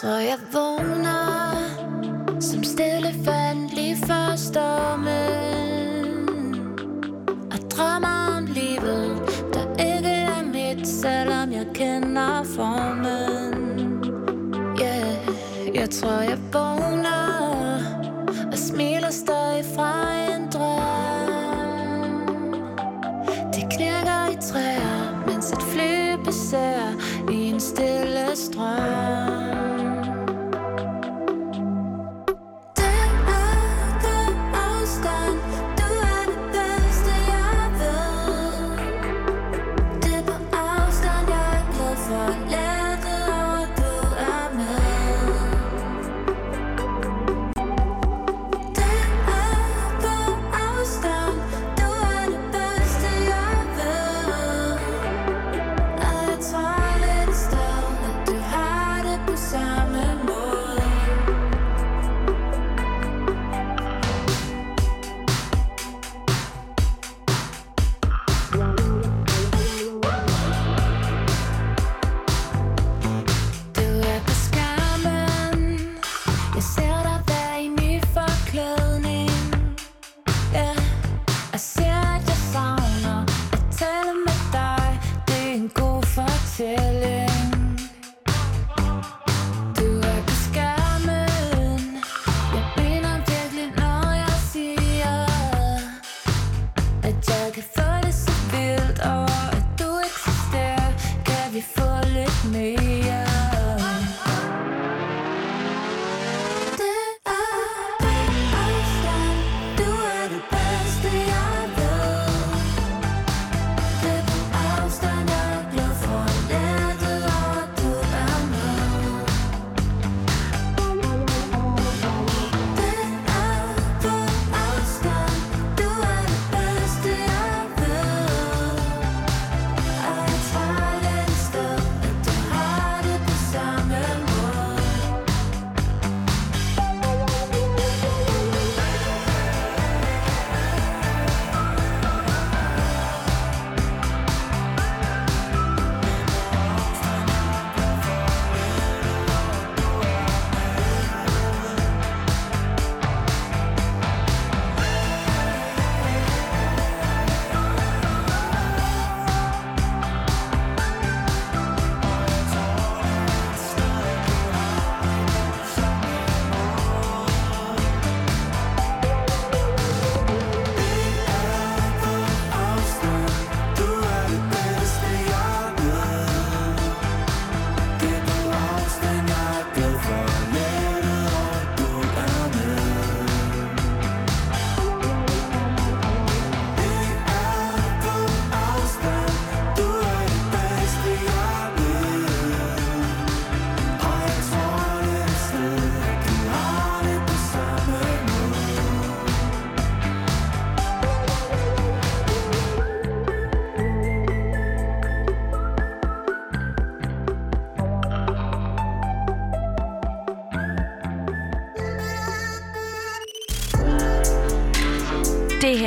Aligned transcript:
Så 0.00 0.08
jeg 0.08 0.38
vågner 0.52 1.56
som 2.40 2.64
stille 2.64 3.14
fald 3.24 3.74
lige 3.74 3.96
før 3.96 4.36
stormen. 4.36 6.28
Og 7.52 7.58
drømmer 7.70 8.36
om 8.36 8.46
livet, 8.46 9.20
der 9.54 9.70
ikke 9.94 10.08
er 10.08 10.42
mit, 10.44 10.88
selvom 10.88 11.52
jeg 11.52 11.66
kender 11.74 12.44
formen. 12.44 14.04
Yeah, 14.80 15.16
jeg 15.74 15.90
tror, 15.90 16.20
jeg 16.20 16.38
vågner 16.52 16.75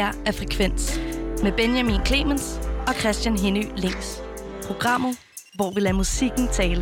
her 0.10 0.24
er 0.26 0.32
Frekvens 0.32 1.00
med 1.44 1.52
Benjamin 1.52 2.06
Clemens 2.06 2.60
og 2.88 2.94
Christian 2.94 3.38
Henny 3.38 3.64
Links. 3.78 4.24
Programmet, 4.68 5.18
hvor 5.56 5.72
vi 5.76 5.80
lader 5.80 5.96
musikken 5.96 6.48
tale. 6.48 6.82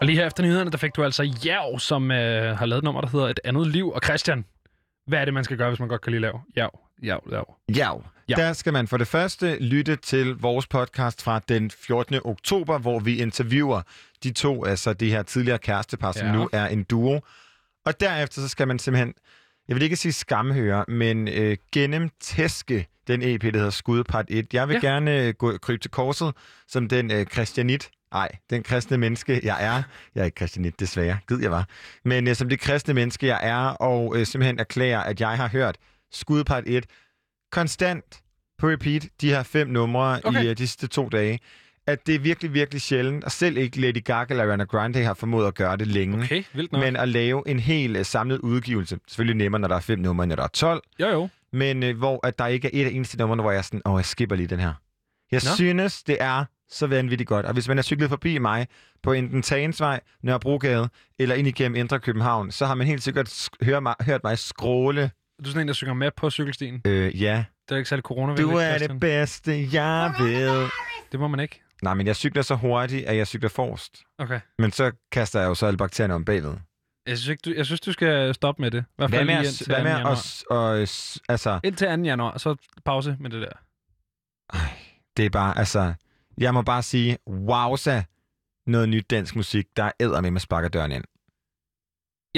Og 0.00 0.06
lige 0.06 0.16
her 0.16 0.26
efter 0.26 0.42
nyhederne, 0.42 0.70
der 0.70 0.76
fik 0.76 0.96
du 0.96 1.04
altså 1.04 1.22
Jav, 1.22 1.78
som 1.78 2.10
øh, 2.10 2.58
har 2.58 2.66
lavet 2.66 2.78
et 2.78 2.84
nummer, 2.84 3.00
der 3.00 3.08
hedder 3.08 3.28
Et 3.28 3.40
andet 3.44 3.66
liv. 3.66 3.90
Og 3.90 4.00
Christian, 4.04 4.44
hvad 5.06 5.18
er 5.18 5.24
det, 5.24 5.34
man 5.34 5.44
skal 5.44 5.56
gøre, 5.56 5.68
hvis 5.68 5.80
man 5.80 5.88
godt 5.88 6.00
kan 6.00 6.10
lide 6.10 6.22
lav? 6.22 6.40
Jav, 6.56 6.78
jav, 7.02 7.22
jav. 7.30 7.54
Ja, 7.76 7.90
Ja. 8.28 8.34
der 8.34 8.52
skal 8.52 8.72
man 8.72 8.88
for 8.88 8.96
det 8.96 9.08
første 9.08 9.56
lytte 9.60 9.96
til 9.96 10.34
vores 10.34 10.66
podcast 10.66 11.22
fra 11.22 11.40
den 11.48 11.70
14. 11.70 12.14
oktober, 12.24 12.78
hvor 12.78 12.98
vi 13.00 13.16
interviewer 13.22 13.82
de 14.22 14.32
to, 14.32 14.64
altså 14.64 14.92
det 14.92 15.08
her 15.10 15.22
tidligere 15.22 15.58
kærestepar, 15.58 16.12
som 16.12 16.26
Ja. 16.26 16.32
nu 16.32 16.48
er 16.52 16.66
en 16.66 16.84
duo. 16.84 17.20
Og 17.86 18.00
derefter 18.00 18.40
så 18.40 18.48
skal 18.48 18.68
man 18.68 18.78
simpelthen, 18.78 19.14
jeg 19.68 19.74
vil 19.76 19.82
ikke 19.82 19.96
sige 19.96 20.12
skamhøre, 20.12 20.84
men 20.88 21.28
øh, 21.28 21.56
gennemtæske 21.72 22.86
den 23.06 23.22
EP, 23.22 23.42
der 23.42 23.52
hedder 23.56 23.70
Skudpart 23.70 24.24
1. 24.28 24.54
Jeg 24.54 24.68
vil 24.68 24.74
Ja. 24.82 24.88
ja. 24.88 24.92
gerne 24.94 25.22
øh, 25.26 25.34
gå 25.34 25.58
krybe 25.58 25.78
til 25.82 25.90
korset 25.90 26.34
som 26.68 26.88
den 26.88 27.10
øh, 27.10 27.26
christianit, 27.26 27.90
ej, 28.12 28.28
den 28.50 28.62
kristne 28.62 28.98
menneske, 28.98 29.40
jeg 29.42 29.64
er. 29.66 29.82
Jeg 30.14 30.20
er 30.20 30.24
ikke 30.24 30.36
christianit, 30.36 30.80
desværre. 30.80 31.18
Gid 31.28 31.42
jeg 31.42 31.50
var. 31.50 31.66
Men 32.04 32.28
øh, 32.28 32.34
som 32.34 32.48
det 32.48 32.60
kristne 32.60 32.94
menneske, 32.94 33.26
jeg 33.26 33.38
er, 33.42 33.56
og 33.56 34.16
øh, 34.16 34.26
simpelthen 34.26 34.58
erklærer, 34.58 35.00
at 35.00 35.20
jeg 35.20 35.36
har 35.36 35.48
hørt 35.48 35.76
Skudpart 36.12 36.64
1 36.66 36.86
konstant 37.52 38.20
på 38.58 38.68
repeat 38.68 39.08
de 39.20 39.28
her 39.28 39.42
fem 39.42 39.68
numre 39.68 40.20
Okay. 40.24 40.44
i 40.44 40.46
uh, 40.50 40.52
de 40.52 40.56
sidste 40.66 40.86
to 40.86 41.08
dage, 41.08 41.38
at 41.86 42.06
det 42.06 42.14
er 42.14 42.18
virkelig, 42.18 42.54
virkelig 42.54 42.80
sjældent, 42.82 43.24
og 43.24 43.32
selv 43.32 43.56
ikke 43.56 43.80
Lady 43.80 44.04
Gaga 44.04 44.26
eller 44.34 44.44
Ariana 44.44 44.64
Grande 44.64 45.04
har 45.04 45.14
formået 45.14 45.46
at 45.46 45.54
gøre 45.54 45.76
det 45.76 45.86
længe. 45.86 46.18
Okay, 46.24 46.42
vildt 46.52 46.72
nok. 46.72 46.80
Men 46.82 46.96
at 46.96 47.08
lave 47.08 47.42
en 47.46 47.58
helt 47.58 47.96
uh, 47.96 48.02
samlet 48.04 48.38
udgivelse, 48.38 48.98
selvfølgelig 49.08 49.36
nemmere, 49.36 49.60
når 49.60 49.68
der 49.68 49.76
er 49.76 49.80
fem 49.80 49.98
numre, 49.98 50.24
end 50.24 50.28
når 50.28 50.36
der 50.36 50.42
er 50.42 50.48
12, 50.48 50.82
Jo, 51.00 51.08
jo. 51.08 51.28
men 51.52 51.82
uh, 51.82 51.96
hvor 51.98 52.26
at 52.26 52.38
der 52.38 52.46
ikke 52.46 52.66
er 52.66 52.70
et 52.82 52.86
af 52.86 52.90
eneste 52.90 53.18
numre, 53.18 53.36
hvor 53.36 53.50
jeg 53.50 53.58
er 53.58 53.62
sådan, 53.62 53.82
åh, 53.86 53.96
jeg 53.98 54.04
skipper 54.04 54.36
lige 54.36 54.46
den 54.46 54.60
her. 54.60 54.72
Jeg 55.32 55.40
Nå. 55.44 55.50
Synes, 55.56 56.02
det 56.02 56.16
er 56.20 56.44
så 56.70 56.86
vanvittigt 56.86 57.28
godt. 57.28 57.46
Og 57.46 57.52
hvis 57.52 57.68
man 57.68 57.78
er 57.78 57.82
cyklet 57.82 58.08
forbi 58.08 58.38
mig 58.38 58.66
på 59.02 59.12
enten 59.12 59.42
Tagensvej, 59.42 60.00
Nørrebrogade 60.22 60.88
eller 61.18 61.34
ind 61.34 61.48
igennem 61.48 61.76
Indre 61.76 62.00
København, 62.00 62.50
så 62.50 62.66
har 62.66 62.74
man 62.74 62.86
helt 62.86 63.02
sikkert 63.02 63.48
mig, 63.82 63.94
hørt 64.00 64.20
mig 64.24 64.38
skråle. 64.38 65.10
Du 65.38 65.42
er 65.44 65.48
sådan 65.48 65.60
en, 65.60 65.68
der 65.68 65.74
synger 65.74 65.94
med 65.94 66.10
på 66.16 66.30
cykelstien. 66.30 66.82
Øh, 66.84 67.22
ja, 67.22 67.44
Det 67.68 67.74
er 67.74 67.76
ikke 67.76 67.88
særlig 67.88 68.02
corona 68.02 68.34
Du 68.34 68.50
er 68.50 68.78
det 68.78 69.00
bedste, 69.00 69.68
jeg 69.72 70.14
ved. 70.18 70.68
Det 71.12 71.20
må 71.20 71.28
man 71.28 71.40
ikke. 71.40 71.62
Nej, 71.82 71.94
men 71.94 72.06
jeg 72.06 72.16
cykler 72.16 72.42
så 72.42 72.54
hurtigt, 72.54 73.06
at 73.06 73.16
jeg 73.16 73.26
cykler 73.26 73.48
forrest. 73.48 74.02
Okay. 74.18 74.40
Men 74.58 74.72
så 74.72 74.92
kaster 75.12 75.40
jeg 75.40 75.46
jo 75.48 75.54
så 75.54 75.66
alle 75.66 75.76
bakterierne 75.76 76.14
om 76.14 76.24
bagved. 76.24 76.54
Jeg 77.06 77.18
synes, 77.18 77.28
ikke, 77.28 77.40
du, 77.44 77.52
jeg 77.56 77.66
synes, 77.66 77.80
du 77.80 77.92
skal 77.92 78.34
stoppe 78.34 78.62
med 78.62 78.70
det. 78.70 78.84
Hvad 78.96 79.08
fald 79.08 79.26
med, 79.26 79.34
lige 79.34 79.38
at, 79.38 79.44
indtil 79.44 79.66
hvad 79.66 79.76
2. 79.76 79.82
med 79.82 79.90
januar. 79.92 80.10
os, 80.12 80.44
og, 80.50 80.76
altså, 81.28 81.60
Indtil 81.64 81.86
2. 81.96 82.02
januar, 82.02 82.38
så 82.38 82.56
pause 82.84 83.16
med 83.20 83.30
det 83.30 83.40
der. 83.42 83.52
det 85.16 85.26
er 85.26 85.30
bare, 85.30 85.58
altså, 85.58 85.94
jeg 86.38 86.54
må 86.54 86.62
bare 86.62 86.82
sige, 86.82 87.18
wowza, 87.28 88.04
noget 88.66 88.88
nyt 88.88 89.10
dansk 89.10 89.36
musik, 89.36 89.66
der 89.76 89.90
æder 90.00 90.20
med, 90.20 90.30
med 90.30 90.40
sparker 90.40 90.68
døren 90.68 90.92
ind. 90.92 91.04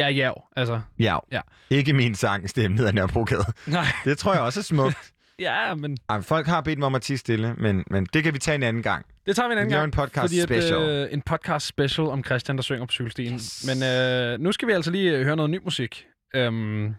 Ja, 0.00 0.08
ja, 0.08 0.32
altså. 0.56 0.81
Ja. 0.99 1.17
Ja. 1.32 1.41
Ikke 1.70 1.93
min 1.93 2.14
sang, 2.14 2.50
stemme 2.50 2.76
ned 2.76 2.87
ad 2.87 2.93
Nørrebrogade. 2.93 3.44
Nej. 3.67 3.85
Det 4.05 4.19
tror 4.19 4.32
jeg 4.32 4.43
også 4.43 4.61
er 4.61 4.64
smukt. 4.64 4.97
Ja, 5.41 5.75
men 5.75 5.97
Ej, 6.08 6.20
folk 6.20 6.47
har 6.47 6.61
bedt 6.61 6.79
mig 6.79 6.87
om 6.87 6.94
at 6.94 7.02
tige 7.02 7.19
stille, 7.19 7.55
men, 7.58 7.85
men 7.91 8.06
det 8.12 8.23
kan 8.23 8.35
vi 8.35 8.38
tage 8.38 8.55
en 8.55 8.62
anden 8.62 8.82
gang. 8.82 9.06
det 9.26 9.37
tager 9.37 9.49
vi 9.49 9.52
en 9.52 9.58
anden 9.58 9.70
Vi 9.70 9.75
gang. 9.76 9.85
en 9.85 9.91
podcast 9.91 10.23
fordi 10.23 10.41
special. 10.41 10.82
At, 10.82 11.06
øh, 11.06 11.08
en 11.12 11.23
podcast 11.23 11.67
special 11.67 12.06
om 12.06 12.25
Christian, 12.25 12.56
der 12.56 12.62
synger 12.62 12.87
på 12.87 12.93
cykelstien. 12.93 13.35
Yes. 13.35 13.67
Men 13.69 13.82
øh, 13.82 14.41
nu 14.41 14.52
skal 14.52 14.69
vi 14.69 14.73
altså 14.73 14.91
lige 14.91 15.17
øh, 15.17 15.25
høre 15.25 15.37
noget 15.37 15.50
ny 15.50 15.61
musik. 15.64 16.06
Um, 16.38 16.94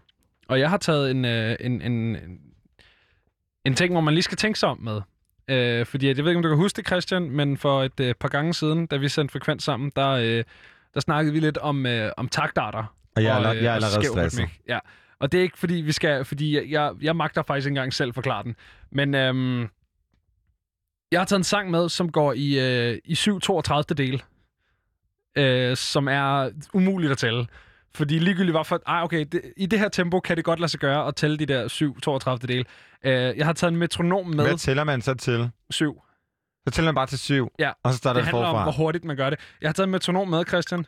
og 0.47 0.59
jeg 0.59 0.69
har 0.69 0.77
taget 0.77 1.11
en, 1.11 1.25
øh, 1.25 1.55
en, 1.59 1.81
en, 1.81 2.17
en, 3.65 3.75
ting, 3.75 3.93
hvor 3.93 4.01
man 4.01 4.13
lige 4.13 4.23
skal 4.23 4.37
tænke 4.37 4.59
sig 4.59 4.69
om 4.69 4.79
med. 4.79 5.01
Øh, 5.49 5.85
fordi 5.85 6.07
jeg 6.07 6.17
ved 6.17 6.27
ikke, 6.27 6.37
om 6.37 6.43
du 6.43 6.49
kan 6.49 6.57
huske 6.57 6.77
det, 6.77 6.87
Christian, 6.87 7.29
men 7.29 7.57
for 7.57 7.83
et 7.83 7.99
øh, 7.99 8.15
par 8.19 8.27
gange 8.29 8.53
siden, 8.53 8.85
da 8.87 8.97
vi 8.97 9.09
sendte 9.09 9.31
Frekvens 9.31 9.63
sammen, 9.63 9.91
der, 9.95 10.09
øh, 10.09 10.43
der 10.93 10.99
snakkede 10.99 11.33
vi 11.33 11.39
lidt 11.39 11.57
om, 11.57 11.85
øh, 11.85 12.11
om 12.17 12.27
taktarter. 12.27 12.95
Og 13.15 13.23
jeg 13.23 13.29
er, 13.29 13.33
og, 13.33 13.39
aller- 13.39 13.61
jeg 13.61 13.65
er 13.65 13.69
og 13.69 13.75
allerede 13.75 14.05
stresset. 14.05 14.49
Ja. 14.67 14.79
Og 15.19 15.31
det 15.31 15.37
er 15.37 15.41
ikke 15.41 15.57
fordi, 15.57 15.73
vi 15.73 15.91
skal, 15.91 16.25
fordi 16.25 16.55
jeg, 16.55 16.65
jeg, 16.69 16.91
jeg 17.01 17.15
magter 17.15 17.43
faktisk 17.47 17.65
ikke 17.65 17.71
engang 17.71 17.93
selv 17.93 18.13
forklare 18.13 18.43
den. 18.43 18.55
Men 18.91 19.15
øhm, 19.15 19.59
jeg 21.11 21.19
har 21.19 21.25
taget 21.25 21.39
en 21.39 21.43
sang 21.43 21.71
med, 21.71 21.89
som 21.89 22.11
går 22.11 22.33
i, 22.33 22.59
øh, 22.91 22.97
i 23.05 23.13
7-32 23.13 23.81
del, 23.93 24.23
øh, 25.35 25.77
som 25.77 26.07
er 26.07 26.49
umuligt 26.73 27.11
at 27.11 27.17
tælle. 27.17 27.47
Fordi 27.95 28.19
ligegyldigt 28.19 28.53
var 28.53 28.63
for, 28.63 28.81
ah, 28.85 29.03
okay, 29.03 29.25
det, 29.31 29.41
i 29.57 29.65
det 29.65 29.79
her 29.79 29.89
tempo 29.89 30.19
kan 30.19 30.37
det 30.37 30.45
godt 30.45 30.59
lade 30.59 30.71
sig 30.71 30.79
gøre 30.79 31.07
at 31.07 31.15
tælle 31.15 31.37
de 31.37 31.45
der 31.45 31.67
7-32 32.41 32.47
del. 32.47 32.65
Øh, 33.03 33.37
jeg 33.37 33.45
har 33.45 33.53
taget 33.53 33.71
en 33.71 33.77
metronom 33.79 34.27
med 34.27 34.45
Hvad 34.45 34.57
tæller 34.57 34.83
man 34.83 35.01
så 35.01 35.13
til? 35.13 35.49
7. 35.69 36.01
Så 36.67 36.71
tæller 36.73 36.87
man 36.91 36.95
bare 36.95 37.05
til 37.07 37.19
syv, 37.19 37.51
Ja, 37.59 37.71
og 37.83 37.91
så 37.91 37.97
starter 37.97 38.19
Det 38.21 38.25
det, 38.25 38.31
handler 38.33 38.47
om, 38.47 38.53
forfra. 38.53 38.63
hvor 38.63 38.71
hurtigt 38.71 39.05
man 39.05 39.15
gør 39.17 39.29
det. 39.29 39.39
Jeg 39.61 39.67
har 39.69 39.73
taget 39.73 39.87
en 39.87 39.91
metronom 39.91 40.27
med, 40.27 40.45
Christian. 40.47 40.85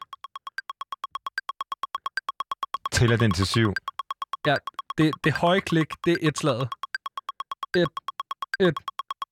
Tæller 2.92 3.18
den 3.18 3.32
til 3.32 3.48
syv. 3.48 3.74
Det, 4.98 5.12
det 5.24 5.34
høje 5.34 5.60
klik, 5.60 5.88
det 6.06 6.14
er 6.14 6.18
et 6.28 6.38
slag. 6.38 6.62
Et, 7.76 7.88
et, 8.60 8.74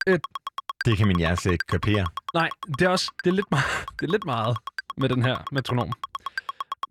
et, 0.07 0.21
Det 0.85 0.97
kan 0.97 1.07
min 1.07 1.17
hjerne 1.17 1.51
ikke 1.51 1.65
kapere. 1.69 2.05
Nej, 2.33 2.49
det 2.79 2.81
er 2.81 2.89
også 2.89 3.11
det 3.23 3.29
er 3.29 3.33
lidt, 3.33 3.51
meget, 3.51 3.65
det 3.99 4.07
er 4.07 4.11
lidt 4.11 4.25
meget 4.25 4.57
med 4.97 5.09
den 5.09 5.23
her 5.25 5.37
metronom. 5.51 5.91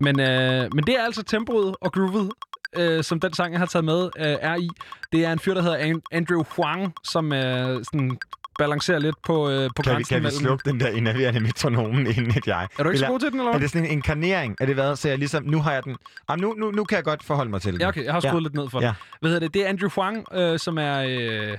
Men, 0.00 0.20
øh, 0.20 0.68
men 0.74 0.84
det 0.86 0.98
er 0.98 1.04
altså 1.04 1.22
tempoet 1.22 1.76
og 1.80 1.92
groovet, 1.92 2.30
øh, 2.76 3.04
som 3.04 3.20
den 3.20 3.32
sang, 3.34 3.52
jeg 3.52 3.58
har 3.60 3.66
taget 3.66 3.84
med, 3.84 4.04
øh, 4.16 4.36
er 4.40 4.56
i. 4.56 4.68
Det 5.12 5.24
er 5.24 5.32
en 5.32 5.38
fyr, 5.38 5.54
der 5.54 5.62
hedder 5.62 5.76
An- 5.78 6.02
Andrew 6.12 6.44
Huang, 6.56 6.94
som 7.04 7.32
øh, 7.32 7.84
sådan 7.84 8.18
balancerer 8.58 8.98
lidt 8.98 9.16
på, 9.26 9.50
øh, 9.50 9.70
på 9.76 9.82
Kan 9.82 9.90
vi, 9.90 9.94
grænsen 9.94 10.14
kan 10.14 10.20
vi 10.20 10.22
mellem... 10.22 10.40
slukke 10.40 10.70
den 10.70 10.80
der 10.80 10.88
enerverende 10.88 11.40
metronomen, 11.40 12.06
inden 12.06 12.32
at 12.36 12.46
jeg... 12.46 12.68
Er 12.78 12.82
du 12.82 12.88
ikke 12.88 12.98
så 12.98 13.04
Eller- 13.04 13.12
god 13.12 13.20
til 13.20 13.30
den, 13.32 13.38
eller 13.40 13.52
Er 13.52 13.58
det 13.58 13.70
sådan 13.70 13.84
en 13.86 13.90
inkarnering? 13.92 14.56
Er 14.60 14.66
det 14.66 14.74
hvad? 14.74 14.96
Så 14.96 15.08
jeg 15.08 15.18
ligesom, 15.18 15.42
nu 15.44 15.60
har 15.62 15.72
jeg 15.72 15.84
den... 15.84 15.96
Jamen, 16.30 16.42
nu, 16.42 16.54
nu, 16.58 16.70
nu 16.70 16.84
kan 16.84 16.96
jeg 16.96 17.04
godt 17.04 17.24
forholde 17.24 17.50
mig 17.50 17.62
til 17.62 17.72
den. 17.72 17.80
Ja, 17.80 17.88
okay, 17.88 18.04
jeg 18.04 18.12
har 18.12 18.20
skruet 18.20 18.34
Ja. 18.34 18.38
lidt 18.40 18.54
ned 18.54 18.70
for 18.70 18.80
Ja. 18.82 18.94
Hvad 19.20 19.30
hedder 19.30 19.46
det? 19.46 19.54
Det 19.54 19.64
er 19.64 19.68
Andrew 19.68 19.90
Huang, 19.90 20.24
øh, 20.34 20.58
som 20.58 20.78
er 20.78 21.04
øh, 21.08 21.58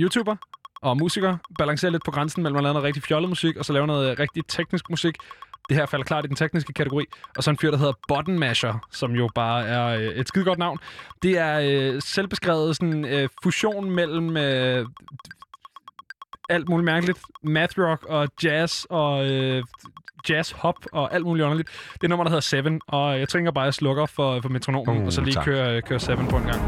YouTuber 0.00 0.36
og 0.82 0.96
musiker. 0.96 1.36
Balancerer 1.58 1.92
lidt 1.92 2.04
på 2.04 2.10
grænsen 2.10 2.42
mellem 2.42 2.56
at 2.56 2.62
lave 2.62 2.72
noget 2.72 2.84
rigtig 2.86 3.02
fjollet 3.02 3.28
musik, 3.28 3.56
og 3.56 3.64
så 3.64 3.72
lave 3.72 3.86
noget 3.86 4.10
øh, 4.10 4.16
rigtig 4.18 4.42
teknisk 4.48 4.90
musik. 4.90 5.14
Det 5.68 5.76
her 5.76 5.86
falder 5.86 6.04
klart 6.04 6.24
i 6.24 6.28
den 6.28 6.36
tekniske 6.36 6.72
kategori. 6.72 7.04
Og 7.36 7.42
så 7.44 7.50
en 7.50 7.58
fyr, 7.58 7.70
der 7.70 7.78
hedder 7.78 7.92
Button 8.08 8.38
Masher, 8.38 8.86
som 8.92 9.12
jo 9.12 9.28
bare 9.34 9.66
er 9.66 9.86
øh, 9.86 10.02
et 10.04 10.28
skide 10.28 10.44
godt 10.44 10.58
navn. 10.58 10.78
Det 11.22 11.38
er 11.38 11.60
øh, 11.94 12.02
selvbeskrevet 12.02 12.76
sådan 12.76 13.04
øh, 13.04 13.28
fusion 13.42 13.90
mellem 13.90 14.36
øh, 14.36 14.86
alt 16.48 16.68
muligt 16.68 16.84
mærkeligt. 16.84 17.18
Math 17.42 17.78
rock 17.78 18.04
og 18.04 18.28
jazz 18.44 18.84
og 18.90 19.26
øh, 19.26 19.62
jazz 20.28 20.50
hop 20.50 20.74
og 20.92 21.14
alt 21.14 21.24
muligt 21.24 21.44
underligt. 21.44 21.68
Det 21.94 22.04
er 22.04 22.08
nummer, 22.08 22.24
der 22.24 22.30
hedder 22.30 22.40
Seven, 22.40 22.80
og 22.86 23.18
jeg 23.18 23.28
tænker 23.28 23.50
bare, 23.50 23.64
at 23.64 23.66
jeg 23.66 23.74
slukker 23.74 24.06
for, 24.06 24.40
for 24.40 24.48
metronomen, 24.48 24.98
Uh, 25.00 25.06
og 25.06 25.12
så 25.12 25.20
lige 25.20 25.34
tak. 25.34 25.44
kører, 25.44 25.80
kører 25.80 25.98
Seven 25.98 26.26
på 26.28 26.36
en 26.36 26.44
gang. 26.44 26.62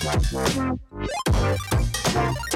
Thank 0.00 0.78
you. 2.36 2.47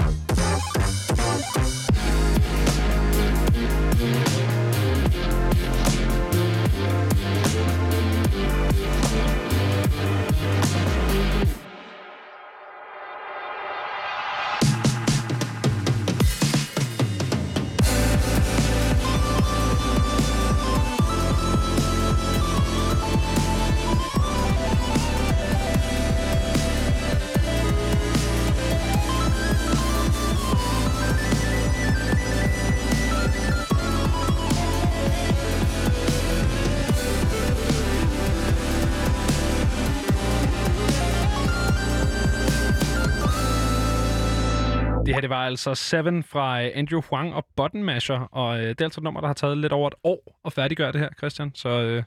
Det 45.23 45.31
var 45.31 45.47
altså 45.47 45.75
Seven 45.75 46.23
fra 46.25 46.63
øh, 46.65 46.71
Andrew 46.75 47.01
Huang 47.01 47.35
og 47.35 47.47
Button 47.57 47.85
Masher, 47.85 48.19
og 48.19 48.59
øh, 48.59 48.69
det 48.69 48.81
er 48.81 48.85
altså 48.85 49.01
et 49.01 49.05
nummer, 49.05 49.21
der 49.21 49.27
har 49.27 49.35
taget 49.35 49.59
lidt 49.59 49.73
over 49.73 49.89
et 49.89 49.95
år 50.05 50.41
at 50.45 50.53
færdiggøre 50.53 50.93
det 50.93 51.01
her, 51.01 51.09
Christian. 51.19 51.51
Så, 51.55 51.69
øh, 51.69 52.03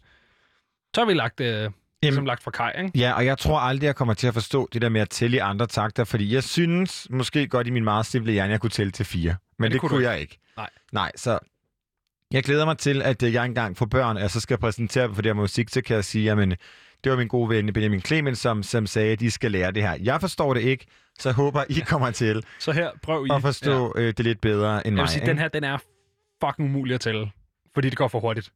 så 0.95 1.01
har 1.01 1.05
vi 1.05 1.13
lagt, 1.13 1.39
øh, 1.39 1.69
ligesom 2.03 2.25
lagt 2.25 2.43
fra 2.43 2.51
kaj, 2.51 2.75
ikke? 2.83 2.99
Ja, 2.99 3.13
og 3.13 3.25
jeg 3.25 3.37
tror 3.37 3.59
aldrig, 3.59 3.87
jeg 3.87 3.95
kommer 3.95 4.13
til 4.13 4.27
at 4.27 4.33
forstå 4.33 4.69
det 4.73 4.81
der 4.81 4.89
med 4.89 5.01
at 5.01 5.09
tælle 5.09 5.37
i 5.37 5.39
andre 5.39 5.67
takter, 5.67 6.03
fordi 6.03 6.33
jeg 6.33 6.43
synes 6.43 7.07
måske 7.09 7.47
godt 7.47 7.67
i 7.67 7.69
min 7.69 7.83
meget 7.83 8.05
simple 8.05 8.31
hjerne, 8.31 8.51
jeg 8.51 8.61
kunne 8.61 8.69
tælle 8.69 8.91
til 8.91 9.05
fire. 9.05 9.29
Men, 9.31 9.37
Men 9.59 9.65
det, 9.65 9.73
det 9.73 9.81
kunne 9.81 9.89
kunne 9.89 10.09
jeg 10.09 10.19
ikke. 10.19 10.39
Nej. 10.57 10.69
Nej, 10.91 11.11
så 11.15 11.39
jeg 12.31 12.43
glæder 12.43 12.65
mig 12.65 12.77
til, 12.77 13.01
at 13.01 13.23
øh, 13.23 13.33
jeg 13.33 13.45
engang 13.45 13.77
får 13.77 13.85
børn, 13.85 14.15
og 14.15 14.21
jeg 14.21 14.31
så 14.31 14.39
skal 14.39 14.57
præsentere 14.57 15.03
dem 15.03 15.15
for 15.15 15.21
det 15.21 15.29
her 15.29 15.33
musik, 15.33 15.69
så 15.69 15.81
kan 15.81 15.95
jeg 15.95 16.05
sige, 16.05 16.23
jamen, 16.25 16.49
det 17.03 17.11
var 17.11 17.17
min 17.17 17.27
gode 17.27 17.49
ven 17.49 17.73
Benjamin 17.73 18.01
Clemens, 18.01 18.39
som, 18.39 18.63
som 18.63 18.87
sagde, 18.87 19.11
at 19.11 19.19
de 19.19 19.31
skal 19.31 19.51
lære 19.51 19.71
det 19.71 19.83
her. 19.83 19.97
Jeg 20.01 20.21
forstår 20.21 20.53
det 20.53 20.61
ikke, 20.61 20.85
så 21.19 21.29
jeg 21.29 21.35
håber, 21.35 21.63
I 21.69 21.79
kommer 21.79 22.11
til 22.11 22.45
Så 22.59 22.71
her, 22.71 22.91
prøv 23.03 23.25
I. 23.25 23.29
at 23.33 23.41
forstå 23.41 23.93
ja. 23.95 24.01
øh, 24.01 24.07
det 24.17 24.19
lidt 24.19 24.41
bedre 24.41 24.75
end 24.75 24.85
Jeg 24.85 24.93
mig. 24.93 25.01
vil 25.01 25.09
sige, 25.09 25.21
ikke? 25.21 25.29
den 25.29 25.39
her, 25.39 25.47
den 25.47 25.63
er 25.63 25.77
fucking 26.43 26.69
umulig 26.69 26.95
at 26.95 27.01
tælle, 27.01 27.31
fordi 27.73 27.89
det 27.89 27.97
går 27.97 28.07
for 28.07 28.19
hurtigt. 28.19 28.51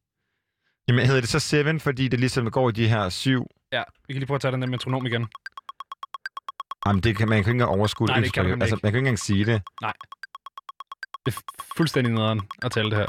Jamen, 0.87 1.05
hedder 1.05 1.21
det 1.21 1.29
så 1.29 1.39
Seven, 1.39 1.79
fordi 1.79 2.07
det 2.07 2.19
ligesom 2.19 2.51
går 2.51 2.69
i 2.69 2.71
de 2.71 2.87
her 2.89 3.09
syv? 3.09 3.45
Ja, 3.71 3.83
vi 4.07 4.13
kan 4.13 4.19
lige 4.19 4.27
prøve 4.27 4.35
at 4.35 4.41
tage 4.41 4.51
den 4.51 4.61
der 4.61 4.67
metronom 4.67 5.05
igen. 5.05 5.27
Jamen, 6.85 7.03
det 7.03 7.17
kan 7.17 7.29
man 7.29 7.35
kan 7.35 7.39
ikke 7.39 7.51
engang 7.51 7.71
overskue 7.79 8.07
Nej, 8.07 8.19
det 8.19 8.33
kan 8.33 8.45
man 8.49 8.61
altså, 8.61 8.75
ikke. 8.75 8.83
man 8.85 8.91
kan 8.91 8.97
ikke 8.99 9.07
engang 9.07 9.19
sige 9.19 9.45
det. 9.45 9.61
Det 11.25 11.35
er 11.35 11.41
fuldstændig 11.77 12.13
nederen 12.13 12.41
at 12.61 12.71
tælle 12.71 12.89
det 12.91 12.97
her. 12.99 13.07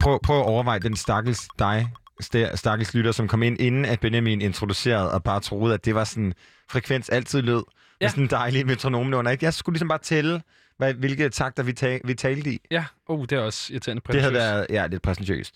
Prøv, 0.00 0.20
prøv 0.22 0.38
at 0.38 0.44
overveje 0.46 0.78
den 0.78 0.96
stakkels 0.96 1.48
dig, 1.58 1.90
sta- 2.22 2.56
stakkels 2.56 2.94
lytter, 2.94 3.12
som 3.12 3.28
kom 3.28 3.42
ind, 3.42 3.60
inden 3.60 3.84
at 3.84 4.00
Benjamin 4.00 4.40
introducerede, 4.40 5.12
og 5.12 5.22
bare 5.22 5.40
troede, 5.40 5.74
at 5.74 5.84
det 5.84 5.94
var 5.94 6.04
sådan, 6.04 6.34
frekvens 6.70 7.08
altid 7.08 7.42
lød. 7.42 7.62
Ja. 8.00 8.08
Sådan 8.08 8.24
en 8.24 8.30
dejlig 8.30 8.66
metronomnummer. 8.66 9.30
Ikke? 9.30 9.44
Jeg 9.44 9.54
skulle 9.54 9.74
ligesom 9.74 9.88
bare 9.88 9.98
tælle, 9.98 10.42
hvad, 10.76 10.94
hvilke 10.94 11.28
takter 11.28 11.62
vi, 11.62 11.72
ta- 11.72 11.98
vi 12.04 12.14
talte 12.14 12.50
i. 12.50 12.60
Ja, 12.70 12.84
oh, 13.08 13.20
det 13.22 13.32
er 13.32 13.38
også 13.40 13.72
irriterende 13.72 14.02
Det 14.12 14.20
havde 14.20 14.32
prætentiøst. 14.32 14.44
været 14.46 14.66
ja, 14.70 14.86
lidt 14.86 15.02
præsentøst. 15.02 15.54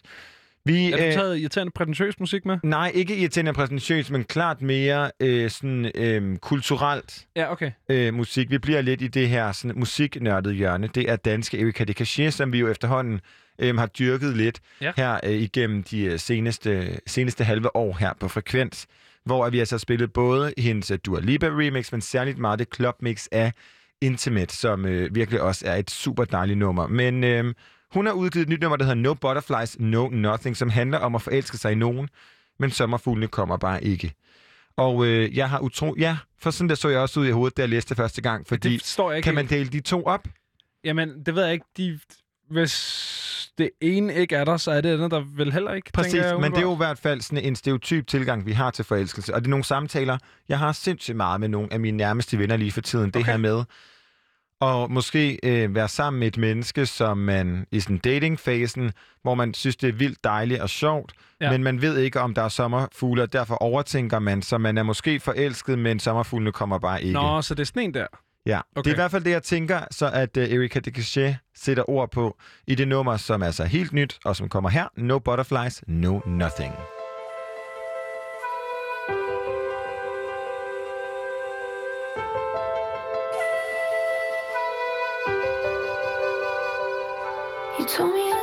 Vi, 0.66 0.92
Er 0.92 0.96
du 0.96 1.02
øh, 1.02 1.12
taget 1.12 1.38
irriterende 1.38 1.70
prætentiøs 1.70 2.20
musik 2.20 2.46
med? 2.46 2.58
nej, 2.62 2.92
ikke 2.94 3.16
irriterende 3.16 3.48
og 3.50 3.54
præsentøst, 3.54 4.10
men 4.10 4.24
klart 4.24 4.62
mere 4.62 5.10
øh, 5.20 5.50
sådan, 5.50 5.90
øh, 5.94 6.36
kulturelt 6.36 7.26
Ja, 7.36 7.52
okay. 7.52 7.70
øh, 7.88 8.14
musik. 8.14 8.50
Vi 8.50 8.58
bliver 8.58 8.80
lidt 8.80 9.02
i 9.02 9.08
det 9.08 9.28
her 9.28 9.52
sådan, 9.52 9.78
musiknørdede 9.78 10.54
hjørne. 10.54 10.86
Det 10.86 11.10
er 11.10 11.16
danske 11.16 11.60
Erika 11.60 11.84
de 11.84 11.92
Cachet, 11.92 12.34
som 12.34 12.52
vi 12.52 12.58
jo 12.58 12.68
efterhånden 12.68 13.20
øh, 13.58 13.76
har 13.78 13.86
dyrket 13.86 14.36
lidt 14.36 14.60
Ja. 14.80 14.92
her 14.96 15.20
øh, 15.24 15.30
igennem 15.32 15.82
de 15.82 16.04
øh, 16.04 16.18
seneste, 16.18 16.98
seneste 17.06 17.44
halve 17.44 17.76
år 17.76 17.96
her 18.00 18.12
på 18.20 18.28
Frekvens, 18.28 18.86
hvor 19.25 19.50
vi 19.50 19.59
altså 19.59 19.75
har 19.75 19.78
spillet 19.78 20.12
både 20.12 20.54
hendes 20.59 20.90
øh, 20.90 20.99
Dua 21.07 21.21
Lipa 21.21 21.47
remix, 21.47 21.93
men 21.93 22.00
særligt 22.00 22.38
meget 22.38 22.59
det 22.59 22.69
clubmix 22.75 23.26
af 23.33 23.52
Intimate, 24.00 24.57
som 24.57 24.87
øh, 24.87 25.14
virkelig 25.14 25.40
også 25.40 25.66
er 25.66 25.76
et 25.76 25.90
super 25.90 26.25
dejligt 26.25 26.59
nummer. 26.59 26.87
Men 26.87 27.25
øh, 27.25 27.54
hun 27.95 28.07
har 28.07 28.12
udgivet 28.12 28.43
et 28.43 28.49
nyt 28.49 28.61
nummer, 28.61 28.76
der 28.76 28.85
hedder 28.85 29.00
No 29.00 29.14
Butterflies, 29.14 29.78
No 29.78 30.09
Nothing, 30.09 30.57
som 30.57 30.71
handler 30.71 30.99
om 30.99 31.14
at 31.14 31.23
forelske 31.23 31.57
sig 31.59 31.73
i 31.73 31.75
nogen, 31.75 32.09
men 32.59 32.71
sommerfuglene 32.71 33.28
kommer 33.28 33.57
bare 33.57 33.85
ikke. 33.85 34.14
Og 34.76 35.07
øh, 35.07 35.37
jeg 35.37 35.50
har 35.50 35.59
utro... 35.59 35.95
Ja, 35.99 36.16
for 36.38 36.50
sådan 36.50 36.69
der 36.69 36.75
så 36.75 36.88
jeg 36.88 36.99
også 37.00 37.21
ud 37.21 37.26
i 37.26 37.31
hovedet, 37.31 37.57
da 37.57 37.62
jeg 37.62 37.69
læste 37.69 37.88
det 37.88 37.97
første 37.97 38.23
gang, 38.23 38.47
fordi 38.47 38.73
Det 38.73 38.81
forstår 38.81 39.11
jeg 39.11 39.16
ikke 39.16 39.25
kan 39.25 39.35
man 39.35 39.47
dele 39.47 39.71
de 39.71 39.81
to 39.81 40.02
op? 40.04 40.28
Jamen, 40.85 41.25
det 41.26 41.35
ved 41.35 41.45
jeg 41.45 41.52
ikke. 41.52 41.66
De, 41.76 41.99
hvis 42.50 42.73
det 43.58 43.70
ene 43.80 44.14
ikke 44.14 44.37
er 44.37 44.44
der, 44.44 44.56
så 44.56 44.70
er 44.70 44.80
det 44.80 44.92
andet, 44.94 45.11
der 45.11 45.23
vel 45.37 45.52
heller 45.52 45.73
ikke, 45.73 45.90
Præcis, 45.92 46.14
jeg 46.14 46.40
men 46.40 46.50
det 46.52 46.58
er 46.58 46.62
jo 46.62 46.75
i 46.75 46.76
hvert 46.76 46.99
fald 46.99 47.20
sådan 47.20 47.44
en 47.44 47.56
stereotyp 47.56 48.06
tilgang, 48.06 48.46
vi 48.46 48.52
har 48.52 48.70
til 48.70 48.84
forelskelse. 48.84 49.34
Og 49.34 49.40
det 49.40 49.46
er 49.46 49.50
nogle 49.50 49.64
samtaler, 49.64 50.18
jeg 50.49 50.58
har 50.58 50.73
sindssygt 50.73 51.16
meget 51.16 51.40
med 51.40 51.49
nogle 51.49 51.73
af 51.73 51.80
mine 51.80 51.96
nærmeste 51.96 52.38
venner 52.38 52.56
lige 52.56 52.73
for 52.73 52.80
tiden. 52.80 53.06
Det 53.11 53.16
Okay. 53.16 53.30
her 53.30 53.37
med 53.38 53.64
at 54.61 54.90
måske 54.90 55.38
øh, 55.42 55.75
være 55.75 55.88
sammen 55.88 56.20
med 56.20 56.28
et 56.28 56.37
menneske, 56.37 56.87
som 56.87 57.18
man 57.18 57.66
i 57.70 57.80
sådan 57.80 57.99
datingfasen, 57.99 58.92
hvor 59.23 59.34
man 59.34 59.54
synes, 59.54 59.76
det 59.76 59.88
er 59.88 59.92
vildt 59.92 60.25
dejligt 60.25 60.61
og 60.61 60.70
sjovt. 60.70 61.12
Ja. 61.40 61.50
men 61.50 61.62
man 61.64 61.82
ved 61.82 61.99
ikke, 61.99 62.20
om 62.20 62.34
der 62.34 62.42
er 62.42 62.49
sommerfugle, 62.49 63.23
og 63.23 63.32
derfor 63.32 63.54
overtænker 63.54 64.18
man, 64.18 64.42
så 64.42 64.58
man 64.58 64.78
er 64.78 64.82
måske 64.82 65.20
forelsket, 65.20 65.78
men 65.78 66.00
sommerfuglene 66.00 66.52
kommer 66.52 66.78
bare 66.78 67.02
ikke. 67.02 67.12
Nå, 67.12 67.42
så 67.42 67.54
det 67.54 67.61
er 67.62 67.66
sådan 67.66 67.82
en 67.82 67.94
der. 67.94 68.06
Ja, 68.46 68.60
okay. 68.76 68.84
Det 68.84 68.86
er 68.86 68.94
i 68.94 69.02
hvert 69.02 69.10
fald 69.10 69.24
det, 69.24 69.30
jeg 69.30 69.42
tænker, 69.42 69.80
så 69.90 70.10
at 70.10 70.36
uh, 70.36 70.42
Erika 70.42 70.78
de 70.78 70.90
Cachet 70.90 71.36
sætter 71.54 71.90
ord 71.90 72.10
på 72.10 72.36
i 72.66 72.74
det 72.74 72.88
nummer, 72.88 73.16
som 73.16 73.42
er 73.42 73.50
så 73.50 73.64
helt 73.64 73.92
nyt, 73.92 74.18
og 74.24 74.36
som 74.36 74.48
kommer 74.48 74.70
her. 74.70 74.88
No 74.96 75.18
Butterflies, 75.18 75.84
No 75.86 76.20
Nothing. 76.26 76.74
You 87.78 87.86
told 87.86 88.12
me 88.14 88.34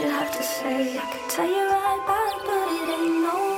you 0.00 0.10
have 0.10 0.30
to 0.36 0.42
say. 0.42 0.98
I 0.98 1.06
could 1.10 1.30
tell 1.30 1.48
you 1.48 1.68
right 1.68 2.02
back, 2.06 2.34
but 2.44 2.68
it 2.68 2.98
ain't 2.98 3.22
no 3.22 3.55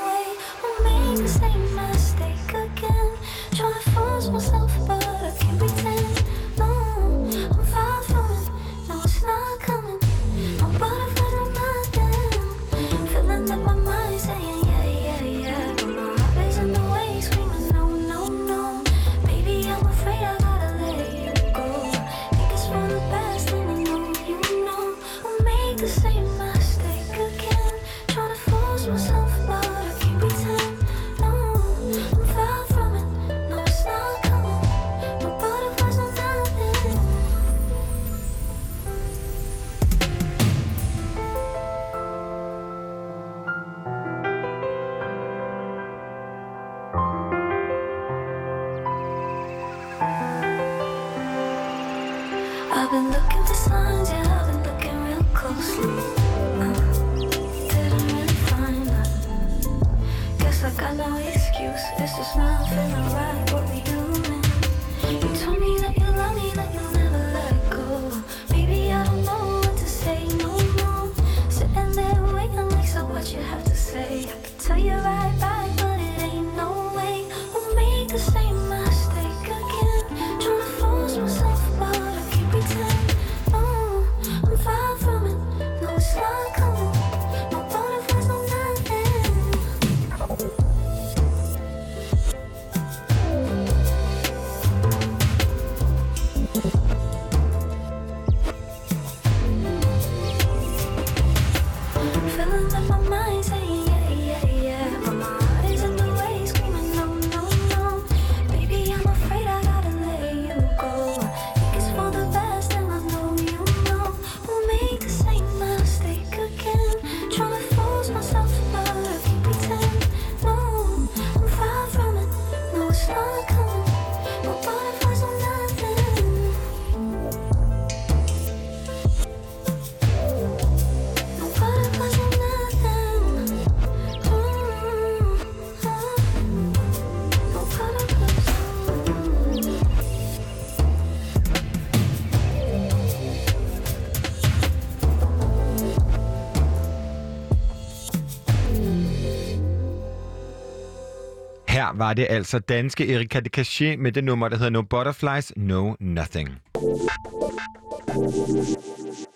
var 151.98 152.14
det 152.14 152.26
altså 152.30 152.58
danske 152.58 153.14
Erika 153.14 153.40
de 153.40 153.48
Cachet 153.48 153.98
med 153.98 154.12
det 154.12 154.24
nummer, 154.24 154.48
der 154.48 154.56
hedder 154.56 154.70
No 154.70 154.82
Butterflies, 154.82 155.52
No 155.56 155.94
Nothing. 156.00 156.48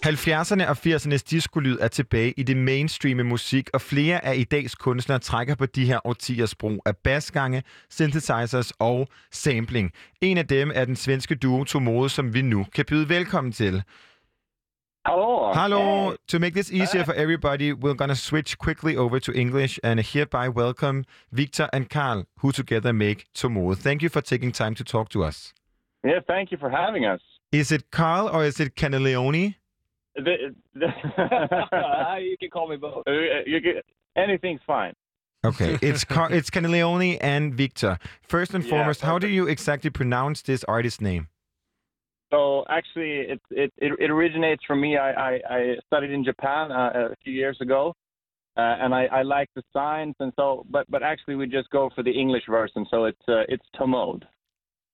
70'erne 0.07 0.69
og 0.69 0.77
80'ernes 0.87 1.23
diskolyd 1.31 1.79
er 1.81 1.89
tilbage 1.89 2.35
i 2.37 2.43
det 2.43 2.57
mainstreame 2.57 3.23
musik, 3.23 3.71
og 3.73 3.81
flere 3.81 4.25
af 4.25 4.37
i 4.37 4.45
dags 4.45 4.75
kunstnere 4.75 5.19
trækker 5.19 5.55
på 5.55 5.67
de 5.67 5.85
her 5.85 6.07
årtiers 6.07 6.55
brug 6.55 6.83
af 6.87 6.97
basgange, 6.97 7.63
synthesizers 7.91 8.73
og 8.79 9.09
sampling. 9.33 9.91
En 10.21 10.39
af 10.39 10.47
dem 10.47 10.71
er 10.75 10.85
den 10.85 10.97
svenske 10.97 11.35
duo 11.35 11.65
Tomode, 11.65 12.09
som 12.09 12.35
vi 12.35 12.43
nu 12.43 12.67
kan 12.75 12.85
byde 12.89 13.09
velkommen 13.09 13.53
til. 13.53 13.83
Hello. 15.05 15.53
Hello. 15.53 16.17
To 16.29 16.39
make 16.39 16.55
this 16.55 16.71
easier 16.71 17.05
for 17.05 17.13
everybody, 17.15 17.73
we're 17.73 17.95
going 17.95 18.11
to 18.11 18.17
switch 18.17 18.57
quickly 18.57 18.97
over 18.97 19.19
to 19.19 19.33
English 19.33 19.81
and 19.83 19.99
hereby 19.99 20.49
welcome 20.49 21.05
Victor 21.33 21.69
and 21.73 21.91
Carl, 21.91 22.27
who 22.39 22.53
together 22.53 22.93
make 22.93 23.27
Tomode. 23.35 23.79
Thank 23.79 24.03
you 24.03 24.09
for 24.09 24.21
taking 24.21 24.53
time 24.53 24.77
to 24.77 24.85
talk 24.85 25.09
to 25.11 25.25
us. 25.25 25.53
Yeah, 26.05 26.21
thank 26.29 26.53
you 26.53 26.59
for 26.59 26.71
having 26.71 27.05
us. 27.05 27.21
Is 27.51 27.73
it 27.73 27.91
Carl 27.91 28.29
or 28.29 28.45
is 28.45 28.61
it 28.61 28.77
Cannelloni? 28.77 29.57
The, 30.15 30.55
the 30.75 30.87
you 32.23 32.37
can 32.39 32.51
call 32.51 32.69
me 32.69 32.77
both. 32.77 33.03
Uh, 33.05 33.13
you 33.45 33.59
get, 33.61 33.85
anything's 34.17 34.61
fine. 34.65 34.93
Okay, 35.45 35.79
it's 35.83 36.05
Car- 36.05 36.33
it's 36.33 36.49
Cannelloni 36.49 37.19
and 37.21 37.55
Victor. 37.55 37.99
First 38.23 38.55
and 38.55 38.63
Yeah, 38.63 38.71
foremost, 38.71 39.01
how 39.01 39.19
do 39.19 39.27
you 39.27 39.49
exactly 39.49 39.91
pronounce 39.91 40.43
this 40.43 40.63
artist 40.65 41.01
name? 41.01 41.27
So 42.33 42.65
actually, 42.71 43.11
it 43.33 43.41
it, 43.51 43.73
it, 43.77 43.93
it 43.99 44.11
originates 44.11 44.65
from 44.65 44.81
me. 44.81 44.97
I, 44.97 45.13
I, 45.13 45.41
I 45.51 45.75
studied 45.87 46.11
in 46.11 46.25
Japan 46.25 46.73
uh, 46.73 47.11
a 47.13 47.17
few 47.23 47.33
years 47.33 47.59
ago, 47.61 47.95
uh, 48.57 48.61
and 48.81 48.95
I, 48.95 49.05
I 49.05 49.23
like 49.23 49.51
the 49.55 49.63
signs 49.73 50.15
and 50.19 50.33
so. 50.37 50.65
But 50.71 50.91
but 50.91 51.03
actually, 51.03 51.35
we 51.37 51.47
just 51.47 51.69
go 51.71 51.91
for 51.95 52.03
the 52.03 52.11
English 52.11 52.45
version. 52.49 52.87
So 52.91 53.05
it's 53.05 53.29
uh, 53.29 53.43
it's 53.49 53.65
Tomode. 53.75 54.27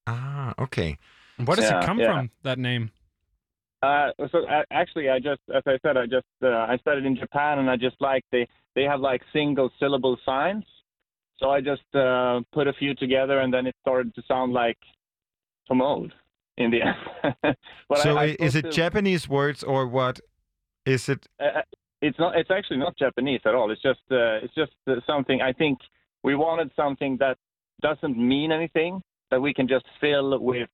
Ah, 0.08 0.52
okay. 0.58 0.98
Where 1.44 1.56
does 1.56 1.70
Yeah, 1.70 1.80
it 1.80 1.86
come 1.86 2.00
yeah. 2.00 2.12
from, 2.12 2.30
that 2.42 2.58
name? 2.58 2.90
Uh, 3.82 4.08
so 4.32 4.44
uh, 4.48 4.62
actually, 4.72 5.08
I 5.08 5.20
just, 5.20 5.40
as 5.54 5.62
I 5.64 5.78
said, 5.82 5.96
I 5.96 6.06
just 6.06 6.26
uh, 6.42 6.48
I 6.48 6.76
studied 6.80 7.04
in 7.04 7.14
Japan, 7.14 7.60
and 7.60 7.70
I 7.70 7.76
just 7.76 8.00
like 8.00 8.24
they 8.32 8.48
they 8.74 8.82
have 8.82 8.98
like 8.98 9.22
single 9.32 9.70
syllable 9.78 10.18
signs. 10.26 10.64
So 11.38 11.50
I 11.50 11.60
just 11.60 11.94
uh, 11.94 12.40
put 12.52 12.66
a 12.66 12.72
few 12.72 12.96
together, 12.96 13.38
and 13.38 13.54
then 13.54 13.68
it 13.68 13.76
started 13.80 14.12
to 14.16 14.22
sound 14.26 14.52
like 14.52 14.78
Tomode 15.68 16.12
in 16.58 16.70
the 16.70 16.82
end. 16.82 17.34
but 17.88 17.98
so 17.98 18.16
I, 18.16 18.22
I 18.22 18.24
i- 18.26 18.36
is 18.46 18.54
it 18.54 18.62
to- 18.62 18.70
Japanese 18.70 19.28
words 19.28 19.62
or 19.62 19.86
what? 19.86 20.20
Is 20.86 21.08
it? 21.08 21.26
uh, 21.40 21.62
it's 22.00 22.18
not. 22.18 22.36
It's 22.38 22.50
actually 22.50 22.78
not 22.78 22.96
Japanese 22.96 23.40
at 23.44 23.54
all. 23.54 23.70
It's 23.70 23.82
just. 23.82 24.00
Uh, 24.10 24.44
it's 24.44 24.54
just 24.54 24.72
uh, 24.86 24.94
something. 25.06 25.40
I 25.42 25.52
think 25.52 25.78
we 26.22 26.34
wanted 26.34 26.70
something 26.76 27.16
that 27.18 27.36
doesn't 27.82 28.16
mean 28.16 28.52
anything 28.52 29.02
that 29.30 29.40
we 29.40 29.52
can 29.52 29.66
just 29.68 29.84
fill 30.00 30.38
with 30.38 30.68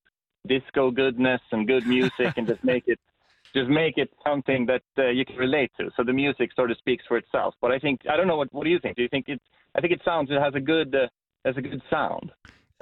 disco 0.46 0.90
goodness 0.90 1.40
and 1.52 1.66
good 1.66 1.86
music 1.86 2.34
and 2.36 2.46
just 2.46 2.62
make 2.64 2.84
it. 2.86 2.98
Just 3.54 3.70
make 3.70 3.98
it 3.98 4.10
something 4.26 4.66
that 4.66 4.82
uh, 4.98 5.10
you 5.10 5.24
can 5.24 5.36
relate 5.36 5.70
to. 5.78 5.88
So 5.96 6.02
the 6.02 6.12
music 6.12 6.50
sort 6.56 6.72
of 6.72 6.76
speaks 6.78 7.04
for 7.06 7.16
itself. 7.16 7.54
But 7.62 7.70
I 7.70 7.78
think 7.78 8.00
I 8.10 8.16
don't 8.16 8.26
know 8.26 8.36
what. 8.36 8.52
What 8.52 8.64
do 8.64 8.70
you 8.70 8.80
think? 8.80 8.96
Do 8.96 9.02
you 9.02 9.08
think 9.08 9.28
it? 9.28 9.40
I 9.76 9.80
think 9.80 9.92
it 9.92 10.00
sounds. 10.04 10.28
It 10.32 10.40
has 10.40 10.54
a 10.56 10.60
good. 10.60 10.92
Uh, 10.92 11.06
has 11.44 11.56
a 11.56 11.60
good 11.62 11.80
sound. 11.88 12.32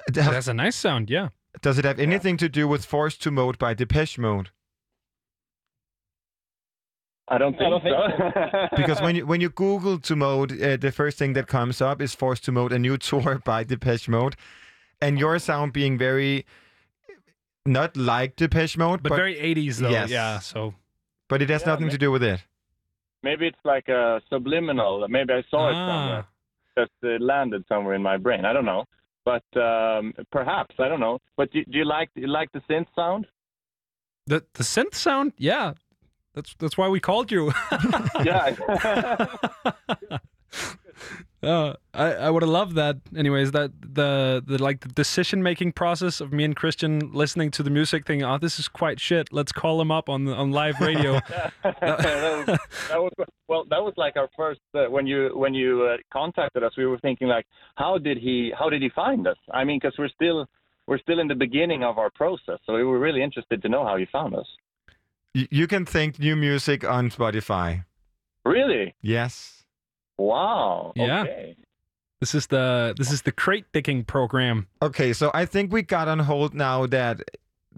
It 0.08 0.16
has 0.16 0.48
a 0.48 0.54
nice 0.54 0.74
sound, 0.76 1.10
yeah. 1.10 1.28
Does 1.60 1.78
it 1.78 1.84
have 1.84 1.98
anything 1.98 2.36
to 2.38 2.48
do 2.48 2.66
with 2.66 2.84
Forced 2.84 3.22
to 3.22 3.30
Mode 3.30 3.58
by 3.58 3.74
Depeche 3.74 4.18
Mode? 4.18 4.50
I 7.28 7.38
don't 7.38 7.56
think, 7.56 7.70
don't 7.70 7.82
think 7.82 7.94
so. 7.96 8.68
Because 8.76 9.00
when 9.00 9.16
you 9.16 9.26
when 9.26 9.40
you 9.40 9.48
Google 9.48 9.98
to 10.00 10.16
Mode, 10.16 10.60
uh, 10.60 10.76
the 10.76 10.90
first 10.92 11.18
thing 11.18 11.34
that 11.34 11.46
comes 11.46 11.80
up 11.80 12.00
is 12.02 12.14
Forced 12.14 12.44
to 12.44 12.52
Mode, 12.52 12.72
a 12.72 12.78
new 12.78 12.96
tour 13.08 13.40
by 13.44 13.64
Depeche 13.64 14.08
Mode, 14.08 14.36
and 15.00 15.18
your 15.18 15.38
sound 15.38 15.72
being 15.72 15.96
very 15.98 16.44
not 17.64 17.96
like 17.96 18.34
Depeche 18.36 18.76
Mode, 18.76 19.02
But, 19.02 19.10
but 19.10 19.16
very 19.16 19.36
80s, 19.36 19.76
though. 19.76 19.90
Yes. 19.90 20.10
Yeah, 20.10 20.40
so. 20.40 20.74
but 21.28 21.40
it 21.42 21.48
has 21.48 21.62
Yeah, 21.62 21.68
nothing 21.68 21.86
ma- 21.86 21.92
to 21.92 21.98
do 21.98 22.10
with 22.10 22.22
it. 22.24 22.40
maybe 23.22 23.46
it's 23.46 23.64
like 23.64 23.88
a 23.88 24.20
subliminal. 24.28 25.06
Maybe 25.08 25.32
I 25.32 25.42
saw 25.48 25.68
it 25.70 25.74
Ah. 25.74 25.88
somewhere. 25.88 26.24
just 26.76 26.90
uh, 27.04 27.24
landed 27.24 27.64
somewhere 27.68 27.94
in 27.94 28.02
my 28.02 28.16
brain. 28.16 28.44
I 28.44 28.52
don't 28.52 28.64
know, 28.64 28.84
but 29.24 29.44
um, 29.56 30.12
perhaps 30.30 30.74
I 30.78 30.88
don't 30.88 31.00
know. 31.00 31.18
But 31.36 31.50
do, 31.52 31.64
do 31.64 31.78
you 31.78 31.84
like 31.84 32.10
do 32.14 32.20
you 32.22 32.28
like 32.28 32.50
the 32.52 32.60
synth 32.70 32.86
sound? 32.94 33.26
The, 34.26 34.44
the 34.54 34.62
synth 34.62 34.94
sound, 34.94 35.32
yeah. 35.36 35.74
That's 36.34 36.54
that's 36.58 36.78
why 36.78 36.88
we 36.88 37.00
called 37.00 37.30
you. 37.30 37.52
yeah. 38.24 38.54
Uh, 41.42 41.74
I, 41.92 42.12
I 42.12 42.30
would 42.30 42.42
have 42.42 42.50
loved 42.50 42.76
that. 42.76 42.98
Anyways, 43.16 43.50
that 43.50 43.72
the 43.80 44.42
the 44.46 44.62
like 44.62 44.80
the 44.80 44.88
decision 44.88 45.42
making 45.42 45.72
process 45.72 46.20
of 46.20 46.32
me 46.32 46.44
and 46.44 46.54
Christian 46.54 47.10
listening 47.12 47.50
to 47.52 47.64
the 47.64 47.70
music, 47.70 48.06
thinking, 48.06 48.24
"Oh, 48.24 48.38
this 48.38 48.60
is 48.60 48.68
quite 48.68 49.00
shit. 49.00 49.32
Let's 49.32 49.50
call 49.50 49.80
him 49.80 49.90
up 49.90 50.08
on 50.08 50.24
the, 50.24 50.34
on 50.34 50.52
live 50.52 50.78
radio." 50.80 51.14
that, 51.64 52.46
was, 52.46 52.58
that 52.88 53.02
was 53.02 53.12
well. 53.48 53.64
That 53.68 53.82
was 53.82 53.92
like 53.96 54.16
our 54.16 54.28
first 54.36 54.60
uh, 54.74 54.84
when 54.84 55.06
you 55.06 55.30
when 55.34 55.52
you 55.52 55.82
uh, 55.82 55.96
contacted 56.12 56.62
us. 56.62 56.72
We 56.76 56.86
were 56.86 57.00
thinking 57.00 57.26
like, 57.26 57.46
how 57.74 57.98
did 57.98 58.18
he 58.18 58.52
how 58.56 58.70
did 58.70 58.80
he 58.80 58.90
find 58.90 59.26
us? 59.26 59.38
I 59.52 59.64
mean, 59.64 59.80
because 59.82 59.96
we're 59.98 60.10
still 60.10 60.46
we're 60.86 61.00
still 61.00 61.18
in 61.18 61.26
the 61.26 61.34
beginning 61.34 61.82
of 61.82 61.98
our 61.98 62.10
process, 62.10 62.58
so 62.66 62.74
we 62.74 62.84
were 62.84 63.00
really 63.00 63.22
interested 63.22 63.62
to 63.62 63.68
know 63.68 63.84
how 63.84 63.96
he 63.96 64.06
found 64.12 64.36
us. 64.36 64.46
Y- 65.34 65.48
you 65.50 65.66
can 65.66 65.86
think 65.86 66.20
new 66.20 66.36
music 66.36 66.84
on 66.84 67.10
Spotify. 67.10 67.84
Really? 68.44 68.94
Yes. 69.00 69.61
Wow. 70.18 70.92
Yeah. 70.96 71.22
Okay. 71.22 71.56
this 72.20 72.34
is 72.34 72.46
the 72.48 72.94
this 72.96 73.10
is 73.10 73.22
the 73.22 73.32
crate 73.32 73.66
digging 73.72 74.04
program. 74.04 74.66
Okay, 74.80 75.12
so 75.12 75.30
I 75.34 75.44
think 75.46 75.72
we 75.72 75.82
got 75.82 76.08
on 76.08 76.20
hold 76.20 76.54
now 76.54 76.86
that 76.86 77.20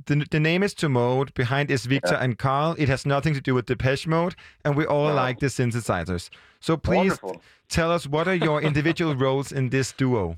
the, 0.07 0.27
the 0.31 0.41
name 0.41 0.63
is 0.63 0.75
to 0.75 0.89
mode. 0.89 1.33
Behind 1.35 1.71
is 1.71 1.87
Victor 1.87 2.15
and 2.17 2.37
Carl. 2.37 2.75
It 2.79 2.89
has 2.89 3.07
nothing 3.07 3.33
to 3.35 3.41
do 3.41 3.55
with 3.55 3.67
Depeche 3.67 4.07
Mode, 4.09 4.35
and 4.65 4.77
we 4.77 4.85
all 4.85 5.09
No. 5.09 5.15
like 5.15 5.39
the 5.39 5.47
synthesizers. 5.47 6.31
So 6.61 6.77
please 6.77 6.97
Wonderful. 7.23 7.43
tell 7.69 7.91
us 7.93 8.07
what 8.07 8.27
are 8.29 8.35
your 8.35 8.61
individual 8.61 9.15
roles 9.25 9.53
in 9.53 9.71
this 9.71 9.93
duo? 9.93 10.37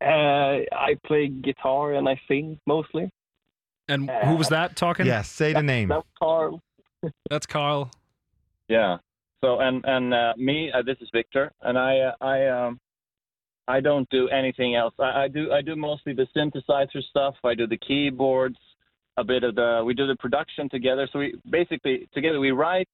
Uh, 0.00 0.64
I 0.72 0.96
play 1.04 1.28
guitar 1.28 1.92
and 1.94 2.08
I 2.08 2.18
sing 2.26 2.58
mostly. 2.66 3.10
And 3.88 4.08
who 4.24 4.36
was 4.36 4.48
that 4.48 4.76
talking? 4.76 5.04
Yes, 5.04 5.28
say 5.28 5.52
the 5.52 5.62
name. 5.62 5.88
That's 5.88 6.06
Carl. 6.18 6.62
that's 7.30 7.44
Carl. 7.46 7.90
Yeah. 8.68 8.98
So 9.42 9.60
and 9.60 9.84
and 9.86 10.12
uh, 10.12 10.32
me, 10.36 10.70
uh, 10.72 10.82
this 10.82 10.96
is 11.00 11.08
Victor, 11.12 11.50
and 11.62 11.78
I 11.78 11.98
uh, 11.98 12.12
I 12.20 12.46
um 12.48 12.80
I 13.66 13.80
don't 13.80 14.08
do 14.10 14.28
anything 14.28 14.74
else. 14.74 14.94
I, 14.98 15.24
I 15.24 15.28
do 15.28 15.52
I 15.52 15.62
do 15.62 15.76
mostly 15.76 16.12
the 16.12 16.26
synthesizer 16.36 17.02
stuff. 17.08 17.34
I 17.44 17.54
do 17.54 17.66
the 17.66 17.78
keyboards, 17.78 18.58
a 19.16 19.24
bit 19.24 19.42
of 19.44 19.54
the 19.54 19.82
we 19.84 19.94
do 19.94 20.06
the 20.06 20.16
production 20.16 20.68
together. 20.68 21.08
So 21.12 21.20
we 21.20 21.34
basically 21.48 22.08
together 22.12 22.38
we 22.38 22.50
write, 22.50 22.88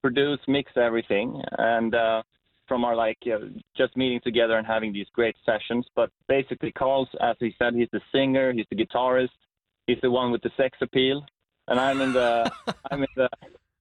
produce, 0.00 0.40
mix 0.48 0.72
everything, 0.76 1.40
and 1.58 1.94
uh, 1.94 2.22
from 2.66 2.84
our 2.84 2.96
like 2.96 3.18
uh, 3.26 3.46
just 3.76 3.96
meeting 3.96 4.20
together 4.24 4.56
and 4.56 4.66
having 4.66 4.92
these 4.92 5.08
great 5.12 5.36
sessions. 5.46 5.86
But 5.94 6.10
basically, 6.28 6.72
Carl's 6.72 7.08
as 7.20 7.36
he 7.38 7.54
said, 7.58 7.74
he's 7.74 7.90
the 7.92 8.00
singer, 8.10 8.52
he's 8.52 8.66
the 8.70 8.76
guitarist, 8.76 9.28
he's 9.86 9.98
the 10.02 10.10
one 10.10 10.32
with 10.32 10.42
the 10.42 10.50
sex 10.56 10.78
appeal, 10.80 11.24
and 11.68 11.78
I'm 11.78 12.00
in 12.00 12.12
the 12.12 12.50
I'm 12.90 13.02
in 13.02 13.08
the 13.14 13.28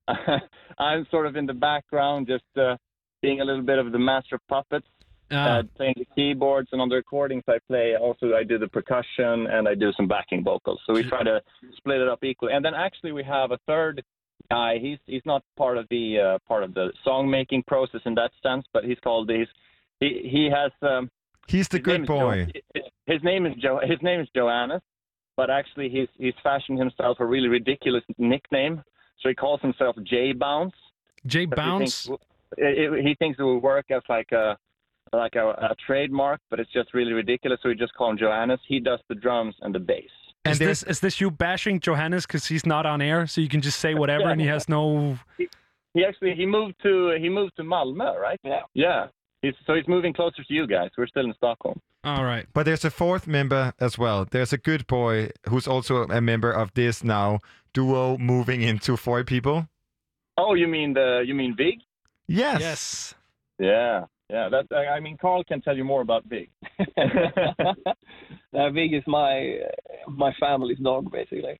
I'm 0.77 1.05
sort 1.11 1.25
of 1.27 1.35
in 1.35 1.45
the 1.45 1.53
background, 1.53 2.27
just 2.27 2.43
uh, 2.57 2.75
being 3.21 3.41
a 3.41 3.45
little 3.45 3.61
bit 3.61 3.79
of 3.79 3.91
the 3.91 3.99
master 3.99 4.35
of 4.35 4.41
puppets, 4.47 4.87
Uh, 5.31 5.35
uh, 5.35 5.63
playing 5.77 5.93
the 5.97 6.07
keyboards, 6.15 6.69
and 6.71 6.81
on 6.81 6.89
the 6.89 6.95
recordings 6.95 7.43
I 7.47 7.57
play 7.67 7.95
also 7.95 8.33
I 8.35 8.43
do 8.43 8.57
the 8.57 8.67
percussion 8.67 9.47
and 9.47 9.67
I 9.67 9.75
do 9.75 9.93
some 9.93 10.07
backing 10.07 10.43
vocals. 10.43 10.79
So 10.85 10.93
we 10.93 11.03
try 11.03 11.23
to 11.23 11.41
split 11.77 12.01
it 12.01 12.09
up 12.09 12.21
equally. 12.23 12.53
And 12.53 12.63
then 12.65 12.73
actually 12.73 13.13
we 13.13 13.23
have 13.23 13.51
a 13.51 13.59
third 13.65 14.03
guy. 14.49 14.77
He's 14.79 14.99
he's 15.05 15.25
not 15.25 15.41
part 15.55 15.77
of 15.77 15.85
the 15.89 16.19
uh, 16.19 16.37
part 16.47 16.63
of 16.63 16.73
the 16.73 16.91
song 17.05 17.29
making 17.29 17.63
process 17.63 18.01
in 18.05 18.15
that 18.15 18.31
sense, 18.43 18.65
but 18.73 18.83
he's 18.83 18.99
called 18.99 19.29
he's 19.29 19.47
he 20.01 20.09
he 20.35 20.49
has 20.49 20.71
um, 20.81 21.09
He's 21.47 21.67
the 21.69 21.79
good 21.79 22.05
boy. 22.05 22.47
Jo- 22.75 22.81
his 23.05 23.23
name 23.23 23.45
is 23.45 23.55
Jo. 23.63 23.79
His 23.81 24.01
name 24.01 24.19
is 24.19 24.27
Johannes, 24.35 24.81
but 25.37 25.49
actually 25.49 25.87
he's 25.89 26.09
he's 26.17 26.33
fashioned 26.43 26.79
himself 26.79 27.17
a 27.19 27.25
really 27.25 27.47
ridiculous 27.47 28.03
nickname. 28.17 28.83
So 29.21 29.29
he 29.29 29.35
calls 29.35 29.61
himself 29.61 29.95
J 30.03 30.33
Bounce. 30.33 30.73
Jay 31.25 31.45
But 31.45 31.59
He 31.59 31.61
Bounce. 31.65 32.09
it, 32.57 32.93
it- 32.93 33.05
he 33.05 33.15
thinks 33.15 33.39
it 33.39 33.43
will 33.43 33.59
work 33.61 33.85
as 33.91 34.01
like 34.09 34.31
a 34.31 34.57
like 35.13 35.35
a, 35.35 35.49
a 35.49 35.75
trademark, 35.85 36.39
but 36.49 36.59
it's 36.59 36.71
just 36.71 36.93
really 36.93 37.11
ridiculous. 37.11 37.59
So 37.61 37.69
we 37.69 37.75
just 37.75 37.93
call 37.95 38.11
him 38.11 38.17
Johannes. 38.17 38.59
He 38.67 38.79
does 38.79 38.99
the 39.09 39.15
drums 39.15 39.55
and 39.61 39.75
the 39.75 39.79
bass. 39.79 40.09
And 40.45 40.53
Is 40.53 40.59
this 40.59 40.83
is 40.83 40.99
this 41.01 41.19
you 41.21 41.29
bashing 41.29 41.79
Johannes 41.81 42.25
because 42.25 42.45
he's 42.47 42.65
not 42.65 42.85
on 42.85 43.01
air, 43.01 43.27
so 43.27 43.41
you 43.41 43.49
can 43.49 43.61
just 43.61 43.79
say 43.79 43.93
whatever 44.01 44.29
and 44.29 44.39
he 44.41 44.47
has 44.47 44.67
no? 44.69 45.19
He 45.93 46.05
actually 46.05 46.33
he 46.35 46.45
moved 46.45 46.75
to 46.83 47.15
he 47.19 47.29
moved 47.29 47.57
to 47.57 47.63
Malmö, 47.63 48.15
right? 48.19 48.39
Yeah. 48.43 48.61
Yeah. 48.73 49.07
He's, 49.41 49.53
so 49.65 49.73
he's 49.73 49.87
moving 49.87 50.13
closer 50.13 50.43
to 50.43 50.53
you 50.53 50.67
guys. 50.67 50.89
We're 50.97 51.07
still 51.07 51.25
in 51.25 51.33
Stockholm. 51.33 51.79
All 52.03 52.23
right. 52.23 52.45
but 52.53 52.63
there's 52.65 52.85
a 52.85 52.89
fourth 52.91 53.27
member 53.27 53.73
as 53.79 53.97
well. 53.97 54.25
There's 54.29 54.53
a 54.53 54.57
good 54.57 54.87
boy 54.87 55.29
who's 55.49 55.67
also 55.67 56.03
a 56.03 56.21
member 56.21 56.51
of 56.51 56.71
this 56.73 57.03
now 57.03 57.39
duo 57.73 58.17
moving 58.17 58.61
into 58.61 58.97
four 58.97 59.23
people. 59.23 59.67
Oh, 60.37 60.53
you 60.53 60.67
mean 60.67 60.93
the 60.93 61.23
you 61.25 61.33
mean 61.35 61.55
Vig? 61.55 61.79
Yes. 62.27 62.59
Yes. 62.61 63.13
Yeah. 63.59 64.05
yeah. 64.29 64.49
That 64.49 64.65
I 64.71 64.95
I 64.95 64.99
mean, 64.99 65.17
Carl 65.17 65.43
can 65.43 65.61
tell 65.61 65.75
you 65.75 65.83
more 65.83 66.01
about 66.01 66.27
Big. 66.29 66.49
uh, 66.97 68.69
Vig 68.71 68.93
is 68.93 69.03
my 69.07 69.59
my 70.07 70.33
family's 70.39 70.79
dog, 70.79 71.11
basically. 71.11 71.59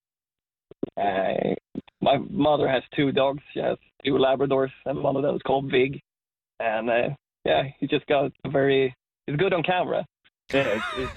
Uh, 0.97 1.55
my 2.01 2.17
mother 2.29 2.67
has 2.67 2.83
two 2.95 3.11
dogs. 3.11 3.43
She 3.53 3.59
has 3.59 3.77
two 4.03 4.13
Labradors, 4.13 4.71
and 4.85 5.03
one 5.03 5.15
of 5.15 5.21
them 5.21 5.35
is 5.35 5.41
called 5.45 5.69
Vig. 5.69 5.99
And 6.59 6.89
uh, 6.89 7.09
yeah, 7.45 7.63
he 7.79 7.87
just 7.87 8.05
got 8.07 8.31
a 8.45 8.49
very. 8.49 8.95
He's 9.27 9.35
good 9.35 9.53
on 9.53 9.63
camera. 9.63 10.05
yeah, 10.53 10.79
it's, 10.79 10.85
it's, 10.97 11.11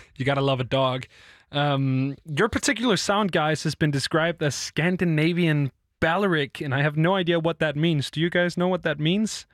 You 0.16 0.24
gotta 0.24 0.40
love 0.42 0.60
a 0.60 0.64
dog. 0.64 1.06
Um, 1.50 2.16
your 2.26 2.48
particular 2.48 2.96
sound, 2.96 3.32
guys, 3.32 3.62
has 3.62 3.74
been 3.74 3.90
described 3.90 4.42
as 4.42 4.54
Scandinavian 4.54 5.72
Balearic, 6.00 6.60
and 6.60 6.74
I 6.74 6.82
have 6.82 6.96
no 6.96 7.14
idea 7.14 7.40
what 7.40 7.58
that 7.58 7.74
means. 7.76 8.10
Do 8.10 8.20
you 8.20 8.30
guys 8.30 8.56
know 8.56 8.68
what 8.68 8.82
that 8.82 9.00
means? 9.00 9.46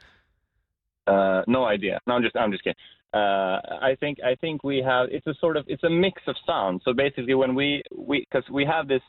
Uh, 1.07 1.42
no 1.46 1.64
idea. 1.64 2.00
No, 2.07 2.14
I'm 2.14 2.22
just 2.22 2.37
I'm 2.37 2.50
just 2.50 2.64
kidding. 2.64 2.76
Uh, 3.12 3.61
I 3.80 3.96
think 4.00 4.18
I 4.24 4.35
think 4.40 4.64
we 4.64 4.78
have 4.78 5.09
it's 5.11 5.26
a 5.26 5.35
sort 5.40 5.57
of 5.57 5.64
it's 5.68 5.85
a 5.85 5.90
mix 5.90 6.20
of 6.26 6.35
sounds. 6.46 6.83
So 6.85 6.92
basically, 6.92 7.35
when 7.35 7.54
we 7.54 7.83
we 7.96 8.26
because 8.28 8.48
we 8.50 8.64
have 8.64 8.88
this, 8.88 9.02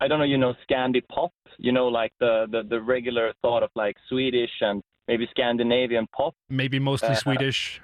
I 0.00 0.08
don't 0.08 0.18
know, 0.18 0.24
you 0.24 0.38
know, 0.38 0.54
Scandi 0.68 1.02
pop, 1.08 1.32
you 1.58 1.72
know, 1.72 1.86
like 1.88 2.12
the, 2.20 2.46
the 2.50 2.62
the 2.68 2.80
regular 2.80 3.32
thought 3.42 3.62
of 3.62 3.70
like 3.74 3.96
Swedish 4.08 4.50
and 4.60 4.82
maybe 5.08 5.26
Scandinavian 5.30 6.06
pop. 6.14 6.34
Maybe 6.50 6.78
mostly 6.78 7.10
Uh, 7.10 7.14
Swedish. 7.14 7.80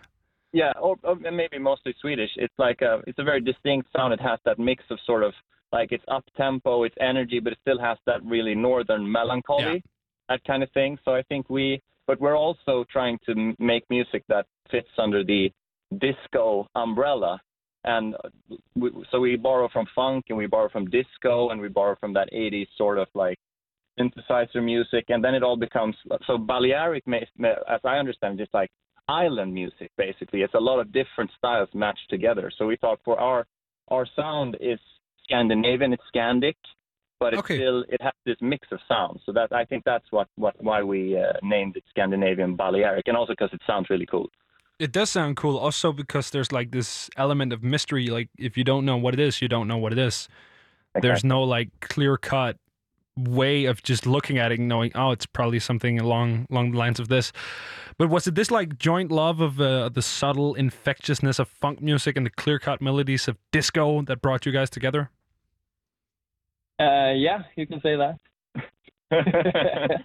Yeah, 0.53 0.73
or, 0.81 0.97
or 1.03 1.17
maybe 1.17 1.59
mostly 1.59 1.95
Swedish. 2.01 2.31
It's 2.37 2.55
like 2.59 2.83
a 2.83 3.01
it's 3.07 3.19
a 3.19 3.25
very 3.25 3.41
distinct 3.41 3.89
sound. 3.97 4.13
It 4.13 4.21
has 4.21 4.39
that 4.45 4.59
mix 4.59 4.85
of 4.91 4.99
sort 5.07 5.23
of 5.23 5.33
like 5.73 5.93
it's 5.93 6.05
up 6.09 6.25
tempo, 6.37 6.83
it's 6.85 6.95
energy, 7.01 7.41
but 7.41 7.55
it 7.55 7.59
still 7.63 7.81
has 7.81 7.97
that 8.07 8.23
really 8.25 8.55
northern 8.55 9.11
melancholy, 9.11 9.75
Yeah. 9.77 9.81
that 10.29 10.45
kind 10.45 10.63
of 10.63 10.71
thing. 10.73 10.99
So 11.05 11.15
I 11.15 11.23
think 11.23 11.49
we, 11.49 11.81
but 12.07 12.21
we're 12.21 12.37
also 12.37 12.85
trying 12.93 13.19
to 13.25 13.33
m- 13.33 13.57
make 13.59 13.85
music 13.89 14.23
that 14.29 14.45
fits 14.71 14.91
under 14.99 15.25
the 15.25 15.51
disco 15.99 16.67
umbrella. 16.75 17.41
And 17.85 18.15
uh, 18.17 18.57
we, 18.77 18.91
so 19.11 19.19
we 19.21 19.37
borrow 19.37 19.69
from 19.73 19.87
funk 19.95 20.27
and 20.29 20.37
we 20.37 20.47
borrow 20.47 20.69
from 20.69 20.91
disco 20.91 21.49
and 21.51 21.61
we 21.61 21.69
borrow 21.69 21.97
from 21.99 22.13
that 22.13 22.29
80s 22.33 22.69
sort 22.77 22.99
of 22.99 23.09
like 23.15 23.39
synthesizer 23.99 24.63
music. 24.63 25.07
And 25.09 25.25
then 25.25 25.35
it 25.35 25.43
all 25.43 25.57
becomes 25.57 25.97
so 26.27 26.37
Balearic, 26.37 27.05
as 27.09 27.81
I 27.85 27.97
understand, 27.97 28.39
just 28.39 28.53
like 28.53 28.71
island 29.09 29.53
music 29.53 29.91
basically. 29.97 30.43
It's 30.43 30.55
a 30.55 30.61
lot 30.61 30.81
of 30.81 30.93
different 30.93 31.31
styles 31.37 31.69
matched 31.75 32.09
together. 32.11 32.51
So 32.57 32.67
we 32.67 32.77
thought 32.77 33.01
for 33.05 33.19
our 33.19 33.47
our 33.89 34.07
sound 34.17 34.57
is 34.61 34.79
Scandinavian, 35.25 35.93
it's 35.93 36.03
Scandic, 36.15 36.55
but 37.21 37.35
it's 37.35 37.41
Okay. 37.41 37.57
still 37.57 37.85
it 37.89 38.01
has 38.01 38.13
this 38.25 38.37
mix 38.41 38.69
of 38.73 38.81
sounds. 38.89 39.21
So 39.27 39.33
that 39.33 39.53
I 39.53 39.65
think 39.65 39.85
that's 39.85 40.07
what 40.11 40.29
what 40.37 40.55
why 40.63 40.83
we 40.83 41.17
uh, 41.19 41.33
named 41.43 41.77
it 41.77 41.85
Scandinavian 41.91 42.57
Balearic, 42.57 43.09
and 43.09 43.17
also 43.17 43.33
because 43.33 43.51
it 43.53 43.61
sounds 43.67 43.91
really 43.91 44.07
cool. 44.07 44.29
It 44.79 44.91
does 44.93 45.11
sound 45.11 45.37
cool, 45.37 45.57
also 45.57 45.93
because 45.93 46.31
there's 46.31 46.51
like 46.51 46.73
this 46.73 47.09
element 47.17 47.53
of 47.53 47.63
mystery. 47.63 48.09
Like 48.09 48.31
if 48.39 48.57
you 48.57 48.65
don't 48.65 48.85
know 48.85 48.97
what 48.97 49.15
it 49.15 49.21
is, 49.21 49.41
you 49.41 49.49
don't 49.49 49.69
know 49.69 49.77
what 49.79 49.93
it 49.93 49.99
is. 49.99 50.29
There's 51.01 51.25
no 51.25 51.43
like 51.43 51.69
clear 51.81 52.17
cut 52.17 52.57
way 53.17 53.65
of 53.67 53.83
just 53.83 54.07
looking 54.07 54.39
at 54.39 54.53
it 54.53 54.59
and 54.59 54.69
knowing, 54.69 54.91
oh, 54.95 55.11
it's 55.11 55.27
probably 55.27 55.59
something 55.59 56.01
along 56.01 56.47
along 56.51 56.73
the 56.73 56.79
lines 56.79 56.99
of 57.01 57.09
this. 57.09 57.33
But 57.99 58.09
was 58.09 58.27
it 58.27 58.35
this 58.35 58.51
like 58.51 58.79
joint 58.79 59.13
love 59.13 59.41
of 59.41 59.61
uh, 59.61 59.89
the 59.91 60.03
subtle 60.03 60.55
infectiousness 60.55 61.39
of 61.39 61.49
funk 61.49 61.83
music 61.83 62.17
and 62.17 62.25
the 62.25 62.31
clear 62.31 62.59
cut 62.59 62.81
melodies 62.81 63.29
of 63.29 63.37
disco 63.51 64.03
that 64.03 64.23
brought 64.23 64.47
you 64.47 64.53
guys 64.53 64.71
together? 64.71 65.11
Uh, 66.81 67.13
yeah, 67.15 67.43
you 67.57 67.67
can 67.67 67.81
say 67.83 67.97
that. 67.97 68.17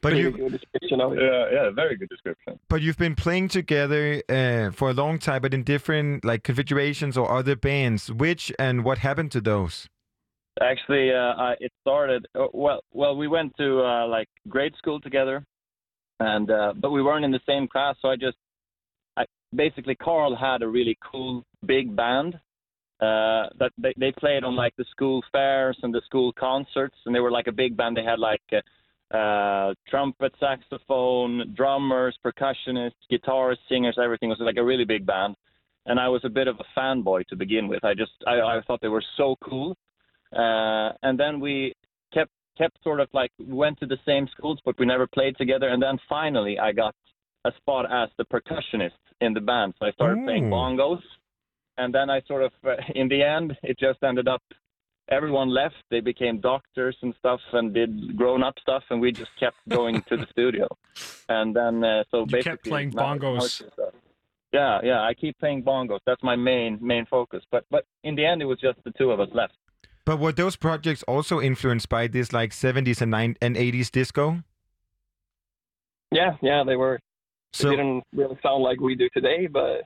But 0.00 0.12
Pretty 0.12 0.18
you 0.20 0.30
good 0.30 0.52
description 0.52 1.00
of 1.00 1.12
it. 1.14 1.18
yeah, 1.20 1.46
yeah, 1.52 1.70
very 1.70 1.96
good 1.96 2.08
description. 2.08 2.58
but 2.68 2.80
you've 2.80 2.96
been 2.96 3.16
playing 3.16 3.48
together 3.48 4.22
uh, 4.28 4.70
for 4.70 4.90
a 4.90 4.92
long 4.94 5.18
time, 5.18 5.42
but 5.42 5.52
in 5.52 5.64
different 5.64 6.24
like 6.24 6.44
configurations 6.44 7.18
or 7.18 7.30
other 7.30 7.56
bands. 7.56 8.10
Which 8.12 8.52
and 8.58 8.84
what 8.84 8.98
happened 8.98 9.32
to 9.32 9.40
those? 9.40 9.88
Actually, 10.60 11.10
uh, 11.10 11.54
it 11.58 11.72
started 11.80 12.26
uh, 12.38 12.46
well. 12.52 12.80
Well, 12.92 13.16
we 13.16 13.28
went 13.28 13.56
to 13.56 13.80
uh, 13.80 14.06
like 14.06 14.28
grade 14.48 14.74
school 14.76 15.00
together, 15.00 15.42
and 16.18 16.50
uh, 16.50 16.74
but 16.76 16.90
we 16.90 17.02
weren't 17.02 17.24
in 17.24 17.30
the 17.30 17.40
same 17.46 17.66
class. 17.66 17.96
So 18.02 18.08
I 18.08 18.16
just, 18.16 18.36
I 19.16 19.24
basically 19.54 19.94
Carl 19.94 20.36
had 20.36 20.60
a 20.62 20.68
really 20.68 20.98
cool 21.10 21.44
big 21.64 21.96
band 21.96 22.34
uh, 23.00 23.48
that 23.58 23.72
they, 23.78 23.94
they 23.96 24.12
played 24.12 24.44
on 24.44 24.54
like 24.54 24.76
the 24.76 24.84
school 24.90 25.22
fairs 25.32 25.78
and 25.82 25.94
the 25.94 26.02
school 26.04 26.30
concerts, 26.34 26.96
and 27.06 27.14
they 27.14 27.20
were 27.20 27.30
like 27.30 27.46
a 27.46 27.52
big 27.52 27.74
band. 27.74 27.96
They 27.96 28.04
had 28.04 28.18
like 28.18 28.42
uh, 28.52 29.16
uh, 29.16 29.74
trumpet, 29.88 30.34
saxophone, 30.38 31.54
drummers, 31.56 32.18
percussionists, 32.22 32.92
guitarists, 33.10 33.66
singers, 33.68 33.96
everything. 34.02 34.28
It 34.28 34.38
was 34.38 34.44
like 34.46 34.58
a 34.58 34.64
really 34.64 34.84
big 34.84 35.06
band, 35.06 35.36
and 35.86 35.98
I 35.98 36.08
was 36.08 36.20
a 36.24 36.28
bit 36.28 36.48
of 36.48 36.56
a 36.60 36.78
fanboy 36.78 37.26
to 37.28 37.36
begin 37.36 37.66
with. 37.66 37.82
I 37.82 37.94
just 37.94 38.12
I, 38.26 38.40
I 38.40 38.60
thought 38.66 38.82
they 38.82 38.88
were 38.88 39.04
so 39.16 39.36
cool. 39.42 39.74
Uh, 40.36 40.92
and 41.02 41.18
then 41.18 41.40
we 41.40 41.74
kept 42.12 42.30
kept 42.56 42.76
sort 42.82 43.00
of 43.00 43.08
like 43.12 43.32
went 43.40 43.78
to 43.80 43.86
the 43.86 43.98
same 44.06 44.28
schools, 44.28 44.58
but 44.64 44.78
we 44.78 44.86
never 44.86 45.06
played 45.06 45.36
together. 45.36 45.68
And 45.68 45.82
then 45.82 45.98
finally, 46.08 46.58
I 46.58 46.72
got 46.72 46.94
a 47.44 47.52
spot 47.56 47.90
as 47.90 48.08
the 48.18 48.24
percussionist 48.26 48.90
in 49.20 49.32
the 49.34 49.40
band, 49.40 49.74
so 49.78 49.86
I 49.86 49.92
started 49.92 50.24
playing 50.24 50.44
bongos. 50.50 51.00
And 51.78 51.94
then 51.94 52.10
I 52.10 52.20
sort 52.26 52.42
of, 52.42 52.52
uh, 52.64 52.74
in 52.94 53.08
the 53.08 53.22
end, 53.22 53.56
it 53.62 53.78
just 53.78 54.02
ended 54.02 54.28
up. 54.28 54.42
Everyone 55.10 55.48
left. 55.48 55.74
They 55.90 56.00
became 56.00 56.38
doctors 56.40 56.96
and 57.02 57.12
stuff, 57.18 57.40
and 57.52 57.74
did 57.74 58.16
grown-up 58.16 58.54
stuff, 58.60 58.84
and 58.90 59.00
we 59.00 59.10
just 59.10 59.30
kept 59.40 59.56
going 59.68 60.02
to 60.08 60.16
the 60.16 60.26
studio. 60.30 60.68
And 61.28 61.56
then, 61.56 61.82
uh, 61.82 62.04
so 62.12 62.20
You 62.20 62.26
basically, 62.26 62.50
kept 62.52 62.64
playing 62.64 62.92
bongos. 62.92 63.62
uh, 63.78 63.90
yeah, 64.52 64.80
yeah, 64.84 65.00
I 65.02 65.14
keep 65.14 65.36
playing 65.38 65.62
bongos. 65.64 65.98
That's 66.06 66.22
my 66.22 66.36
main 66.36 66.78
main 66.80 67.06
focus. 67.06 67.42
But 67.50 67.64
but 67.70 67.86
in 68.04 68.14
the 68.14 68.24
end, 68.24 68.42
it 68.42 68.44
was 68.46 68.60
just 68.60 68.78
the 68.84 68.92
two 68.92 69.10
of 69.10 69.18
us 69.20 69.28
left. 69.32 69.54
But 70.04 70.18
were 70.18 70.32
those 70.32 70.56
projects 70.56 71.02
also 71.04 71.40
influenced 71.40 71.88
by 71.88 72.06
this 72.08 72.32
like 72.32 72.50
70s 72.50 73.00
and 73.00 73.10
9 73.10 73.36
and 73.40 73.56
80s 73.56 73.90
disco? 73.90 74.42
Yeah, 76.10 76.36
yeah, 76.42 76.64
they 76.64 76.76
were. 76.76 76.98
They 77.52 77.58
So 77.58 77.70
didn't 77.70 78.04
really 78.12 78.38
sound 78.42 78.62
like 78.62 78.80
we 78.80 78.94
do 78.94 79.08
today, 79.14 79.46
but 79.46 79.82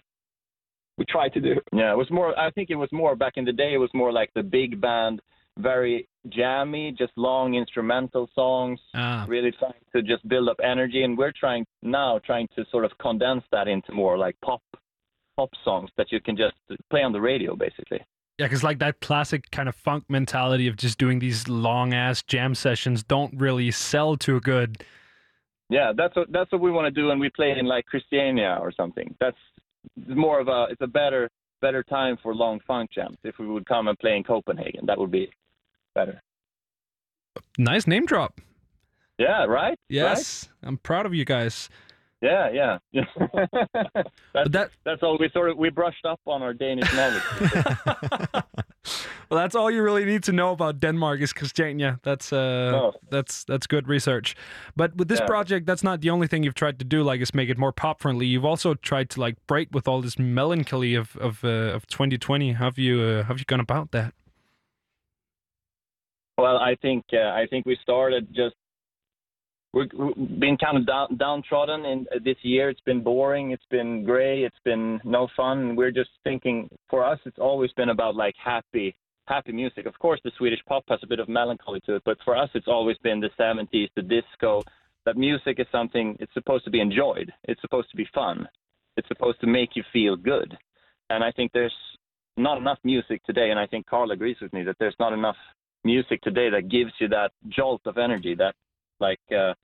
we 0.97 1.05
tried 1.07 1.33
to 1.35 1.41
do. 1.41 1.61
Yeah, 1.73 1.93
it 1.93 1.97
was 1.97 2.11
more. 2.11 2.39
I 2.39 2.51
think 2.53 2.71
it 2.71 2.77
was 2.77 2.89
more 2.93 3.17
back 3.17 3.35
in 3.37 3.45
the 3.45 3.53
day. 3.53 3.75
It 3.75 3.79
was 3.79 3.91
more 3.95 4.13
like 4.13 4.31
the 4.35 4.43
big 4.43 4.81
band, 4.81 5.21
very 5.59 6.09
jammy, 6.29 6.93
just 6.93 7.13
long 7.17 7.55
instrumental 7.55 8.29
songs. 8.35 8.81
Ah, 8.95 9.27
Really 9.29 9.53
trying 9.53 9.73
to 9.95 10.03
just 10.03 10.27
build 10.29 10.49
up 10.49 10.57
energy, 10.63 11.03
and 11.03 11.19
we're 11.19 11.33
trying 11.33 11.67
now 11.83 12.19
trying 12.25 12.49
to 12.57 12.65
sort 12.71 12.85
of 12.85 12.93
condense 12.99 13.45
that 13.51 13.69
into 13.69 13.93
more 13.93 14.17
like 14.17 14.37
pop, 14.43 14.63
pop 15.37 15.51
songs 15.65 15.91
that 15.97 16.13
you 16.13 16.21
can 16.21 16.37
just 16.37 16.55
play 16.91 17.03
on 17.03 17.13
the 17.13 17.21
radio, 17.21 17.57
basically. 17.57 18.01
Yeah, 18.39 18.47
because 18.47 18.65
like 18.65 18.81
that 18.81 19.01
classic 19.01 19.51
kind 19.51 19.69
of 19.69 19.75
funk 19.75 20.05
mentality 20.09 20.67
of 20.67 20.77
just 20.77 20.99
doing 20.99 21.21
these 21.21 21.49
long 21.49 21.95
ass 21.95 22.23
jam 22.23 22.55
sessions 22.55 23.03
don't 23.05 23.33
really 23.39 23.71
sell 23.71 24.17
too 24.17 24.41
good. 24.41 24.83
Yeah, 25.71 25.93
that's 25.97 26.15
what 26.17 26.31
that's 26.33 26.51
what 26.53 26.61
we 26.61 26.71
want 26.71 26.93
to 26.93 27.01
do, 27.01 27.11
and 27.11 27.21
we 27.21 27.31
play 27.31 27.55
in 27.57 27.67
like 27.67 27.87
Christiania 27.87 28.59
or 28.61 28.73
something. 28.73 29.15
That's 29.21 29.37
more 29.97 30.41
of 30.41 30.49
a. 30.49 30.67
It's 30.71 30.81
a 30.83 30.87
better 30.87 31.31
better 31.61 31.83
time 31.85 32.19
for 32.23 32.35
long 32.35 32.61
funk 32.67 32.91
jams. 32.93 33.17
If 33.25 33.39
we 33.39 33.47
would 33.47 33.67
come 33.67 33.89
and 33.89 33.99
play 33.99 34.17
in 34.17 34.25
Copenhagen, 34.25 34.85
that 34.87 34.99
would 34.99 35.11
be 35.11 35.31
better. 35.95 36.21
Nice 37.57 37.87
name 37.87 38.05
drop. 38.05 38.41
Yeah, 39.19 39.45
right. 39.45 39.49
Right? 39.49 39.79
Yes, 39.89 40.49
I'm 40.63 40.77
proud 40.77 41.07
of 41.07 41.15
you 41.15 41.25
guys. 41.25 41.69
Yeah, 42.25 42.51
yeah. 42.53 42.79
that's, 42.93 44.09
But 44.33 44.53
that 44.53 44.71
that's 44.85 45.03
all. 45.03 45.19
We 45.19 45.29
sort 45.31 45.51
of 45.51 45.59
we 45.59 45.69
brushed 45.71 46.07
up 46.07 46.21
on 46.27 46.43
our 46.43 46.55
Danish 46.55 46.91
knowledge. 46.95 47.23
well, 49.31 49.39
that's 49.43 49.55
all 49.55 49.71
you 49.71 49.83
really 49.83 50.05
need 50.07 50.23
to 50.25 50.33
know 50.33 50.51
about 50.53 50.81
Denmark 50.81 51.21
is 51.21 51.33
Christiania. 51.35 51.99
That's 52.03 52.33
uh, 52.33 52.73
Oh. 52.75 52.93
that's 53.11 53.45
that's 53.45 53.67
good 53.67 53.89
research. 53.89 54.35
But 54.77 54.97
with 54.97 55.09
this 55.09 55.21
Yeah. 55.21 55.27
project, 55.27 55.67
that's 55.67 55.85
not 55.85 56.01
the 56.01 56.11
only 56.11 56.27
thing 56.27 56.45
you've 56.45 56.55
tried 56.65 56.79
to 56.79 56.85
do. 56.97 57.03
Like, 57.11 57.21
is 57.23 57.35
make 57.35 57.51
it 57.51 57.59
more 57.59 57.73
pop 57.73 58.01
friendly. 58.01 58.27
You've 58.27 58.49
also 58.51 58.75
tried 58.75 59.09
to 59.11 59.21
like 59.27 59.37
break 59.47 59.69
with 59.75 59.87
all 59.89 60.01
this 60.03 60.19
melancholy 60.19 60.95
of 60.99 61.17
of 61.21 61.45
uh, 61.45 61.77
of 61.77 61.87
2020. 61.87 62.53
Have 62.55 62.79
you 62.79 63.01
uh, 63.03 63.23
have 63.25 63.39
you 63.39 63.45
gone 63.45 63.61
about 63.61 63.91
that? 63.91 64.15
well, 66.39 66.57
I 66.71 66.75
think 66.83 67.05
uh, 67.13 67.43
I 67.43 67.47
think 67.51 67.67
we 67.67 67.77
started 67.83 68.27
just. 68.35 68.57
We've 69.75 69.91
been 70.39 70.57
kind 70.57 70.77
of 70.77 70.87
down, 70.87 71.17
downtrodden 71.17 71.85
in 71.85 72.07
uh, 72.15 72.21
this 72.25 72.37
year. 72.43 72.71
It's 72.71 72.81
been 72.83 73.03
boring. 73.03 73.51
It's 73.51 73.67
been 73.73 74.05
gray. 74.05 74.45
It's 74.45 74.59
been 74.65 75.01
no 75.03 75.27
fun. 75.37 75.59
And 75.59 75.77
we're 75.77 75.91
just 75.91 76.11
thinking. 76.23 76.69
For 76.89 77.05
us, 77.05 77.19
it's 77.25 77.41
always 77.41 77.73
been 77.73 77.89
about 77.89 78.15
like 78.15 78.37
happy, 78.43 78.95
happy 79.27 79.51
music. 79.51 79.87
Of 79.87 79.99
course, 79.99 80.21
the 80.23 80.31
Swedish 80.39 80.61
pop 80.69 80.85
has 80.91 81.01
a 81.03 81.09
bit 81.09 81.19
of 81.19 81.29
melancholy 81.29 81.81
to 81.87 81.97
it, 81.97 82.03
but 82.05 82.19
for 82.25 82.37
us, 82.37 82.49
it's 82.55 82.69
always 82.69 82.97
been 82.99 83.19
the 83.19 83.31
70s, 83.39 83.89
the 83.97 84.03
disco. 84.03 84.63
That 85.07 85.17
music 85.17 85.59
is 85.59 85.67
something. 85.73 86.17
It's 86.21 86.33
supposed 86.35 86.65
to 86.67 86.71
be 86.71 86.81
enjoyed. 86.81 87.33
It's 87.45 87.61
supposed 87.61 87.91
to 87.91 87.97
be 87.97 88.07
fun. 88.15 88.49
It's 88.97 89.09
supposed 89.09 89.41
to 89.41 89.49
make 89.49 89.71
you 89.75 89.83
feel 89.93 90.15
good. 90.15 90.57
And 91.11 91.25
I 91.25 91.33
think 91.33 91.51
there's 91.53 91.75
not 92.37 92.59
enough 92.59 92.79
music 92.85 93.25
today. 93.25 93.51
And 93.51 93.59
I 93.59 93.67
think 93.67 93.87
Carl 93.87 94.13
agrees 94.13 94.37
with 94.41 94.53
me 94.53 94.63
that 94.63 94.77
there's 94.79 94.97
not 95.01 95.13
enough 95.13 95.37
music 95.83 96.23
today 96.23 96.49
that 96.51 96.71
gives 96.71 96.93
you 97.01 97.09
that 97.09 97.33
jolt 97.49 97.83
of 97.87 97.99
energy, 97.99 98.37
that 98.37 98.55
like 99.01 99.21
uh, 99.31 99.55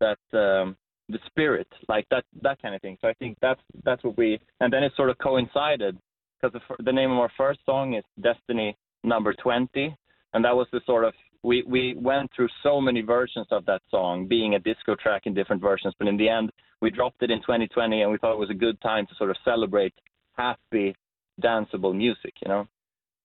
that 0.00 0.18
um, 0.32 0.76
the 1.08 1.18
spirit, 1.26 1.68
like 1.88 2.06
that 2.10 2.24
that 2.42 2.60
kind 2.60 2.74
of 2.74 2.80
thing. 2.80 2.96
So 3.00 3.08
I 3.08 3.14
think 3.14 3.36
that's 3.40 3.60
that's 3.84 4.02
what 4.04 4.16
we 4.16 4.38
and 4.60 4.72
then 4.72 4.82
it 4.82 4.92
sort 4.96 5.10
of 5.10 5.18
coincided 5.18 5.98
because 6.40 6.58
the, 6.58 6.84
the 6.84 6.92
name 6.92 7.10
of 7.10 7.18
our 7.18 7.30
first 7.36 7.60
song 7.66 7.94
is 7.94 8.04
Destiny 8.20 8.76
Number 9.04 9.34
Twenty, 9.34 9.96
and 10.34 10.44
that 10.44 10.54
was 10.54 10.66
the 10.72 10.80
sort 10.86 11.04
of 11.04 11.14
we 11.42 11.62
we 11.66 11.94
went 11.96 12.30
through 12.34 12.48
so 12.62 12.80
many 12.80 13.00
versions 13.02 13.46
of 13.50 13.64
that 13.66 13.82
song, 13.90 14.26
being 14.26 14.54
a 14.54 14.58
disco 14.58 14.94
track 14.94 15.22
in 15.26 15.34
different 15.34 15.62
versions, 15.62 15.94
but 15.98 16.08
in 16.08 16.16
the 16.16 16.28
end 16.28 16.50
we 16.80 16.90
dropped 16.90 17.22
it 17.22 17.30
in 17.30 17.40
2020, 17.40 18.02
and 18.02 18.10
we 18.10 18.18
thought 18.18 18.32
it 18.32 18.38
was 18.38 18.50
a 18.50 18.54
good 18.54 18.80
time 18.80 19.06
to 19.06 19.14
sort 19.16 19.30
of 19.30 19.36
celebrate 19.44 19.92
happy, 20.36 20.94
danceable 21.42 21.94
music, 21.94 22.32
you 22.42 22.48
know. 22.48 22.66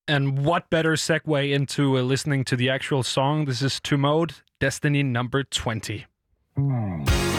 And 0.08 0.46
what 0.46 0.70
better 0.70 0.94
segue 0.94 1.52
into 1.52 1.98
uh, 1.98 2.02
listening 2.02 2.44
to 2.46 2.56
the 2.56 2.70
actual 2.70 3.02
song? 3.02 3.46
This 3.46 3.64
is 3.64 3.80
To 3.82 3.98
Mode, 3.98 4.36
Destiny 4.60 5.02
number 5.02 5.44
20. 5.44 6.06
I 6.58 7.35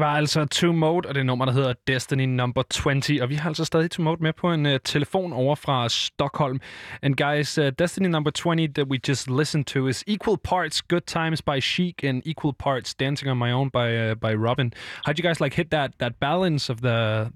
Det 0.00 0.06
var 0.06 0.16
altså 0.16 0.44
To 0.44 0.72
Mode, 0.72 1.08
og 1.08 1.14
det 1.14 1.26
nummer, 1.26 1.44
der 1.44 1.52
hedder 1.52 1.74
Destiny 1.86 2.24
number 2.24 2.62
20. 2.62 3.22
Og 3.22 3.28
vi 3.28 3.34
har 3.34 3.50
altså 3.50 3.64
stadig 3.64 3.90
To 3.90 4.02
Mode 4.02 4.22
med 4.22 4.32
på 4.32 4.52
en 4.52 4.66
uh, 4.66 4.72
telefon 4.84 5.32
over 5.32 5.54
fra 5.54 5.88
Stockholm. 5.88 6.60
And 7.02 7.16
guys, 7.16 7.58
uh, 7.58 7.66
Destiny 7.78 8.06
number 8.06 8.30
20 8.30 8.68
that 8.68 8.86
we 8.86 8.98
just 9.08 9.30
listened 9.30 9.64
to 9.64 9.86
is 9.86 10.04
equal 10.06 10.36
parts 10.44 10.82
Good 10.82 11.00
Times 11.00 11.42
by 11.42 11.60
Chic 11.60 12.04
and 12.04 12.22
equal 12.24 12.54
parts 12.58 12.94
Dancing 12.94 13.30
on 13.30 13.38
My 13.38 13.52
Own 13.52 13.70
by 13.70 13.88
uh, 13.96 14.14
by 14.14 14.34
Robin. 14.34 14.72
How'd 15.04 15.18
you 15.18 15.28
guys 15.28 15.40
like 15.40 15.54
hit 15.56 15.70
that 15.70 15.90
that 15.98 16.12
balance 16.20 16.72
of 16.72 16.80
the 16.80 17.32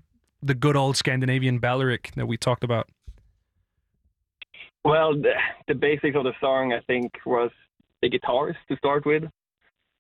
the 0.49 0.55
good 0.55 0.77
old 0.77 0.97
Scandinavian 0.97 1.59
balleric 1.59 2.03
that 2.17 2.27
we 2.27 2.37
talked 2.37 2.65
about? 2.65 2.87
Well, 4.85 5.11
the, 5.27 5.35
the 5.69 5.75
basics 5.75 6.17
of 6.17 6.25
the 6.25 6.35
song, 6.41 6.73
I 6.73 6.81
think, 6.87 7.13
was 7.27 7.51
the 8.01 8.09
guitars 8.09 8.57
to 8.69 8.77
start 8.77 9.05
with. 9.07 9.25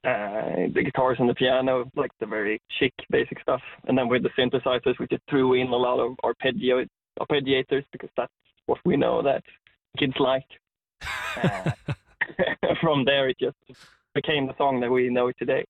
Uh, 0.04 0.68
the 0.74 0.82
guitars 0.84 1.16
and 1.18 1.28
the 1.28 1.34
piano, 1.34 1.90
like 1.96 2.10
the 2.20 2.26
very 2.26 2.60
chic 2.78 2.92
basic 3.10 3.40
stuff, 3.40 3.62
and 3.88 3.96
then 3.96 4.06
with 4.08 4.22
the 4.22 4.28
synthesizers, 4.38 4.98
we 5.00 5.06
just 5.06 5.22
threw 5.30 5.54
in 5.54 5.68
a 5.68 5.76
lot 5.76 5.98
of 5.98 6.14
arpeggio 6.22 6.84
arpeggiators 7.20 7.84
because 7.92 8.10
that's 8.16 8.32
what 8.66 8.78
we 8.84 8.96
know 8.96 9.22
that 9.22 9.42
kids 9.98 10.14
like. 10.18 10.46
Uh, 11.42 11.70
from 12.80 13.04
there, 13.04 13.28
it 13.28 13.36
just 13.40 13.56
became 14.14 14.46
the 14.46 14.56
song 14.56 14.78
that 14.80 14.88
we 14.90 15.08
know 15.08 15.32
today. 15.38 15.64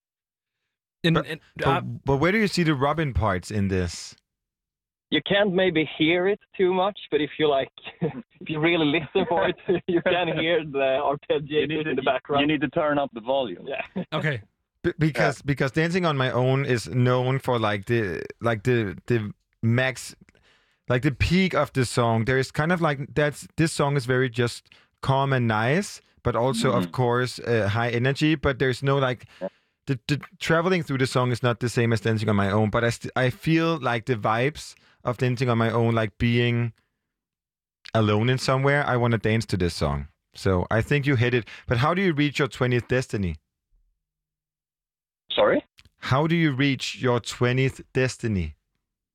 And, 1.03 1.15
But- 1.15 1.25
and, 1.27 1.39
But, 1.57 1.67
uh, 1.67 1.81
but 1.81 2.17
where 2.17 2.31
do 2.31 2.37
you 2.37 2.47
see 2.47 2.61
the 2.63 2.75
Robin 2.75 3.13
parts 3.13 3.49
in 3.49 3.67
this? 3.67 4.15
You 5.15 5.21
can't 5.25 5.53
maybe 5.53 5.89
hear 5.97 6.27
it 6.27 6.39
too 6.57 6.73
much, 6.73 6.99
but 7.09 7.21
if 7.21 7.31
you 7.39 7.49
like, 7.49 7.71
if 8.01 8.49
you 8.49 8.59
really 8.59 8.85
listen 8.85 9.25
for 9.29 9.47
it, 9.47 9.55
you 9.87 10.01
can 10.01 10.27
hear 10.37 10.63
the 10.65 10.99
arpeggiators 11.09 11.87
in 11.89 11.95
the 11.95 12.01
background. 12.01 12.41
You 12.41 12.47
need 12.47 12.61
to 12.61 12.69
turn 12.69 12.99
up 12.99 13.09
the 13.13 13.21
volume. 13.21 13.65
yeah. 13.65 14.03
okay. 14.13 14.41
B- 14.83 14.91
because 14.99 15.41
because 15.41 15.71
dancing 15.71 16.05
on 16.05 16.15
my 16.17 16.29
own 16.29 16.65
is 16.65 16.87
known 16.87 17.39
for 17.39 17.57
like 17.57 17.85
the 17.85 18.23
like 18.39 18.63
the 18.63 18.95
the 19.07 19.31
max 19.63 20.15
like 20.87 21.01
the 21.01 21.11
peak 21.11 21.55
of 21.55 21.73
the 21.73 21.85
song 21.85 22.25
there 22.25 22.37
is 22.37 22.51
kind 22.51 22.71
of 22.71 22.81
like 22.81 22.99
that's 23.15 23.47
this 23.57 23.71
song 23.71 23.97
is 23.97 24.05
very 24.05 24.29
just 24.29 24.69
calm 25.01 25.33
and 25.33 25.47
nice 25.47 26.01
but 26.21 26.35
also 26.35 26.71
of 26.71 26.91
course 26.91 27.39
uh, 27.39 27.67
high 27.67 27.89
energy 27.89 28.35
but 28.35 28.59
there's 28.59 28.83
no 28.83 28.99
like 28.99 29.25
the, 29.87 29.97
the 30.07 30.21
traveling 30.39 30.83
through 30.83 30.99
the 30.99 31.07
song 31.07 31.31
is 31.31 31.41
not 31.41 31.59
the 31.61 31.69
same 31.69 31.91
as 31.91 32.01
dancing 32.01 32.29
on 32.29 32.35
my 32.35 32.51
own 32.51 32.69
but 32.69 32.83
i 32.83 32.91
st- 32.91 33.11
i 33.15 33.31
feel 33.31 33.79
like 33.79 34.05
the 34.05 34.15
vibes 34.15 34.75
of 35.05 35.17
dancing 35.17 35.49
on 35.49 35.57
my 35.57 35.69
own 35.71 35.95
like 35.95 36.17
being 36.17 36.73
alone 37.93 38.29
in 38.29 38.37
somewhere 38.37 38.83
i 38.85 38.97
want 38.97 39.11
to 39.11 39.17
dance 39.17 39.45
to 39.45 39.55
this 39.55 39.73
song 39.73 40.07
so 40.33 40.65
i 40.69 40.81
think 40.81 41.05
you 41.05 41.15
hit 41.15 41.33
it 41.33 41.45
but 41.67 41.77
how 41.77 41.93
do 41.93 42.01
you 42.01 42.11
reach 42.13 42.39
your 42.39 42.47
20th 42.47 42.87
destiny 42.87 43.35
Sorry? 45.31 45.63
How 45.99 46.27
do 46.27 46.35
you 46.35 46.53
reach 46.53 47.01
your 47.01 47.19
20th 47.19 47.81
destiny? 47.93 48.55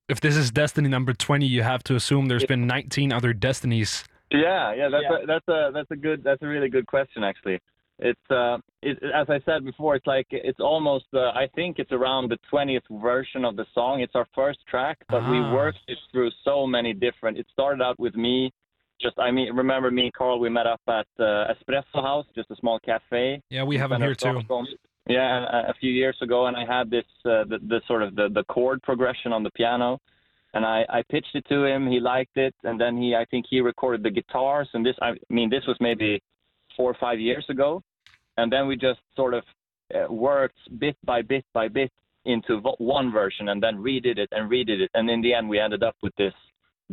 If 0.07 0.19
this 0.19 0.35
is 0.35 0.51
Destiny 0.51 0.89
number 0.89 1.13
20, 1.13 1.45
you 1.45 1.63
have 1.63 1.83
to 1.85 1.95
assume 1.95 2.27
there's 2.27 2.45
been 2.45 2.67
19 2.67 3.11
other 3.13 3.33
Destinies. 3.33 4.03
Yeah, 4.29 4.73
yeah, 4.73 4.89
that's 4.89 5.03
Yeah. 5.09 5.23
a 5.23 5.25
that's 5.25 5.47
a 5.47 5.71
that's 5.73 5.91
a 5.91 5.95
good 5.95 6.23
that's 6.23 6.41
a 6.41 6.47
really 6.47 6.69
good 6.69 6.85
question 6.85 7.23
actually. 7.23 7.59
It's 8.01 8.31
uh, 8.31 8.57
it, 8.81 8.97
as 9.13 9.27
I 9.29 9.39
said 9.45 9.63
before, 9.63 9.95
it's 9.95 10.07
like 10.07 10.27
it's 10.31 10.59
almost 10.59 11.05
uh, 11.13 11.29
I 11.43 11.47
think 11.55 11.77
it's 11.77 11.91
around 11.91 12.29
the 12.29 12.37
twentieth 12.49 12.83
version 12.89 13.45
of 13.45 13.55
the 13.55 13.65
song. 13.75 14.01
It's 14.01 14.15
our 14.15 14.27
first 14.33 14.59
track, 14.67 14.97
but 15.07 15.21
we 15.29 15.37
Ah. 15.37 15.53
worked 15.53 15.79
it 15.87 15.99
through 16.11 16.31
so 16.43 16.65
many 16.65 16.93
different. 16.93 17.37
It 17.37 17.45
started 17.53 17.81
out 17.83 17.99
with 17.99 18.15
me, 18.15 18.51
just 18.99 19.17
I 19.19 19.29
mean 19.29 19.53
remember 19.55 19.91
me 19.91 20.05
and 20.05 20.13
Carl 20.13 20.39
we 20.39 20.49
met 20.49 20.65
up 20.65 20.81
at 20.87 21.05
uh, 21.19 21.53
Espresso 21.53 22.01
House, 22.09 22.25
just 22.33 22.49
a 22.49 22.55
small 22.55 22.79
cafe. 22.79 23.39
Yeah, 23.51 23.63
we 23.63 23.77
have 23.77 23.91
them 23.91 24.01
here 24.01 24.15
too. 24.15 24.41
Yeah, 25.07 25.45
uh, 25.45 25.69
a 25.69 25.73
few 25.79 25.91
years 25.91 26.17
ago, 26.21 26.45
and 26.47 26.55
I 26.57 26.65
had 26.65 26.89
this 26.89 27.05
uh, 27.25 27.43
the, 27.51 27.59
the 27.67 27.81
sort 27.87 28.01
of 28.01 28.15
the, 28.15 28.29
the 28.29 28.43
chord 28.45 28.81
progression 28.81 29.31
on 29.33 29.43
the 29.43 29.51
piano, 29.51 29.99
and 30.55 30.65
I, 30.65 30.85
I 30.89 31.03
pitched 31.09 31.35
it 31.35 31.45
to 31.49 31.65
him. 31.65 31.87
He 31.87 31.99
liked 31.99 32.37
it, 32.37 32.55
and 32.63 32.81
then 32.81 32.97
he 32.97 33.15
I 33.15 33.25
think 33.25 33.45
he 33.47 33.61
recorded 33.61 34.01
the 34.03 34.09
guitars, 34.11 34.69
and 34.73 34.83
this 34.83 34.95
I 35.03 35.11
mean 35.29 35.51
this 35.51 35.65
was 35.67 35.77
maybe 35.79 36.19
four 36.77 36.89
or 36.89 36.97
five 36.99 37.19
years 37.19 37.45
ago, 37.49 37.81
and 38.41 38.51
then 38.51 38.67
we 38.67 38.75
just 38.75 38.99
sort 39.15 39.33
of 39.33 39.43
uh, 39.93 40.11
worked 40.11 40.57
bit 40.79 40.97
by 41.03 41.21
bit 41.21 41.45
by 41.53 41.67
bit 41.67 41.91
into 42.25 42.59
vo- 42.61 42.75
one 42.77 43.11
version, 43.11 43.49
and 43.49 43.61
then 43.63 43.77
redid 43.77 44.17
it 44.17 44.29
and 44.31 44.49
redid 44.49 44.79
it, 44.85 44.89
and 44.93 45.09
in 45.09 45.21
the 45.21 45.33
end 45.33 45.47
we 45.49 45.59
ended 45.59 45.83
up 45.83 45.95
with 46.03 46.15
this 46.17 46.33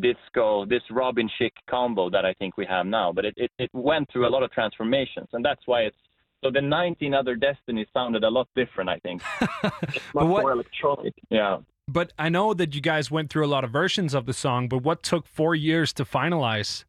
disco, 0.00 0.64
this 0.64 0.82
Robin 0.90 1.28
chic 1.38 1.52
combo 1.68 2.08
that 2.10 2.24
I 2.24 2.32
think 2.34 2.56
we 2.56 2.66
have 2.66 2.86
now. 2.86 3.12
But 3.12 3.24
it, 3.24 3.34
it, 3.36 3.50
it 3.58 3.70
went 3.72 4.10
through 4.12 4.28
a 4.28 4.32
lot 4.36 4.42
of 4.42 4.50
transformations, 4.52 5.28
and 5.32 5.44
that's 5.44 5.62
why 5.66 5.80
it's 5.82 5.96
so 6.42 6.50
the 6.52 6.60
19 6.60 7.14
other 7.14 7.34
destinies 7.34 7.88
sounded 7.92 8.22
a 8.22 8.30
lot 8.30 8.48
different, 8.54 8.88
I 8.88 8.98
think. 9.00 9.22
Much 9.62 10.00
what- 10.12 10.26
more 10.26 10.52
electronic. 10.52 11.14
Yeah. 11.30 11.58
But 11.90 12.12
I 12.18 12.28
know 12.28 12.52
that 12.52 12.74
you 12.74 12.82
guys 12.82 13.10
went 13.10 13.30
through 13.30 13.46
a 13.46 13.48
lot 13.48 13.64
of 13.64 13.70
versions 13.70 14.12
of 14.12 14.26
the 14.26 14.34
song, 14.34 14.68
but 14.68 14.82
what 14.82 15.02
took 15.02 15.26
four 15.26 15.54
years 15.54 15.90
to 15.94 16.04
finalize? 16.04 16.84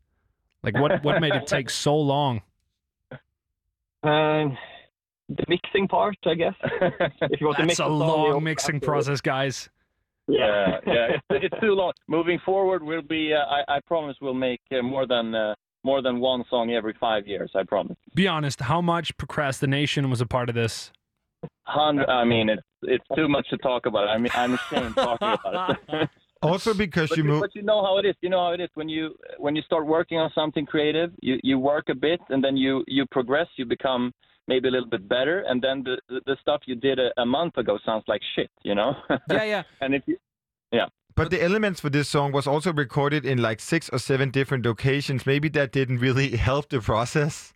Like, 0.62 0.78
what, 0.78 1.06
what 1.06 1.22
made 1.22 1.34
it 1.34 1.48
take 1.48 1.70
so 1.70 1.96
long? 1.98 2.42
Um, 4.04 4.58
the 5.30 5.46
mixing 5.48 5.88
part, 5.88 6.18
I 6.26 6.34
guess. 6.36 6.54
If 7.22 7.40
you 7.42 7.48
want 7.48 7.58
to 7.60 7.66
mix 7.66 7.78
That's 7.78 7.88
a 7.88 7.92
song, 7.92 8.00
long 8.00 8.20
also 8.20 8.40
mixing 8.40 8.80
process, 8.80 9.22
guys. 9.22 9.70
yeah, 10.28 10.78
yeah, 10.86 11.08
it's, 11.16 11.24
it's 11.30 11.62
too 11.62 11.74
long. 11.74 11.92
Moving 12.08 12.40
forward, 12.46 12.84
we'll 12.84 13.02
be. 13.02 13.34
Uh, 13.34 13.40
I, 13.40 13.78
I 13.78 13.80
promise 13.86 14.16
we'll 14.22 14.34
make 14.34 14.62
uh, 14.72 14.82
more 14.82 15.06
than 15.06 15.36
uh, 15.36 15.54
more 15.84 16.02
than 16.02 16.20
one 16.20 16.44
song 16.50 16.72
every 16.72 16.96
five 17.00 17.28
years. 17.28 17.52
I 17.56 17.64
promise. 17.64 17.98
Be 18.16 18.28
honest, 18.28 18.62
how 18.62 18.82
much 18.82 19.16
procrastination 19.18 20.10
was 20.10 20.22
a 20.22 20.26
part 20.26 20.50
of 20.50 20.56
this? 20.56 20.92
Hundred. 21.64 22.10
I 22.10 22.24
mean, 22.26 22.50
it's 22.50 22.64
it's 22.84 23.06
too 23.16 23.28
much 23.28 23.48
to 23.50 23.58
talk 23.58 23.86
about. 23.86 24.08
I 24.08 24.18
mean, 24.18 24.32
I'm 24.34 24.56
ashamed 24.56 24.96
talking 24.96 25.38
about 25.46 25.78
it. 25.90 26.10
Also 26.42 26.74
because 26.74 27.10
but, 27.10 27.18
you 27.18 27.24
you, 27.24 27.30
move 27.30 27.42
but 27.42 27.54
you 27.54 27.62
know 27.62 27.82
how 27.84 27.98
it 27.98 28.06
is. 28.06 28.16
You 28.22 28.30
know 28.30 28.40
how 28.40 28.54
it 28.54 28.62
is 28.62 28.70
when 28.76 28.88
you 28.88 29.16
when 29.38 29.56
you 29.56 29.62
start 29.64 29.86
working 29.86 30.18
on 30.18 30.32
something 30.34 30.66
creative. 30.66 31.12
You 31.22 31.38
you 31.44 31.60
work 31.60 31.90
a 31.90 31.96
bit 31.96 32.22
and 32.30 32.44
then 32.44 32.56
you 32.56 32.84
you 32.88 33.06
progress. 33.12 33.48
You 33.58 33.66
become 33.66 34.14
maybe 34.48 34.68
a 34.68 34.72
little 34.72 34.90
bit 34.90 35.08
better, 35.08 35.44
and 35.48 35.62
then 35.62 35.84
the 35.84 35.98
the, 36.08 36.22
the 36.26 36.38
stuff 36.42 36.62
you 36.66 36.76
did 36.76 36.98
a, 36.98 37.10
a 37.22 37.26
month 37.26 37.58
ago 37.58 37.78
sounds 37.86 38.06
like 38.08 38.22
shit. 38.36 38.50
You 38.64 38.76
know. 38.76 38.94
Yeah, 39.30 39.44
yeah. 39.44 39.64
and 39.82 39.94
if 39.94 40.04
you 40.08 40.18
but 41.20 41.32
the 41.32 41.44
elements 41.44 41.82
for 41.82 41.90
this 41.90 42.08
song 42.08 42.32
was 42.32 42.48
also 42.48 42.72
recorded 42.72 43.26
in 43.26 43.42
like 43.42 43.60
six 43.60 43.90
or 43.90 44.00
seven 44.00 44.32
different 44.32 44.66
locations. 44.66 45.26
Maybe 45.26 45.50
that 45.50 45.74
didn't 45.74 45.98
really 45.98 46.38
help 46.50 46.70
the 46.70 46.80
process. 46.80 47.54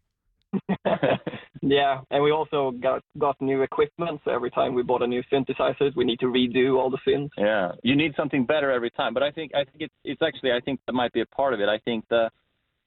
yeah, 1.62 2.02
and 2.12 2.24
we 2.24 2.32
also 2.32 2.72
got 2.72 3.04
got 3.18 3.40
new 3.42 3.62
equipment. 3.62 4.22
So 4.24 4.32
every 4.32 4.52
time 4.52 4.74
we 4.74 4.84
bought 4.84 5.02
a 5.02 5.08
new 5.08 5.24
synthesizer, 5.32 5.96
we 5.96 6.06
need 6.06 6.20
to 6.20 6.28
redo 6.28 6.78
all 6.78 6.90
the 6.90 7.00
synths. 7.08 7.30
Yeah, 7.38 7.72
you 7.84 7.96
need 7.96 8.14
something 8.16 8.46
better 8.46 8.72
every 8.72 8.92
time. 8.92 9.14
But 9.14 9.24
I 9.24 9.32
think 9.32 9.54
I 9.56 9.64
think 9.64 9.78
it's 9.82 9.94
it's 10.04 10.22
actually 10.22 10.52
I 10.52 10.60
think 10.60 10.80
that 10.86 10.94
might 10.94 11.14
be 11.14 11.22
a 11.22 11.26
part 11.28 11.54
of 11.54 11.60
it. 11.60 11.70
I 11.70 11.80
think 11.80 12.06
the 12.10 12.30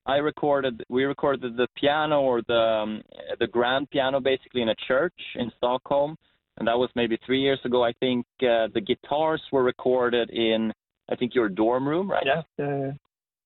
I 0.07 0.17
recorded 0.17 0.85
we 0.89 1.05
recorded 1.05 1.57
the 1.57 1.69
piano 1.77 2.21
or 2.21 2.43
the 2.47 2.55
um, 2.55 3.03
the 3.41 3.47
grand 3.47 3.91
piano 3.91 4.21
basically 4.21 4.63
in 4.63 4.69
a 4.69 4.77
church 4.87 5.19
in 5.35 5.51
Stockholm, 5.57 6.17
and 6.59 6.69
that 6.69 6.79
was 6.79 6.91
maybe 6.95 7.19
three 7.27 7.41
years 7.41 7.61
ago. 7.65 7.85
I 7.85 7.93
think 7.95 8.27
uh, 8.43 8.69
the 8.75 8.83
guitars 8.85 9.43
were 9.53 9.65
recorded 9.65 10.31
in 10.31 10.73
I 11.11 11.17
think 11.17 11.35
your 11.35 11.49
dorm 11.49 11.89
room, 11.89 12.11
right? 12.11 12.27
Yeah. 12.27 12.65
Uh, 12.65 12.93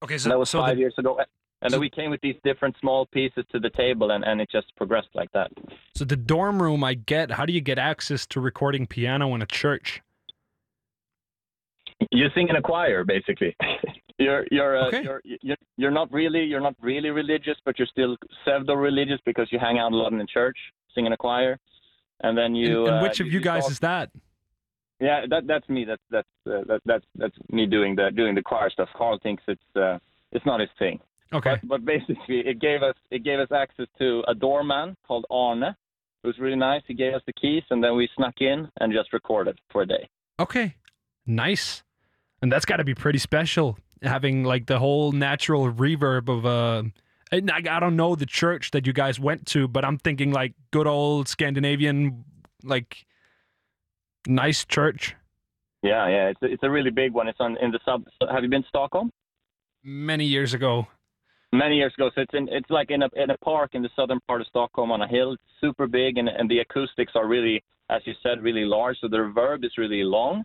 Okay, 0.03 0.15
And 0.15 0.33
that 0.33 0.39
was 0.39 0.49
so 0.49 0.61
five 0.61 0.77
the, 0.77 0.81
years 0.81 0.95
ago. 0.99 1.21
And 1.63 1.73
then 1.73 1.81
we 1.81 1.91
came 1.91 2.11
with 2.11 2.21
these 2.23 2.37
different 2.43 2.75
small 2.81 3.05
pieces 3.07 3.45
to 3.53 3.59
the 3.61 3.69
table, 3.71 4.13
and, 4.13 4.25
and 4.25 4.41
it 4.41 4.49
just 4.51 4.75
progressed 4.77 5.09
like 5.15 5.31
that. 5.33 5.51
so 5.95 6.05
the 6.05 6.17
dorm 6.17 6.63
room, 6.63 6.83
I 6.83 6.95
get. 6.95 7.31
How 7.33 7.45
do 7.45 7.53
you 7.53 7.61
get 7.61 7.79
access 7.79 8.27
to 8.29 8.41
recording 8.41 8.87
piano 8.87 9.35
in 9.35 9.43
a 9.43 9.47
church? 9.47 10.01
You 12.11 12.27
sing 12.35 12.49
in 12.49 12.57
a 12.57 12.63
choir, 12.63 13.05
basically. 13.05 13.55
You're 14.19 14.45
you're, 14.51 14.77
uh, 14.79 14.87
Okay. 14.89 15.03
you're 15.03 15.23
you're 15.25 15.57
you're 15.79 15.91
not 15.91 16.13
really 16.13 16.45
you're 16.45 16.61
not 16.61 16.75
really 16.83 17.09
religious, 17.09 17.57
but 17.65 17.79
you're 17.79 17.89
still 17.89 18.19
pseudo 18.45 18.75
religious 18.75 19.19
because 19.25 19.49
you 19.51 19.59
hang 19.59 19.79
out 19.79 19.93
a 19.93 19.97
lot 19.97 20.13
in 20.13 20.19
the 20.19 20.27
church, 20.27 20.59
sing 20.95 21.07
in 21.07 21.13
a 21.15 21.17
choir, 21.17 21.59
and 22.21 22.37
then 22.37 22.55
you. 22.55 22.81
and, 22.81 22.89
and 22.89 22.97
uh, 22.99 23.03
which 23.09 23.21
of 23.21 23.29
you 23.29 23.41
guys 23.41 23.63
talk- 23.63 23.71
is 23.73 23.79
that? 23.79 24.11
Yeah, 25.01 25.25
that 25.31 25.47
that's 25.47 25.67
me. 25.71 25.87
That's 25.87 26.03
that's 26.11 26.29
uh, 26.47 26.65
that, 26.69 26.81
that's 26.85 27.05
that's 27.15 27.35
me 27.51 27.65
doing 27.65 27.97
the 27.97 28.11
doing 28.15 28.35
the 28.35 28.43
choir 28.43 28.69
stuff. 28.69 28.91
Carl 28.95 29.19
thinks 29.23 29.43
it's 29.49 29.63
uh, 29.75 29.99
it's 30.33 30.45
not 30.45 30.61
his 30.61 30.69
thing. 30.79 31.01
Okay. 31.33 31.57
But, 31.63 31.69
but 31.69 31.85
basically, 31.85 32.41
it 32.41 32.61
gave 32.61 32.83
us 32.83 32.95
it 33.11 33.25
gave 33.25 33.39
us 33.39 33.49
access 33.53 33.87
to 33.99 34.23
a 34.27 34.35
doorman 34.35 34.97
called 35.07 35.27
Arne, 35.31 35.75
who 36.23 36.29
was 36.29 36.39
really 36.39 36.57
nice. 36.57 36.83
He 36.87 36.95
gave 36.95 37.15
us 37.15 37.23
the 37.27 37.33
keys, 37.33 37.63
and 37.71 37.83
then 37.83 37.97
we 37.97 38.09
snuck 38.17 38.35
in 38.41 38.69
and 38.81 38.93
just 38.93 39.13
recorded 39.13 39.59
for 39.71 39.83
a 39.83 39.87
day. 39.87 40.09
Okay. 40.39 40.75
Nice. 41.27 41.83
And 42.43 42.51
that's 42.51 42.65
got 42.65 42.79
to 42.79 42.85
be 42.85 42.95
pretty 42.95 43.19
special 43.19 43.79
having 44.03 44.45
like 44.45 44.67
the 44.67 44.79
whole 44.79 45.13
natural 45.13 45.71
reverb 45.71 46.29
of 46.29 46.47
uh 46.47 46.83
I, 47.33 47.77
I 47.77 47.79
don't 47.79 47.95
know 47.95 48.17
the 48.17 48.27
church 48.27 48.73
that 48.73 48.89
you 48.89 48.93
guys 48.93 49.21
went 49.21 49.47
to, 49.49 49.69
but 49.69 49.85
I'm 49.85 49.99
thinking 49.99 50.33
like 50.33 50.55
good 50.73 50.89
old 50.89 51.29
Scandinavian 51.29 52.25
like 52.65 53.07
nice 54.27 54.65
church. 54.65 55.15
Yeah, 55.83 56.09
yeah, 56.09 56.29
it's 56.29 56.43
a, 56.43 56.47
it's 56.47 56.63
a 56.63 56.71
really 56.71 56.91
big 56.91 57.13
one. 57.13 57.29
It's 57.29 57.39
on 57.41 57.57
in 57.59 57.71
the 57.71 57.79
sub. 57.85 58.05
Have 58.31 58.43
you 58.43 58.49
been 58.49 58.63
to 58.63 58.69
Stockholm? 58.69 59.11
Many 59.83 60.25
years 60.25 60.53
ago. 60.55 60.89
Many 61.53 61.77
years 61.77 61.93
ago. 61.97 62.11
So 62.15 62.23
it's 62.23 62.35
in 62.35 62.49
it's 62.51 62.71
like 62.71 62.91
in 62.91 63.03
a 63.03 63.09
in 63.17 63.31
a 63.31 63.39
park 63.39 63.71
in 63.75 63.83
the 63.83 63.91
southern 63.97 64.21
part 64.29 64.41
of 64.41 64.47
Stockholm 64.47 64.93
on 64.93 65.03
a 65.03 65.09
hill. 65.09 65.33
It's 65.33 65.43
super 65.61 65.87
big, 65.87 66.19
and 66.19 66.29
and 66.29 66.49
the 66.49 66.61
acoustics 66.61 67.13
are 67.17 67.27
really, 67.27 67.63
as 67.89 68.03
you 68.05 68.15
said, 68.23 68.43
really 68.43 68.65
large. 68.65 68.99
So 69.01 69.09
the 69.09 69.17
reverb 69.17 69.65
is 69.65 69.73
really 69.77 70.05
long. 70.05 70.45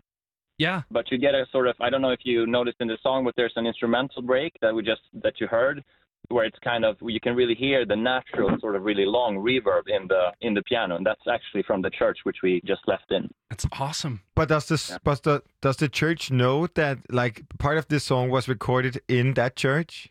Yeah. 0.58 0.82
but 0.90 1.10
you 1.10 1.18
get 1.18 1.34
a 1.34 1.44
sort 1.52 1.68
of 1.68 1.76
I 1.80 1.90
don't 1.90 2.00
know 2.00 2.10
if 2.10 2.20
you 2.24 2.46
noticed 2.46 2.78
in 2.80 2.88
the 2.88 2.98
song, 3.02 3.24
but 3.24 3.34
there's 3.36 3.52
an 3.56 3.66
instrumental 3.66 4.22
break 4.22 4.54
that 4.62 4.74
we 4.74 4.82
just 4.82 5.02
that 5.22 5.34
you 5.38 5.46
heard, 5.46 5.84
where 6.28 6.44
it's 6.44 6.58
kind 6.64 6.84
of 6.84 6.96
you 7.02 7.20
can 7.20 7.34
really 7.36 7.54
hear 7.54 7.84
the 7.84 7.94
natural 7.94 8.56
sort 8.60 8.74
of 8.74 8.82
really 8.82 9.04
long 9.04 9.36
reverb 9.36 9.82
in 9.86 10.08
the 10.08 10.32
in 10.40 10.54
the 10.54 10.62
piano, 10.62 10.96
and 10.96 11.06
that's 11.06 11.20
actually 11.30 11.62
from 11.62 11.82
the 11.82 11.90
church 11.90 12.18
which 12.24 12.38
we 12.42 12.60
just 12.64 12.80
left 12.86 13.10
in. 13.10 13.28
That's 13.50 13.66
awesome. 13.72 14.22
But 14.34 14.48
does 14.48 14.66
this 14.68 14.96
but 15.04 15.22
the, 15.22 15.42
does 15.60 15.76
the 15.76 15.88
church 15.88 16.30
know 16.30 16.66
that 16.68 16.98
like 17.10 17.42
part 17.58 17.78
of 17.78 17.88
this 17.88 18.04
song 18.04 18.30
was 18.30 18.48
recorded 18.48 19.00
in 19.08 19.34
that 19.34 19.56
church? 19.56 20.08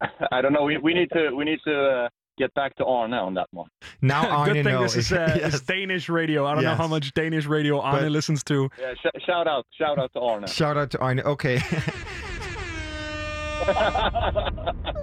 I 0.32 0.40
don't 0.40 0.52
know. 0.52 0.62
We 0.64 0.78
we 0.78 0.94
need 0.94 1.08
to 1.12 1.30
we 1.34 1.44
need 1.44 1.58
to 1.66 1.74
uh, 1.88 2.08
get 2.38 2.52
back 2.54 2.74
to 2.76 2.84
Arne 2.84 3.12
on 3.14 3.34
that 3.34 3.48
one. 3.50 3.68
Now 4.00 4.28
Arne 4.38 4.52
Good 4.52 4.64
thing 4.64 4.74
knows. 4.74 4.94
this 4.94 5.06
is, 5.06 5.12
uh, 5.12 5.36
Yes. 5.40 5.54
is 5.54 5.60
Danish 5.62 6.08
radio. 6.08 6.46
I 6.46 6.54
don't 6.54 6.64
know 6.64 6.74
how 6.74 6.86
much 6.88 7.12
Danish 7.14 7.46
radio 7.46 7.80
Arne 7.80 8.02
But- 8.04 8.12
listens 8.12 8.44
to. 8.44 8.68
Yeah, 8.80 8.94
sh- 8.94 9.24
shout 9.26 9.46
out, 9.48 9.66
shout 9.76 9.98
out 9.98 10.12
to 10.14 10.20
Arne. 10.20 10.46
Shout 10.46 10.76
out 10.76 10.90
to 10.92 10.98
Arne. 11.00 11.20
Okay. 11.20 11.60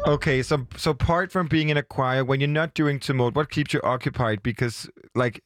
okay, 0.07 0.41
so 0.41 0.65
so 0.77 0.91
apart 0.91 1.31
from 1.31 1.47
being 1.47 1.69
in 1.69 1.77
a 1.77 1.83
choir, 1.83 2.23
when 2.23 2.39
you're 2.39 2.47
not 2.49 2.73
doing 2.73 2.99
Tumult, 2.99 3.35
what 3.35 3.49
keeps 3.49 3.73
you 3.73 3.81
occupied? 3.83 4.41
Because 4.43 4.89
like 5.13 5.43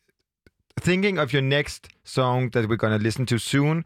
thinking 0.80 1.18
of 1.18 1.34
your 1.34 1.42
next 1.42 1.90
song 2.04 2.50
that 2.52 2.70
we're 2.70 2.76
gonna 2.78 2.98
listen 2.98 3.26
to 3.28 3.38
soon, 3.38 3.84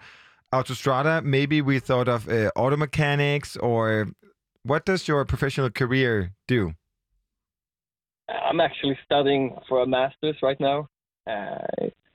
Autostrada, 0.53 1.23
maybe 1.23 1.61
we 1.61 1.79
thought 1.79 2.07
of 2.07 2.27
uh, 2.29 2.51
auto 2.55 2.77
mechanics 2.77 3.57
or 3.57 4.09
what 4.63 4.85
does 4.85 5.07
your 5.07 5.23
professional 5.25 5.69
career 5.69 6.33
do? 6.47 6.73
I'm 8.29 8.59
actually 8.61 8.97
studying 9.03 9.55
for 9.67 9.81
a 9.83 9.87
master's 9.87 10.37
right 10.41 10.59
now. 10.59 10.87
Uh, 11.27 11.57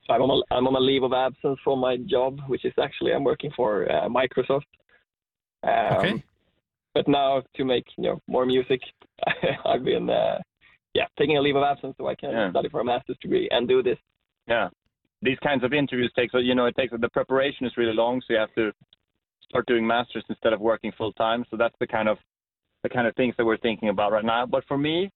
so 0.07 0.15
I'm 0.15 0.23
on, 0.23 0.43
a, 0.51 0.55
I'm 0.55 0.67
on 0.67 0.75
a 0.75 0.81
leave 0.81 1.03
of 1.03 1.13
absence 1.13 1.59
from 1.63 1.81
my 1.81 1.97
job, 1.99 2.41
which 2.49 2.65
is 2.65 2.73
actually 2.83 3.13
I'm 3.13 3.25
working 3.25 3.51
for 3.55 3.91
uh, 3.91 4.09
Microsoft. 4.09 4.63
Um, 5.63 5.97
Okay. 5.99 6.25
But 6.95 7.07
now 7.07 7.43
to 7.57 7.65
make 7.65 7.85
you 7.97 8.05
know 8.05 8.21
more 8.27 8.47
music, 8.47 8.81
I've 9.67 9.85
been 9.85 10.09
uh, 10.09 10.39
yeah 10.95 11.07
taking 11.19 11.37
a 11.37 11.41
leave 11.41 11.57
of 11.57 11.63
absence 11.63 11.95
so 11.99 12.09
I 12.09 12.15
can 12.15 12.31
Yeah. 12.33 12.51
study 12.51 12.69
for 12.71 12.81
a 12.81 12.85
master's 12.85 13.19
degree 13.21 13.49
and 13.51 13.69
do 13.69 13.83
this. 13.83 13.99
Yeah, 14.49 14.69
these 15.21 15.39
kinds 15.41 15.63
of 15.65 15.73
interviews 15.73 16.11
take 16.17 16.31
so 16.33 16.39
you 16.39 16.55
know 16.55 16.67
it 16.67 16.77
takes 16.77 16.93
the 16.99 17.09
preparation 17.11 17.67
is 17.67 17.77
really 17.77 17.95
long, 17.95 18.21
so 18.23 18.33
you 18.33 18.39
have 18.41 18.55
to 18.55 18.73
start 19.49 19.67
doing 19.67 19.87
masters 19.87 20.25
instead 20.29 20.53
of 20.55 20.61
working 20.61 20.93
full 20.99 21.13
time. 21.13 21.45
So 21.51 21.57
that's 21.57 21.79
the 21.79 21.87
kind 21.87 22.09
of 22.09 22.17
the 22.83 22.89
kind 22.89 23.07
of 23.07 23.15
things 23.17 23.35
that 23.39 23.45
we're 23.45 23.57
thinking 23.59 23.89
about 23.89 24.13
right 24.13 24.25
now. 24.25 24.47
But 24.47 24.65
for 24.67 24.79
me, 24.79 25.11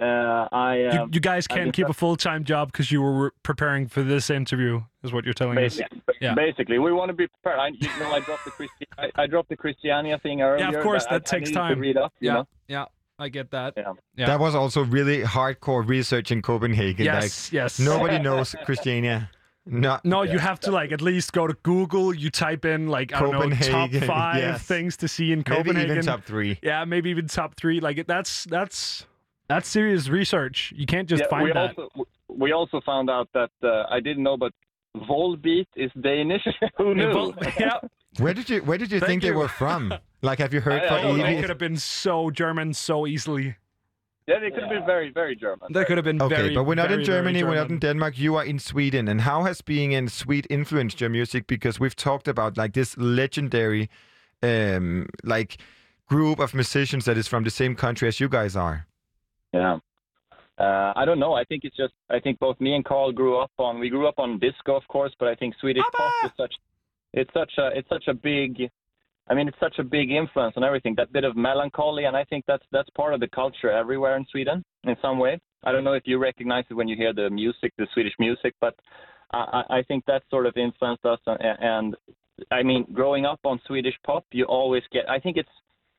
uh, 0.00 0.04
I 0.52 0.76
You, 0.92 1.00
um, 1.02 1.10
you 1.12 1.20
guys 1.20 1.46
can't 1.46 1.72
keep 1.72 1.88
a 1.88 1.92
full 1.94 2.16
time 2.16 2.44
job 2.44 2.70
because 2.72 2.90
you 2.92 3.00
were 3.00 3.32
preparing 3.42 3.86
for 3.88 4.02
this 4.02 4.28
interview, 4.28 4.82
is 5.02 5.12
what 5.12 5.24
you're 5.24 5.32
telling 5.34 5.56
us. 5.58 5.76
Basically, 5.76 6.00
Yeah. 6.20 6.34
basically, 6.34 6.78
we 6.78 6.92
want 6.92 7.08
to 7.08 7.14
be 7.14 7.26
prepared. 7.28 7.58
I, 7.60 7.68
you 7.68 7.88
know, 8.00 8.10
I 8.12 8.20
dropped 8.20 8.44
the 8.44 8.50
Christi- 8.50 8.86
I, 8.98 9.10
I 9.14 9.26
dropped 9.26 9.48
the 9.48 9.56
Christiania 9.56 10.18
thing 10.18 10.42
earlier. 10.42 10.70
Yeah, 10.70 10.76
of 10.76 10.82
course, 10.82 11.04
that 11.06 11.14
I 11.14 11.18
takes 11.20 11.48
needed 11.50 11.54
time. 11.54 11.74
To 11.76 11.80
read 11.80 11.96
up, 11.96 12.12
you 12.20 12.28
Yeah, 12.28 12.34
know? 12.34 12.48
yeah, 12.68 12.84
I 13.18 13.28
get 13.30 13.50
that. 13.52 13.72
Yeah. 13.76 13.92
Yeah. 14.16 14.26
That 14.26 14.40
was 14.40 14.54
also 14.54 14.84
really 14.84 15.22
hardcore 15.22 15.86
research 15.88 16.30
in 16.30 16.42
Copenhagen. 16.42 17.04
Yes, 17.06 17.50
yes. 17.52 17.78
Nobody 17.78 18.18
knows 18.22 18.54
Christiania. 18.66 19.30
No, 19.66 19.98
No, 20.04 20.22
you 20.22 20.38
have 20.38 20.60
to 20.60 20.70
like 20.70 20.92
at 20.92 21.00
least 21.02 21.32
go 21.32 21.46
to 21.46 21.54
Google. 21.62 22.14
You 22.14 22.30
type 22.30 22.64
in 22.64 22.86
like 22.88 23.12
I 23.12 23.20
don't 23.20 23.50
know 23.50 23.56
top 23.56 23.90
five 24.06 24.36
yes. 24.38 24.62
things 24.62 24.96
to 24.98 25.08
see 25.08 25.32
in 25.32 25.42
Copenhagen. 25.42 25.74
maybe 25.74 25.78
Copenhagen. 25.80 25.90
even 25.98 26.06
top 26.06 26.24
three. 26.24 26.58
Yeah, 26.62 26.84
maybe 26.84 27.10
even 27.10 27.26
top 27.26 27.56
three. 27.56 27.80
Like 27.80 28.06
that's 28.06 28.44
that's 28.44 29.06
that's 29.48 29.68
serious 29.68 30.08
research. 30.08 30.72
You 30.76 30.86
can't 30.86 31.08
just 31.08 31.22
Yeah, 31.24 31.28
find 31.28 31.44
we 31.44 31.52
that. 31.52 31.76
also 31.78 32.06
we 32.28 32.52
also 32.52 32.80
found 32.86 33.10
out 33.10 33.28
that 33.34 33.50
uh, 33.62 33.84
I 33.90 34.00
didn't 34.00 34.22
know, 34.22 34.36
but 34.36 34.52
Volbeat 34.96 35.66
is 35.76 35.90
Danish. 36.00 36.46
Who 36.78 36.94
knew? 36.94 37.08
Well, 37.14 37.34
yeah, 37.58 37.78
Where 38.18 38.34
did 38.34 38.48
you 38.48 38.60
Where 38.62 38.78
did 38.78 38.90
you 38.92 39.00
Thank 39.00 39.08
think 39.08 39.22
they 39.22 39.32
were 39.32 39.48
from? 39.48 39.92
Like, 40.22 40.38
have 40.38 40.54
you 40.54 40.60
heard 40.60 40.82
I- 40.82 40.98
I 40.98 41.02
for 41.02 41.14
they 41.18 41.40
could 41.40 41.48
have 41.50 41.58
been 41.58 41.76
so 41.76 42.30
German 42.30 42.72
so 42.72 43.06
easily. 43.06 43.56
Yeah, 44.26 44.38
they 44.40 44.50
could 44.50 44.62
have 44.62 44.70
been 44.70 44.86
very, 44.86 45.10
very 45.12 45.36
German. 45.36 45.72
They 45.72 45.84
could 45.84 45.96
have 45.98 46.04
been 46.04 46.20
Okay, 46.20 46.34
very. 46.36 46.54
but 46.54 46.64
we're 46.64 46.74
not 46.74 46.88
very, 46.88 47.00
in 47.02 47.06
Germany. 47.06 47.44
We're 47.44 47.56
not 47.56 47.70
in 47.70 47.78
Denmark. 47.78 48.18
You 48.18 48.36
are 48.36 48.44
in 48.44 48.58
Sweden. 48.58 49.08
And 49.08 49.20
how 49.20 49.44
has 49.44 49.60
being 49.60 49.92
in 49.92 50.08
Sweden 50.08 50.48
influenced 50.50 51.00
your 51.00 51.10
music? 51.10 51.46
Because 51.46 51.78
we've 51.80 51.96
talked 51.96 52.28
about 52.28 52.56
like 52.56 52.72
this 52.72 52.96
legendary, 52.98 53.88
um, 54.42 55.06
like 55.22 55.58
group 56.08 56.38
of 56.40 56.54
musicians 56.54 57.04
that 57.04 57.16
is 57.16 57.28
from 57.28 57.44
the 57.44 57.50
same 57.50 57.74
country 57.74 58.08
as 58.08 58.18
you 58.20 58.28
guys 58.28 58.56
are. 58.56 58.86
Yeah. 59.52 59.78
Uh, 60.58 60.92
I 60.96 61.04
don't 61.04 61.18
know. 61.18 61.34
I 61.34 61.44
think 61.44 61.64
it's 61.64 61.76
just. 61.76 61.92
I 62.10 62.18
think 62.18 62.38
both 62.38 62.58
me 62.60 62.74
and 62.74 62.84
Carl 62.84 63.12
grew 63.12 63.38
up 63.38 63.50
on. 63.58 63.78
We 63.78 63.90
grew 63.90 64.08
up 64.08 64.18
on 64.18 64.38
disco, 64.38 64.74
of 64.76 64.88
course, 64.88 65.14
but 65.18 65.28
I 65.28 65.34
think 65.34 65.54
Swedish 65.60 65.84
pop 65.92 66.12
is 66.24 66.30
such. 66.36 66.54
It's 67.12 67.32
such 67.34 67.52
a. 67.58 67.68
It's 67.78 67.88
such 67.88 68.04
a 68.08 68.14
big. 68.14 68.70
I 69.28 69.34
mean, 69.34 69.48
it's 69.48 69.58
such 69.58 69.78
a 69.78 69.84
big 69.84 70.10
influence 70.10 70.54
on 70.56 70.62
everything. 70.64 70.94
That 70.96 71.12
bit 71.12 71.24
of 71.24 71.36
melancholy, 71.36 72.04
and 72.04 72.16
I 72.16 72.24
think 72.24 72.44
that's 72.46 72.64
that's 72.70 72.88
part 72.90 73.12
of 73.12 73.20
the 73.20 73.28
culture 73.28 73.70
everywhere 73.70 74.16
in 74.16 74.26
Sweden 74.30 74.64
in 74.84 74.96
some 75.02 75.18
way. 75.18 75.40
I 75.64 75.72
don't 75.72 75.84
know 75.84 75.94
if 75.94 76.04
you 76.06 76.18
recognize 76.18 76.64
it 76.70 76.74
when 76.74 76.86
you 76.86 76.96
hear 76.96 77.12
the 77.12 77.28
music, 77.28 77.72
the 77.76 77.88
Swedish 77.92 78.12
music, 78.20 78.54
but 78.60 78.74
I, 79.32 79.62
I 79.68 79.82
think 79.88 80.04
that 80.06 80.22
sort 80.30 80.46
of 80.46 80.56
influenced 80.56 81.04
us. 81.04 81.18
And, 81.26 81.38
and 81.60 81.96
I 82.52 82.62
mean, 82.62 82.86
growing 82.92 83.26
up 83.26 83.40
on 83.44 83.60
Swedish 83.66 83.94
pop, 84.04 84.24
you 84.30 84.44
always 84.44 84.84
get. 84.92 85.08
I 85.10 85.18
think 85.18 85.36
it's 85.36 85.48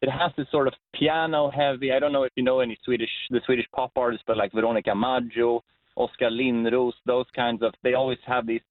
it 0.01 0.09
has 0.09 0.32
this 0.38 0.47
sort 0.51 0.67
of 0.67 0.73
piano 0.93 1.49
heavy. 1.49 1.91
I 1.91 1.99
don't 1.99 2.13
know 2.13 2.23
if 2.23 2.32
you 2.36 2.43
know 2.43 2.59
any 2.59 2.78
Swedish 2.86 3.09
the 3.30 3.41
Swedish 3.45 3.65
pop 3.75 3.91
artists, 3.95 4.23
but 4.25 4.38
like 4.38 4.53
Veronica 4.53 4.95
Maggio, 4.95 5.63
Oskar 5.95 6.30
Lindros, 6.30 6.93
those 7.05 7.25
kinds 7.36 7.61
of. 7.61 7.73
They 7.84 7.93
always 7.93 8.19
have 8.25 8.47
these 8.47 8.61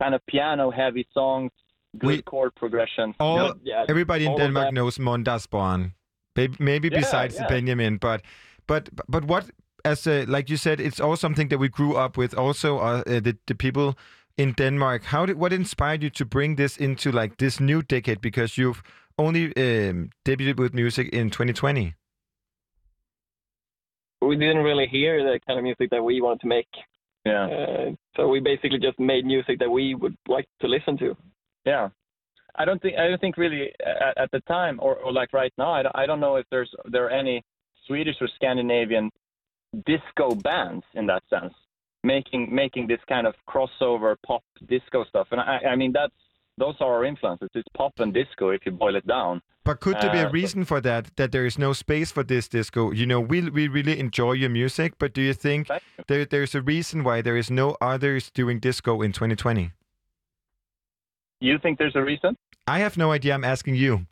kind 0.00 0.14
of 0.14 0.26
piano 0.26 0.70
heavy 0.70 1.06
songs, 1.14 1.52
good 1.98 2.06
We- 2.06 2.22
chord 2.22 2.54
progression. 2.54 3.14
All 3.20 3.52
Good- 3.52 3.60
Yeah, 3.64 3.84
everybody 3.88 4.24
in 4.24 4.30
all 4.30 4.36
of 4.36 4.42
Denmark 4.42 4.66
that. 4.66 4.74
knows 4.74 4.98
Mondasbarn, 4.98 5.92
maybe, 6.36 6.56
maybe 6.58 6.88
Yeah, 6.88 7.00
besides 7.00 7.34
yeah. 7.36 7.48
Benjamin. 7.48 7.98
But 7.98 8.22
but 8.66 8.88
but 9.08 9.24
what 9.24 9.50
as 9.84 10.06
a, 10.06 10.24
like 10.26 10.48
you 10.50 10.56
said, 10.56 10.80
it's 10.80 11.00
all 11.00 11.16
something 11.16 11.48
that 11.48 11.58
we 11.58 11.68
grew 11.68 11.96
up 11.96 12.16
with. 12.16 12.34
Also, 12.38 12.78
uh, 12.78 13.02
uh, 13.06 13.20
the 13.20 13.36
the 13.46 13.54
people 13.54 13.94
in 14.36 14.52
Denmark. 14.54 15.04
How 15.04 15.26
did 15.26 15.36
what 15.36 15.52
inspired 15.52 16.02
you 16.02 16.10
to 16.10 16.24
bring 16.24 16.56
this 16.56 16.76
into 16.76 17.10
like 17.12 17.36
this 17.36 17.60
new 17.60 17.82
decade? 17.82 18.20
Because 18.20 18.56
you've 18.62 18.82
only 19.18 19.44
um, 19.56 20.10
debuted 20.24 20.58
with 20.58 20.72
music 20.74 21.08
in 21.12 21.30
2020. 21.30 21.94
we 24.20 24.36
didn't 24.36 24.62
really 24.64 24.86
hear 24.86 25.22
the 25.24 25.40
kind 25.46 25.58
of 25.58 25.64
music 25.64 25.90
that 25.90 26.02
we 26.02 26.20
wanted 26.20 26.40
to 26.40 26.46
make. 26.46 26.68
yeah. 27.26 27.46
Uh, 27.46 27.90
so 28.16 28.28
we 28.28 28.40
basically 28.40 28.78
just 28.78 28.98
made 28.98 29.24
music 29.26 29.58
that 29.58 29.70
we 29.70 29.94
would 29.94 30.16
like 30.28 30.46
to 30.60 30.68
listen 30.68 30.96
to. 30.98 31.16
Yeah, 31.64 31.88
I 32.56 32.64
don't 32.64 32.80
think 32.82 32.98
I 32.98 33.08
don't 33.08 33.20
think 33.20 33.36
really 33.36 33.72
at, 33.84 34.18
at 34.24 34.30
the 34.30 34.40
time 34.40 34.78
or, 34.82 34.96
or 34.96 35.12
like 35.12 35.32
right 35.32 35.52
now. 35.58 35.72
I, 35.72 35.82
don't- 35.82 35.96
I 35.96 36.06
don't 36.06 36.20
know 36.20 36.36
if 36.36 36.46
there's 36.50 36.70
there 36.86 37.04
are 37.06 37.10
any 37.10 37.42
Swedish 37.86 38.16
or 38.20 38.28
Scandinavian 38.36 39.10
disco 39.86 40.34
bands 40.34 40.84
in 40.94 41.06
that 41.06 41.22
sense 41.30 41.54
making 42.04 42.52
making 42.54 42.86
this 42.88 43.00
kind 43.08 43.26
of 43.26 43.34
crossover 43.48 44.16
pop 44.26 44.42
disco 44.68 45.04
stuff. 45.04 45.28
And 45.30 45.40
I 45.40 45.58
I 45.72 45.76
mean 45.76 45.92
that's 45.92 46.12
those 46.58 46.74
are 46.80 46.92
our 46.96 47.04
influences. 47.04 47.48
It's 47.54 47.68
pop 47.74 47.92
and 47.98 48.12
disco 48.12 48.50
if 48.50 48.66
you 48.66 48.72
boil 48.72 48.96
it 48.96 49.06
down. 49.06 49.40
But 49.64 49.80
could 49.80 49.96
there 50.00 50.10
be 50.12 50.18
a 50.18 50.26
Uh, 50.28 50.30
reason 50.32 50.64
for 50.64 50.80
that? 50.82 51.16
That 51.16 51.30
there 51.32 51.46
is 51.46 51.56
no 51.58 51.72
space 51.72 52.10
for 52.12 52.24
this 52.24 52.48
disco? 52.48 52.90
You 52.90 53.06
know, 53.06 53.20
we 53.20 53.48
we 53.48 53.68
really 53.68 53.98
enjoy 53.98 54.32
your 54.32 54.50
music, 54.50 54.94
but 54.98 55.14
do 55.14 55.22
you 55.22 55.32
think 55.32 55.68
you. 55.70 56.04
there 56.08 56.24
there's 56.26 56.54
a 56.54 56.60
reason 56.60 57.04
why 57.04 57.22
there 57.22 57.36
is 57.38 57.50
no 57.50 57.76
others 57.80 58.30
doing 58.30 58.58
disco 58.60 59.00
in 59.00 59.12
2020? 59.12 59.70
You 61.42 61.58
think 61.58 61.78
there's 61.78 61.96
a 61.96 62.02
reason? 62.02 62.36
I 62.68 62.78
have 62.78 62.96
no 62.96 63.10
idea. 63.10 63.34
I'm 63.34 63.44
asking 63.44 63.74
you. 63.74 64.06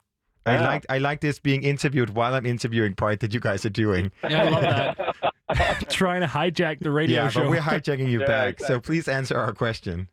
I 0.45 0.55
Yeah. 0.55 0.67
like 0.67 0.87
I 0.89 0.99
like 0.99 1.21
this 1.21 1.39
being 1.39 1.63
interviewed 1.63 2.11
while 2.11 2.35
I'm 2.35 2.45
interviewing 2.47 2.95
part 2.95 3.21
that 3.21 3.33
you 3.33 3.41
guys 3.41 3.65
are 3.65 3.71
doing. 3.85 4.11
Yeah, 4.29 4.43
I 4.45 4.49
love 4.49 4.63
that. 4.63 5.91
Trying 5.91 6.23
to 6.23 6.27
hijack 6.27 6.81
the 6.81 6.91
radio 6.91 7.23
yeah, 7.23 7.29
show. 7.29 7.41
but 7.43 7.51
we're 7.51 7.61
hijacking 7.61 8.09
you 8.09 8.21
Yeah, 8.21 8.27
back. 8.27 8.61
So 8.61 8.81
please 8.81 9.07
answer 9.09 9.37
our 9.39 9.53
question. 9.53 10.09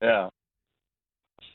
Yeah. 0.00 0.28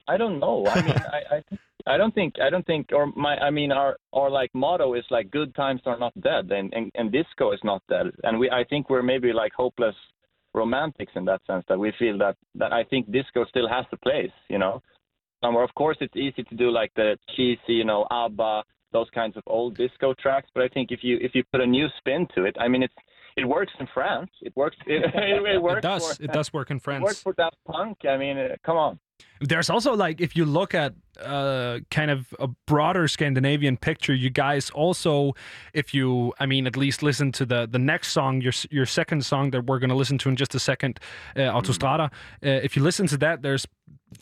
I 0.07 0.17
don't 0.17 0.39
know. 0.39 0.65
I 0.67 0.81
mean, 0.81 0.95
I, 1.17 1.21
I, 1.35 1.93
I 1.93 1.97
don't 1.97 2.13
think, 2.13 2.35
I 2.39 2.49
don't 2.51 2.65
think, 2.65 2.89
or 2.93 3.07
my, 3.15 3.37
I 3.37 3.49
mean, 3.49 3.71
our, 3.71 3.97
our 4.13 4.29
like 4.29 4.51
motto 4.53 4.93
is 4.93 5.05
like, 5.09 5.31
good 5.31 5.53
times 5.55 5.81
are 5.85 5.97
not 5.97 6.13
dead, 6.21 6.51
and, 6.51 6.71
and, 6.73 6.91
and 6.95 7.11
disco 7.11 7.53
is 7.53 7.59
not 7.63 7.81
dead, 7.89 8.07
and 8.23 8.37
we, 8.39 8.49
I 8.51 8.63
think 8.65 8.89
we're 8.89 9.01
maybe 9.03 9.31
like 9.33 9.53
hopeless 9.53 9.95
romantics 10.53 11.13
in 11.15 11.25
that 11.25 11.41
sense 11.47 11.63
that 11.69 11.79
we 11.79 11.91
feel 11.97 12.17
that, 12.19 12.35
that 12.55 12.71
I 12.73 12.83
think 12.83 13.11
disco 13.11 13.45
still 13.45 13.67
has 13.69 13.85
a 13.91 13.97
place, 13.97 14.31
you 14.49 14.57
know. 14.59 14.81
Of 15.43 15.73
course, 15.75 15.97
it's 16.01 16.15
easy 16.15 16.43
to 16.43 16.55
do 16.55 16.71
like 16.71 16.91
the 16.95 17.17
cheesy, 17.35 17.73
you 17.73 17.85
know, 17.85 18.05
ABBA, 18.11 18.63
those 18.91 19.07
kinds 19.13 19.37
of 19.37 19.43
old 19.47 19.77
disco 19.77 20.13
tracks, 20.13 20.49
but 20.53 20.63
I 20.63 20.67
think 20.67 20.91
if 20.91 20.99
you 21.01 21.17
if 21.21 21.33
you 21.33 21.43
put 21.51 21.61
a 21.61 21.67
new 21.67 21.87
spin 21.97 22.27
to 22.35 22.45
it, 22.45 22.55
I 22.59 22.67
mean, 22.67 22.83
it's 22.83 22.93
it 23.37 23.45
works 23.45 23.71
in 23.79 23.87
France, 23.93 24.29
it 24.41 24.53
works, 24.55 24.75
it, 24.85 25.03
it, 25.15 25.61
works 25.61 25.79
it 25.79 25.81
does. 25.81 26.17
for, 26.17 26.23
it 26.23 26.33
does 26.33 26.53
work 26.53 26.69
in 26.69 26.77
it 26.85 26.85
works 26.85 27.01
France. 27.01 27.19
for 27.21 27.33
Daft 27.33 27.55
Punk. 27.65 27.99
I 28.07 28.17
mean, 28.17 28.37
uh, 28.37 28.55
come 28.65 28.77
on. 28.77 28.99
There's 29.39 29.69
also 29.69 29.95
like 29.95 30.19
if 30.19 30.35
you 30.35 30.45
look 30.45 30.73
at 30.73 30.93
uh, 31.23 31.79
kind 31.91 32.11
of 32.11 32.33
a 32.39 32.47
broader 32.67 33.07
Scandinavian 33.07 33.77
picture, 33.77 34.13
you 34.13 34.29
guys 34.29 34.69
also, 34.71 35.33
if 35.73 35.93
you, 35.93 36.33
I 36.39 36.45
mean, 36.47 36.65
at 36.65 36.75
least 36.75 37.03
listen 37.03 37.31
to 37.33 37.45
the 37.45 37.67
the 37.67 37.79
next 37.79 38.09
song, 38.11 38.41
your 38.41 38.53
your 38.69 38.85
second 38.85 39.23
song 39.23 39.51
that 39.51 39.67
we're 39.67 39.79
going 39.79 39.89
to 39.91 39.95
listen 39.95 40.17
to 40.19 40.29
in 40.29 40.35
just 40.35 40.55
a 40.55 40.59
second, 40.59 40.99
uh, 41.35 41.41
Autostrada. 41.41 42.05
Uh, 42.43 42.49
if 42.63 42.75
you 42.75 42.81
listen 42.81 43.07
to 43.07 43.17
that, 43.17 43.43
there's 43.43 43.67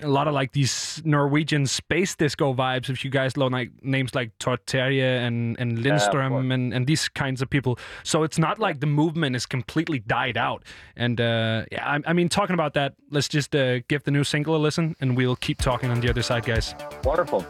a 0.01 0.07
lot 0.07 0.27
of 0.27 0.33
like 0.33 0.51
these 0.53 1.01
Norwegian 1.03 1.65
space 1.65 2.15
disco 2.15 2.53
vibes. 2.53 2.89
If 2.89 3.03
you 3.03 3.11
guys 3.11 3.35
know 3.35 3.47
like 3.47 3.71
names 3.83 4.15
like 4.15 4.37
Torteria 4.39 5.25
and 5.25 5.59
and 5.59 5.79
Lindström 5.79 6.29
course. 6.29 6.45
and 6.51 6.73
and 6.73 6.87
these 6.87 7.09
kinds 7.09 7.41
of 7.41 7.49
people, 7.49 7.77
so 8.03 8.23
it's 8.23 8.37
not 8.37 8.59
like 8.59 8.79
the 8.79 8.87
movement 8.87 9.35
is 9.35 9.45
completely 9.45 9.99
died 9.99 10.37
out. 10.37 10.63
And 10.95 11.19
uh, 11.19 11.65
yeah, 11.71 11.87
I, 11.87 11.99
I 12.05 12.13
mean, 12.13 12.29
talking 12.29 12.53
about 12.53 12.73
that, 12.73 12.93
let's 13.11 13.27
just 13.27 13.55
uh, 13.55 13.79
give 13.87 14.03
the 14.03 14.11
new 14.11 14.23
single 14.23 14.55
a 14.55 14.57
listen, 14.57 14.95
and 15.01 15.17
we'll 15.17 15.35
keep 15.35 15.59
talking 15.59 15.89
on 15.91 15.99
the 15.99 16.09
other 16.09 16.21
side, 16.21 16.45
guys. 16.45 16.75
Wonderful. 17.03 17.45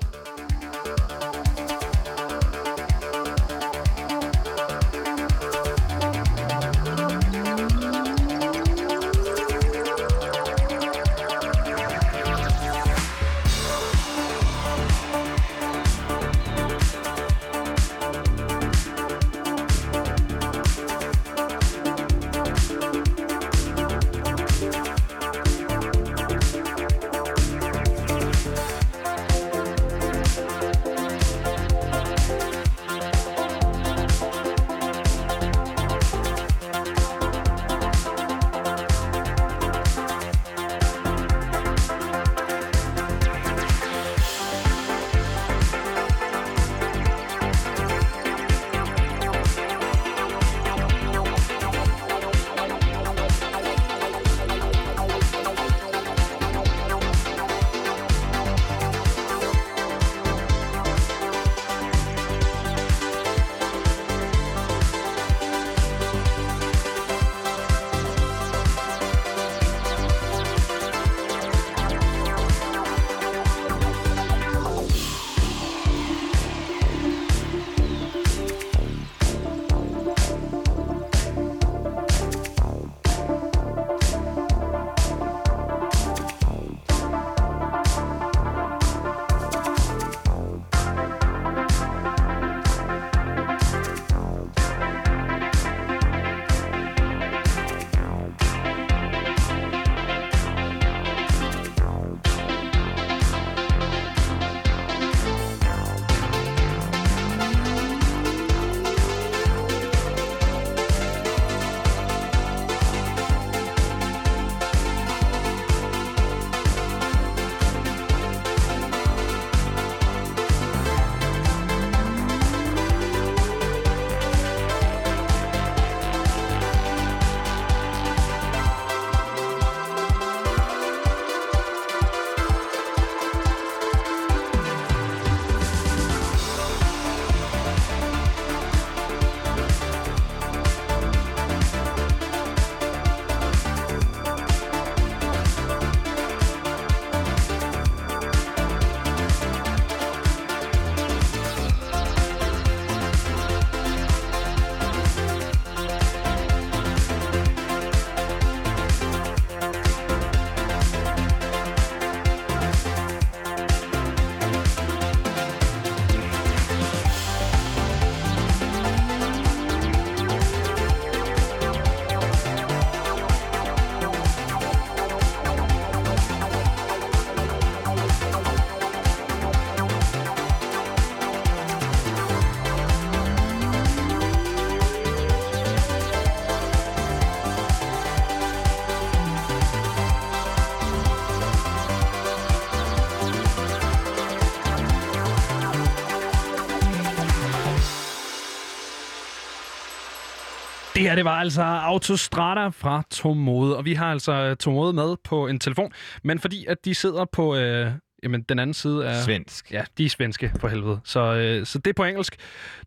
Her, 201.09 201.15
det 201.15 201.25
var 201.25 201.39
altså 201.39 201.61
Autostrada 201.61 202.67
fra 202.67 203.03
Tomode, 203.11 203.77
og 203.77 203.85
vi 203.85 203.93
har 203.93 204.11
altså 204.11 204.31
øh, 204.31 204.55
Tomode 204.55 204.93
med 204.93 205.15
på 205.23 205.47
en 205.47 205.59
telefon, 205.59 205.91
men 206.23 206.39
fordi 206.39 206.65
at 206.65 206.85
de 206.85 206.95
sidder 206.95 207.25
på 207.25 207.55
øh, 207.55 207.91
jamen, 208.23 208.41
den 208.41 208.59
anden 208.59 208.73
side 208.73 209.07
af... 209.07 209.23
Svensk. 209.23 209.71
Ja, 209.71 209.83
de 209.97 210.05
er 210.05 210.09
svenske 210.09 210.51
for 210.59 210.67
helvede. 210.67 210.99
Så, 211.03 211.19
øh, 211.19 211.65
så 211.65 211.77
det 211.77 211.89
er 211.89 211.93
på 211.93 212.03
engelsk. 212.03 212.35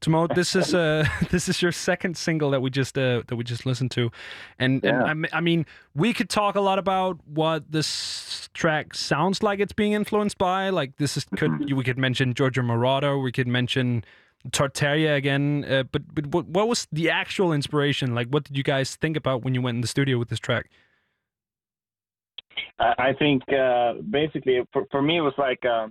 Tomorrow, 0.01 0.27
this 0.27 0.55
is 0.55 0.75
uh, 0.75 1.07
this 1.33 1.49
is 1.49 1.57
your 1.61 1.71
second 1.71 2.15
single 2.15 2.49
that 2.49 2.61
we 2.61 2.71
just 2.77 2.99
uh, 2.99 3.03
that 3.03 3.33
we 3.33 3.45
just 3.51 3.67
listened 3.67 3.91
to, 3.91 4.11
and, 4.59 4.81
Yeah. 4.85 5.11
and 5.11 5.27
I, 5.27 5.39
I 5.39 5.41
mean 5.41 5.65
we 5.97 6.13
could 6.13 6.29
talk 6.29 6.57
a 6.57 6.61
lot 6.61 6.79
about 6.79 7.17
what 7.37 7.63
this 7.73 8.51
track 8.55 8.95
sounds 8.95 9.43
like 9.43 9.63
it's 9.63 9.75
being 9.77 9.95
influenced 9.95 10.39
by. 10.39 10.81
Like 10.81 10.93
this 10.99 11.17
is 11.17 11.25
could 11.37 11.73
we 11.75 11.85
could 11.85 11.99
mention 11.99 12.35
Giorgio 12.35 12.63
Moroder, 12.65 13.23
we 13.25 13.33
could 13.33 13.49
mention 13.49 14.05
Tartaria 14.51 15.15
again, 15.17 15.65
uh, 15.65 15.85
but 15.93 16.03
but 16.15 16.27
what, 16.27 16.47
what 16.47 16.69
was 16.69 16.89
the 16.93 17.11
actual 17.11 17.53
inspiration? 17.53 18.15
Like, 18.15 18.29
what 18.31 18.45
did 18.45 18.57
you 18.57 18.65
guys 18.65 18.97
think 18.97 19.17
about 19.17 19.45
when 19.45 19.55
you 19.55 19.63
went 19.63 19.77
in 19.77 19.81
the 19.83 19.89
studio 19.89 20.19
with 20.19 20.29
this 20.29 20.41
track? 20.41 20.69
I, 22.79 22.95
I 22.99 23.13
think 23.19 23.43
uh, 23.53 23.95
basically 24.11 24.61
for, 24.73 24.85
for 24.91 25.03
me 25.03 25.19
it 25.19 25.21
was 25.23 25.35
like 25.39 25.59
uh, 25.65 25.87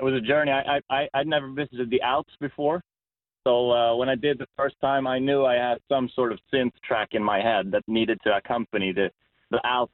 it 0.00 0.04
was 0.04 0.14
a 0.14 0.20
journey. 0.20 0.52
I, 0.52 0.76
I 0.76 0.80
I 0.90 1.08
I'd 1.14 1.26
never 1.26 1.50
visited 1.52 1.90
the 1.90 2.00
Alps 2.02 2.32
before, 2.40 2.82
so 3.46 3.70
uh, 3.70 3.96
when 3.96 4.08
I 4.08 4.14
did 4.14 4.38
the 4.38 4.46
first 4.56 4.76
time, 4.80 5.06
I 5.06 5.18
knew 5.18 5.44
I 5.44 5.54
had 5.54 5.78
some 5.88 6.08
sort 6.14 6.32
of 6.32 6.38
synth 6.52 6.72
track 6.84 7.08
in 7.12 7.22
my 7.22 7.40
head 7.40 7.70
that 7.72 7.82
needed 7.86 8.18
to 8.24 8.36
accompany 8.36 8.92
the 8.92 9.10
the 9.50 9.60
Alp 9.64 9.90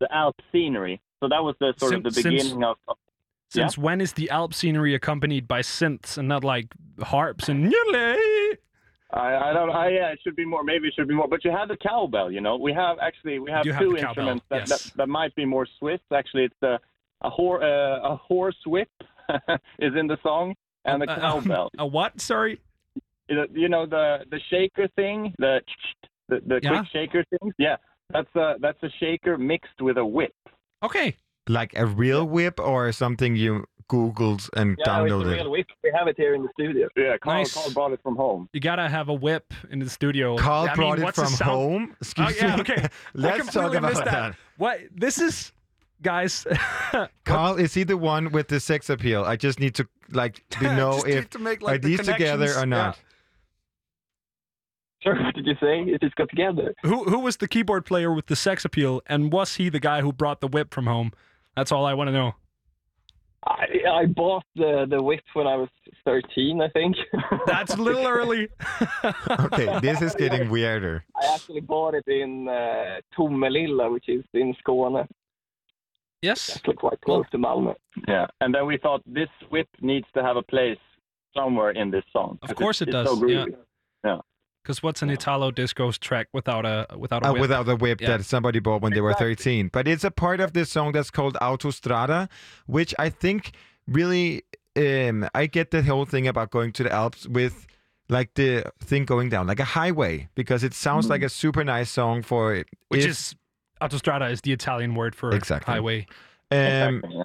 the 0.00 0.08
Alp 0.14 0.36
scenery. 0.52 1.00
So 1.22 1.28
that 1.28 1.42
was 1.42 1.54
the 1.60 1.72
sort 1.78 1.94
of 1.94 2.02
the 2.02 2.10
Since- 2.10 2.22
since- 2.24 2.42
beginning 2.44 2.64
of. 2.64 2.76
of 2.88 2.96
Since 3.50 3.78
when 3.78 4.00
is 4.00 4.14
the 4.14 4.28
Alp 4.30 4.52
scenery 4.52 4.94
accompanied 4.94 5.46
by 5.46 5.60
synths 5.60 6.18
and 6.18 6.26
not 6.26 6.42
like 6.42 6.66
harps 7.00 7.48
and? 7.48 7.72
I, 9.14 9.50
I 9.50 9.52
don't. 9.52 9.70
I 9.70 9.88
yeah, 9.90 10.08
it 10.12 10.18
should 10.24 10.36
be 10.36 10.44
more. 10.44 10.64
Maybe 10.64 10.88
it 10.88 10.94
should 10.96 11.08
be 11.08 11.14
more. 11.14 11.28
But 11.28 11.44
you 11.44 11.50
have 11.52 11.68
the 11.68 11.76
cowbell. 11.76 12.30
You 12.32 12.40
know, 12.40 12.56
we 12.56 12.72
have 12.72 12.98
actually 13.00 13.38
we 13.38 13.50
have 13.50 13.62
do 13.64 13.70
have 13.72 13.80
two 13.80 13.92
the 13.92 13.98
instruments 14.06 14.44
that, 14.50 14.68
yes. 14.68 14.84
that 14.84 14.96
that 14.96 15.08
might 15.08 15.34
be 15.36 15.44
more 15.44 15.66
Swiss. 15.78 16.00
Actually, 16.12 16.44
it's 16.44 16.62
a 16.62 16.78
a, 17.22 17.30
hor- 17.30 17.62
uh, 17.62 18.12
a 18.12 18.16
horse 18.16 18.56
whip 18.66 18.90
is 19.78 19.92
in 19.98 20.06
the 20.08 20.18
song 20.22 20.54
and 20.84 21.00
the 21.00 21.10
Uh, 21.10 21.18
cowbell. 21.20 21.70
A 21.78 21.86
what? 21.86 22.20
Sorry. 22.20 22.58
you 23.28 23.36
know- 23.36 23.46
you 23.52 23.68
know 23.68 23.86
the 23.86 24.24
the 24.30 24.40
shaker 24.50 24.88
thing, 24.96 25.32
the 25.38 25.60
the, 26.28 26.40
the 26.46 26.60
Yeah. 26.62 26.70
quick 26.70 26.86
shaker 26.92 27.24
things. 27.30 27.54
Yeah, 27.58 27.76
that's 28.10 28.34
a 28.34 28.56
that's 28.60 28.82
a 28.82 28.90
shaker 29.00 29.38
mixed 29.38 29.80
with 29.80 29.96
a 29.96 30.04
whip. 30.04 30.34
Okay. 30.82 31.16
Like 31.48 31.72
a 31.76 31.86
real 31.86 32.24
whip 32.26 32.58
or 32.58 32.90
something 32.92 33.36
you 33.36 33.64
Googled 33.88 34.48
and 34.56 34.70
Yeah, 34.70 34.74
it's 34.78 34.88
a 34.88 34.90
downloaded? 35.14 35.34
real 35.34 35.50
whip. 35.50 35.66
We 35.82 35.92
have 35.96 36.08
it 36.08 36.16
here 36.16 36.34
in 36.34 36.42
the 36.42 36.48
studio. 36.58 36.88
Yeah, 36.96 37.16
Carl, 37.18 37.38
Nice. 37.38 37.54
Carl 37.54 37.70
brought 37.72 37.92
it 37.92 38.00
from 38.02 38.16
home. 38.16 38.48
You 38.52 38.60
gotta 38.60 38.88
have 38.88 39.08
a 39.08 39.14
whip 39.14 39.52
in 39.70 39.78
the 39.78 39.88
studio. 39.90 40.36
Carl 40.36 40.64
I 40.64 40.66
mean, 40.68 40.76
brought 40.76 40.98
it 41.00 41.14
from 41.14 41.26
sound- 41.26 41.50
home. 41.50 41.88
Oh 41.92 41.96
Excuse 42.00 42.36
yeah, 42.40 42.54
me. 42.56 42.60
okay. 42.62 42.88
Let's 43.14 43.36
talk 43.46 43.52
completely 43.72 43.78
about 43.78 43.90
missed 43.92 44.04
that. 44.04 44.36
What? 44.58 44.80
This 44.94 45.18
is, 45.18 45.52
guys. 46.02 46.46
Carl, 47.24 47.56
is 47.56 47.74
he 47.74 47.82
the 47.84 47.96
one 47.96 48.30
with 48.32 48.48
the 48.48 48.60
sex 48.60 48.88
appeal? 48.90 49.24
I 49.24 49.36
just 49.36 49.58
need 49.60 49.74
to 49.76 49.86
like 50.10 50.42
to 50.50 50.64
know 50.76 50.92
Just 50.94 51.06
if 51.08 51.14
need 51.16 51.30
to 51.32 51.38
make, 51.38 51.62
like, 51.62 51.74
are 51.76 51.78
the 51.78 51.88
these 51.96 52.06
together 52.06 52.50
or 52.50 52.60
connections. 52.60 52.70
not. 52.70 52.98
Sure, 55.02 55.22
what 55.22 55.34
did 55.34 55.46
you 55.46 55.54
say? 55.60 55.80
It 55.82 56.00
just 56.00 56.14
got 56.16 56.30
together? 56.30 56.74
who 56.82 57.04
who 57.04 57.18
was 57.18 57.36
the 57.36 57.46
keyboard 57.48 57.84
player 57.84 58.12
with 58.12 58.26
the 58.26 58.36
sex 58.36 58.64
appeal, 58.64 59.02
and 59.06 59.30
was 59.32 59.56
he 59.56 59.68
the 59.68 59.80
guy 59.80 60.00
who 60.00 60.12
brought 60.12 60.40
the 60.40 60.48
whip 60.48 60.72
from 60.72 60.86
home? 60.86 61.12
That's 61.56 61.70
all 61.70 61.84
I 61.84 61.92
want 61.94 62.08
to 62.08 62.12
know. 62.12 62.34
I, 63.46 63.66
I 63.90 64.06
bought 64.06 64.44
the, 64.56 64.86
the 64.88 65.02
whip 65.02 65.22
when 65.34 65.46
I 65.46 65.56
was 65.56 65.68
13, 66.04 66.62
I 66.62 66.68
think. 66.70 66.96
That's 67.46 67.74
a 67.74 67.82
little 67.82 68.06
early. 68.06 68.48
Okay, 69.44 69.78
this 69.80 70.00
is 70.00 70.14
getting 70.14 70.48
weirder. 70.48 71.04
I 71.20 71.34
actually 71.34 71.60
bought 71.60 71.94
it 71.94 72.06
in 72.06 72.48
uh, 72.48 73.00
Tomelilla, 73.16 73.90
which 73.92 74.08
is 74.08 74.24
in 74.32 74.54
Skåne, 74.64 75.06
yes. 76.22 76.56
actually 76.56 76.74
quite 76.74 77.00
close 77.02 77.24
to 77.32 77.38
Malmö. 77.38 77.74
Yeah, 78.08 78.26
and 78.40 78.54
then 78.54 78.66
we 78.66 78.78
thought 78.78 79.02
this 79.06 79.28
whip 79.50 79.68
needs 79.80 80.06
to 80.14 80.22
have 80.22 80.36
a 80.36 80.42
place 80.42 80.78
somewhere 81.36 81.70
in 81.70 81.90
this 81.90 82.04
song. 82.12 82.38
Of 82.42 82.54
course 82.54 82.80
it's, 82.80 82.88
it 82.88 82.94
it's 82.94 83.10
does, 83.10 83.18
So 83.18 83.26
yeah. 83.26 83.46
Groovy. 84.64 84.66
Because 84.66 84.82
what's 84.82 85.02
an 85.02 85.10
Italo 85.10 85.50
disco 85.50 85.92
track 85.92 86.28
without 86.32 86.64
a 86.64 86.86
without 86.96 87.22
a 87.24 87.28
Uh, 87.28 87.32
whip? 87.32 87.40
without 87.42 87.66
the 87.66 87.76
whip 87.76 88.00
Yeah. 88.00 88.16
that 88.16 88.24
somebody 88.24 88.58
bought 88.60 88.82
when 88.82 88.92
they 88.92 89.00
were 89.00 89.14
13. 89.14 89.68
But 89.72 89.86
it's 89.86 90.04
a 90.04 90.10
part 90.10 90.40
of 90.40 90.52
this 90.52 90.70
song 90.70 90.92
that's 90.92 91.10
called 91.10 91.34
Autostrada, 91.40 92.28
which 92.66 92.94
I 92.98 93.10
think 93.10 93.52
really, 93.86 94.42
um, 94.76 95.28
I 95.34 95.46
get 95.46 95.70
the 95.70 95.82
whole 95.82 96.04
thing 96.06 96.26
about 96.26 96.50
going 96.50 96.72
to 96.72 96.82
the 96.84 96.92
Alps 96.92 97.26
with 97.28 97.66
like 98.10 98.34
the 98.34 98.64
thing 98.80 99.06
going 99.06 99.30
down, 99.30 99.46
like 99.46 99.60
a 99.60 99.64
highway, 99.64 100.28
because 100.34 100.62
it 100.62 100.74
sounds 100.74 101.08
like 101.08 101.22
a 101.22 101.28
super 101.30 101.64
nice 101.64 101.90
song 101.90 102.22
for 102.22 102.54
Mm. 102.56 102.64
which 102.88 103.04
if- 103.04 103.10
is 103.10 103.34
autostrada 103.80 104.30
is 104.30 104.40
the 104.42 104.52
Italian 104.52 104.94
word 104.94 105.14
for 105.14 105.30
Exactly. 105.34 105.72
highway. 105.72 106.06
Um, 106.50 106.58
Exactly, 106.58 107.16
yeah. 107.16 107.22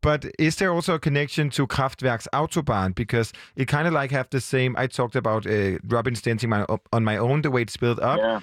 But 0.00 0.26
is 0.38 0.56
there 0.56 0.72
also 0.72 0.94
a 0.94 0.98
connection 0.98 1.50
to 1.50 1.66
Kraftwerk's 1.66 2.28
Autobahn? 2.32 2.94
Because 2.94 3.32
it 3.56 3.66
kind 3.66 3.88
of 3.88 3.92
like 3.94 4.10
have 4.12 4.30
the 4.30 4.40
same. 4.40 4.76
I 4.78 4.86
talked 4.86 5.16
about 5.16 5.46
uh, 5.46 5.78
Robin 5.86 6.14
Stenting 6.14 6.48
my, 6.48 6.64
on 6.92 7.04
my 7.04 7.16
own, 7.16 7.42
the 7.42 7.50
way 7.50 7.62
it's 7.62 7.76
built 7.76 7.98
up. 7.98 8.18
Yeah. 8.18 8.40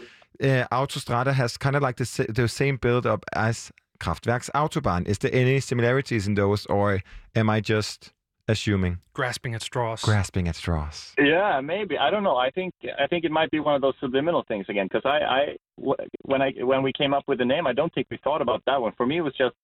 Uh, 0.64 0.68
Autostrada 0.72 1.34
has 1.34 1.58
kind 1.58 1.78
of 1.78 1.82
like 1.82 1.96
the, 1.96 2.26
the 2.28 2.48
same 2.50 2.76
build 2.76 3.06
up 3.06 3.24
as 3.34 3.72
Kraftwerk's 4.00 4.50
Autobahn. 4.54 5.08
Is 5.08 5.20
there 5.20 5.34
any 5.34 5.62
similarities 5.62 6.28
in 6.28 6.34
those, 6.34 6.66
or 6.66 7.02
am 7.36 7.50
I 7.50 7.62
just 7.62 8.12
assuming, 8.48 9.00
Grasping 9.14 9.56
at 9.56 9.62
straws. 9.62 10.02
grasping 10.02 10.50
at 10.50 10.56
straws? 10.58 11.14
Yeah, 11.18 11.62
maybe. 11.62 11.98
I 11.98 12.10
don't 12.10 12.24
know. 12.24 12.36
I 12.36 12.52
think 12.52 12.74
I 13.02 13.08
think 13.08 13.24
it 13.24 13.32
might 13.32 13.50
be 13.50 13.62
one 13.62 13.76
of 13.76 13.82
those 13.82 13.96
subliminal 14.02 14.44
things 14.48 14.66
again. 14.68 14.88
Because 14.92 15.04
I, 15.06 15.20
I 15.24 15.56
w- 15.78 15.96
when 16.24 16.42
I 16.42 16.52
when 16.60 16.84
we 16.84 16.92
came 16.92 17.14
up 17.14 17.24
with 17.28 17.40
the 17.40 17.46
name, 17.46 17.66
I 17.66 17.72
don't 17.74 17.94
think 17.94 18.08
we 18.12 18.18
thought 18.24 18.42
about 18.42 18.62
that 18.66 18.82
one. 18.82 18.92
For 18.98 19.06
me, 19.06 19.18
it 19.20 19.22
was 19.22 19.34
just 19.38 19.56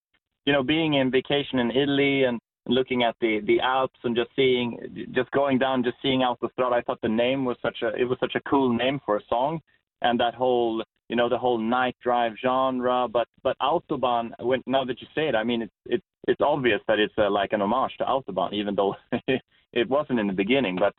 you 0.45 0.53
know 0.53 0.63
being 0.63 0.95
in 0.95 1.11
vacation 1.11 1.59
in 1.59 1.71
Italy 1.71 2.23
and 2.23 2.39
looking 2.67 3.03
at 3.03 3.15
the 3.21 3.41
the 3.45 3.59
Alps 3.59 3.99
and 4.03 4.15
just 4.15 4.29
seeing 4.35 4.77
just 5.11 5.31
going 5.31 5.57
down, 5.57 5.83
just 5.83 5.97
seeing 6.01 6.21
Autostrada. 6.21 6.73
I 6.73 6.81
thought 6.81 7.01
the 7.01 7.09
name 7.09 7.45
was 7.45 7.57
such 7.61 7.77
a 7.83 7.89
it 7.95 8.05
was 8.05 8.17
such 8.19 8.35
a 8.35 8.41
cool 8.49 8.73
name 8.73 8.99
for 9.05 9.17
a 9.17 9.21
song, 9.29 9.59
and 10.01 10.19
that 10.19 10.35
whole 10.35 10.83
you 11.09 11.15
know 11.15 11.29
the 11.29 11.37
whole 11.37 11.57
night 11.57 11.95
drive 12.01 12.33
genre. 12.41 13.07
But 13.11 13.27
but 13.43 13.57
Autobahn. 13.61 14.31
When 14.39 14.61
now 14.65 14.83
that 14.85 15.01
you 15.01 15.07
say 15.15 15.27
it, 15.27 15.35
I 15.35 15.43
mean 15.43 15.63
it's 15.63 15.73
it's 15.85 16.05
it's 16.27 16.41
obvious 16.41 16.81
that 16.87 16.99
it's 16.99 17.13
uh, 17.17 17.29
like 17.29 17.53
an 17.53 17.61
homage 17.61 17.93
to 17.97 18.05
Autobahn, 18.05 18.53
even 18.53 18.75
though 18.75 18.95
it 19.73 19.89
wasn't 19.89 20.19
in 20.19 20.27
the 20.27 20.33
beginning. 20.33 20.77
But 20.79 20.93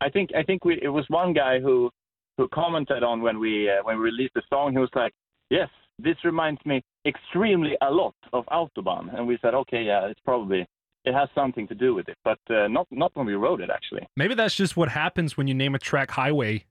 I 0.00 0.10
think 0.10 0.30
I 0.36 0.42
think 0.42 0.64
we 0.64 0.80
it 0.82 0.88
was 0.88 1.04
one 1.08 1.32
guy 1.32 1.60
who 1.60 1.90
who 2.36 2.48
commented 2.48 3.02
on 3.02 3.22
when 3.22 3.38
we 3.38 3.70
uh, 3.70 3.82
when 3.84 3.96
we 3.98 4.04
released 4.04 4.34
the 4.34 4.42
song. 4.50 4.72
He 4.72 4.78
was 4.78 4.90
like, 4.94 5.12
"Yes, 5.50 5.68
this 5.98 6.16
reminds 6.24 6.64
me 6.66 6.82
extremely 7.06 7.76
a 7.80 7.90
lot 7.90 8.14
of 8.32 8.44
Autobahn," 8.46 9.14
and 9.16 9.26
we 9.26 9.38
said, 9.42 9.54
"Okay, 9.54 9.82
yeah, 9.84 10.06
it's 10.06 10.20
probably 10.24 10.66
it 11.04 11.12
has 11.12 11.28
something 11.34 11.68
to 11.68 11.74
do 11.74 11.94
with 11.94 12.08
it, 12.08 12.16
but 12.24 12.38
uh, 12.50 12.68
not 12.68 12.86
not 12.90 13.10
when 13.14 13.26
we 13.26 13.34
wrote 13.34 13.60
it 13.60 13.70
actually." 13.70 14.06
Maybe 14.16 14.34
that's 14.34 14.54
just 14.54 14.76
what 14.76 14.88
happens 14.88 15.36
when 15.36 15.46
you 15.46 15.54
name 15.54 15.74
a 15.74 15.78
track 15.78 16.10
highway. 16.10 16.64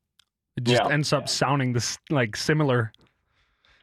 It 0.56 0.64
just 0.66 0.84
Yeah. 0.84 0.94
ends 0.94 1.14
up 1.14 1.28
sounding 1.30 1.74
this 1.74 1.98
like 2.10 2.36
similar. 2.36 2.92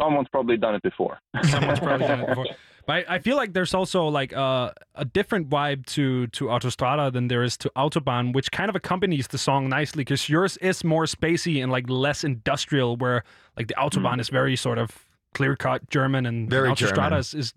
Someone's 0.00 0.28
probably 0.28 0.56
done 0.56 0.74
it 0.74 0.82
before. 0.82 1.18
Someone's 1.44 1.80
probably 1.80 2.06
done 2.06 2.20
it 2.20 2.28
before. 2.28 2.46
But 2.86 3.06
I, 3.10 3.16
I 3.16 3.18
feel 3.18 3.36
like 3.36 3.52
there's 3.52 3.74
also 3.74 4.06
like 4.06 4.34
uh, 4.34 4.70
a 4.94 5.04
different 5.04 5.50
vibe 5.50 5.84
to 5.86 6.26
to 6.28 6.46
Autostrada 6.46 7.12
than 7.12 7.28
there 7.28 7.42
is 7.42 7.56
to 7.58 7.70
Autobahn, 7.76 8.32
which 8.32 8.50
kind 8.50 8.70
of 8.70 8.76
accompanies 8.76 9.28
the 9.28 9.36
song 9.38 9.68
nicely 9.68 10.00
because 10.02 10.28
yours 10.28 10.56
is 10.58 10.82
more 10.84 11.04
spacey 11.04 11.62
and 11.62 11.70
like 11.70 11.90
less 11.90 12.24
industrial, 12.24 12.96
where 12.96 13.24
like 13.56 13.66
the 13.68 13.74
Autobahn 13.74 14.18
is 14.20 14.28
very 14.30 14.56
sort 14.56 14.78
of 14.78 15.04
clear 15.34 15.56
cut 15.56 15.88
German 15.90 16.26
and 16.26 16.48
Very 16.50 16.68
Autostrada 16.70 16.94
German. 16.94 17.18
is, 17.18 17.34
is 17.34 17.54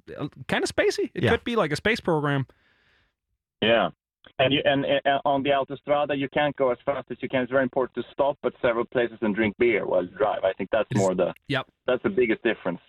kind 0.48 0.64
of 0.64 0.70
spacey. 0.70 1.10
It 1.14 1.24
Yeah. 1.24 1.32
could 1.32 1.44
be 1.44 1.56
like 1.56 1.72
a 1.72 1.76
space 1.76 2.00
program. 2.00 2.46
Yeah. 3.62 3.90
And 4.40 4.54
you 4.54 4.62
and, 4.66 4.86
and 4.86 5.20
on 5.26 5.44
the 5.44 5.50
Autostrada, 5.52 6.18
you 6.18 6.28
can't 6.30 6.56
go 6.56 6.72
as 6.72 6.78
fast 6.86 7.08
as 7.12 7.18
you 7.22 7.30
can. 7.30 7.44
It's 7.44 7.52
very 7.52 7.64
important 7.64 7.96
to 8.04 8.12
stop 8.12 8.38
at 8.44 8.54
several 8.62 8.86
places 8.86 9.18
and 9.22 9.36
drink 9.36 9.56
beer 9.60 9.86
while 9.86 10.04
you 10.04 10.10
drive. 10.18 10.44
I 10.44 10.54
think 10.54 10.70
that's 10.72 10.88
It's- 10.92 11.00
more 11.02 11.14
the 11.16 11.34
Yep. 11.48 11.68
that's 11.86 12.02
the 12.04 12.10
biggest 12.10 12.42
difference. 12.44 12.80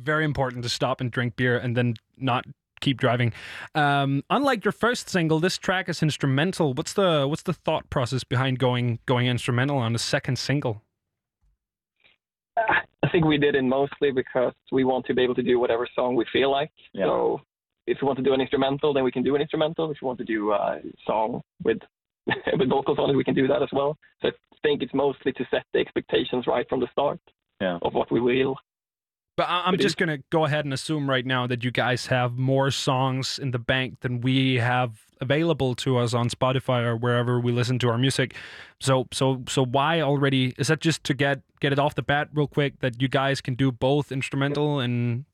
very 0.00 0.24
important 0.24 0.62
to 0.62 0.68
stop 0.68 1.00
and 1.00 1.10
drink 1.10 1.34
beer 1.34 1.58
and 1.58 1.76
then 1.76 1.94
not 2.16 2.44
keep 2.80 2.98
driving. 3.00 3.32
Um, 3.74 4.22
unlike 4.30 4.64
your 4.64 4.70
first 4.70 5.08
single, 5.08 5.40
this 5.40 5.58
track 5.58 5.88
is 5.88 6.00
instrumental. 6.04 6.72
What's 6.72 6.92
the 6.92 7.26
what's 7.26 7.42
the 7.42 7.52
thought 7.52 7.90
process 7.90 8.22
behind 8.22 8.60
going 8.60 9.00
going 9.06 9.26
instrumental 9.26 9.78
on 9.78 9.92
the 9.92 9.98
second 9.98 10.38
single? 10.38 10.82
I 13.02 13.08
think 13.10 13.24
we 13.24 13.38
did 13.38 13.54
it 13.54 13.62
mostly 13.62 14.10
because 14.10 14.52
we 14.72 14.84
want 14.84 15.06
to 15.06 15.14
be 15.14 15.22
able 15.22 15.34
to 15.36 15.42
do 15.42 15.58
whatever 15.58 15.88
song 15.94 16.14
we 16.14 16.26
feel 16.32 16.50
like. 16.50 16.70
Yeah. 16.92 17.06
So 17.06 17.40
if 17.86 17.98
we 18.02 18.06
want 18.06 18.18
to 18.18 18.22
do 18.24 18.34
an 18.34 18.40
instrumental, 18.40 18.92
then 18.92 19.04
we 19.04 19.12
can 19.12 19.22
do 19.22 19.34
an 19.34 19.40
instrumental. 19.40 19.90
If 19.90 19.98
we 20.02 20.06
want 20.06 20.18
to 20.18 20.24
do 20.24 20.52
a 20.52 20.80
song 21.06 21.40
with 21.64 21.78
with 22.58 22.68
vocals 22.68 22.98
on 22.98 23.10
it, 23.10 23.16
we 23.16 23.24
can 23.24 23.34
do 23.34 23.46
that 23.48 23.62
as 23.62 23.68
well. 23.72 23.96
So 24.20 24.28
I 24.28 24.32
think 24.62 24.82
it's 24.82 24.92
mostly 24.92 25.32
to 25.32 25.46
set 25.50 25.64
the 25.72 25.78
expectations 25.80 26.46
right 26.46 26.68
from 26.68 26.80
the 26.80 26.88
start 26.92 27.20
Yeah. 27.60 27.78
of 27.82 27.94
what 27.94 28.10
we 28.12 28.20
will. 28.20 28.56
But 29.38 29.46
I'm 29.48 29.78
just 29.78 29.96
going 29.96 30.08
to 30.08 30.18
go 30.30 30.46
ahead 30.46 30.64
and 30.64 30.74
assume 30.74 31.08
right 31.08 31.24
now 31.24 31.46
that 31.46 31.62
you 31.62 31.70
guys 31.70 32.06
have 32.06 32.36
more 32.36 32.72
songs 32.72 33.38
in 33.38 33.52
the 33.52 33.58
bank 33.60 34.00
than 34.00 34.20
we 34.20 34.56
have 34.56 34.98
available 35.20 35.76
to 35.76 35.96
us 35.96 36.12
on 36.12 36.28
Spotify 36.28 36.82
or 36.82 36.96
wherever 36.96 37.38
we 37.38 37.52
listen 37.52 37.78
to 37.78 37.88
our 37.88 37.98
music. 37.98 38.34
So 38.80 39.06
so 39.12 39.44
so 39.48 39.64
why 39.64 40.00
already 40.00 40.54
is 40.58 40.66
that 40.66 40.80
just 40.80 41.04
to 41.04 41.14
get 41.14 41.42
get 41.60 41.72
it 41.72 41.78
off 41.78 41.94
the 41.94 42.02
bat 42.02 42.30
real 42.34 42.48
quick 42.48 42.80
that 42.80 43.00
you 43.00 43.06
guys 43.06 43.40
can 43.40 43.54
do 43.54 43.70
both 43.70 44.10
instrumental 44.10 44.80
and 44.80 45.24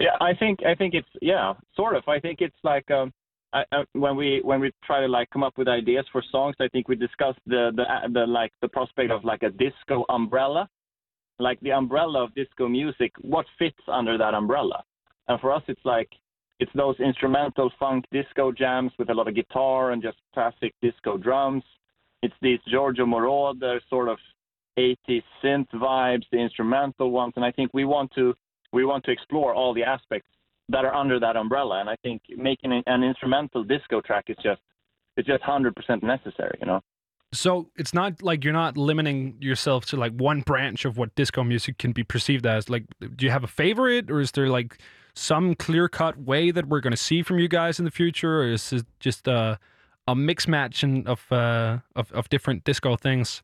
Yeah, 0.00 0.16
I 0.22 0.32
think 0.32 0.60
I 0.64 0.74
think 0.74 0.94
it's 0.94 1.12
yeah, 1.20 1.52
sort 1.76 1.94
of. 1.94 2.04
I 2.08 2.18
think 2.18 2.40
it's 2.40 2.56
like 2.64 2.90
um, 2.90 3.12
I, 3.52 3.64
I, 3.70 3.84
when 3.92 4.16
we 4.16 4.40
when 4.42 4.60
we 4.60 4.72
try 4.82 5.00
to 5.02 5.08
like 5.08 5.28
come 5.28 5.42
up 5.42 5.58
with 5.58 5.68
ideas 5.68 6.06
for 6.10 6.22
songs, 6.32 6.56
I 6.58 6.68
think 6.68 6.88
we 6.88 6.96
discussed 6.96 7.40
the 7.46 7.70
the 7.76 7.82
uh, 7.82 8.08
the 8.10 8.26
like 8.26 8.52
the 8.62 8.68
prospect 8.68 9.10
of 9.10 9.24
like 9.24 9.42
a 9.42 9.50
disco 9.50 10.06
umbrella, 10.08 10.70
like 11.38 11.60
the 11.60 11.72
umbrella 11.72 12.24
of 12.24 12.34
disco 12.34 12.68
music. 12.68 13.12
What 13.20 13.46
fits 13.58 13.78
under 13.86 14.18
that 14.18 14.34
umbrella? 14.34 14.82
And 15.28 15.40
for 15.40 15.52
us, 15.52 15.62
it's 15.68 15.84
like 15.84 16.08
it's 16.60 16.72
those 16.74 16.98
instrumental 16.98 17.70
funk 17.78 18.04
disco 18.10 18.50
jams 18.50 18.92
with 18.98 19.10
a 19.10 19.14
lot 19.14 19.28
of 19.28 19.34
guitar 19.34 19.92
and 19.92 20.02
just 20.02 20.18
classic 20.34 20.74
disco 20.82 21.16
drums. 21.16 21.62
It's 22.22 22.34
these 22.42 22.58
Giorgio 22.68 23.06
Moroder 23.06 23.78
sort 23.88 24.08
of 24.08 24.18
80s 24.78 25.22
synth 25.42 25.70
vibes, 25.74 26.24
the 26.32 26.38
instrumental 26.38 27.10
ones, 27.10 27.34
and 27.36 27.44
I 27.44 27.52
think 27.52 27.70
we 27.74 27.84
want 27.84 28.12
to 28.14 28.34
we 28.72 28.84
want 28.84 29.04
to 29.04 29.10
explore 29.10 29.54
all 29.54 29.72
the 29.72 29.82
aspects 29.82 30.28
that 30.68 30.84
are 30.84 30.94
under 30.94 31.18
that 31.18 31.36
umbrella. 31.36 31.80
And 31.80 31.88
I 31.88 31.96
think 32.02 32.22
making 32.36 32.82
an- 32.86 33.02
instrumental 33.02 33.64
disco 33.64 34.00
track 34.00 34.24
is 34.28 34.36
just 34.42 34.60
it's 35.16 35.26
just 35.26 35.42
hundred 35.42 35.74
percent 35.76 36.02
necessary. 36.02 36.58
You 36.60 36.66
know. 36.66 36.80
So 37.32 37.68
it's 37.76 37.92
not 37.92 38.22
like 38.22 38.42
you're 38.44 38.52
not 38.52 38.76
limiting 38.78 39.36
yourself 39.40 39.84
to 39.86 39.96
like 39.96 40.12
one 40.12 40.40
branch 40.40 40.84
of 40.84 40.96
what 40.96 41.14
disco 41.14 41.44
music 41.44 41.76
can 41.78 41.92
be 41.92 42.02
perceived 42.02 42.46
as 42.46 42.70
like 42.70 42.84
do 43.16 43.26
you 43.26 43.30
have 43.30 43.44
a 43.44 43.48
favorite 43.48 44.10
or 44.10 44.20
is 44.20 44.32
there 44.32 44.48
like 44.48 44.78
some 45.14 45.54
clear 45.54 45.88
cut 45.88 46.16
way 46.18 46.50
that 46.50 46.66
we're 46.68 46.80
going 46.80 46.92
to 46.92 46.96
see 46.96 47.22
from 47.22 47.38
you 47.38 47.48
guys 47.48 47.78
in 47.78 47.84
the 47.84 47.90
future 47.90 48.40
or 48.40 48.48
is 48.50 48.72
it 48.72 48.86
just 49.00 49.28
a 49.28 49.58
a 50.06 50.14
mix 50.16 50.48
match 50.48 50.82
and 50.82 51.06
of 51.06 51.30
uh 51.30 51.78
of, 51.94 52.10
of 52.12 52.28
different 52.30 52.64
disco 52.64 52.96
things 52.96 53.42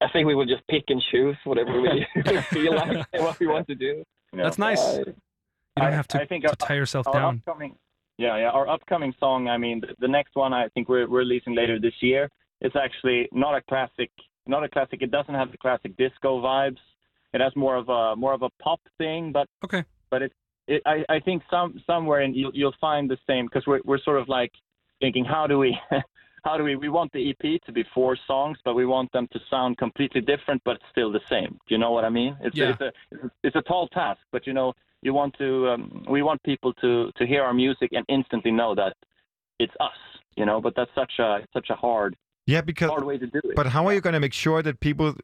I 0.00 0.08
think 0.12 0.26
we 0.26 0.34
will 0.34 0.44
just 0.46 0.66
pick 0.68 0.84
and 0.88 1.02
choose 1.10 1.36
whatever 1.44 1.80
we 1.80 2.06
feel 2.50 2.74
like 2.74 3.06
and 3.14 3.22
what 3.24 3.40
we 3.40 3.46
want 3.46 3.66
to 3.68 3.74
do. 3.74 3.86
You 3.86 4.04
know? 4.34 4.44
that's 4.44 4.58
nice 4.58 4.78
Uh, 4.82 4.98
you 4.98 5.04
don't 5.78 5.86
I- 5.86 5.90
have 5.90 6.08
to, 6.08 6.20
I 6.20 6.26
think 6.26 6.46
to 6.46 6.54
tie 6.56 6.74
yourself 6.74 7.06
our 7.08 7.12
down 7.14 7.42
upcoming 7.46 7.76
yeah 8.18 8.36
yeah. 8.38 8.50
Our 8.50 8.68
upcoming 8.68 9.14
song 9.18 9.48
i 9.48 9.56
mean 9.58 9.80
the, 9.80 9.94
the 9.98 10.08
next 10.08 10.34
one 10.34 10.52
i 10.52 10.68
think 10.68 10.88
we're 10.88 11.08
we're 11.08 11.20
releasing 11.20 11.54
later 11.54 11.78
this 11.78 11.94
year 12.00 12.30
it's 12.60 12.76
actually 12.76 13.28
not 13.32 13.54
a 13.54 13.62
classic 13.62 14.10
not 14.46 14.64
a 14.64 14.68
classic 14.68 15.02
it 15.02 15.10
doesn't 15.10 15.34
have 15.34 15.50
the 15.50 15.58
classic 15.58 15.96
disco 15.96 16.40
vibes. 16.40 16.78
It 17.34 17.40
has 17.40 17.54
more 17.56 17.76
of 17.76 17.88
a 17.88 18.16
more 18.16 18.32
of 18.32 18.42
a 18.42 18.50
pop 18.62 18.80
thing 18.98 19.32
but 19.32 19.48
okay. 19.64 19.84
but 20.10 20.22
it, 20.22 20.32
it 20.66 20.82
I, 20.86 21.04
I 21.08 21.20
think 21.20 21.42
some 21.50 21.82
somewhere 21.86 22.22
in 22.22 22.34
you'll 22.34 22.52
you'll 22.54 22.74
find 22.80 23.10
the 23.10 23.18
same 23.26 23.46
because 23.46 23.66
we're 23.66 23.80
we're 23.84 23.98
sort 23.98 24.20
of 24.20 24.28
like 24.28 24.52
thinking 25.00 25.24
how 25.24 25.46
do 25.46 25.58
we 25.58 25.78
how 26.44 26.56
do 26.56 26.64
we 26.64 26.76
we 26.76 26.88
want 26.88 27.12
the 27.12 27.30
EP 27.30 27.60
to 27.66 27.72
be 27.72 27.84
four 27.92 28.16
songs 28.26 28.56
but 28.64 28.74
we 28.74 28.86
want 28.86 29.12
them 29.12 29.28
to 29.32 29.40
sound 29.50 29.76
completely 29.76 30.20
different 30.22 30.62
but 30.64 30.78
still 30.90 31.12
the 31.12 31.20
same. 31.28 31.58
Do 31.68 31.74
you 31.74 31.78
know 31.78 31.90
what 31.90 32.04
I 32.04 32.10
mean? 32.10 32.36
It's 32.40 32.56
Yeah. 32.56 32.70
it's 32.70 32.80
a 32.80 32.92
it's 33.10 33.24
a- 33.24 33.30
it's 33.42 33.56
a 33.56 33.62
tall 33.62 33.88
task 33.88 34.20
but 34.32 34.46
you 34.46 34.54
know 34.54 34.72
you 35.06 35.14
want 35.14 35.32
to 35.38 35.68
um, 35.68 36.04
we 36.10 36.20
want 36.28 36.42
people 36.42 36.72
to 36.82 37.10
to 37.18 37.26
hear 37.32 37.42
our 37.42 37.54
music 37.54 37.90
and 37.96 38.04
instantly 38.08 38.52
know 38.60 38.74
that 38.74 38.94
it's 39.58 39.76
us 39.80 40.00
you 40.36 40.44
know 40.44 40.60
but 40.60 40.72
that's 40.76 40.94
such 40.94 41.14
a 41.18 41.30
such 41.56 41.68
a 41.70 41.76
hard 41.86 42.12
Yeah, 42.46 42.62
because 42.70 42.90
hard 42.90 43.04
way 43.04 43.18
to 43.24 43.26
do 43.26 43.40
it 43.50 43.56
But 43.60 43.66
how 43.74 43.86
are 43.86 43.94
you 43.96 44.02
going 44.06 44.18
to 44.20 44.24
make 44.26 44.36
sure 44.46 44.60
that 44.62 44.80
people 44.80 45.14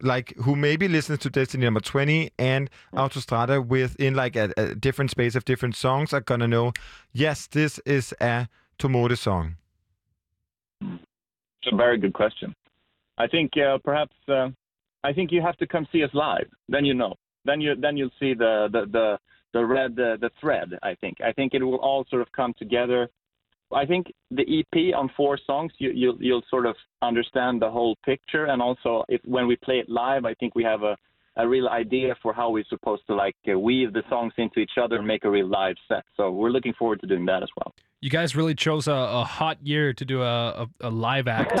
like 0.00 0.28
who 0.44 0.54
maybe 0.56 0.86
listens 0.88 1.18
to 1.20 1.30
Destiny 1.30 1.64
number 1.64 1.80
20 1.80 2.30
and 2.38 2.70
Autostrada 2.94 3.56
within 3.76 4.14
like 4.14 4.36
a, 4.36 4.52
a 4.56 4.74
different 4.74 5.10
space 5.10 5.34
of 5.34 5.44
different 5.44 5.76
songs 5.76 6.12
are 6.12 6.20
going 6.20 6.40
to 6.40 6.48
know, 6.48 6.72
yes, 7.12 7.46
this 7.48 7.80
is 7.80 8.14
a 8.20 8.48
Tomode 8.78 9.18
song. 9.18 9.56
It's 10.80 11.72
a 11.72 11.76
very 11.76 11.98
good 11.98 12.14
question. 12.14 12.54
I 13.18 13.26
think 13.26 13.50
uh, 13.56 13.78
perhaps 13.82 14.14
uh, 14.28 14.48
I 15.02 15.12
think 15.12 15.32
you 15.32 15.42
have 15.42 15.56
to 15.56 15.66
come 15.66 15.84
see 15.92 16.04
us 16.04 16.10
live. 16.14 16.48
Then 16.68 16.84
you 16.84 16.94
know. 16.94 17.14
Then 17.48 17.60
you 17.64 17.74
then 17.84 17.96
you'll 17.96 18.18
see 18.20 18.34
the 18.34 18.68
the 18.74 18.82
the 18.96 19.18
the 19.54 19.64
red 19.64 19.92
uh, 19.92 20.16
the 20.24 20.30
thread. 20.40 20.68
I 20.82 20.94
think. 21.00 21.16
I 21.28 21.32
think 21.32 21.54
it 21.54 21.62
will 21.62 21.82
all 21.88 22.04
sort 22.10 22.22
of 22.22 22.30
come 22.32 22.52
together. 22.58 23.08
I 23.72 23.84
think 23.86 24.12
the 24.30 24.46
EP 24.58 24.94
on 24.94 25.10
four 25.16 25.38
songs, 25.46 25.72
you 25.78 25.90
you'll 26.02 26.18
you'll 26.20 26.46
sort 26.50 26.66
of 26.66 26.76
understand 27.00 27.62
the 27.62 27.70
whole 27.70 27.96
picture, 28.04 28.44
and 28.46 28.60
also 28.60 29.04
if 29.08 29.20
when 29.24 29.46
we 29.46 29.56
play 29.56 29.78
it 29.78 29.88
live, 29.88 30.24
I 30.26 30.34
think 30.34 30.54
we 30.54 30.64
have 30.64 30.82
a 30.82 30.94
a 31.38 31.48
real 31.48 31.68
idea 31.68 32.14
for 32.22 32.32
how 32.32 32.50
we're 32.50 32.64
supposed 32.68 33.02
to 33.06 33.14
like 33.14 33.36
uh, 33.50 33.58
weave 33.58 33.92
the 33.92 34.02
songs 34.10 34.32
into 34.38 34.58
each 34.58 34.72
other 34.80 34.96
and 34.96 35.06
make 35.06 35.24
a 35.24 35.30
real 35.30 35.46
live 35.48 35.76
set. 35.86 36.04
So 36.16 36.30
we're 36.30 36.50
looking 36.50 36.74
forward 36.74 37.00
to 37.00 37.06
doing 37.06 37.24
that 37.26 37.42
as 37.42 37.48
well. 37.56 37.72
you 38.00 38.10
guys 38.10 38.34
really 38.36 38.54
chose 38.54 38.86
a, 38.88 38.92
a 38.92 39.24
hot 39.24 39.58
year 39.64 39.92
to 39.92 40.04
do 40.04 40.22
a, 40.22 40.50
a, 40.62 40.68
a 40.82 40.90
live 40.90 41.26
act 41.28 41.52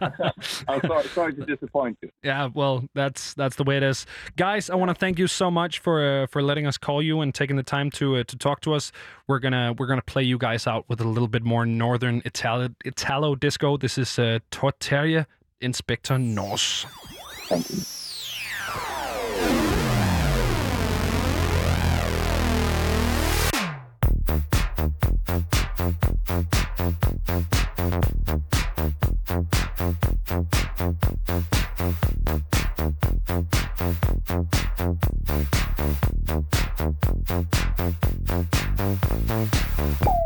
I'm 0.68 0.80
sorry, 0.86 1.08
sorry 1.08 1.34
to 1.34 1.44
disappoint 1.44 1.98
you. 2.02 2.10
Yeah, 2.22 2.48
well, 2.54 2.84
that's 2.94 3.34
that's 3.34 3.56
the 3.56 3.64
way 3.64 3.76
it 3.76 3.82
is, 3.82 4.06
guys. 4.36 4.70
I 4.70 4.74
want 4.74 4.90
to 4.90 4.94
thank 4.94 5.18
you 5.18 5.26
so 5.26 5.50
much 5.50 5.78
for 5.78 6.22
uh, 6.22 6.26
for 6.26 6.42
letting 6.42 6.66
us 6.66 6.76
call 6.78 7.02
you 7.02 7.20
and 7.20 7.34
taking 7.34 7.56
the 7.56 7.62
time 7.62 7.90
to 7.92 8.16
uh, 8.16 8.24
to 8.24 8.36
talk 8.36 8.60
to 8.62 8.74
us. 8.74 8.92
We're 9.26 9.38
gonna 9.38 9.74
we're 9.78 9.86
gonna 9.86 10.02
play 10.02 10.22
you 10.22 10.38
guys 10.38 10.66
out 10.66 10.84
with 10.88 11.00
a 11.00 11.04
little 11.08 11.28
bit 11.28 11.42
more 11.42 11.66
northern 11.66 12.22
Italo 12.24 12.68
Italo 12.84 13.34
disco. 13.34 13.76
This 13.76 13.98
is 13.98 14.18
uh, 14.18 14.38
Torteria 14.50 15.26
Inspector 15.60 16.16
Norse. 16.18 16.86
Thank 17.48 17.70
you. 17.70 18.03
Der 25.34 25.40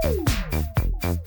er 0.02 0.97
desværre 1.02 1.18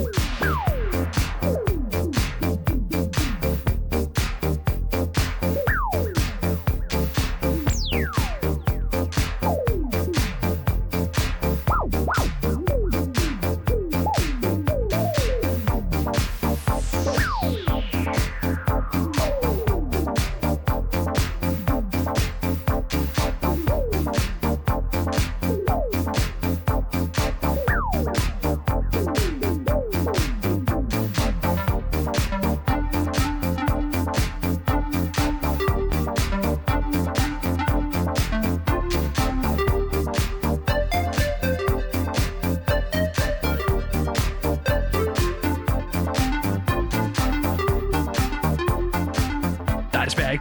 ikke 0.00 0.27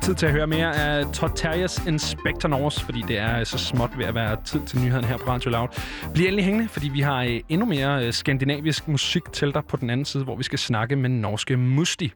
tid 0.08 0.16
til 0.16 0.26
at 0.26 0.32
høre 0.32 0.48
mere 0.48 0.76
af 0.76 1.06
Torterias 1.14 1.88
Inspector 1.88 2.50
Norse, 2.50 2.86
fordi 2.86 3.04
det 3.08 3.18
er 3.18 3.44
så 3.44 3.58
småt 3.58 3.98
ved 3.98 4.06
at 4.06 4.16
være 4.16 4.38
tid 4.46 4.60
til 4.68 4.80
nyheden 4.80 5.06
her 5.06 5.18
på 5.18 5.28
Radio 5.28 5.50
Loud. 5.52 5.68
Bliv 6.14 6.26
endelig 6.26 6.46
hængende, 6.46 6.68
fordi 6.70 6.90
vi 6.90 7.02
har 7.02 7.24
øh, 7.24 7.40
endnu 7.50 7.66
mere 7.66 8.06
øh, 8.06 8.14
skandinavisk 8.14 8.88
musik 8.88 9.32
til 9.34 9.54
dig 9.54 9.66
på 9.66 9.78
den 9.78 9.90
anden 9.90 10.06
side, 10.06 10.24
hvor 10.24 10.36
vi 10.36 10.44
skal 10.44 10.60
snakke 10.60 10.96
med 10.96 11.10
norske 11.10 11.58
Musti. 11.58 12.14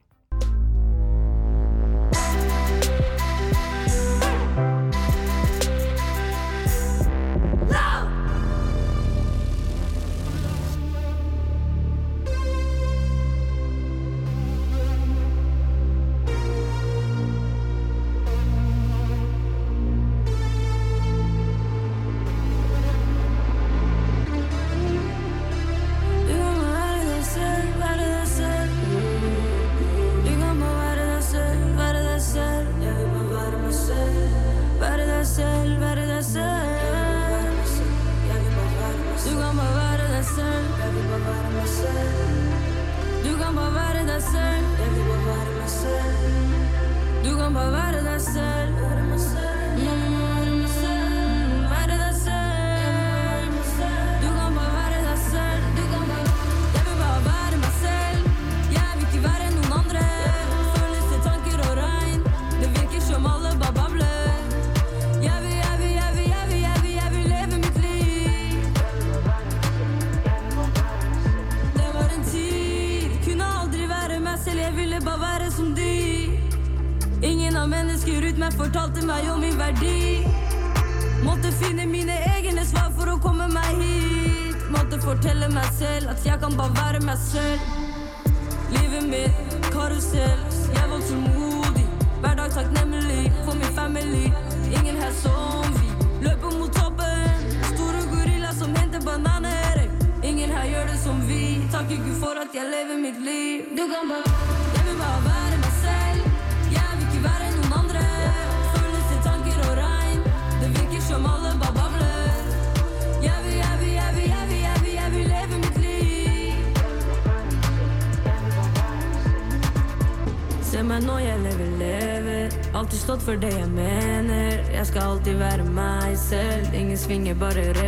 started 127.52 127.81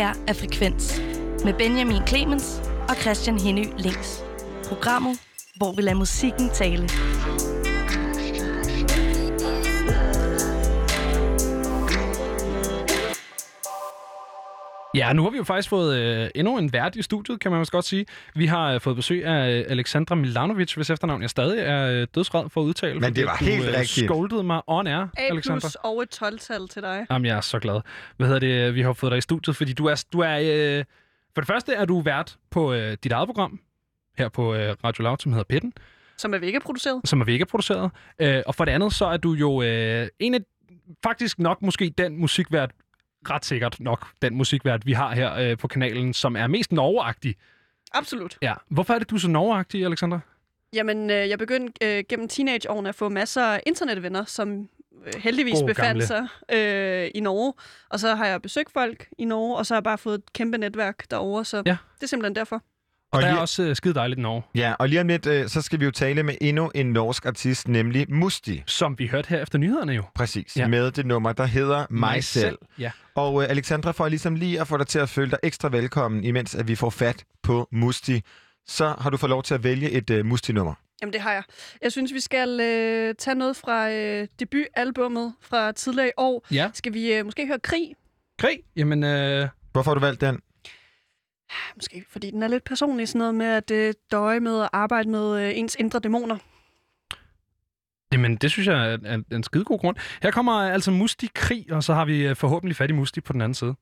her 0.00 0.14
er 0.28 0.32
Frekvens 0.32 1.00
med 1.44 1.54
Benjamin 1.54 2.06
Clemens 2.06 2.60
og 2.88 2.96
Christian 2.96 3.40
Henny 3.40 3.66
Links. 3.78 4.24
Programmet, 4.68 5.18
hvor 5.56 5.72
vi 5.72 5.82
lader 5.82 5.98
musikken 5.98 6.50
tale. 6.54 6.88
Ja, 14.94 15.12
nu 15.12 15.22
har 15.22 15.30
vi 15.30 15.36
jo 15.36 15.44
faktisk 15.44 15.68
fået 15.68 15.98
øh, 15.98 16.30
endnu 16.34 16.58
en 16.58 16.72
vært 16.72 16.96
i 16.96 17.02
studiet, 17.02 17.40
kan 17.40 17.50
man 17.50 17.60
også 17.60 17.72
godt 17.72 17.84
sige. 17.84 18.06
Vi 18.34 18.46
har 18.46 18.72
øh, 18.74 18.80
fået 18.80 18.96
besøg 18.96 19.24
af 19.24 19.50
øh, 19.58 19.64
Alexandra 19.68 20.14
Milanovic, 20.14 20.72
hvis 20.72 20.90
efternavn 20.90 21.22
jeg 21.22 21.30
stadig 21.30 21.58
er 21.60 21.86
øh, 22.00 22.06
dødsred 22.14 22.48
for 22.48 22.60
at 22.60 22.64
udtale. 22.64 23.00
Men 23.00 23.14
det 23.16 23.26
var 23.26 23.36
du, 23.38 23.44
helt 23.44 23.64
øh, 23.68 23.72
rigtigt. 23.74 24.06
scoldede 24.06 24.42
mig 24.42 24.62
on 24.66 24.86
air, 24.86 24.96
A 25.16 25.22
Alexandra. 25.30 25.60
plus 25.60 25.74
og 25.74 26.02
et 26.02 26.22
12-tal 26.22 26.68
til 26.68 26.82
dig. 26.82 27.06
Jamen, 27.10 27.26
jeg 27.26 27.36
er 27.36 27.40
så 27.40 27.58
glad. 27.58 27.80
Hvad 28.16 28.26
hedder 28.26 28.40
det? 28.40 28.74
Vi 28.74 28.82
har 28.82 28.92
fået 28.92 29.10
dig 29.10 29.18
i 29.18 29.20
studiet, 29.20 29.56
fordi 29.56 29.72
du 29.72 29.86
er... 29.86 30.04
Du 30.12 30.20
er 30.20 30.38
øh, 30.78 30.84
for 31.34 31.40
det 31.40 31.46
første 31.46 31.72
er 31.74 31.84
du 31.84 32.00
vært 32.00 32.36
på 32.50 32.72
øh, 32.72 32.96
dit 33.04 33.12
eget 33.12 33.28
program, 33.28 33.60
her 34.18 34.28
på 34.28 34.54
øh, 34.54 34.74
Radio 34.84 35.02
Loud, 35.02 35.16
som 35.20 35.32
hedder 35.32 35.44
Pitten, 35.44 35.72
Som 36.18 36.34
er 36.34 36.38
Vega-produceret. 36.38 37.00
som 37.04 37.20
er 37.20 37.24
Vega-produceret. 37.24 37.90
Øh, 38.18 38.42
og 38.46 38.54
for 38.54 38.64
det 38.64 38.72
andet, 38.72 38.92
så 38.94 39.04
er 39.06 39.16
du 39.16 39.32
jo 39.32 39.62
øh, 39.62 40.08
en 40.18 40.34
af... 40.34 40.40
Faktisk 41.02 41.38
nok 41.38 41.62
måske 41.62 41.92
den 41.98 42.16
musikvært, 42.20 42.70
ret 43.30 43.44
sikkert 43.44 43.80
nok 43.80 44.06
den 44.22 44.34
musikvært, 44.36 44.86
vi 44.86 44.92
har 44.92 45.14
her 45.14 45.34
øh, 45.34 45.58
på 45.58 45.68
kanalen, 45.68 46.14
som 46.14 46.36
er 46.36 46.46
mest 46.46 46.72
norgeagtig. 46.72 47.34
Absolut. 47.92 48.38
Ja. 48.42 48.54
Hvorfor 48.68 48.94
er 48.94 48.98
det, 48.98 49.10
du 49.10 49.14
er 49.14 49.18
så 49.18 49.28
norgeagtig, 49.28 49.84
Alexandra? 49.84 50.20
Jamen, 50.72 51.10
øh, 51.10 51.28
jeg 51.28 51.38
begyndte 51.38 51.86
øh, 51.98 52.04
gennem 52.08 52.28
teenageårene 52.28 52.88
at 52.88 52.94
få 52.94 53.08
masser 53.08 53.42
af 53.42 53.62
internetvenner, 53.66 54.24
som 54.24 54.68
øh, 55.06 55.12
heldigvis 55.22 55.54
Gode 55.54 55.66
befandt 55.66 55.86
gamle. 55.88 56.06
sig 56.06 56.26
øh, 57.04 57.10
i 57.14 57.20
Norge. 57.20 57.52
Og 57.88 58.00
så 58.00 58.14
har 58.14 58.26
jeg 58.26 58.42
besøgt 58.42 58.72
folk 58.72 59.08
i 59.18 59.24
Norge, 59.24 59.56
og 59.56 59.66
så 59.66 59.74
har 59.74 59.76
jeg 59.78 59.84
bare 59.84 59.98
fået 59.98 60.14
et 60.18 60.32
kæmpe 60.32 60.58
netværk 60.58 61.10
derovre, 61.10 61.44
så 61.44 61.62
Ja. 61.66 61.76
det 61.96 62.02
er 62.02 62.06
simpelthen 62.06 62.34
derfor. 62.36 62.62
Og 63.12 63.22
der 63.22 63.28
er 63.28 63.32
lige, 63.32 63.40
også 63.40 63.62
øh, 63.62 63.76
skide 63.76 63.94
dejligt 63.94 64.18
i 64.18 64.22
Norge, 64.22 64.42
ja, 64.54 64.74
og 64.78 64.88
lige 64.88 65.00
om 65.00 65.06
lidt, 65.08 65.26
øh, 65.26 65.48
så 65.48 65.62
skal 65.62 65.80
vi 65.80 65.84
jo 65.84 65.90
tale 65.90 66.22
med 66.22 66.34
endnu 66.40 66.70
en 66.74 66.86
norsk 66.92 67.26
artist, 67.26 67.68
nemlig 67.68 68.06
Musti. 68.14 68.62
som 68.66 68.98
vi 68.98 69.06
hørte 69.06 69.28
her 69.28 69.42
efter 69.42 69.58
nyhederne 69.58 69.92
jo. 69.92 70.02
Præcis, 70.14 70.56
Ja. 70.56 70.62
ja. 70.62 70.68
med 70.68 70.90
det 70.90 71.06
nummer, 71.06 71.32
der 71.32 71.44
hedder 71.44 71.86
Mig 71.90 72.24
selv. 72.24 72.58
Ja. 72.78 72.90
Og 73.14 73.42
øh, 73.42 73.50
Alexandra, 73.50 73.90
for 73.92 74.08
ligesom 74.08 74.34
lige 74.34 74.60
at 74.60 74.68
få 74.68 74.76
dig 74.76 74.86
til 74.86 74.98
at 74.98 75.08
føle 75.08 75.30
dig 75.30 75.38
ekstra 75.42 75.68
velkommen, 75.68 76.24
imens 76.24 76.54
at 76.54 76.68
vi 76.68 76.74
får 76.74 76.90
fat 76.90 77.24
på 77.42 77.68
Musti, 77.72 78.22
så 78.66 78.94
har 79.00 79.10
du 79.10 79.16
fået 79.16 79.30
lov 79.30 79.42
til 79.42 79.54
at 79.54 79.64
vælge 79.64 79.90
et 79.90 80.10
øh, 80.10 80.26
Musti-nummer. 80.26 80.74
Jamen, 81.02 81.12
det 81.12 81.20
har 81.20 81.32
jeg. 81.32 81.42
Jeg 81.82 81.92
synes, 81.92 82.12
vi 82.14 82.20
skal 82.20 82.60
øh, 82.60 83.14
tage 83.18 83.34
noget 83.34 83.56
fra 83.56 83.90
øh, 83.90 84.28
debutalbummet 84.40 85.34
fra 85.40 85.72
tidligere 85.72 86.08
i 86.08 86.12
år. 86.16 86.46
Ja. 86.50 86.70
Skal 86.74 86.94
vi 86.94 87.12
øh, 87.12 87.24
måske 87.24 87.46
høre 87.46 87.58
Krig? 87.58 87.94
Krig? 88.38 88.58
Jamen, 88.76 89.04
øh, 89.04 89.48
Hvorfor 89.72 89.90
har 89.90 89.94
du 89.94 90.00
valgt 90.00 90.20
den? 90.20 90.40
Måske 91.76 92.04
fordi 92.08 92.30
den 92.30 92.42
er 92.42 92.48
lidt 92.48 92.64
personlig, 92.64 93.08
sådan 93.08 93.18
noget 93.18 93.34
med 93.34 93.46
at 93.46 93.70
øh, 93.70 93.94
døje 94.10 94.40
med 94.40 94.62
at 94.62 94.68
arbejde 94.72 95.08
med 95.08 95.42
øh, 95.42 95.58
ens 95.58 95.76
indre 95.78 95.98
dæmoner. 95.98 96.36
Jamen, 98.12 98.36
det 98.36 98.50
synes 98.50 98.68
jeg 98.68 98.92
er, 98.92 99.14
en, 99.14 99.24
en 99.32 99.42
skide 99.42 99.64
god 99.64 99.78
grund. 99.78 99.96
Her 100.22 100.30
kommer 100.30 100.52
altså 100.52 100.90
Musti 100.90 101.28
Krig, 101.34 101.72
og 101.72 101.82
så 101.82 101.94
har 101.94 102.04
vi 102.04 102.26
øh, 102.26 102.36
forhåbentlig 102.36 102.76
fat 102.76 102.90
i 102.90 102.92
Musti 102.92 103.20
på 103.20 103.32
den 103.32 103.40
anden 103.40 103.54
side. 103.54 103.74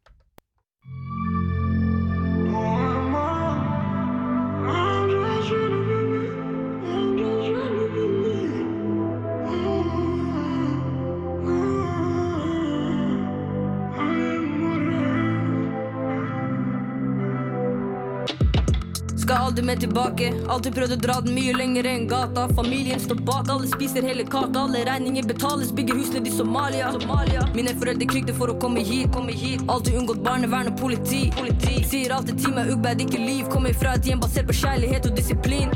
Aldri 19.48 19.64
mer 19.64 19.76
tilbake. 19.80 20.28
Alltid 20.52 20.74
prøvd 20.76 20.94
å 20.94 21.00
dra 21.00 21.14
den 21.24 21.32
mye 21.36 21.54
lenger 21.56 21.86
enn 21.88 22.06
gata. 22.10 22.46
Familien 22.58 23.00
står 23.00 23.22
bak, 23.28 23.48
alle 23.54 23.68
spiser 23.70 24.04
hele 24.04 24.26
kaka. 24.28 24.64
Alle 24.66 24.84
regninger 24.88 25.24
betales, 25.30 25.72
bygger 25.72 26.00
husene 26.00 26.28
i 26.28 26.34
Somalia. 26.34 26.90
Somalia. 26.92 27.46
Mine 27.56 27.72
foreldre 27.80 28.08
krigde 28.12 28.36
for 28.36 28.52
å 28.52 28.58
komme 28.60 28.84
hit. 28.84 29.08
komme 29.14 29.32
hit 29.32 29.64
Alltid 29.68 30.00
unngått 30.02 30.24
barnevern 30.24 30.72
og 30.72 30.80
politi. 30.80 31.22
politi 31.38 31.80
Sier 31.88 32.12
alltid 32.12 32.42
til 32.44 32.56
meg 32.58 32.74
ugbad, 32.74 33.00
ikke 33.00 33.22
liv. 33.24 33.46
Kommer 33.52 33.72
fra 33.72 33.96
et 33.96 34.10
hjem 34.10 34.20
basert 34.24 34.50
på 34.50 34.58
kjærlighet 34.60 35.08
og 35.08 35.16
disiplin. 35.16 35.72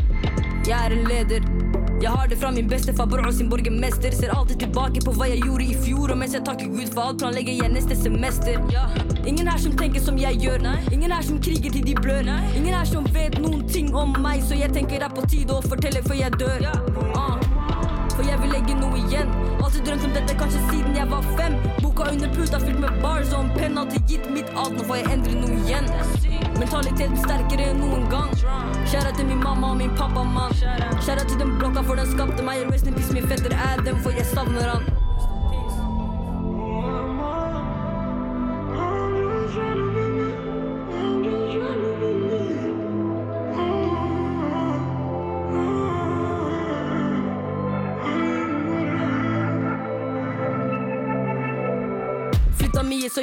Jeg 0.68 0.77
er 0.79 0.99
en 0.99 1.09
leder. 1.09 1.82
Jeg 2.03 2.11
har 2.11 2.27
det 2.27 2.37
fra 2.37 2.51
min 2.51 2.69
bestefar, 2.69 3.07
bror 3.07 3.31
sin 3.31 3.51
borgermester. 3.51 4.11
Ser 4.11 4.33
alltid 4.35 4.59
tilbake 4.59 5.01
på 5.05 5.13
hva 5.15 5.29
jeg 5.31 5.45
gjorde 5.45 5.69
i 5.71 5.77
fjor. 5.85 6.11
Og 6.11 6.19
mens 6.19 6.35
jeg 6.35 6.43
takker 6.49 6.73
Gud 6.73 6.91
for 6.91 7.03
alt, 7.05 7.21
planlegger 7.23 7.55
jeg 7.61 7.71
neste 7.71 7.95
semester. 7.97 8.59
Ingen 9.23 9.47
her 9.47 9.63
som 9.63 9.77
tenker 9.79 10.03
som 10.03 10.19
jeg 10.19 10.43
gjør. 10.43 10.67
Ingen 10.91 11.15
her 11.15 11.23
som 11.23 11.39
kriger 11.39 11.71
til 11.71 11.87
de 11.87 11.95
blør. 11.95 12.33
Ingen 12.57 12.75
her 12.75 12.85
som 12.91 13.07
vet 13.15 13.39
noen 13.39 13.63
ting 13.71 13.95
om 13.95 14.17
meg, 14.19 14.43
så 14.49 14.59
jeg 14.59 14.75
tenker 14.75 14.99
det 14.99 15.13
er 15.13 15.15
på 15.15 15.29
tide 15.31 15.55
å 15.55 15.63
fortelle 15.63 16.03
før 16.09 16.19
jeg 16.25 16.43
dør. 16.43 16.69
Ah 17.15 17.41
igjen. 19.13 19.29
Alltid 19.63 19.85
drømt 19.87 20.05
om 20.09 20.15
dette, 20.17 20.37
kanskje 20.41 20.61
siden 20.71 20.97
jeg 20.97 21.09
var 21.11 21.27
fem. 21.37 21.57
Boka 21.83 22.09
under 22.13 22.33
puta 22.37 22.61
fylt 22.63 22.81
med 22.81 23.03
bars 23.03 23.33
og 23.33 23.45
en 23.45 23.53
penn 23.57 23.79
alltid 23.79 24.09
gitt 24.09 24.31
mitt 24.33 24.49
alt. 24.57 24.79
Nå 24.79 24.87
får 24.89 25.03
jeg 25.03 25.13
endre 25.17 25.37
noe 25.43 25.59
igjen. 25.61 25.91
Mentaliteten 26.59 27.21
sterkere 27.21 27.69
enn 27.73 27.83
noen 27.83 28.09
gang. 28.13 28.33
Kjære 28.89 29.15
til 29.19 29.29
min 29.29 29.45
mamma 29.45 29.75
og 29.75 29.79
min 29.83 29.95
pappa, 29.99 30.25
mann. 30.25 30.57
Kjære 31.05 31.29
til 31.29 31.39
den 31.45 31.57
blokka, 31.61 31.85
for 31.87 32.01
den 32.01 32.11
skapte 32.15 32.45
meg. 32.47 32.67
Rest 32.73 32.89
in 32.89 32.99
peace, 32.99 33.13
min 33.13 33.29
fetter 33.29 33.57
Adam, 33.73 34.03
for 34.05 34.17
jeg 34.17 34.29
savner 34.33 34.77
han. 34.77 35.02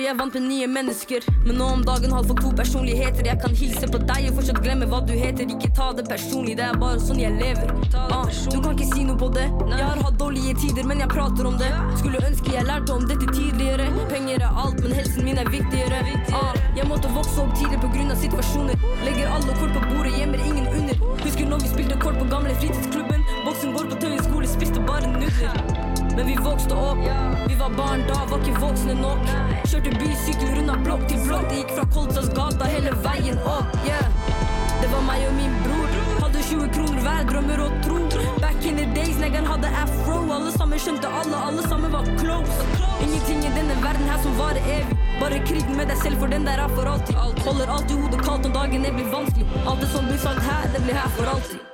Jeg 0.09 0.17
vant 0.17 0.33
med 0.33 0.45
nye 0.49 0.67
mennesker. 0.69 1.25
Men 1.45 1.59
nå 1.61 1.65
om 1.75 1.81
dagen 1.85 2.13
har 2.15 2.25
fått 2.25 2.41
to 2.41 2.51
personligheter. 2.57 3.27
Jeg 3.29 3.41
kan 3.43 3.55
hilse 3.55 3.89
på 3.91 4.01
deg 4.09 4.29
og 4.29 4.39
fortsatt 4.39 4.61
glemme 4.65 4.87
hva 4.89 5.01
du 5.05 5.13
heter. 5.13 5.49
Ikke 5.53 5.69
ta 5.77 5.91
det 5.97 6.07
personlig, 6.09 6.55
det 6.57 6.65
er 6.65 6.79
bare 6.81 7.01
sånn 7.03 7.21
jeg 7.21 7.35
lever. 7.37 7.73
Ah, 7.99 8.25
du 8.25 8.57
kan 8.57 8.73
ikke 8.73 8.89
si 8.93 9.05
noe 9.05 9.17
på 9.19 9.29
det. 9.35 9.45
Jeg 9.69 9.85
har 9.85 10.01
hatt 10.01 10.17
dårlige 10.21 10.55
tider, 10.63 10.87
men 10.89 11.03
jeg 11.03 11.11
prater 11.13 11.49
om 11.49 11.59
det. 11.61 11.69
Skulle 12.01 12.21
ønske 12.25 12.55
jeg 12.55 12.65
lærte 12.69 12.95
om 12.95 13.05
dette 13.09 13.27
tidligere. 13.29 13.89
Penger 14.09 14.45
er 14.47 14.61
alt, 14.63 14.81
men 14.83 14.95
helsen 14.97 15.27
min 15.27 15.41
er 15.41 15.51
viktigere. 15.53 16.01
Ah, 16.39 16.57
jeg 16.77 16.89
måtte 16.89 17.11
vokse 17.13 17.43
opp 17.43 17.53
tidlig 17.59 17.81
av 18.09 18.17
situasjoner. 18.23 18.87
Legger 19.05 19.29
alle 19.35 19.59
kort 19.59 19.75
på 19.75 19.83
bordet, 19.91 20.15
gjemmer 20.17 20.41
ingen 20.45 20.67
under. 20.73 21.05
Husker 21.21 21.45
når 21.45 21.61
vi 21.65 21.75
spilte 21.75 21.99
kort 22.01 22.17
på 22.17 22.31
gamle 22.33 22.55
fritidsklubben. 22.63 23.27
Boksen 23.45 23.77
går 23.77 23.93
på 23.93 24.01
Tøyen 24.01 24.25
skole, 24.25 24.49
spiste 24.57 24.87
bare 24.89 25.13
nudler. 25.13 25.78
Men 26.15 26.27
vi 26.27 26.35
vokste 26.35 26.75
opp. 26.75 27.03
Vi 27.47 27.55
var 27.55 27.69
barn 27.77 28.05
da, 28.07 28.19
var 28.29 28.43
ikke 28.43 28.59
voksne 28.61 28.95
nok. 28.99 29.29
Kjørte 29.69 29.95
bysykkel 30.01 30.61
unna 30.61 30.77
blokk 30.85 31.07
til 31.11 31.21
blokk. 31.27 31.49
Det 31.51 31.61
gikk 31.61 31.75
fra 31.77 31.85
Kolsas 31.95 32.31
gata 32.35 32.69
hele 32.71 32.95
veien 33.05 33.39
opp. 33.47 33.77
Yeah. 33.87 34.05
Det 34.79 34.87
var 34.93 35.01
meg 35.03 35.25
og 35.27 35.33
min 35.35 35.55
bror. 35.65 35.95
Hadde 36.23 36.43
20 36.49 36.69
kroner 36.75 37.01
hver, 37.03 37.23
drømmer 37.31 37.63
og 37.65 37.79
tro. 37.83 37.97
Back 38.39 38.65
in 38.65 38.79
the 38.79 38.85
days, 38.95 39.17
negeren 39.19 39.47
hadde 39.49 39.71
afro. 39.83 40.19
Alle 40.35 40.51
sammen 40.55 40.79
skjønte 40.79 41.11
alle, 41.21 41.41
alle 41.49 41.65
sammen 41.67 41.91
var 41.95 42.07
close. 42.21 42.67
Ingenting 43.03 43.43
i 43.43 43.53
denne 43.57 43.75
verden 43.83 44.07
her 44.11 44.21
som 44.23 44.37
varer 44.39 44.71
evig. 44.77 44.99
Bare 45.19 45.41
krigen 45.47 45.75
med 45.75 45.91
deg 45.91 45.99
selv, 46.03 46.21
for 46.21 46.31
den 46.31 46.47
der 46.47 46.63
er 46.63 46.71
for 46.77 46.87
alltid. 46.87 47.19
Holder 47.43 47.73
alltid 47.75 47.97
hodet 47.99 48.21
kaldt 48.23 48.47
når 48.47 48.55
dagene 48.61 48.93
blir 48.95 49.11
vanskelig. 49.11 49.49
Alt 49.65 49.83
det 49.83 49.91
som 49.95 50.07
blir 50.07 50.23
sagt 50.23 50.47
her, 50.47 50.71
det 50.75 50.85
blir 50.87 50.95
her 50.95 51.11
for 51.17 51.35
alltid. 51.35 51.68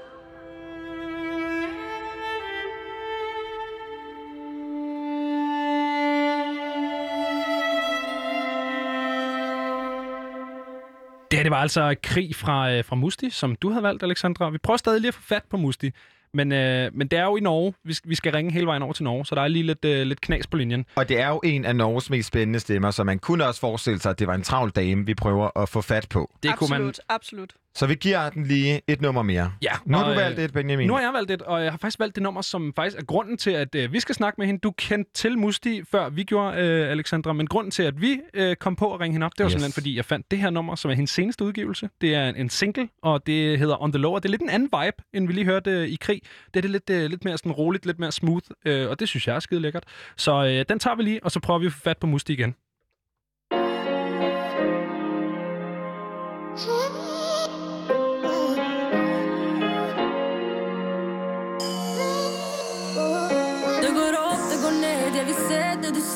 Det 11.35 11.39
her, 11.39 11.43
det 11.43 11.51
var 11.51 11.61
altså 11.61 11.95
krig 12.03 12.35
fra, 12.35 12.71
øh, 12.71 12.83
fra 12.85 12.95
Musti, 12.95 13.29
som 13.29 13.55
du 13.55 13.69
havde 13.69 13.83
valgt, 13.83 14.03
Alexandra. 14.03 14.49
Vi 14.49 14.57
prøver 14.57 14.77
stadig 14.77 15.01
lige 15.01 15.07
at 15.07 15.13
få 15.13 15.21
fat 15.21 15.43
på 15.49 15.57
Musti. 15.57 15.91
Men, 16.33 16.51
øh, 16.51 16.91
men 16.93 17.07
det 17.07 17.19
er 17.19 17.23
jo 17.23 17.35
i 17.37 17.39
Norge. 17.39 17.73
Vi, 17.83 17.93
skal- 17.93 18.09
vi 18.09 18.15
skal 18.15 18.31
ringe 18.33 18.51
hele 18.51 18.65
vejen 18.65 18.81
over 18.81 18.93
til 18.93 19.03
Norge, 19.03 19.25
så 19.25 19.35
der 19.35 19.41
er 19.41 19.47
lige 19.47 19.63
lidt, 19.63 19.85
øh, 19.85 20.01
lidt 20.07 20.21
knas 20.21 20.47
på 20.47 20.57
linjen. 20.57 20.85
Og 20.95 21.09
det 21.09 21.19
er 21.19 21.27
jo 21.29 21.41
en 21.43 21.65
af 21.65 21.75
Norges 21.75 22.09
mest 22.09 22.27
spændende 22.27 22.59
stemmer, 22.59 22.91
så 22.91 23.03
man 23.03 23.19
kunne 23.19 23.45
også 23.45 23.59
forestille 23.59 23.99
sig, 23.99 24.09
at 24.09 24.19
det 24.19 24.27
var 24.27 24.33
en 24.35 24.43
travl 24.43 24.69
dame, 24.69 25.05
vi 25.05 25.13
prøver 25.13 25.57
at 25.61 25.69
få 25.69 25.81
fat 25.81 26.07
på. 26.09 26.31
Det 26.43 26.49
absolut, 26.49 26.69
kunne 26.71 26.83
man... 26.85 26.93
absolut. 27.09 27.53
Så 27.77 27.87
vi 27.87 27.95
giver 27.95 28.29
den 28.29 28.43
lige 28.45 28.81
et 28.87 29.01
nummer 29.01 29.21
mere. 29.23 29.51
Ja, 29.61 29.71
Nu 29.85 29.97
har 29.97 30.09
du 30.09 30.13
valgt 30.15 30.39
et, 30.39 30.53
Benjamin. 30.53 30.87
Nu 30.87 30.93
har 30.93 31.01
jeg 31.01 31.13
valgt 31.13 31.31
et, 31.31 31.41
og 31.41 31.63
jeg 31.63 31.71
har 31.71 31.77
faktisk 31.77 31.99
valgt 31.99 32.15
det 32.15 32.23
nummer, 32.23 32.41
som 32.41 32.73
faktisk 32.75 32.97
er 33.01 33.05
grunden 33.05 33.37
til, 33.37 33.51
at 33.51 33.75
øh, 33.75 33.93
vi 33.93 33.99
skal 33.99 34.15
snakke 34.15 34.35
med 34.37 34.45
hende. 34.47 34.59
Du 34.59 34.71
kendte 34.71 35.11
til 35.13 35.37
Musti, 35.37 35.81
før 35.91 36.09
vi 36.09 36.23
gjorde, 36.23 36.57
øh, 36.61 36.91
Alexandra, 36.91 37.33
men 37.33 37.47
grunden 37.47 37.71
til, 37.71 37.83
at 37.83 38.01
vi 38.01 38.19
øh, 38.33 38.55
kom 38.55 38.75
på 38.75 38.93
at 38.93 38.99
ringe 38.99 39.13
hende 39.13 39.25
op, 39.25 39.31
det 39.37 39.43
var 39.43 39.45
Yes. 39.47 39.51
simpelthen, 39.51 39.73
fordi 39.73 39.95
jeg 39.95 40.05
fandt 40.05 40.31
det 40.31 40.39
her 40.39 40.49
nummer, 40.49 40.75
som 40.75 40.91
er 40.91 40.95
hendes 40.95 41.09
seneste 41.11 41.43
udgivelse. 41.43 41.89
Det 42.01 42.15
er 42.15 42.29
en, 42.29 42.35
en 42.35 42.49
single, 42.49 42.89
og 43.03 43.27
det 43.27 43.59
hedder 43.59 43.83
On 43.83 43.91
The 43.91 44.01
Low, 44.01 44.11
og 44.11 44.23
det 44.23 44.29
er 44.29 44.31
lidt 44.31 44.41
en 44.41 44.49
anden 44.49 44.69
vibe, 44.83 45.03
end 45.13 45.27
vi 45.27 45.33
lige 45.33 45.45
hørte 45.45 45.71
øh, 45.71 45.87
i 45.87 45.95
krig. 46.01 46.21
Det 46.53 46.57
er 46.57 46.61
det 46.61 46.71
lidt, 46.71 46.89
øh, 46.89 47.09
lidt 47.09 47.25
mere 47.25 47.37
sådan 47.37 47.51
roligt, 47.51 47.85
lidt 47.85 47.99
mere 47.99 48.11
smooth, 48.11 48.45
øh, 48.65 48.89
og 48.89 48.99
det 48.99 49.07
synes 49.09 49.27
jeg 49.27 49.35
er 49.35 49.39
skide 49.39 49.59
lækkert. 49.59 49.83
Så 50.17 50.45
øh, 50.45 50.65
den 50.69 50.79
tager 50.79 50.95
vi 50.95 51.03
lige, 51.03 51.23
og 51.23 51.31
så 51.31 51.39
prøver 51.39 51.59
vi 51.59 51.65
at 51.65 51.73
få 51.73 51.79
fat 51.79 51.97
på 51.97 52.07
Musti 52.07 52.33
igen. 52.33 52.55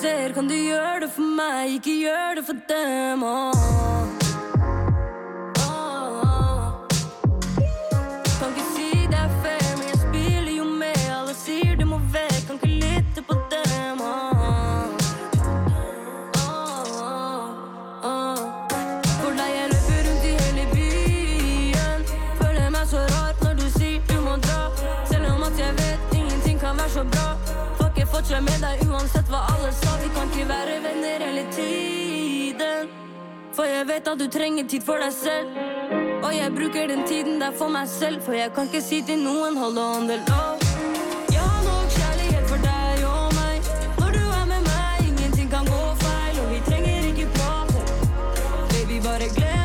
Ser. 0.02 0.34
Kan 0.34 0.47
du 0.47 0.56
gjøre 0.56 1.00
det 1.04 1.12
for 1.16 1.36
meg, 1.39 1.80
ikke 1.80 1.97
gjør 2.04 2.39
det 2.39 2.45
for 2.45 2.64
dem? 2.70 3.24
Oh. 3.24 4.09
Får 28.20 28.26
ikke 28.26 28.36
fortsette 28.36 28.59
med 28.59 28.63
deg 28.67 28.89
uansett 28.91 29.30
hva 29.32 29.39
alle 29.47 29.70
sa. 29.72 29.91
Vi 30.01 30.09
kan 30.11 30.28
ikke 30.28 30.47
være 30.49 30.74
venner 30.84 31.22
hele 31.24 31.43
tiden. 31.55 32.89
For 33.55 33.63
jeg 33.63 33.86
vet 33.88 34.07
at 34.11 34.20
du 34.20 34.26
trenger 34.28 34.67
tid 34.67 34.84
for 34.84 34.99
deg 34.99 35.13
selv. 35.15 35.55
Og 36.28 36.34
jeg 36.36 36.51
bruker 36.51 36.91
den 36.91 37.05
tiden 37.07 37.39
der 37.39 37.55
for 37.55 37.72
meg 37.72 37.88
selv. 37.88 38.20
For 38.26 38.36
jeg 38.36 38.51
kan 38.55 38.67
ikke 38.67 38.82
si 38.84 38.99
til 39.07 39.24
noen 39.24 39.55
hold 39.55 39.80
on 39.80 40.11
the 40.11 40.17
low. 40.28 40.59
Jeg 41.32 41.45
har 41.45 41.63
nok 41.63 41.95
kjærlighet 41.95 42.51
for 42.51 42.65
deg 42.65 43.05
og 43.07 43.32
meg. 43.39 43.72
Når 44.01 44.11
du 44.17 44.26
er 44.41 44.45
med 44.51 44.67
meg, 44.67 45.07
ingenting 45.07 45.47
kan 45.55 45.72
gå 45.72 45.80
feil. 46.03 46.43
Og 46.43 46.51
vi 46.51 46.59
trenger 46.67 47.07
ikke 47.13 47.32
prate. 47.39 47.88
Baby, 48.76 48.99
bare 49.07 49.32
glem 49.32 49.59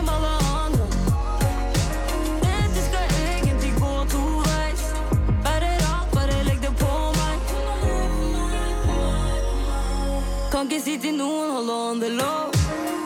Kom 10.54 10.68
ke 10.70 10.76
si 10.78 10.92
ti 11.02 11.10
noen 11.10 11.50
hold 11.50 11.70
on 11.70 11.98
the 11.98 12.08
low. 12.14 12.50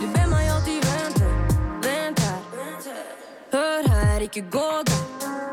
Du 0.00 0.06
ber 0.12 0.26
meg 0.28 0.50
alltid 0.52 0.84
vente, 0.84 1.28
vent 1.80 2.20
her. 2.20 2.42
Hør 3.54 3.88
her, 3.88 4.20
ikke 4.26 4.42
gå 4.52 4.66
der. 4.90 5.00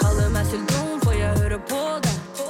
Kaller 0.01 0.27
meg 0.35 0.43
selv 0.49 0.67
dum, 0.73 0.99
for 1.05 1.15
jeg 1.15 1.31
hører 1.39 1.63
på 1.71 1.79
deg. 2.03 2.43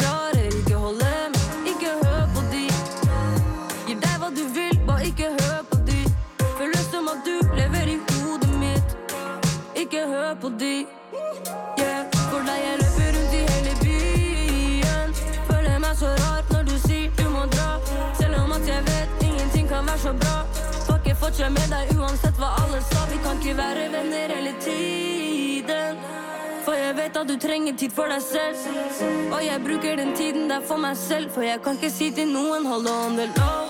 Klarer 0.00 0.48
ikke 0.48 0.80
holde 0.86 1.12
meg, 1.36 1.68
ikke 1.74 1.92
hør 2.00 2.24
på 2.32 2.48
de. 2.48 2.64
Gir 3.90 4.00
deg 4.08 4.18
hva 4.24 4.32
du 4.40 4.44
vil, 4.56 4.80
bare 4.88 5.04
ikke 5.12 5.34
hør 5.36 5.60
på 5.74 5.84
de. 5.92 6.02
Føles 6.56 6.92
som 6.94 7.12
at 7.12 7.28
du 7.28 7.36
lever 7.60 7.92
i 7.92 8.02
hodet 8.08 8.54
mitt. 8.56 8.96
Ikke 9.84 10.08
hør 10.08 10.32
på 10.40 10.56
de. 10.56 10.76
Kan 19.76 19.86
være 19.86 19.98
så 19.98 20.12
bra. 20.12 20.36
Får 20.86 20.96
ikke 21.04 21.16
fortsette 21.20 21.50
med 21.52 21.68
deg 21.74 21.98
uansett 22.00 22.38
hva 22.40 22.48
alle 22.62 22.80
sa. 22.88 23.02
Vi 23.10 23.18
kan 23.24 23.42
ikke 23.42 23.56
være 23.58 23.88
venner 23.92 24.34
hele 24.36 24.54
tiden. 24.64 26.00
For 26.64 26.78
jeg 26.80 26.96
vet 26.96 27.20
at 27.20 27.28
du 27.28 27.36
trenger 27.46 27.76
tid 27.76 27.92
for 27.98 28.08
deg 28.10 28.22
selv. 28.24 28.56
Og 29.34 29.40
jeg 29.44 29.64
bruker 29.68 30.00
den 30.00 30.16
tiden 30.16 30.48
der 30.50 30.64
for 30.68 30.80
meg 30.80 30.96
selv. 30.96 31.30
For 31.34 31.44
jeg 31.44 31.62
kan 31.64 31.76
ikke 31.76 31.92
si 31.92 32.10
til 32.10 32.32
noen 32.32 32.66
hold 32.66 32.88
on 32.88 33.20
the 33.20 33.28
low. 33.36 33.65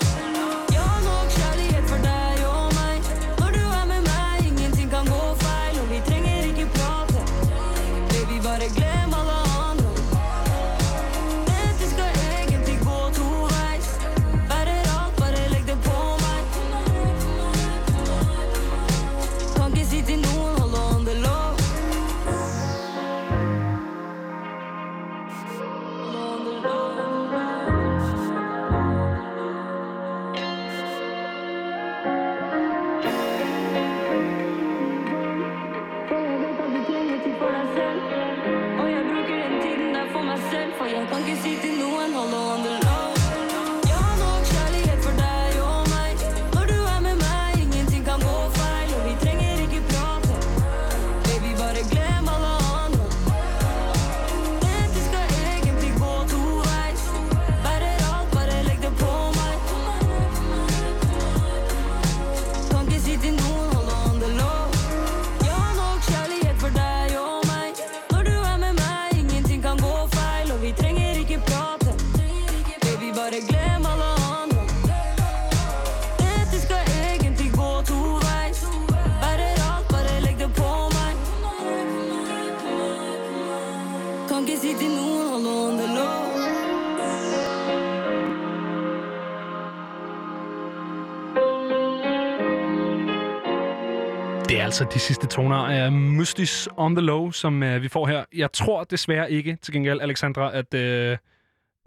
Altså 94.81 94.93
de 94.93 94.99
sidste 94.99 95.27
toner 95.27 95.55
af 95.55 95.91
Mystis 95.91 96.69
on 96.77 96.95
the 96.95 97.05
Low, 97.05 97.31
som 97.31 97.63
øh, 97.63 97.81
vi 97.81 97.87
får 97.87 98.07
her. 98.07 98.23
Jeg 98.35 98.51
tror 98.51 98.83
desværre 98.83 99.31
ikke, 99.31 99.57
til 99.61 99.73
gengæld, 99.73 100.01
Alexandra, 100.01 100.55
at, 100.57 100.73
Øh, 100.73 101.17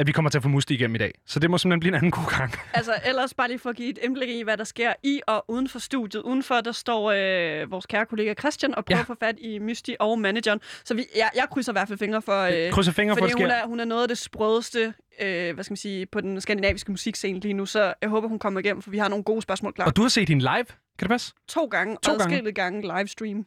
at 0.01 0.07
vi 0.07 0.13
kommer 0.13 0.31
til 0.31 0.39
at 0.39 0.43
få 0.43 0.49
Musti 0.49 0.75
igennem 0.75 0.95
i 0.95 0.99
dag. 0.99 1.13
Så 1.27 1.41
det 1.41 1.51
må 1.51 1.59
simpelthen 1.59 1.81
blive 1.81 1.89
en 1.91 1.95
anden 1.95 2.11
god 2.11 2.39
gang. 2.39 2.55
Altså, 2.75 2.93
ellers 3.05 3.35
bare 3.35 3.49
lige 3.49 3.59
for 3.59 3.71
at 3.71 3.77
give 3.77 3.89
et 3.91 3.99
indblik 4.03 4.29
i, 4.29 4.43
hvad 4.43 4.57
der 4.57 4.65
sker 4.65 4.93
i 5.03 5.21
og 5.27 5.45
uden 5.49 5.69
for 5.69 5.79
studiet. 5.79 6.23
Udenfor, 6.23 6.61
der 6.61 6.73
står 6.73 7.11
øh, 7.11 7.71
vores 7.71 7.87
kære 7.87 8.07
kollega 8.07 8.35
Christian 8.35 8.75
og 8.75 8.85
prøver 8.85 8.97
Ja. 8.99 9.01
at 9.01 9.07
få 9.07 9.17
fat 9.21 9.35
i 9.39 9.59
Mysti 9.59 9.97
og 10.01 10.19
manageren. 10.19 10.61
Så 10.85 10.95
vi, 10.95 11.05
jeg, 11.17 11.31
jeg 11.35 11.47
krydser 11.51 11.73
i 11.73 11.75
hvert 11.75 11.89
fald 11.89 11.99
fingre 11.99 12.23
for... 12.23 12.43
Øh, 12.67 12.73
Krydser 12.73 12.93
fingre 12.93 13.15
for, 13.15 13.21
fordi 13.21 13.33
det 13.33 13.41
hun 13.41 13.51
er, 13.51 13.67
hun 13.67 13.81
er 13.81 13.85
noget 13.85 14.03
af 14.03 14.09
det 14.09 14.19
sprødeste, 14.19 14.95
øh, 15.21 15.55
hvad 15.55 15.65
skal 15.65 15.73
man 15.73 15.77
sige, 15.77 16.07
på 16.07 16.21
den 16.21 16.41
skandinaviske 16.41 16.91
musikscene 16.91 17.41
lige 17.41 17.55
nu. 17.55 17.67
Så 17.67 17.95
jeg 18.03 18.11
håber, 18.11 18.29
hun 18.29 18.39
kommer 18.39 18.61
igennem, 18.61 18.83
for 18.83 18.91
vi 18.91 18.99
har 18.99 19.09
nogle 19.09 19.25
gode 19.25 19.43
spørgsmål 19.43 19.73
klar. 19.73 19.87
Og 19.87 19.97
du 19.97 20.03
har 20.03 20.09
set 20.09 20.29
hende 20.29 20.43
live, 20.43 20.65
kan 20.65 20.75
det 20.99 21.09
passe? 21.09 21.33
To 21.49 21.65
gange, 21.65 21.97
To 22.03 22.17
gange. 22.17 22.53
gange 22.53 22.97
livestream. 22.99 23.47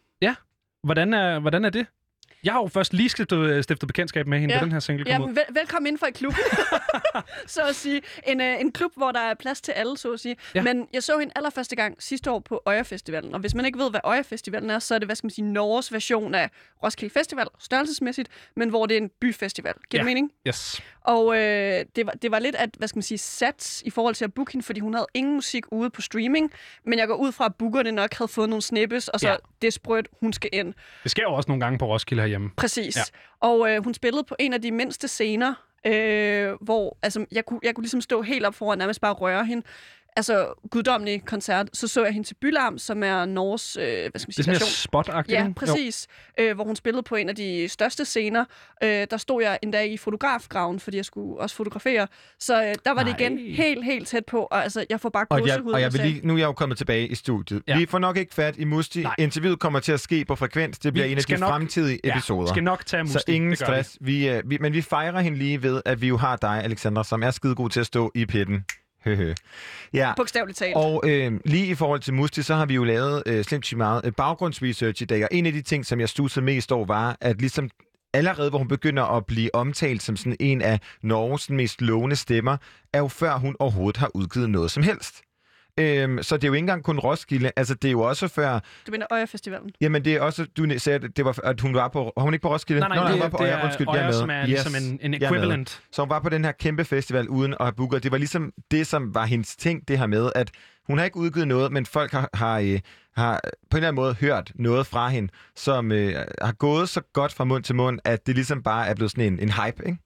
Hvordan 0.84 1.14
er, 1.14 1.40
hvordan 1.40 1.66
er 1.66 1.70
det? 1.70 1.86
Jeg 2.44 2.54
har 2.54 2.62
jo 2.62 2.68
først 2.68 2.94
lige 2.94 3.10
stiftet, 3.10 3.64
stiftet 3.64 3.88
bekendtskab 3.88 4.28
med 4.28 4.40
hende, 4.40 4.54
Ja. 4.54 4.60
ja. 4.60 4.64
den 4.66 4.72
her 4.72 4.80
single 4.80 5.06
kom 5.16 5.24
ud. 5.24 5.30
Vel, 5.30 5.44
velkommen 5.52 5.88
ind 5.88 5.98
for 5.98 6.06
et 6.06 6.14
klub. 6.14 6.34
så 7.48 7.62
at 7.62 7.76
sige. 7.76 8.02
En, 8.28 8.42
øh, 8.42 8.60
en 8.62 8.72
klub, 8.72 8.92
hvor 8.98 9.12
der 9.12 9.20
er 9.20 9.34
plads 9.34 9.62
til 9.62 9.72
alle, 9.72 9.98
så 9.98 10.12
at 10.14 10.20
sige. 10.20 10.36
Ja. 10.56 10.62
Men 10.64 10.88
jeg 10.94 11.04
så 11.04 11.18
hende 11.20 11.34
allerførste 11.36 11.76
gang 11.76 11.96
sidste 12.04 12.32
år 12.32 12.40
på 12.40 12.62
Øya 12.68 12.82
Festivalen. 12.82 13.34
Og 13.34 13.40
hvis 13.40 13.56
man 13.56 13.66
ikke 13.66 13.80
ved, 13.80 13.90
hvad 13.90 14.00
Øya 14.08 14.22
Festivalen 14.22 14.70
er, 14.70 14.80
så 14.80 14.96
er 14.96 15.00
det, 15.00 15.08
hvad 15.08 15.16
skal 15.16 15.26
man 15.26 15.32
sige, 15.32 15.46
Norges 15.46 15.94
version 15.94 16.36
af 16.36 16.50
Roskilde 16.84 17.14
Festival, 17.14 17.48
størrelsesmæssigt, 17.60 18.30
men 18.56 18.70
hvor 18.70 18.86
det 18.86 18.98
er 18.98 19.02
en 19.02 19.10
byfestival. 19.22 19.74
Giver 19.90 20.04
Ja. 20.04 20.06
mening? 20.06 20.32
Yes. 20.48 20.82
Og 21.02 21.36
øh, 21.38 21.86
det, 21.96 22.06
var, 22.06 22.12
det 22.12 22.32
var 22.32 22.40
lidt 22.40 22.56
at, 22.56 22.70
hvad 22.78 22.88
skal 22.88 22.98
man 22.98 23.04
sige, 23.04 23.18
sats 23.18 23.82
i 23.86 23.90
forhold 23.90 24.16
til 24.16 24.26
at 24.26 24.34
booke 24.34 24.52
hende, 24.52 24.66
fordi 24.66 24.80
hun 24.80 24.94
havde 24.94 25.08
ingen 25.14 25.34
musik 25.36 25.64
ude 25.72 25.90
på 25.90 26.02
streaming. 26.02 26.52
Men 26.86 27.00
jeg 27.00 27.08
går 27.08 27.16
ud 27.16 27.32
fra, 27.32 27.46
at 27.46 27.56
bookerne 27.56 27.92
nok 27.92 28.14
havde 28.14 28.28
fået 28.32 28.50
nogle 28.50 28.62
snippes, 28.62 29.08
og 29.08 29.20
så 29.20 29.28
Ja. 29.30 29.36
Er 29.68 29.72
sprødt, 29.72 30.08
hun 30.20 30.34
skal 30.34 30.50
ind. 30.54 30.74
Det 31.04 31.12
sker 31.12 31.24
jo 31.24 31.34
også 31.34 31.50
nogle 31.50 31.62
gange 31.62 31.80
på 31.80 31.86
Roskilde 31.86 32.22
herhjemme. 32.22 32.50
Præcis. 32.58 32.98
Ja. 32.98 33.02
Og 33.40 33.72
øh, 33.72 33.84
hun 33.84 33.94
spillede 33.94 34.24
på 34.24 34.36
en 34.40 34.54
af 34.54 34.62
de 34.62 34.72
mindste 34.72 35.08
scener, 35.08 35.54
øh, 35.86 36.54
hvor 36.62 36.98
altså, 37.02 37.26
jeg, 37.32 37.46
kunne, 37.46 37.60
jeg 37.64 37.76
kunne 37.76 37.84
ligesom 37.84 38.02
stå 38.02 38.22
helt 38.22 38.46
op 38.46 38.56
foran 38.56 38.78
nærmest 38.78 39.02
bare 39.02 39.14
røre 39.14 39.46
hende. 39.46 39.64
Altså, 40.16 40.54
guddommelig 40.72 41.26
koncert. 41.26 41.70
Så 41.74 41.88
så 41.88 42.04
jeg 42.04 42.14
hende 42.14 42.28
til 42.28 42.36
Bylarm, 42.42 42.78
som 42.78 43.04
er 43.04 43.26
Norges, 43.26 43.78
øh, 43.78 43.84
hvad 43.84 43.94
skal 44.00 44.10
man 44.12 44.34
Det 44.38 44.46
sige, 44.46 44.52
er 44.52 44.60
sådan 44.60 44.68
spot-agtigt. 44.68 45.34
Ja, 45.34 45.48
præcis. 45.56 46.08
Øh, 46.40 46.56
hvor 46.56 46.64
hun 46.64 46.76
spillede 46.76 47.04
på 47.04 47.16
en 47.16 47.30
af 47.30 47.36
de 47.36 47.70
største 47.70 48.06
scener. 48.06 48.46
Øh, 48.84 48.90
der 49.12 49.18
stod 49.18 49.44
jeg 49.44 49.60
en 49.64 49.72
dag 49.72 49.92
i 49.92 49.98
fotografgraven, 49.98 50.80
fordi 50.80 50.98
jeg 50.98 51.06
skulle 51.06 51.40
også 51.42 51.56
fotografere. 51.56 52.08
Så 52.40 52.64
øh, 52.64 52.76
der 52.86 52.92
var 52.94 53.04
det 53.04 53.16
igen 53.20 53.32
Nej. 53.32 53.44
helt, 53.56 53.86
helt 53.86 54.08
tæt 54.08 54.26
på. 54.26 54.40
Og 54.40 54.64
altså, 54.64 54.86
jeg 54.90 55.00
får 55.00 55.10
bare 55.10 55.26
Og 55.30 55.48
jeg, 55.48 55.62
og 55.66 55.80
jeg 55.80 55.86
af 55.86 55.94
vil 55.94 56.02
lige, 56.02 56.28
nu 56.28 56.34
er 56.34 56.38
jeg 56.38 56.46
jo 56.46 56.54
kommet 56.54 56.78
tilbage 56.78 57.08
i 57.08 57.16
studiet. 57.16 57.62
Ja. 57.68 57.78
Vi 57.78 57.86
får 57.86 58.00
nok 58.00 58.18
ikke 58.18 58.34
fat 58.34 58.58
i 58.58 58.64
Musti. 58.64 59.04
Nej. 59.04 59.16
Interviewet 59.20 59.60
kommer 59.60 59.80
til 59.80 59.92
at 59.92 60.00
ske 60.00 60.26
på 60.26 60.36
frekvens. 60.36 60.80
Det 60.80 60.94
bliver 60.94 61.06
Vi 61.06 61.12
en 61.12 61.18
af 61.18 61.24
de 61.24 61.38
nok- 61.38 61.50
fremtidige 61.50 62.00
Ja, 62.04 62.12
episoder. 62.12 62.48
skal 62.48 62.64
nok 62.64 62.86
tage 62.86 63.04
Musti. 63.04 63.14
Så 63.14 63.24
ingen 63.28 63.50
det 63.50 63.60
stress. 63.60 63.98
Vi, 64.02 64.30
øh, 64.30 64.44
vi, 64.50 64.58
men 64.62 64.74
vi 64.74 64.82
fejrer 64.82 65.20
hende 65.20 65.38
lige 65.38 65.64
ved, 65.64 65.82
at 65.86 66.02
vi 66.02 66.08
jo 66.08 66.18
har 66.18 66.36
dig, 66.36 66.64
Alexandra, 66.64 67.04
som 67.04 67.24
er 67.24 67.32
skidegod 67.32 67.70
til 67.70 67.80
at 67.80 67.86
stå 67.86 68.12
i 68.16 68.26
pitten. 68.26 68.66
Ja, 69.94 70.14
Bogstaveligt 70.18 70.58
talt. 70.58 70.76
og 70.76 71.04
øh, 71.06 71.32
lige 71.46 71.68
i 71.68 71.76
forhold 71.76 72.00
til 72.00 72.14
Musti, 72.14 72.42
så 72.42 72.56
har 72.56 72.66
vi 72.66 72.74
jo 72.74 72.84
lavet 72.84 73.24
øh, 73.26 73.44
slemt 73.44 73.78
meget 73.78 74.02
øh, 74.06 74.12
baggrundsresearch 74.12 75.02
i 75.02 75.06
dag, 75.06 75.24
og 75.24 75.30
en 75.32 75.46
af 75.46 75.54
de 75.54 75.62
ting, 75.62 75.86
som 75.86 76.00
jeg 76.00 76.10
stussede 76.10 76.46
mest 76.46 76.72
over, 76.72 76.86
var, 76.86 77.18
at 77.22 77.40
ligesom 77.40 77.70
allerede 78.14 78.50
hvor 78.50 78.60
hun 78.60 78.68
begynder 78.68 79.04
at 79.04 79.26
blive 79.26 79.56
omtalt 79.56 80.04
som 80.04 80.16
sådan 80.16 80.38
en 80.40 80.62
af 80.62 80.80
Norges 81.02 81.50
mest 81.50 81.82
lovende 81.82 82.16
stemmer, 82.16 82.58
er 82.94 83.00
jo 83.00 83.08
før 83.08 83.38
hun 83.38 83.56
overhovedet 83.60 83.98
har 83.98 84.12
udgivet 84.14 84.50
noget 84.50 84.72
som 84.72 84.84
helst. 84.84 85.22
Øhm, 85.80 86.24
så 86.24 86.38
det 86.38 86.44
er 86.44 86.48
jo 86.48 86.54
ikke 86.54 86.60
engang 86.64 86.84
kun 86.84 87.00
Roskilde, 87.00 87.52
altså 87.56 87.74
det 87.76 87.88
er 87.88 87.92
jo 87.92 88.02
også 88.02 88.28
før, 88.28 88.60
Du 88.88 88.92
mener 88.92 89.06
Øya 89.14 89.26
Festivalen. 89.26 89.70
jamen 89.82 90.06
det 90.06 90.14
er 90.14 90.22
også, 90.22 90.46
du 90.58 90.80
sagde, 90.80 91.00
at, 91.06 91.18
det 91.18 91.26
var, 91.26 91.40
at 91.44 91.62
hun 91.62 91.74
var 91.74 91.88
på, 91.88 92.14
var 92.16 92.24
hun 92.24 92.34
ikke 92.34 92.42
på 92.42 92.50
Roskilde? 92.54 92.80
Nej, 92.80 92.90
nej, 92.90 92.98
Nå, 92.98 93.04
det, 93.04 93.12
hun 93.12 93.20
var 93.22 93.30
på 93.30 93.38
det 93.44 93.52
er 93.52 93.64
undskyld, 93.64 93.88
er 93.88 93.94
Øya, 93.96 94.06
med. 94.06 94.14
som 94.14 94.30
er 94.30 94.40
Yes, 94.42 94.48
ligesom 94.48 94.76
en, 94.76 95.00
en 95.02 95.14
equivalent. 95.14 95.82
Så 95.92 96.02
hun 96.02 96.10
var 96.10 96.20
på 96.20 96.30
den 96.30 96.46
her 96.46 96.52
kæmpe 96.52 96.86
festival 96.86 97.30
uden 97.30 97.52
at 97.54 97.58
have 97.66 97.74
booket. 97.74 98.04
Det 98.04 98.12
var 98.12 98.18
ligesom 98.18 98.52
det, 98.72 98.88
som 98.88 99.16
var 99.16 99.26
hendes 99.26 99.56
ting, 99.56 99.88
det 99.88 100.00
her 100.00 100.08
med, 100.08 100.32
at 100.36 100.52
hun 100.88 100.98
har 100.98 101.06
ikke 101.06 101.18
udgivet 101.18 101.48
noget, 101.48 101.72
men 101.72 101.86
folk 101.86 102.12
har, 102.12 102.30
har, 102.34 102.60
øh, 102.60 102.80
har 103.16 103.42
på 103.44 103.78
en 103.78 103.78
eller 103.78 103.88
anden 103.88 103.96
måde 103.96 104.14
hørt 104.14 104.52
noget 104.56 104.88
fra 104.88 105.10
hende, 105.10 105.30
som 105.56 105.92
øh, 105.92 106.16
har 106.42 106.52
gået 106.54 106.90
så 106.90 107.02
godt 107.14 107.34
fra 107.34 107.44
mund 107.44 107.64
til 107.64 107.76
mund, 107.76 108.00
at 108.04 108.28
det 108.28 108.36
ligesom 108.36 108.64
bare 108.64 108.88
er 108.88 108.96
blevet 108.96 109.12
sådan 109.12 109.34
en, 109.34 109.40
en 109.40 109.50
hype, 109.52 109.86
ikke? 109.86 109.98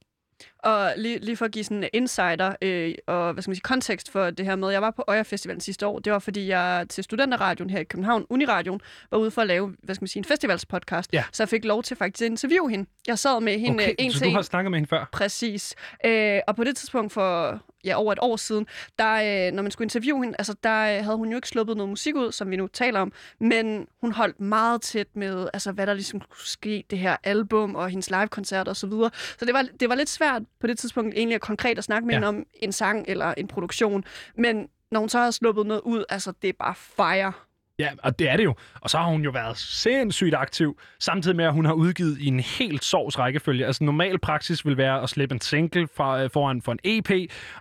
Og 0.67 0.93
lige, 0.97 1.19
lige 1.19 1.37
for 1.37 1.45
at 1.45 1.51
give 1.51 1.63
sådan 1.63 1.83
en 1.83 1.89
insider 1.93 2.55
øh, 2.61 2.93
og 3.07 3.33
hvad 3.33 3.43
skal 3.43 3.49
man 3.49 3.55
sige, 3.55 3.61
kontekst 3.61 4.11
for 4.11 4.29
det 4.29 4.45
her 4.45 4.55
med, 4.55 4.69
jeg 4.69 4.81
var 4.81 4.91
på 4.91 5.03
Øya 5.09 5.21
Festivalen 5.21 5.61
sidste 5.61 5.87
år. 5.87 5.99
Det 5.99 6.13
var, 6.13 6.19
fordi 6.19 6.47
jeg 6.47 6.85
til 6.89 7.03
Studenterradioen 7.03 7.69
her 7.69 7.79
i 7.79 7.83
København, 7.83 8.25
Uniradion, 8.29 8.81
var 9.11 9.17
ude 9.17 9.31
for 9.31 9.41
at 9.41 9.47
lave 9.47 9.75
hvad 9.83 9.95
skal 9.95 10.03
man 10.03 10.07
sige, 10.07 10.19
en 10.19 10.25
festivalspodcast. 10.25 11.13
Ja. 11.13 11.23
Så 11.31 11.43
jeg 11.43 11.49
fik 11.49 11.65
lov 11.65 11.83
til 11.83 11.97
faktisk 11.97 12.21
at 12.21 12.31
interviewe 12.31 12.69
hende. 12.69 12.89
Jeg 13.07 13.19
sad 13.19 13.41
med 13.41 13.59
hende 13.59 13.83
Okay, 13.83 13.89
øh, 13.89 13.95
en 13.99 14.11
så 14.11 14.17
til 14.17 14.25
du 14.25 14.29
en. 14.29 14.35
har 14.35 14.41
snakket 14.41 14.71
med 14.71 14.79
hende 14.79 14.89
før? 14.89 15.09
Præcis. 15.11 15.75
Øh, 16.05 16.39
og 16.47 16.55
på 16.55 16.63
det 16.63 16.77
tidspunkt 16.77 17.13
for 17.13 17.59
ja, 17.85 17.95
over 17.95 18.11
et 18.11 18.19
år 18.21 18.35
siden, 18.35 18.67
der, 18.99 19.47
øh, 19.47 19.53
når 19.53 19.63
man 19.63 19.71
skulle 19.71 19.85
interviewe 19.85 20.23
hende, 20.23 20.35
altså, 20.39 20.55
der 20.63 20.97
øh, 20.97 21.03
havde 21.03 21.17
hun 21.17 21.29
jo 21.29 21.35
ikke 21.35 21.47
sluppet 21.47 21.77
noget 21.77 21.89
musik 21.89 22.15
ud, 22.15 22.31
som 22.31 22.49
vi 22.51 22.55
nu 22.55 22.67
taler 22.67 22.99
om, 22.99 23.11
men 23.39 23.87
hun 24.01 24.11
holdt 24.11 24.39
meget 24.39 24.81
tæt 24.81 25.07
med, 25.15 25.47
altså, 25.53 25.71
hvad 25.71 25.87
der 25.87 25.93
ligesom 25.93 26.21
skulle 26.21 26.47
ske, 26.47 26.83
det 26.89 26.99
her 26.99 27.17
album 27.23 27.75
og 27.75 27.89
hendes 27.89 28.09
live-koncert 28.09 28.67
og 28.67 28.75
så 28.75 28.87
videre. 28.87 29.09
Så 29.39 29.45
det 29.45 29.53
var, 29.53 29.65
det 29.79 29.89
var 29.89 29.95
lidt 29.95 30.09
svært 30.09 30.41
på 30.59 30.67
det 30.67 30.77
tidspunkt 30.77 31.15
egentlig 31.15 31.35
at 31.35 31.41
konkret 31.41 31.77
at 31.77 31.83
snakke 31.83 32.05
med 32.05 32.13
ja. 32.13 32.17
hende 32.17 32.27
om 32.27 32.45
en 32.53 32.71
sang 32.71 33.05
eller 33.07 33.33
en 33.37 33.47
produktion, 33.47 34.03
men 34.35 34.69
når 34.91 34.99
hun 34.99 35.09
så 35.09 35.19
har 35.19 35.31
sluppet 35.31 35.65
noget 35.65 35.81
ud, 35.81 36.05
altså 36.09 36.33
det 36.41 36.47
er 36.47 36.53
bare 36.59 36.75
fire. 36.75 37.33
Ja, 37.79 37.89
og 38.03 38.19
det 38.19 38.29
er 38.29 38.37
det 38.37 38.43
jo. 38.43 38.55
Og 38.81 38.89
så 38.89 38.97
har 38.97 39.05
hun 39.05 39.21
jo 39.23 39.29
været 39.31 39.57
sindssygt 39.57 40.35
aktiv, 40.35 40.77
samtidig 40.99 41.37
med, 41.37 41.45
at 41.45 41.53
hun 41.53 41.65
har 41.65 41.73
udgivet 41.73 42.17
i 42.19 42.25
en 42.27 42.39
helt 42.39 42.83
sovs 42.83 43.19
rækkefølge. 43.19 43.65
Altså 43.65 43.83
normal 43.83 44.19
praksis 44.19 44.65
vil 44.65 44.77
være 44.77 45.01
at 45.03 45.09
slippe 45.09 45.33
en 45.35 45.41
single 45.41 45.87
fra, 45.97 46.23
øh, 46.23 46.29
foran 46.33 46.61
for 46.61 46.71
en 46.71 46.79
EP, 46.83 47.11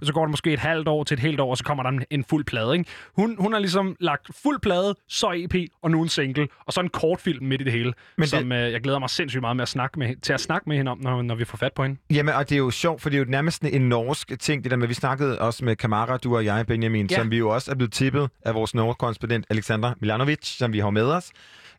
og 0.00 0.06
så 0.06 0.12
går 0.12 0.20
det 0.24 0.30
måske 0.30 0.52
et 0.52 0.58
halvt 0.58 0.88
år 0.88 1.04
til 1.04 1.14
et 1.14 1.20
helt 1.20 1.40
år, 1.40 1.50
og 1.50 1.56
så 1.56 1.64
kommer 1.64 1.82
der 1.82 1.90
en, 1.90 2.04
en 2.10 2.24
fuld 2.24 2.44
plade. 2.44 2.72
Ikke? 2.78 2.90
Hun, 3.16 3.36
hun 3.38 3.52
har 3.52 3.60
ligesom 3.60 3.96
lagt 4.00 4.30
fuld 4.42 4.60
plade, 4.60 4.94
så 5.08 5.32
EP, 5.36 5.54
og 5.82 5.90
nu 5.90 6.02
en 6.02 6.08
single, 6.08 6.48
og 6.66 6.72
så 6.72 6.80
en 6.80 6.88
kortfilm 6.88 7.44
midt 7.44 7.60
i 7.60 7.64
det 7.64 7.72
hele, 7.72 7.92
Men 8.18 8.26
som 8.28 8.52
øh, 8.52 8.72
jeg 8.72 8.80
glæder 8.80 8.98
mig 8.98 9.10
sindssygt 9.10 9.40
meget 9.40 9.56
med 9.56 9.62
at 9.62 9.68
snakke 9.68 9.98
med, 9.98 10.16
til 10.22 10.32
at 10.32 10.40
snakke 10.40 10.68
med 10.68 10.76
hende 10.76 10.90
om, 10.90 10.98
når, 10.98 11.22
når 11.22 11.34
vi 11.34 11.44
får 11.44 11.56
fat 11.58 11.72
på 11.72 11.82
hende. 11.82 11.96
Jamen, 12.10 12.34
og 12.34 12.48
det 12.48 12.54
er 12.54 12.58
jo 12.58 12.70
sjovt, 12.70 13.02
for 13.02 13.10
det 13.10 13.16
er 13.16 13.24
jo 13.24 13.30
nærmest 13.30 13.62
en 13.62 13.88
norsk 13.88 14.32
ting, 14.40 14.62
det 14.64 14.70
der 14.70 14.76
med, 14.76 14.88
vi 14.88 14.94
snakkede 14.94 15.38
også 15.38 15.64
med 15.64 15.76
Kamara, 15.76 16.16
du 16.16 16.36
og 16.36 16.44
jeg, 16.44 16.66
Benjamin, 16.66 17.06
Ja. 17.10 17.16
som 17.16 17.30
vi 17.30 17.38
jo 17.38 17.48
også 17.48 17.70
er 17.70 17.74
blevet 17.74 17.92
tippet 17.92 18.30
af 18.44 18.54
vores 18.54 18.74
Norge-korrespondent 18.74 19.46
Alexander 19.50 19.92
Milanovic, 20.06 20.46
som 20.58 20.72
vi 20.72 20.78
har 20.78 20.90
med 20.90 21.02
os. 21.02 21.30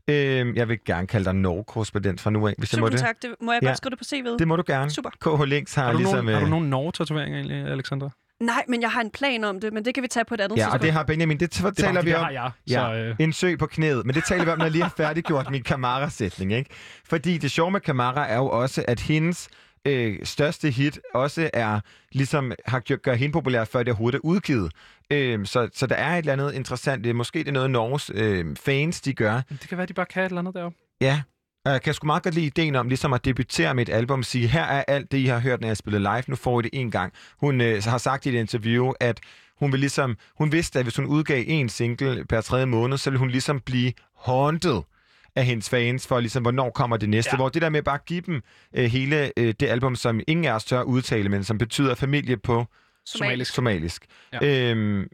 Øhm, 0.09 0.55
jeg 0.55 0.67
vil 0.69 0.77
gerne 0.85 1.07
kalde 1.07 1.25
dig 1.25 1.33
Norge-korrespondent 1.35 2.21
fra 2.21 2.29
nu 2.29 2.47
af, 2.47 2.53
hvis 2.57 2.73
jeg 2.73 2.79
må 2.81 2.89
det. 2.89 2.99
tak. 2.99 3.15
Det, 3.21 3.35
må 3.41 3.51
jeg 3.53 3.59
Ja. 3.63 3.67
godt 3.67 3.77
skrive 3.77 3.89
det 3.89 3.97
på 3.97 4.03
CV'et? 4.07 4.37
Det 4.39 4.47
må 4.47 4.55
du 4.55 4.63
gerne. 4.67 4.91
Super. 4.91 5.09
KH 5.21 5.43
Links 5.43 5.75
har, 5.75 5.83
Har 5.83 5.91
du, 5.91 5.97
ligesom... 5.97 6.15
nogen, 6.25 6.33
har 6.33 6.39
du 6.39 6.45
øh, 6.45 6.49
nogen 6.49 6.69
Norge-tatoveringer 6.69 7.37
egentlig, 7.39 7.57
Alexandra? 7.71 8.09
Nej, 8.39 8.63
men 8.67 8.81
jeg 8.81 8.91
har 8.91 9.01
en 9.01 9.09
plan 9.11 9.43
om 9.43 9.59
det, 9.59 9.73
men 9.73 9.85
det 9.85 9.93
kan 9.93 10.03
vi 10.03 10.07
tage 10.07 10.25
på 10.25 10.33
et 10.33 10.41
andet 10.41 10.57
Ja, 10.57 10.61
tidspunkt. 10.61 10.73
og 10.73 10.81
det 10.85 10.91
har 10.93 11.03
Benjamin, 11.03 11.39
det 11.39 11.57
er 11.57 11.61
fordi, 11.61 11.81
vi 11.81 11.87
det 12.09 12.15
om. 12.15 12.23
har 12.23 12.31
jeg. 12.31 12.51
Ja, 12.69 12.73
Så, 12.73 12.93
øh, 12.93 13.15
en 13.19 13.33
sø 13.33 13.55
på 13.55 13.65
knæet. 13.65 14.05
Men 14.05 14.15
det 14.15 14.23
taler 14.23 14.43
vi 14.45 14.49
om, 14.51 14.57
når 14.57 14.65
jeg 14.65 14.71
lige 14.71 14.83
har 14.83 14.93
færdiggjort 14.97 15.51
min 15.51 15.63
Kamara-sætning, 15.63 16.53
ikke? 16.53 16.69
Fordi 17.09 17.37
det 17.37 17.51
sjove 17.51 17.71
med 17.71 17.79
Kamara 17.81 18.27
er 18.29 18.35
jo 18.37 18.47
også, 18.49 18.85
at 18.87 18.99
hendes 18.99 19.49
øh, 19.85 20.19
største 20.23 20.69
hit 20.69 20.99
også 21.13 21.49
er, 21.53 21.79
ligesom 22.11 22.51
har 22.65 22.79
gjort, 22.79 23.01
gør 23.01 23.13
hende 23.13 23.33
populær, 23.33 23.65
før 23.65 23.79
det 23.79 23.87
overhovedet 23.91 24.17
er 24.17 24.25
udgivet. 24.25 24.71
Øh, 25.11 25.45
så, 25.45 25.69
så 25.73 25.87
der 25.87 25.95
er 25.95 26.13
et 26.13 26.17
eller 26.17 26.33
andet 26.33 26.53
interessant. 26.53 27.03
Det 27.03 27.09
er 27.09 27.13
måske 27.13 27.39
det 27.39 27.47
er 27.47 27.51
noget, 27.51 27.71
Norges 27.71 28.11
øh, 28.13 28.55
fans, 28.55 29.01
de 29.01 29.13
gør. 29.13 29.41
det 29.49 29.69
kan 29.69 29.77
være, 29.77 29.87
de 29.87 29.93
bare 29.93 30.05
kan 30.05 30.23
et 30.23 30.25
eller 30.25 30.39
andet 30.39 30.53
deroppe. 30.53 30.77
Ja, 31.01 31.21
og 31.65 31.71
jeg 31.71 31.81
kan 31.81 31.93
sgu 31.93 32.05
meget 32.05 32.23
godt 32.23 32.35
lide 32.35 32.45
ideen 32.45 32.75
om 32.75 32.87
ligesom 32.87 33.13
at 33.13 33.25
debutere 33.25 33.75
med 33.75 33.89
et 33.89 33.93
album, 33.93 34.23
sige, 34.23 34.47
her 34.47 34.63
er 34.63 34.83
alt 34.87 35.11
det, 35.11 35.17
I 35.17 35.25
har 35.25 35.39
hørt, 35.39 35.61
når 35.61 35.67
jeg 35.67 35.77
spillede 35.77 36.03
live, 36.03 36.23
nu 36.27 36.35
får 36.35 36.59
I 36.59 36.63
det 36.63 36.69
en 36.73 36.91
gang. 36.91 37.13
Hun 37.39 37.61
øh, 37.61 37.83
har 37.83 37.97
sagt 37.97 38.25
i 38.25 38.29
et 38.29 38.39
interview, 38.39 38.91
at 38.99 39.19
hun 39.59 39.71
vil 39.71 39.79
ligesom, 39.79 40.17
hun 40.37 40.51
vidste, 40.51 40.79
at 40.79 40.85
hvis 40.85 40.95
hun 40.95 41.05
udgav 41.05 41.43
en 41.47 41.69
single 41.69 42.25
per 42.25 42.41
tredje 42.41 42.65
måned, 42.65 42.97
så 42.97 43.09
ville 43.09 43.19
hun 43.19 43.29
ligesom 43.29 43.59
blive 43.59 43.93
haunted 44.25 44.81
af 45.37 45.45
hendes 45.45 45.69
fans 45.69 46.07
for 46.07 46.19
ligesom, 46.19 46.41
hvornår 46.43 46.69
kommer 46.69 46.97
det 46.97 47.09
næste. 47.09 47.29
Ja. 47.29 47.33
Ja. 47.35 47.37
Hvor 47.37 47.49
det 47.49 47.61
der 47.61 47.69
med 47.69 47.83
bare 47.83 47.95
at 47.95 48.05
give 48.05 48.21
dem 48.21 48.41
øh, 48.73 48.85
hele 48.85 49.31
øh, 49.39 49.53
det 49.59 49.67
album, 49.67 49.95
som 49.95 50.19
ingen 50.27 50.45
af 50.45 50.51
os 50.53 50.65
tør 50.65 50.81
udtale, 50.81 51.29
men 51.29 51.43
som 51.43 51.57
betyder 51.57 51.95
familie 51.95 52.37
på 52.37 52.65
Somalisk. 53.05 53.53
somalisk. 53.53 54.05
Ja. 54.33 54.37
Ja. 54.45 54.71
Øhm, 54.71 55.07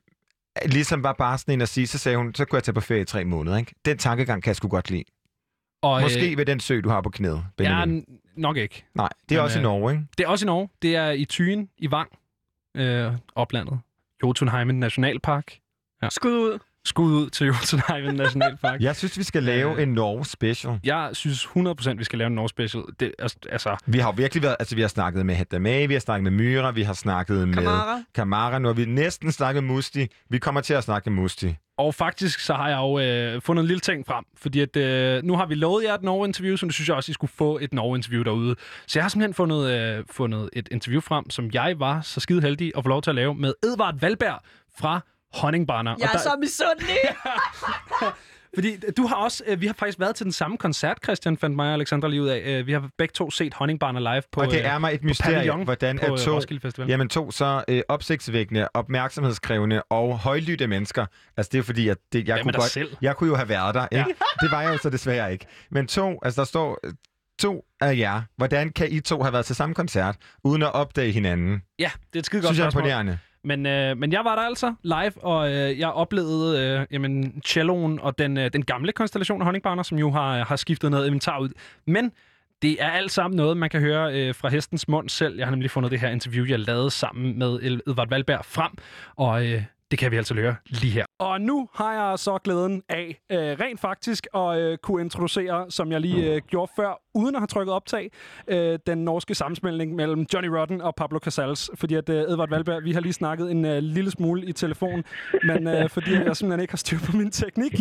ligesom 0.65 1.03
var 1.03 1.13
bare 1.13 1.37
sådan 1.37 1.53
en 1.53 1.61
at 1.61 1.69
sige, 1.69 1.87
så 1.87 1.97
sagde 1.97 2.17
hun, 2.17 2.35
så 2.35 2.45
kunne 2.45 2.57
jeg 2.57 2.63
tage 2.63 2.73
på 2.73 2.81
ferie 2.81 3.01
i 3.01 3.05
tre 3.05 3.25
måneder. 3.25 3.57
Ikke? 3.57 3.75
Den 3.85 3.97
tankegang 3.97 4.43
kan 4.43 4.49
jeg 4.49 4.55
sgu 4.55 4.67
godt 4.67 4.91
lide. 4.91 5.03
Og, 5.81 6.01
Måske 6.01 6.37
ved 6.37 6.45
den 6.45 6.59
sø, 6.59 6.81
du 6.83 6.89
har 6.89 7.01
på 7.01 7.09
knæet, 7.09 7.35
Ja, 7.35 7.41
Benjamin. 7.57 8.05
n- 8.09 8.33
nok 8.37 8.57
ikke. 8.57 8.85
Nej, 8.95 9.09
det 9.29 9.35
er 9.35 9.39
Men, 9.39 9.43
også 9.45 9.57
i 9.57 9.59
øh, 9.59 9.63
Norge, 9.63 9.91
ikke? 9.93 10.05
Det 10.17 10.23
er 10.23 10.27
også 10.27 10.45
i 10.45 10.47
Norge. 10.47 10.69
Det 10.81 10.95
er 10.95 11.09
i 11.11 11.25
Tyen, 11.25 11.69
i 11.77 11.91
Vang, 11.91 12.09
øh, 12.77 13.11
oplandet. 13.35 13.79
Jotunheimen 14.23 14.79
Nationalpark. 14.79 15.53
Skud 16.09 16.31
ud. 16.31 16.59
Skud 16.85 17.11
ud 17.13 17.29
til 17.29 17.47
Jotunheimen 17.47 18.15
Nationalpark. 18.15 18.81
Jeg 18.87 18.95
synes, 18.95 19.17
vi 19.17 19.23
skal 19.23 19.43
lave 19.43 19.75
Øh. 19.75 19.81
en 19.83 19.93
Norge 19.93 20.25
special. 20.25 20.79
Jeg 20.83 21.09
synes 21.13 21.45
100% 21.45 21.93
vi 21.97 22.03
skal 22.03 22.19
lave 22.19 22.27
en 22.27 22.35
Norge 22.35 22.49
special. 22.49 22.83
Det, 22.99 23.11
altså- 23.19 23.37
altså, 23.49 23.75
Vi 23.85 23.99
har 23.99 24.11
virkelig 24.11 24.43
været, 24.43 24.55
altså 24.59 24.75
vi 24.75 24.81
har 24.81 24.87
snakket 24.87 25.25
med 25.25 25.35
Hedda 25.35 25.59
May, 25.59 25.87
vi 25.87 25.93
har 25.93 25.99
snakket 25.99 26.23
med 26.23 26.31
Myra, 26.31 26.71
vi 26.71 26.81
har 26.83 26.93
snakket 26.93 27.47
med 27.47 27.55
Kamara. 27.57 28.03
Kamara, 28.15 28.59
nu 28.59 28.67
har 28.67 28.73
vi 28.73 28.85
næsten 28.85 29.31
snakket 29.31 29.63
Musti. 29.63 30.07
Vi 30.29 30.37
kommer 30.37 30.61
til 30.61 30.73
at 30.73 30.83
snakke 30.83 31.09
Musti. 31.09 31.55
Og 31.77 31.95
faktisk 31.95 32.39
så 32.39 32.53
har 32.53 32.69
jeg 32.69 32.77
jo 32.77 32.99
øh, 32.99 33.41
fundet 33.41 33.61
en 33.61 33.67
lille 33.67 33.79
ting 33.81 34.07
frem, 34.07 34.25
fordi 34.37 34.59
at, 34.59 34.77
øh, 34.77 35.23
nu 35.23 35.35
har 35.35 35.45
vi 35.45 35.55
lovet 35.55 35.83
jer 35.83 35.93
et 35.93 36.03
Norge-interview, 36.03 36.55
så 36.55 36.65
nu 36.65 36.71
synes 36.71 36.87
jeg 36.87 36.95
også, 36.95 37.11
I 37.11 37.13
skulle 37.13 37.31
få 37.37 37.59
et 37.61 37.73
Norge-interview 37.73 38.23
derude. 38.23 38.55
Så 38.87 38.99
jeg 38.99 39.03
har 39.03 39.09
simpelthen 39.09 39.33
fundet, 39.33 39.69
øh, 39.71 40.03
fundet 40.11 40.49
et 40.53 40.67
interview 40.71 41.01
frem, 41.01 41.29
som 41.29 41.49
jeg 41.53 41.75
var 41.79 42.01
så 42.01 42.19
skide 42.19 42.41
heldig 42.41 42.71
at 42.77 42.83
få 42.83 42.89
lov 42.89 43.01
til 43.01 43.11
at 43.11 43.15
lave 43.15 43.35
med 43.35 43.53
Edvard 43.63 43.99
Valberg 43.99 44.39
fra 44.79 45.01
Honningbarner. 45.33 45.95
Jeg 45.99 46.09
er 46.13 46.17
så 46.17 46.35
misundelig. 46.39 46.97
Fordi 48.55 48.77
du 48.97 49.07
har 49.07 49.15
også, 49.15 49.43
øh, 49.47 49.61
vi 49.61 49.65
har 49.67 49.73
faktisk 49.73 49.99
været 49.99 50.15
til 50.15 50.23
den 50.23 50.33
samme 50.33 50.57
koncert, 50.57 50.97
Christian, 51.03 51.37
fandt 51.37 51.55
mig 51.55 51.67
og 51.67 51.73
Alexandra 51.73 52.07
lige 52.07 52.21
ud 52.21 52.27
af. 52.27 52.41
Øh, 52.45 52.67
vi 52.67 52.71
har 52.73 52.89
begge 52.97 53.11
to 53.11 53.31
set 53.31 53.53
Honningbarner 53.53 53.99
live 53.99 54.21
på 54.31 54.41
Og 54.41 54.47
det 54.47 54.59
øh, 54.59 54.65
er 54.65 54.77
mig 54.77 54.93
et 54.93 55.03
mysterium, 55.03 55.63
hvordan 55.63 55.99
på, 55.99 56.13
er 56.13 56.17
to, 56.17 56.35
Roskilde 56.35 56.61
Festival. 56.61 56.89
jamen 56.89 57.09
to 57.09 57.31
så 57.31 57.63
øh, 57.67 57.81
opsigtsvækkende, 57.87 58.67
opmærksomhedskrævende 58.73 59.81
og 59.89 60.19
højlytte 60.19 60.67
mennesker. 60.67 61.05
Altså 61.37 61.49
det 61.53 61.59
er 61.59 61.63
fordi, 61.63 61.89
at 61.89 61.97
det, 62.13 62.27
jeg, 62.27 62.41
kunne 62.41 62.53
godt, 62.53 62.71
selv? 62.71 62.97
jeg 63.01 63.15
kunne 63.15 63.27
jo 63.29 63.35
have 63.35 63.49
været 63.49 63.75
der. 63.75 63.87
Ikke? 63.91 64.15
Det 64.41 64.51
var 64.51 64.61
jeg 64.61 64.73
jo 64.73 64.77
så 64.77 64.89
desværre 64.89 65.33
ikke. 65.33 65.45
Men 65.71 65.87
to, 65.87 66.19
altså 66.23 66.41
der 66.41 66.45
står 66.45 66.79
to 67.39 67.65
af 67.81 67.97
jer. 67.97 68.21
Hvordan 68.37 68.69
kan 68.71 68.91
I 68.91 68.99
to 68.99 69.21
have 69.21 69.33
været 69.33 69.45
til 69.45 69.55
samme 69.55 69.75
koncert, 69.75 70.15
uden 70.43 70.61
at 70.63 70.73
opdage 70.73 71.11
hinanden? 71.11 71.61
Ja, 71.79 71.91
det 72.07 72.15
er 72.15 72.19
et 72.19 72.25
skide 72.25 72.41
godt 72.41 72.47
Synes 72.47 72.59
jeg 72.59 72.65
er 72.65 72.69
spørgsmål. 72.69 72.89
imponerende. 72.89 73.19
Men, 73.43 73.65
øh, 73.65 73.97
men 73.97 74.11
jeg 74.11 74.25
var 74.25 74.35
der 74.35 74.41
altså 74.41 74.73
live, 74.83 75.23
og 75.23 75.51
øh, 75.53 75.79
jeg 75.79 75.89
oplevede 75.89 76.59
øh, 76.59 76.85
jamen, 76.91 77.41
celloen 77.45 77.99
og 77.99 78.17
den, 78.17 78.37
øh, 78.37 78.49
den 78.53 78.65
gamle 78.65 78.91
konstellation 78.91 79.41
af 79.41 79.45
Honningbarner, 79.45 79.83
som 79.83 79.97
jo 79.97 80.11
har, 80.11 80.43
har 80.43 80.55
skiftet 80.55 80.91
noget 80.91 81.05
inventar 81.07 81.39
ud. 81.39 81.49
Men 81.87 82.11
det 82.61 82.83
er 82.83 82.89
alt 82.89 83.11
sammen 83.11 83.37
noget, 83.37 83.57
man 83.57 83.69
kan 83.69 83.79
høre 83.79 84.13
øh, 84.13 84.35
fra 84.35 84.49
hestens 84.49 84.87
mund 84.87 85.09
selv. 85.09 85.37
Jeg 85.37 85.45
har 85.45 85.51
nemlig 85.51 85.71
fundet 85.71 85.91
det 85.91 85.99
her 85.99 86.09
interview, 86.09 86.45
jeg 86.45 86.59
lavede 86.59 86.91
sammen 86.91 87.39
med 87.39 87.79
Edvard 87.87 88.09
Valberg 88.09 88.45
frem, 88.45 88.71
og 89.15 89.45
øh, 89.45 89.63
det 89.93 89.99
kan 89.99 90.11
vi 90.11 90.17
altså 90.17 90.33
høre 90.33 90.55
lige 90.65 90.91
her. 90.91 91.05
Og 91.19 91.41
nu 91.41 91.69
har 91.73 91.93
jeg 91.93 92.19
så 92.19 92.37
glæden 92.37 92.81
af 92.89 93.21
øh, 93.31 93.37
rent 93.37 93.79
faktisk 93.79 94.27
at 94.35 94.59
øh, 94.59 94.77
kunne 94.77 95.01
introducere, 95.01 95.71
som 95.71 95.91
jeg 95.91 96.01
lige 96.01 96.33
øh, 96.33 96.41
gjorde 96.47 96.71
før, 96.75 97.01
uden 97.15 97.35
at 97.35 97.41
have 97.41 97.47
trykket 97.47 97.73
optag, 97.73 98.11
øh, 98.47 98.79
den 98.87 98.97
norske 98.97 99.35
sammensmeltning 99.35 99.95
mellem 99.95 100.25
Johnny 100.33 100.47
Rotten 100.49 100.81
og 100.81 100.95
Pablo 100.95 101.19
Casals. 101.19 101.71
Fordi 101.75 101.95
at 101.95 102.09
øh, 102.09 102.21
Edvard 102.21 102.49
Valberg, 102.49 102.83
vi 102.83 102.91
har 102.91 103.01
lige 103.01 103.13
snakket 103.13 103.51
en 103.51 103.65
øh, 103.65 103.77
lille 103.83 104.11
smule 104.11 104.45
i 104.45 104.51
telefon, 104.51 105.03
men 105.43 105.67
øh, 105.67 105.89
fordi 105.95 106.11
jeg 106.13 106.35
simpelthen 106.35 106.59
ikke 106.59 106.71
har 106.73 106.77
styr 106.77 106.97
på 107.05 107.17
min 107.17 107.31
teknik, 107.31 107.73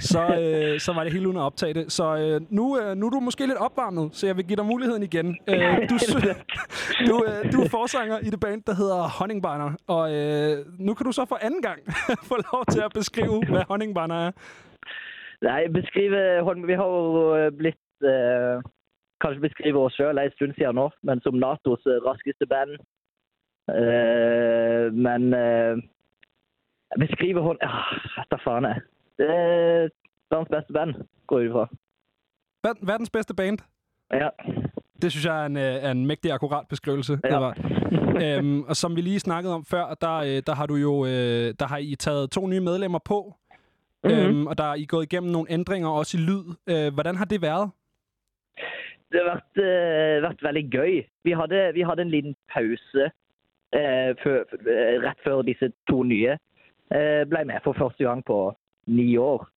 så, 0.00 0.22
øh, 0.26 0.80
så 0.80 0.92
var 0.92 1.04
det 1.04 1.12
helt 1.12 1.26
uden 1.26 1.36
at 1.36 1.42
optage 1.42 1.74
det. 1.74 1.92
Så 1.92 2.16
øh, 2.16 2.40
nu, 2.50 2.78
øh, 2.78 2.96
nu 2.96 3.06
er 3.06 3.10
du 3.10 3.20
måske 3.20 3.46
lidt 3.46 3.58
opvarmet, 3.58 4.10
så 4.12 4.26
jeg 4.26 4.36
vil 4.36 4.44
give 4.46 4.56
dig 4.56 4.66
muligheden 4.66 5.02
igen. 5.02 5.36
Øh, 5.48 5.88
du, 5.90 5.98
du, 7.08 7.24
øh, 7.24 7.52
du 7.52 7.62
er 7.62 7.68
forsanger 7.68 8.18
i 8.18 8.30
det 8.30 8.40
band, 8.40 8.62
der 8.66 8.74
hedder 8.74 9.08
Honningbarner, 9.08 9.72
og 9.86 10.12
øh, 10.14 10.66
nu 10.78 10.94
kan 10.94 11.06
du 11.06 11.12
så 11.12 11.24
for 11.24 11.38
anden 11.50 11.62
gang 11.62 11.80
få 12.30 12.36
lov 12.52 12.64
til 12.70 12.80
at 12.86 12.92
beskrive, 12.94 13.42
hvad 13.50 13.64
Honningbarner 13.68 14.26
er. 14.26 14.32
Nei, 15.42 15.68
beskrive 15.72 16.42
Holm, 16.46 16.66
Vi 16.68 16.72
har 16.78 16.86
jo 16.86 17.34
eh, 17.36 17.50
blitt 17.58 18.06
eh, 18.06 18.62
Kanskje 19.20 19.40
beskrive 19.48 19.78
oss 19.84 19.96
sjøl 19.98 20.18
en 20.18 20.30
stund 20.36 20.54
siden 20.56 20.74
nå, 20.80 20.86
men 21.02 21.20
som 21.24 21.34
Natos 21.36 21.82
eh, 21.86 21.98
raskeste 22.06 22.46
band. 22.48 22.76
Eh, 23.68 24.86
men 25.06 25.22
eh, 25.34 25.76
beskrive 27.00 27.40
Holm 27.44 27.58
ah, 27.62 27.90
Vet 28.16 28.30
da 28.32 28.38
faen, 28.44 28.64
jeg. 28.70 28.82
Det 29.20 29.28
er 29.30 29.88
verdens 30.32 30.52
beste 30.54 30.72
band, 30.72 30.94
går 31.26 31.38
jeg 31.40 31.50
ut 31.50 31.52
ifra. 31.52 31.66
Ver- 32.66 32.86
Verdens 32.92 33.10
bedste 33.10 33.34
band. 33.34 33.58
Ja. 34.12 34.30
Det 35.02 35.12
synes 35.12 35.26
jeg 35.26 35.42
er 35.42 35.46
en, 35.46 35.56
øh, 35.56 35.62
er 35.62 35.90
en 35.90 36.06
mægtig 36.06 36.32
akkurat 36.32 36.68
beskrivelse. 36.68 37.18
Ja. 37.24 37.28
Edvard. 37.28 37.56
øhm, 38.24 38.62
og 38.62 38.76
som 38.76 38.96
vi 38.96 39.00
lige 39.00 39.20
snakkede 39.20 39.54
om 39.54 39.64
før, 39.64 39.94
der, 40.00 40.16
øh, 40.16 40.42
der 40.46 40.54
har 40.54 40.66
du 40.66 40.74
jo 40.74 41.06
øh, 41.06 41.54
der 41.60 41.66
har 41.66 41.78
I 41.78 41.94
taget 41.94 42.30
to 42.30 42.46
nye 42.46 42.60
medlemmer 42.60 42.98
på. 42.98 43.34
Mhm. 44.04 44.12
Øhm, 44.12 44.46
og 44.46 44.58
der 44.58 44.64
er 44.64 44.74
I 44.74 44.84
gået 44.84 45.12
igennem 45.12 45.32
nogle 45.32 45.50
ændringer 45.50 45.88
også 45.88 46.18
i 46.18 46.20
lyd. 46.20 46.44
Øh, 46.66 46.94
hvordan 46.94 47.16
har 47.16 47.24
det 47.24 47.42
været? 47.42 47.70
Det 49.12 49.20
har 49.20 49.28
vært, 49.34 49.52
eh, 49.66 50.22
vært 50.22 50.42
veldig 50.42 50.70
gøy. 50.70 51.02
Vi 51.24 51.30
hadde, 51.30 51.70
vi 51.74 51.82
hadde 51.82 52.02
en 52.02 52.10
liten 52.10 52.36
pause 52.54 53.10
eh, 53.72 54.10
før, 54.22 54.40
eh, 54.52 54.96
rett 55.06 55.20
før 55.24 55.42
disse 55.42 55.72
to 55.88 56.02
nye 56.02 56.36
eh, 56.94 57.22
ble 57.30 57.44
med 57.44 57.58
for 57.64 57.72
første 57.72 58.04
gang 58.04 58.24
på 58.24 58.54
ni 58.86 59.16
år. 59.16 59.48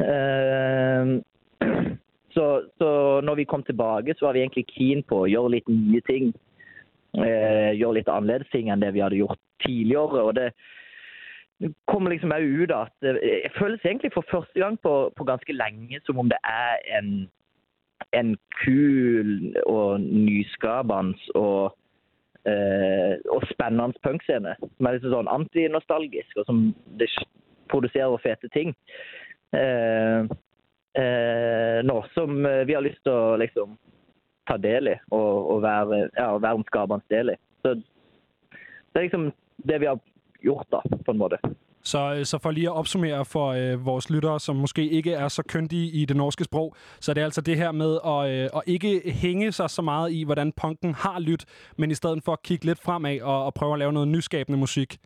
Eh, 0.00 1.20
så, 2.34 2.46
så 2.78 2.88
når 3.24 3.40
vi 3.40 3.48
kom 3.48 3.62
tilbage, 3.64 4.14
så 4.16 4.26
var 4.26 4.36
vi 4.36 4.42
egentlig 4.44 4.66
keen 4.72 5.04
på 5.08 5.22
å 5.22 5.30
gjøre 5.30 5.54
litt 5.56 5.70
nye 5.72 6.02
ting. 6.08 6.32
Eh, 7.16 7.72
gjøre 7.78 8.00
litt 8.00 8.10
annerledes 8.12 8.50
ting 8.52 8.68
enn 8.68 8.82
det 8.84 8.92
vi 8.96 9.02
hadde 9.04 9.20
gjort 9.20 9.40
tidligere. 9.64 10.24
og 10.24 10.34
det 10.40 10.52
det 11.58 11.72
kommer 11.90 12.12
liksom 12.12 12.30
også 12.30 12.62
ut 12.62 12.70
at 12.70 12.92
eh, 13.02 13.14
det 13.16 13.30
det 13.42 13.56
føles 13.58 13.84
egentlig 13.84 14.12
for 14.14 14.24
første 14.30 14.60
gang 14.60 14.76
på, 14.82 15.10
på 15.16 15.24
ganske 15.24 15.52
lenge 15.52 15.98
som 16.06 16.18
om 16.18 16.28
det 16.30 16.38
er 16.44 16.78
en 16.98 17.28
en 18.12 18.36
kul 18.64 19.54
og 19.66 20.00
nyskapende 20.00 21.18
og, 21.34 21.76
eh, 22.46 23.18
og 23.30 23.42
spennende 23.50 23.98
punkscene. 24.02 24.54
Som 24.60 24.86
er 24.86 24.96
litt 24.96 25.06
sånn 25.06 25.30
antinostalgisk, 25.32 26.36
og 26.36 26.46
som 26.46 26.62
det 27.00 27.10
produserer 27.68 28.22
fete 28.22 28.48
ting. 28.54 28.74
Eh, 29.52 30.30
eh, 30.98 31.78
nå 31.86 32.02
som 32.14 32.46
eh, 32.46 32.66
vi 32.66 32.76
har 32.76 32.84
lyst 32.84 33.02
til 33.06 33.14
å 33.14 33.36
liksom 33.40 33.78
ta 34.48 34.56
del 34.56 34.92
i, 34.94 34.96
og, 35.10 35.50
og 35.52 35.62
være, 35.62 36.02
ja, 36.16 36.28
være 36.40 36.94
en 36.94 37.06
del 37.10 37.34
i. 37.34 37.38
Så 37.62 37.74
det 37.78 39.00
er 39.00 39.06
liksom 39.08 39.30
det 39.68 39.80
vi 39.80 39.86
har 39.86 39.98
gjort, 40.42 40.66
da, 40.72 40.80
på 41.04 41.12
en 41.12 41.18
måte. 41.18 41.38
Så, 41.82 42.14
øh, 42.14 42.24
så 42.24 42.38
for 42.38 42.50
lige 42.50 42.68
at 42.68 42.74
opsummere 42.74 43.24
for 43.24 43.48
øh, 43.48 43.86
vores 43.86 44.10
lyttere, 44.10 44.40
som 44.40 44.56
måske 44.56 44.88
ikke 44.88 45.12
er 45.12 45.28
så 45.28 45.42
kyndige 45.48 45.90
i 45.90 46.04
det 46.04 46.16
norske 46.16 46.44
sprog, 46.44 46.76
så 47.00 47.12
er 47.12 47.14
det 47.14 47.20
altså 47.20 47.40
det 47.40 47.56
her 47.56 47.72
med 47.72 47.98
at, 48.06 48.30
øh, 48.30 48.50
at 48.56 48.62
ikke 48.66 49.12
hænge 49.12 49.52
sig 49.52 49.70
så 49.70 49.82
meget 49.82 50.12
i, 50.12 50.24
hvordan 50.24 50.52
punken 50.52 50.94
har 50.94 51.20
lyttet, 51.20 51.72
men 51.76 51.90
i 51.90 51.94
stedet 51.94 52.24
for 52.24 52.32
at 52.32 52.42
kigge 52.42 52.64
lidt 52.64 52.78
fremad 52.78 53.20
og, 53.20 53.44
og 53.44 53.54
prøve 53.54 53.72
at 53.72 53.78
lave 53.78 53.92
noget 53.92 54.08
nyskabende 54.08 54.58
musik. 54.58 54.96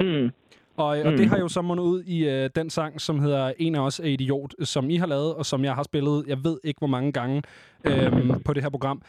Mm. 0.00 0.30
Og, 0.76 0.98
øh, 0.98 1.06
og 1.06 1.10
Mm. 1.12 1.16
det 1.18 1.28
har 1.28 1.38
jo 1.38 1.48
så 1.48 1.62
mundet 1.62 1.84
ud 1.84 2.02
i 2.02 2.24
øh, 2.28 2.50
den 2.56 2.70
sang, 2.70 3.00
som 3.00 3.20
hedder 3.20 3.52
En 3.58 3.74
af 3.74 3.80
os 3.80 4.00
er 4.00 4.04
idiot, 4.04 4.54
som 4.62 4.90
I 4.90 4.96
har 4.96 5.06
lavet, 5.06 5.34
og 5.34 5.46
som 5.46 5.64
jeg 5.64 5.74
har 5.74 5.82
spillet, 5.82 6.24
jeg 6.26 6.44
ved 6.44 6.58
ikke 6.64 6.78
hvor 6.78 6.86
mange 6.88 7.12
gange 7.12 7.42
øhm, 7.84 8.42
på 8.42 8.52
det 8.52 8.62
her 8.62 8.70
program. 8.70 9.02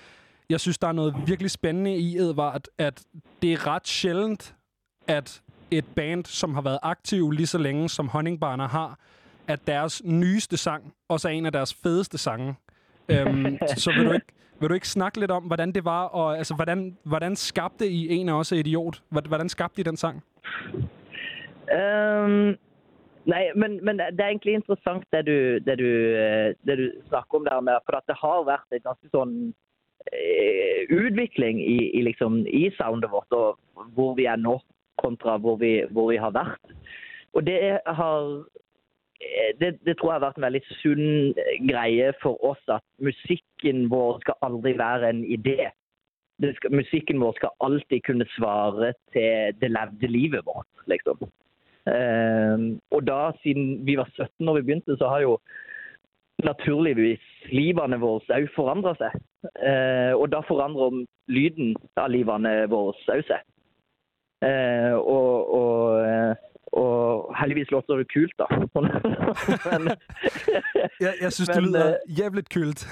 Jeg 0.50 0.60
synes, 0.60 0.78
der 0.78 0.88
er 0.88 0.92
noget 0.92 1.16
virkelig 1.26 1.52
spændende 1.52 1.96
i, 1.98 2.18
Edvard, 2.18 2.62
at 2.78 3.04
det 3.42 3.54
er 3.54 3.68
ret 3.68 3.88
sjældent, 3.88 4.56
at 5.08 5.42
et 5.72 5.86
band, 5.96 6.26
som 6.26 6.54
har 6.54 6.62
været 6.62 6.80
aktiv 6.84 7.32
lige 7.32 7.48
så 7.48 7.58
længe, 7.58 7.90
som 7.90 8.08
Honningbarner 8.08 8.68
har, 8.68 9.00
at 9.48 9.68
deres 9.68 10.02
nyeste 10.06 10.58
sang 10.58 10.94
også 11.10 11.28
er 11.28 11.32
en 11.32 11.46
af 11.46 11.52
deres 11.52 11.74
fedeste 11.74 12.18
sange. 12.18 12.56
Øhm, 13.10 13.58
så 13.78 13.92
vil 13.98 14.06
du, 14.06 14.12
ikke, 14.12 14.26
vil 14.60 14.70
du 14.70 14.74
ikke 14.74 14.90
snakke 14.90 15.20
lidt 15.20 15.32
om, 15.32 15.44
hvordan 15.44 15.72
det 15.72 15.86
var, 15.86 16.04
og 16.04 16.38
altså, 16.38 16.54
hvordan, 16.56 16.98
hvordan 17.04 17.36
skabte 17.36 17.90
I 17.90 18.08
En 18.10 18.30
af 18.30 18.34
os 18.34 18.52
er 18.52 18.56
idiot? 18.56 19.02
Hvordan 19.10 19.50
skabte 19.50 19.80
I 19.82 19.84
den 19.84 19.98
sang? 19.98 20.24
Ehm, 21.74 22.56
nei, 23.28 23.44
men, 23.56 23.80
men 23.84 24.00
det 24.00 24.24
er 24.24 24.32
egentlig 24.32 24.58
interessant 24.60 25.06
det 25.12 25.26
du, 25.28 25.38
det 25.66 25.78
du, 25.82 25.90
eh, 26.16 26.50
det 26.68 26.78
du 26.80 26.86
snakker 27.10 27.42
om 27.42 27.48
der 27.48 27.62
med, 27.62 27.84
for 27.86 28.00
at 28.00 28.08
det 28.08 28.20
har 28.22 28.46
vært 28.48 28.78
en 28.78 28.86
ganske 28.86 29.12
sånn 29.12 29.36
eh, 30.12 30.86
utvikling 30.88 31.60
i, 31.64 31.80
i, 31.92 32.04
liksom, 32.08 32.46
i 32.48 32.68
soundet 32.80 33.12
vårt, 33.12 33.32
og 33.36 33.90
hvor 33.98 34.16
vi 34.20 34.30
er 34.30 34.40
nå 34.40 34.60
kontra 35.02 35.38
hvor 35.38 35.60
vi, 35.62 35.82
hvor 35.94 36.12
vi 36.12 36.22
har 36.22 36.34
vært. 36.36 36.78
Og 37.38 37.44
det 37.46 37.60
har 37.86 38.30
eh, 39.22 39.52
det, 39.60 39.76
det 39.86 39.98
tror 39.98 40.14
jeg 40.14 40.20
har 40.20 40.28
vært 40.30 40.40
en 40.40 40.48
veldig 40.48 40.64
sunn 40.80 41.10
greie 41.70 42.14
for 42.24 42.40
oss 42.48 42.64
at 42.72 42.86
musikken 43.04 43.88
vår 43.92 44.24
skal 44.24 44.40
aldri 44.48 44.74
være 44.80 45.12
en 45.12 45.26
idé. 45.26 45.70
Det 46.42 46.54
skal, 46.58 46.74
musikken 46.80 47.20
vår 47.22 47.36
skal 47.40 47.56
alltid 47.66 48.06
kunne 48.06 48.28
svare 48.36 48.94
til 49.14 49.58
det 49.62 49.72
levde 49.74 50.10
livet 50.12 50.46
vårt, 50.46 50.70
liksom. 50.90 51.28
Eh, 51.88 52.68
og 52.92 53.08
da, 53.08 53.32
siden 53.44 53.86
vi 53.88 53.98
var 54.00 54.10
17 54.16 54.46
når 54.46 54.60
vi 54.60 54.66
begynte, 54.68 54.98
så 54.98 55.10
har 55.14 55.26
jo 55.26 55.38
naturligvis 56.46 57.24
livene 57.52 57.98
våre 58.02 58.38
òg 58.38 58.50
forandra 58.56 58.94
seg. 59.00 59.16
Eh, 59.58 60.14
og 60.14 60.30
da 60.34 60.44
forandrer 60.48 61.06
lyden 61.32 61.76
av 61.98 62.12
livene 62.14 62.54
våre 62.72 62.94
òg 62.94 63.24
seg. 63.30 63.46
Eh, 64.46 64.94
og, 64.94 65.54
og, 65.60 66.06
eh, 66.06 66.36
og 66.78 67.32
heldigvis 67.40 67.72
låter 67.74 68.04
det 68.04 68.12
kult, 68.14 68.36
da. 68.38 68.46
men, 69.72 69.90
Jeg, 71.06 71.14
jeg 71.22 71.32
synes, 71.32 71.50
det 71.50 71.64
lyder 71.64 71.88
øh, 71.88 72.20
jævligt 72.20 72.54
kult. 72.54 72.86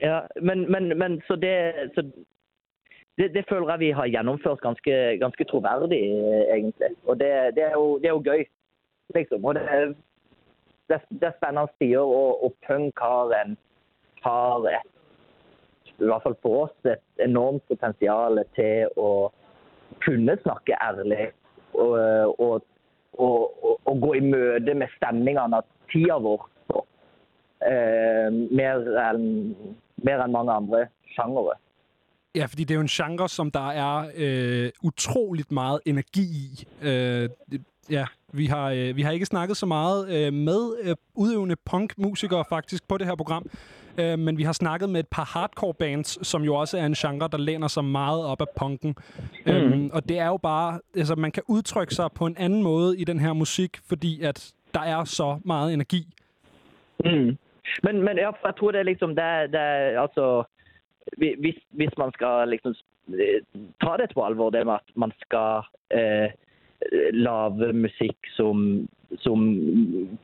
Ja, 0.00 0.20
men, 0.42 0.72
men, 0.72 0.98
men 0.98 1.22
så 1.28 1.36
det 1.36 1.54
så 1.94 2.02
det, 3.18 3.28
det 3.34 3.44
føler 3.48 3.70
jeg 3.70 3.80
vi 3.80 3.90
har 3.90 4.06
gjennomført 4.06 4.60
ganske, 4.60 4.94
ganske 5.20 5.44
troverdig, 5.50 6.00
eh, 6.00 6.44
egentlig. 6.56 6.94
Og 7.04 7.18
det, 7.20 7.32
det, 7.56 7.64
er 7.68 7.76
jo, 7.76 7.98
det 7.98 8.08
er 8.08 8.16
jo 8.16 8.24
gøy. 8.24 8.44
liksom. 9.14 9.44
Og 9.44 9.54
det 9.54 9.62
er, 9.68 9.92
det 10.88 11.00
det 11.08 11.28
er 11.28 11.36
spennende 11.36 11.72
tider, 11.80 12.00
og, 12.00 12.44
og 12.44 12.54
punk 12.66 12.98
har, 13.00 13.34
en, 13.42 13.56
har 14.24 14.66
et, 14.72 14.88
i 15.98 16.04
hvert 16.04 16.22
fall 16.22 16.38
for 16.42 16.64
oss, 16.64 16.76
et 16.84 17.24
enormt 17.24 17.62
potensial 17.68 18.40
til 18.56 18.88
å 18.96 19.30
kunne 20.02 20.38
snakke 20.42 20.78
ærlig 20.82 21.28
og, 21.74 21.98
og, 22.40 22.64
og, 23.18 23.52
og, 23.62 23.76
og 23.84 24.00
gå 24.00 24.14
i 24.18 24.24
møte 24.24 24.74
med 24.74 24.90
stemningene 24.96 25.60
av 25.60 25.68
tida 25.92 26.16
vår. 26.24 26.48
Så, 26.70 26.84
eh, 27.68 28.28
mer 28.32 28.88
enn 29.04 29.28
mer 30.02 30.22
enn 30.24 30.34
mange 30.34 30.54
andre 30.54 30.86
sjangere. 31.14 31.56
Ja, 32.34 32.44
fordi 32.46 32.64
det 32.64 32.70
er 32.70 32.74
jo 32.74 32.80
en 32.80 32.86
genre, 32.86 33.28
som 33.28 33.50
der 33.50 33.68
er 33.70 34.10
øh, 34.16 34.70
utroligt 34.82 35.52
meget 35.52 35.80
energi 35.84 36.22
i. 36.22 36.66
Øh, 36.82 37.28
ja, 37.90 38.06
vi 38.32 38.46
har, 38.46 38.70
øh, 38.70 38.96
vi 38.96 39.02
har 39.02 39.10
ikke 39.12 39.26
snakket 39.26 39.56
så 39.56 39.66
meget 39.66 40.08
øh, 40.26 40.32
med 40.32 40.76
øh, 40.82 40.96
udøvende 41.14 41.56
punkmusikere 41.64 42.44
faktisk 42.48 42.88
på 42.88 42.98
det 42.98 43.06
her 43.06 43.14
program, 43.14 43.46
øh, 43.98 44.18
men 44.18 44.38
vi 44.38 44.42
har 44.42 44.52
snakket 44.52 44.90
med 44.90 45.00
et 45.00 45.08
par 45.08 45.24
hardcore 45.24 45.74
bands, 45.74 46.26
som 46.26 46.42
jo 46.42 46.54
også 46.54 46.78
er 46.78 46.86
en 46.86 46.94
genre, 46.94 47.28
der 47.32 47.38
læner 47.38 47.68
sig 47.68 47.84
meget 47.84 48.24
op 48.24 48.40
af 48.40 48.46
punken. 48.56 48.96
Mm. 49.46 49.52
Øhm, 49.52 49.90
og 49.92 50.08
det 50.08 50.18
er 50.18 50.26
jo 50.26 50.36
bare, 50.36 50.80
altså 50.96 51.14
man 51.14 51.32
kan 51.32 51.42
udtrykke 51.48 51.94
sig 51.94 52.08
på 52.14 52.26
en 52.26 52.36
anden 52.38 52.62
måde 52.62 52.98
i 52.98 53.04
den 53.04 53.20
her 53.20 53.32
musik, 53.32 53.78
fordi 53.88 54.22
at 54.22 54.52
der 54.74 54.80
er 54.80 55.04
så 55.04 55.40
meget 55.44 55.72
energi. 55.74 56.06
Mm. 57.04 57.10
Men, 57.82 57.94
men 58.02 58.18
for 58.40 58.46
jeg 58.48 58.54
tror 58.58 58.70
det 58.70 58.78
er 58.78 58.82
liksom 58.84 59.14
det, 59.14 59.24
er- 59.24 59.46
det 59.46 59.60
er 59.60 60.00
altså 60.02 60.42
hvis, 61.18 61.58
hvis 61.70 61.98
man 61.98 62.12
skal 62.12 62.48
liksom 62.48 62.74
eh, 63.14 63.42
ta 63.82 63.96
det 63.96 64.10
på 64.14 64.24
alvor, 64.24 64.50
det 64.50 64.66
med 64.66 64.74
at 64.74 64.94
man 64.94 65.12
skal 65.22 65.66
eh, 65.90 66.34
lage 67.12 67.72
musikk 67.72 68.30
som, 68.36 68.86
som 69.22 69.48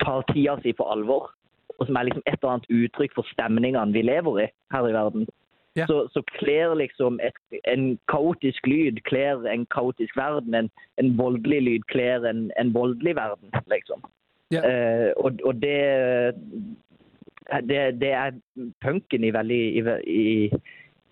tar 0.02 0.24
tida 0.32 0.58
si 0.62 0.72
på 0.72 0.86
alvor, 0.86 1.30
og 1.78 1.86
som 1.86 1.96
er 1.96 2.08
liksom 2.08 2.24
et 2.26 2.38
eller 2.38 2.54
annet 2.56 2.70
uttrykk 2.70 3.12
for 3.14 3.28
stemningene 3.32 3.94
vi 3.94 4.02
lever 4.02 4.40
i 4.44 4.48
her 4.74 4.88
i 4.88 4.94
verden, 4.96 5.28
Ja. 5.76 5.86
så, 5.86 6.08
så 6.10 6.22
kler 6.40 6.72
liksom 6.74 7.20
et, 7.22 7.36
en 7.70 7.98
kaotisk 8.10 8.66
lyd 8.66 8.96
kler 9.06 9.44
en 9.46 9.66
kaotisk 9.70 10.16
verden, 10.16 10.54
en, 10.54 10.70
en 10.98 11.12
voldelig 11.18 11.60
lyd 11.62 11.84
kler 11.92 12.24
en, 12.26 12.50
en 12.58 12.72
voldelig 12.74 13.14
verden, 13.14 13.52
liksom. 13.70 14.02
Ja. 14.50 14.62
Eh, 14.64 15.12
og, 15.16 15.38
og 15.44 15.60
det, 15.62 15.78
det, 17.68 18.00
det 18.00 18.10
er 18.12 18.30
punken 18.84 19.24
i 19.24 19.30
veldig 19.32 19.58
i, 19.78 19.82
i, 20.06 20.22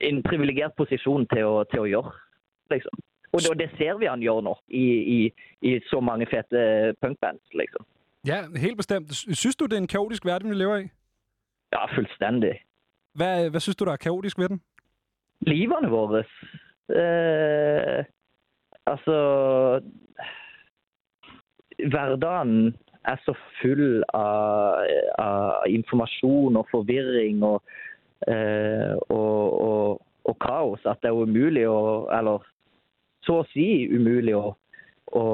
i 0.00 0.08
en 0.10 0.22
privilegert 0.22 0.74
posisjon 0.76 1.26
til 1.32 1.44
å, 1.48 1.64
til 1.72 1.80
å 1.80 1.90
gjøre, 1.90 2.12
liksom. 2.70 2.98
Og 3.32 3.40
det, 3.42 3.50
og 3.50 3.58
det 3.58 3.70
ser 3.78 3.96
vi 4.00 4.06
han 4.08 4.22
gjør 4.22 4.40
nå 4.46 4.52
i, 4.68 4.84
i, 5.16 5.18
i 5.68 5.74
så 5.90 6.00
mange 6.00 6.26
fete 6.30 6.94
punkbands, 7.02 7.42
liksom. 7.54 7.84
Ja, 8.26 8.42
helt 8.56 8.76
bestemt. 8.76 9.12
Sy- 9.14 9.34
Synes 9.34 9.56
du, 9.56 9.66
det 9.66 9.76
er 9.76 9.84
en 9.84 9.90
kaotisk 9.92 10.24
verden, 10.24 10.50
vi 10.50 10.56
lever 10.56 10.76
i? 10.84 10.86
Ja, 11.72 11.84
fullstendig. 11.94 12.54
Hvad, 13.14 13.50
hvad 13.50 13.60
synes 13.60 13.76
du, 13.76 13.84
der 13.84 13.92
er 13.92 13.96
kaotisk 14.06 14.38
ved 14.38 14.48
den? 14.48 14.60
Livene 15.46 15.90
våre 15.92 16.22
eh, 16.88 18.04
Altså 18.86 19.16
Hverdagen 21.90 22.76
er 23.06 23.20
så 23.24 23.34
full 23.60 24.02
av, 24.16 24.82
av 25.22 25.70
informasjon 25.70 26.58
og 26.58 26.68
forvirring 26.72 27.42
og, 27.46 27.62
eh, 28.28 28.94
og, 29.12 29.56
og, 29.68 30.04
og 30.26 30.38
kaos 30.42 30.86
at 30.90 31.02
det 31.04 31.12
er 31.12 31.24
umulig 31.26 31.66
å 31.70 31.80
Eller 32.16 32.44
så 33.26 33.40
å 33.42 33.48
si 33.50 33.86
umulig 33.90 34.36
å, 34.38 34.52
å, 35.18 35.26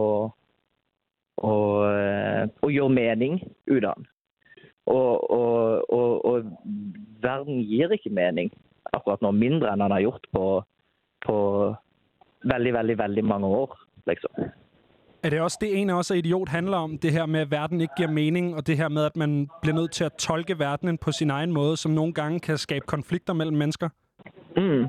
å, 1.44 1.54
eh, 1.90 2.44
å 2.64 2.72
gjøre 2.72 2.96
mening 2.96 3.38
ut 3.68 3.84
av 3.84 3.98
den. 3.98 4.08
Og, 4.92 5.30
og, 5.30 5.92
og, 5.92 6.24
og 6.26 6.48
verden 7.22 7.60
gir 7.68 7.92
ikke 7.94 8.10
mening 8.14 8.50
akkurat 8.96 9.22
nå, 9.22 9.30
mindre 9.36 9.70
enn 9.70 9.84
han 9.84 9.94
har 9.94 10.02
gjort 10.04 10.26
på, 10.34 10.46
på 11.26 11.36
veldig, 12.48 12.72
veldig, 12.78 12.96
veldig 12.98 13.24
mange 13.28 13.52
år, 13.62 13.76
liksom. 14.10 14.48
Er 15.24 15.30
det 15.30 15.40
også 15.40 15.58
det, 15.60 15.80
en 15.80 15.90
af 15.90 15.94
os 15.94 16.10
er 16.10 16.14
idiot 16.14 16.48
handler 16.48 16.76
om? 16.76 16.98
Det 16.98 17.12
her 17.12 17.26
med, 17.26 17.40
at 17.40 17.50
verden 17.50 17.80
ikke 17.80 17.94
giver 17.96 18.10
mening, 18.10 18.56
og 18.56 18.66
det 18.66 18.76
her 18.76 18.88
med, 18.88 19.04
at 19.04 19.16
man 19.16 19.48
bliver 19.62 19.74
nødt 19.74 19.92
til 19.92 20.04
at 20.04 20.12
tolke 20.12 20.58
verdenen 20.58 20.98
på 20.98 21.12
sin 21.12 21.30
egen 21.30 21.52
måde, 21.52 21.76
som 21.76 21.92
nogle 21.92 22.12
gange 22.12 22.40
kan 22.40 22.58
skabe 22.58 22.86
konflikter 22.86 23.32
mellem 23.32 23.56
mennesker? 23.56 23.88
Mm. 24.56 24.84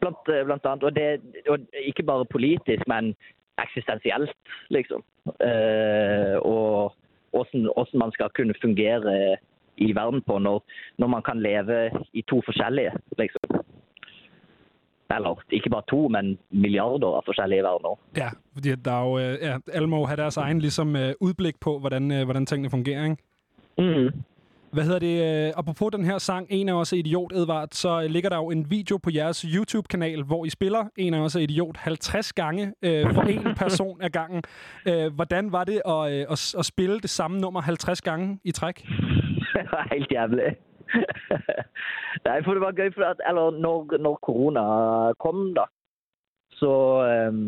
Blandt, 0.00 0.18
blandt 0.24 0.46
blant 0.46 0.64
eh, 0.64 0.70
annet, 0.70 0.84
og, 0.84 0.96
det, 0.96 1.20
og 1.48 1.58
ikke 1.88 2.02
bare 2.02 2.24
politisk, 2.24 2.82
men 2.86 3.14
eksistensielt, 3.64 4.30
liksom. 4.68 5.04
Eh, 5.26 6.36
og 6.54 6.94
hvordan, 7.30 7.60
hvordan 7.74 7.98
man 7.98 8.12
skal 8.12 8.28
kunne 8.36 8.54
fungere 8.62 9.00
eh, 9.16 9.36
i 9.76 9.92
verden 9.94 10.22
på 10.26 10.38
når, 10.38 10.64
når 10.98 11.06
man 11.06 11.22
kan 11.22 11.42
leve 11.42 11.90
i 12.12 12.22
to 12.22 12.42
forskjellige, 12.44 12.92
liksom. 13.18 13.40
Eller 15.14 15.42
ikke 15.50 15.70
bare 15.70 15.82
to, 15.88 16.08
men 16.08 16.38
milliarder 16.50 17.16
av 17.16 17.22
forskjellige 17.26 17.62
verdener. 17.62 17.98
Ja, 18.16 18.28
fordi 18.52 18.74
der 18.74 18.92
er 18.92 19.04
jo, 19.08 19.18
øh, 19.18 19.38
ja, 19.42 19.58
alle 19.72 19.88
må 19.88 20.04
have 20.04 20.16
deres 20.16 20.36
egen 20.36 20.58
ligesom, 20.58 20.96
øh, 20.96 21.12
udblik 21.20 21.60
på, 21.60 21.78
hvordan, 21.78 22.12
øh, 22.12 22.24
hvordan 22.24 22.46
tingene 22.46 22.70
fungerer, 22.70 23.04
ikke? 23.04 23.16
Mm. 23.78 24.22
Hvad 24.72 24.84
hedder 24.84 24.98
det? 24.98 25.52
Apropos 25.56 25.90
den 25.92 26.04
her 26.04 26.18
sang, 26.18 26.46
En 26.50 26.68
af 26.68 26.72
os 26.72 26.92
er 26.92 26.96
idiot, 26.96 27.32
Edvard, 27.32 27.68
så 27.72 28.08
ligger 28.08 28.30
der 28.30 28.36
jo 28.36 28.50
en 28.50 28.70
video 28.70 28.96
på 28.96 29.10
jeres 29.14 29.40
YouTube-kanal, 29.40 30.22
hvor 30.22 30.44
I 30.44 30.50
spiller 30.50 30.84
En 30.96 31.14
af 31.14 31.20
os 31.20 31.36
er 31.36 31.40
idiot 31.40 31.76
50 31.76 32.32
gange 32.32 32.72
øh, 32.82 33.14
for 33.14 33.22
en 33.22 33.54
person 33.62 34.02
ad 34.02 34.10
gangen. 34.10 34.42
Øh, 34.88 35.14
hvordan 35.14 35.52
var 35.52 35.64
det 35.64 35.82
at, 35.86 36.12
øh, 36.12 36.26
at, 36.30 36.54
at 36.58 36.64
spille 36.64 37.00
det 37.00 37.10
samme 37.10 37.40
nummer 37.40 37.60
50 37.60 38.00
gange 38.00 38.38
i 38.44 38.52
træk? 38.52 38.86
Helt 39.92 40.12
jævlig. 40.12 40.56
Nei, 42.26 42.36
for 42.44 42.54
det 42.56 42.62
var 42.62 42.76
gøy, 42.78 42.90
for 42.94 43.04
at, 43.08 43.22
eller 43.28 43.56
når, 43.60 43.96
når 44.02 44.18
korona 44.26 44.64
kom, 45.22 45.48
da, 45.56 45.66
så, 46.60 46.72
øhm, 47.06 47.40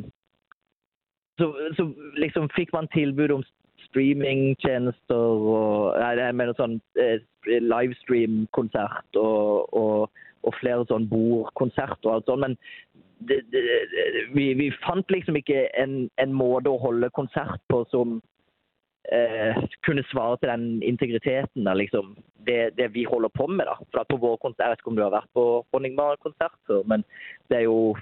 så, 1.39 1.53
så 1.79 1.87
liksom 2.19 2.49
fikk 2.57 2.73
man 2.75 2.91
tilbud 2.95 3.31
om 3.39 3.45
streamingtjenester 3.89 5.15
og 5.55 5.95
Nei, 6.01 6.15
jeg 6.19 6.37
mener 6.37 6.57
sånn 6.59 6.79
eh, 7.01 7.23
livestream-konsert 7.47 9.17
og, 9.21 9.69
og, 9.79 10.11
og 10.45 10.57
flere 10.61 10.85
sånn 10.91 11.07
bordkonserter 11.09 12.11
og 12.11 12.15
alt 12.19 12.29
sånt. 12.29 12.45
Men 12.45 12.59
det, 13.31 13.41
det- 13.55 13.67
vi, 14.35 14.51
vi 14.59 14.69
fant 14.85 15.09
liksom 15.11 15.39
ikke 15.41 15.69
en, 15.81 16.03
en 16.21 16.35
måte 16.37 16.71
å 16.71 16.81
holde 16.83 17.09
konsert 17.17 17.63
på 17.73 17.85
som 17.95 18.19
eh, 19.13 19.57
kunne 19.87 20.05
svare 20.13 20.37
til 20.37 20.49
den 20.49 20.83
integriteten 20.83 21.67
av 21.69 21.77
liksom, 21.77 22.17
det, 22.47 22.77
det 22.79 22.95
vi 22.95 23.05
holder 23.05 23.29
på 23.39 23.47
med. 23.47 23.65
da. 23.71 23.75
For 23.91 24.01
at 24.01 24.09
på 24.13 24.17
vår 24.17 24.37
konsert, 24.37 24.65
Jeg 24.65 24.71
vet 24.71 24.79
ikke 24.83 24.91
om 24.93 24.97
du 24.97 25.03
har 25.03 25.11
vært 25.19 25.31
på 25.35 25.45
Honningbar-konsert 25.73 26.55
før, 26.67 26.83
men 26.87 27.05
det 27.49 27.57
er 27.59 27.67
jo 27.69 27.97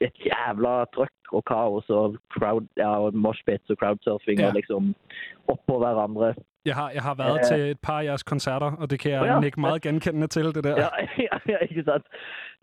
et 0.00 0.14
jævla 0.26 0.84
trøkk 0.94 1.32
og 1.32 1.42
kaos 1.44 1.88
og 1.90 2.16
crowd, 2.30 2.66
ja, 2.76 2.90
moshpits 3.10 3.70
og 3.70 3.76
crowdsurfing 3.80 4.38
Ja. 4.40 4.46
og 4.48 4.54
liksom 4.54 4.94
oppå 5.48 5.78
hverandre. 5.78 6.34
Jeg 6.66 6.74
har, 6.74 6.90
jeg 6.90 7.02
har 7.02 7.14
været 7.14 7.38
Øh. 7.38 7.44
til 7.50 7.60
et 7.70 7.80
par 7.82 7.98
af 8.00 8.04
jeres 8.04 8.22
koncerter, 8.22 8.70
og 8.80 8.90
det 8.90 9.00
kan 9.00 9.10
jeg 9.12 9.20
Åh, 9.22 9.26
ja. 9.26 9.40
nikke 9.40 9.60
meget 9.60 9.82
genkendende 9.82 10.26
til, 10.26 10.44
det 10.54 10.64
der. 10.64 10.76
Ja, 10.84 10.88
ja, 11.26 11.36
ja 11.52 11.56
ikke 11.58 11.82
sant? 11.84 12.06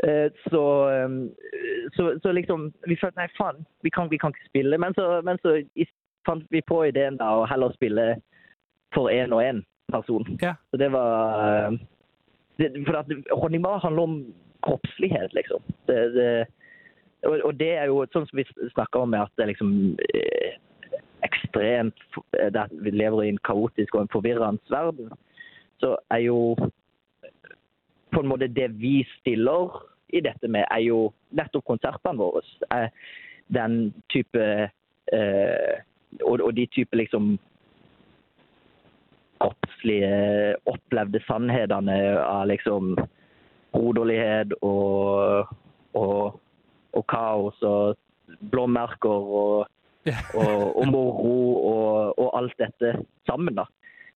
Eh, 0.03 0.29
Så, 0.51 0.63
ehm, 0.95 1.29
så, 1.95 2.19
så 2.23 2.31
liksom 2.31 2.73
Vi 2.87 2.95
følte 3.01 3.17
nei, 3.19 3.27
faen, 3.41 3.65
vi 3.83 3.89
kan, 3.89 4.11
vi 4.11 4.17
kan 4.17 4.29
ikke 4.29 4.45
spille. 4.49 4.77
Men 4.77 4.93
så, 4.93 5.21
men 5.23 5.37
så 5.37 5.49
i- 5.75 5.89
fant 6.25 6.45
vi 6.53 6.61
på 6.65 6.81
ideen 6.87 7.19
da 7.21 7.31
å 7.39 7.45
heller 7.49 7.73
spille 7.75 8.07
for 8.95 9.11
én 9.13 9.33
og 9.35 9.43
én 9.43 9.63
person. 9.91 10.25
Ja. 10.41 10.55
Så 10.71 10.79
det 10.81 10.91
var 10.93 11.45
eh, 11.45 11.79
det, 12.57 12.71
For 12.87 12.99
at 13.01 13.11
Honningbar 13.31 13.83
handler 13.83 14.09
om 14.09 14.19
kroppslighet, 14.65 15.33
liksom. 15.33 15.61
Det, 15.87 15.99
det, 16.15 16.29
og, 17.25 17.39
og 17.43 17.57
det 17.59 17.71
er 17.77 17.89
jo 17.91 18.05
sånn 18.13 18.27
som 18.29 18.39
vi 18.39 18.45
snakker 18.73 19.03
om, 19.03 19.11
med 19.13 19.25
at 19.25 19.33
det 19.35 19.45
er 19.45 19.51
liksom 19.53 19.73
eh, 20.09 20.55
ekstremt 21.25 22.07
eh, 22.39 22.49
det 22.53 22.65
at 22.67 22.73
Vi 22.85 22.93
lever 22.93 23.25
i 23.25 23.33
en 23.33 23.43
kaotisk 23.45 23.95
og 23.95 24.05
en 24.05 24.13
forvirrende 24.13 24.73
verden. 24.73 25.11
Så 25.81 25.95
er 26.13 26.23
jo 26.25 26.55
på 28.15 28.21
en 28.21 28.31
måte 28.31 28.47
det 28.47 28.69
vi 28.79 29.01
stiller 29.19 29.81
i 30.15 30.21
dette 30.23 30.47
med, 30.47 30.63
er 30.71 30.85
jo 30.85 31.09
nettopp 31.35 31.65
konsertene 31.67 32.21
våre. 32.21 32.43
Er 32.71 32.87
den 33.53 33.91
type 34.13 34.45
eh, 35.13 35.75
og, 36.23 36.41
og 36.41 36.55
de 36.55 36.65
type 36.71 36.97
liksom 36.97 37.35
kroppslige, 39.41 40.55
opplevde 40.71 41.21
sannhetene 41.27 41.97
av 42.23 42.47
liksom 42.49 42.95
broderlighet 43.75 44.55
og, 44.63 45.51
og, 45.99 46.39
og 46.95 47.07
kaos 47.11 47.61
og 47.67 47.97
blåmerker 48.51 49.31
og, 49.41 49.67
og, 50.37 50.61
og 50.79 50.87
moro 50.89 51.35
og, 51.59 52.19
og 52.21 52.29
alt 52.39 52.55
dette 52.61 52.95
sammen. 53.27 53.57
da 53.59 53.67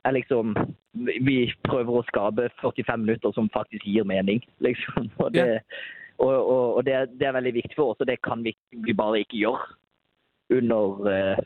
er 0.07 0.15
liksom 0.15 0.55
Vi 0.93 1.51
prøver 1.67 1.99
å 1.99 2.05
skape 2.07 2.49
45 2.61 3.03
minutter 3.03 3.33
som 3.35 3.49
faktisk 3.53 3.85
gir 3.85 4.07
mening, 4.07 4.41
liksom. 4.63 5.11
Og 5.23 5.33
det, 5.35 5.45
Ja. 5.45 5.59
og, 6.19 6.33
og, 6.35 6.65
og 6.77 6.85
det, 6.85 6.95
det 7.19 7.27
er 7.27 7.35
veldig 7.37 7.53
viktig 7.55 7.75
for 7.77 7.93
oss, 7.93 8.01
og 8.01 8.07
det 8.09 8.17
kan 8.25 8.41
vi, 8.43 8.51
vi 8.71 8.93
bare 8.93 9.21
ikke 9.21 9.39
gjøre 9.39 9.67
under 10.57 11.11
eh, 11.13 11.39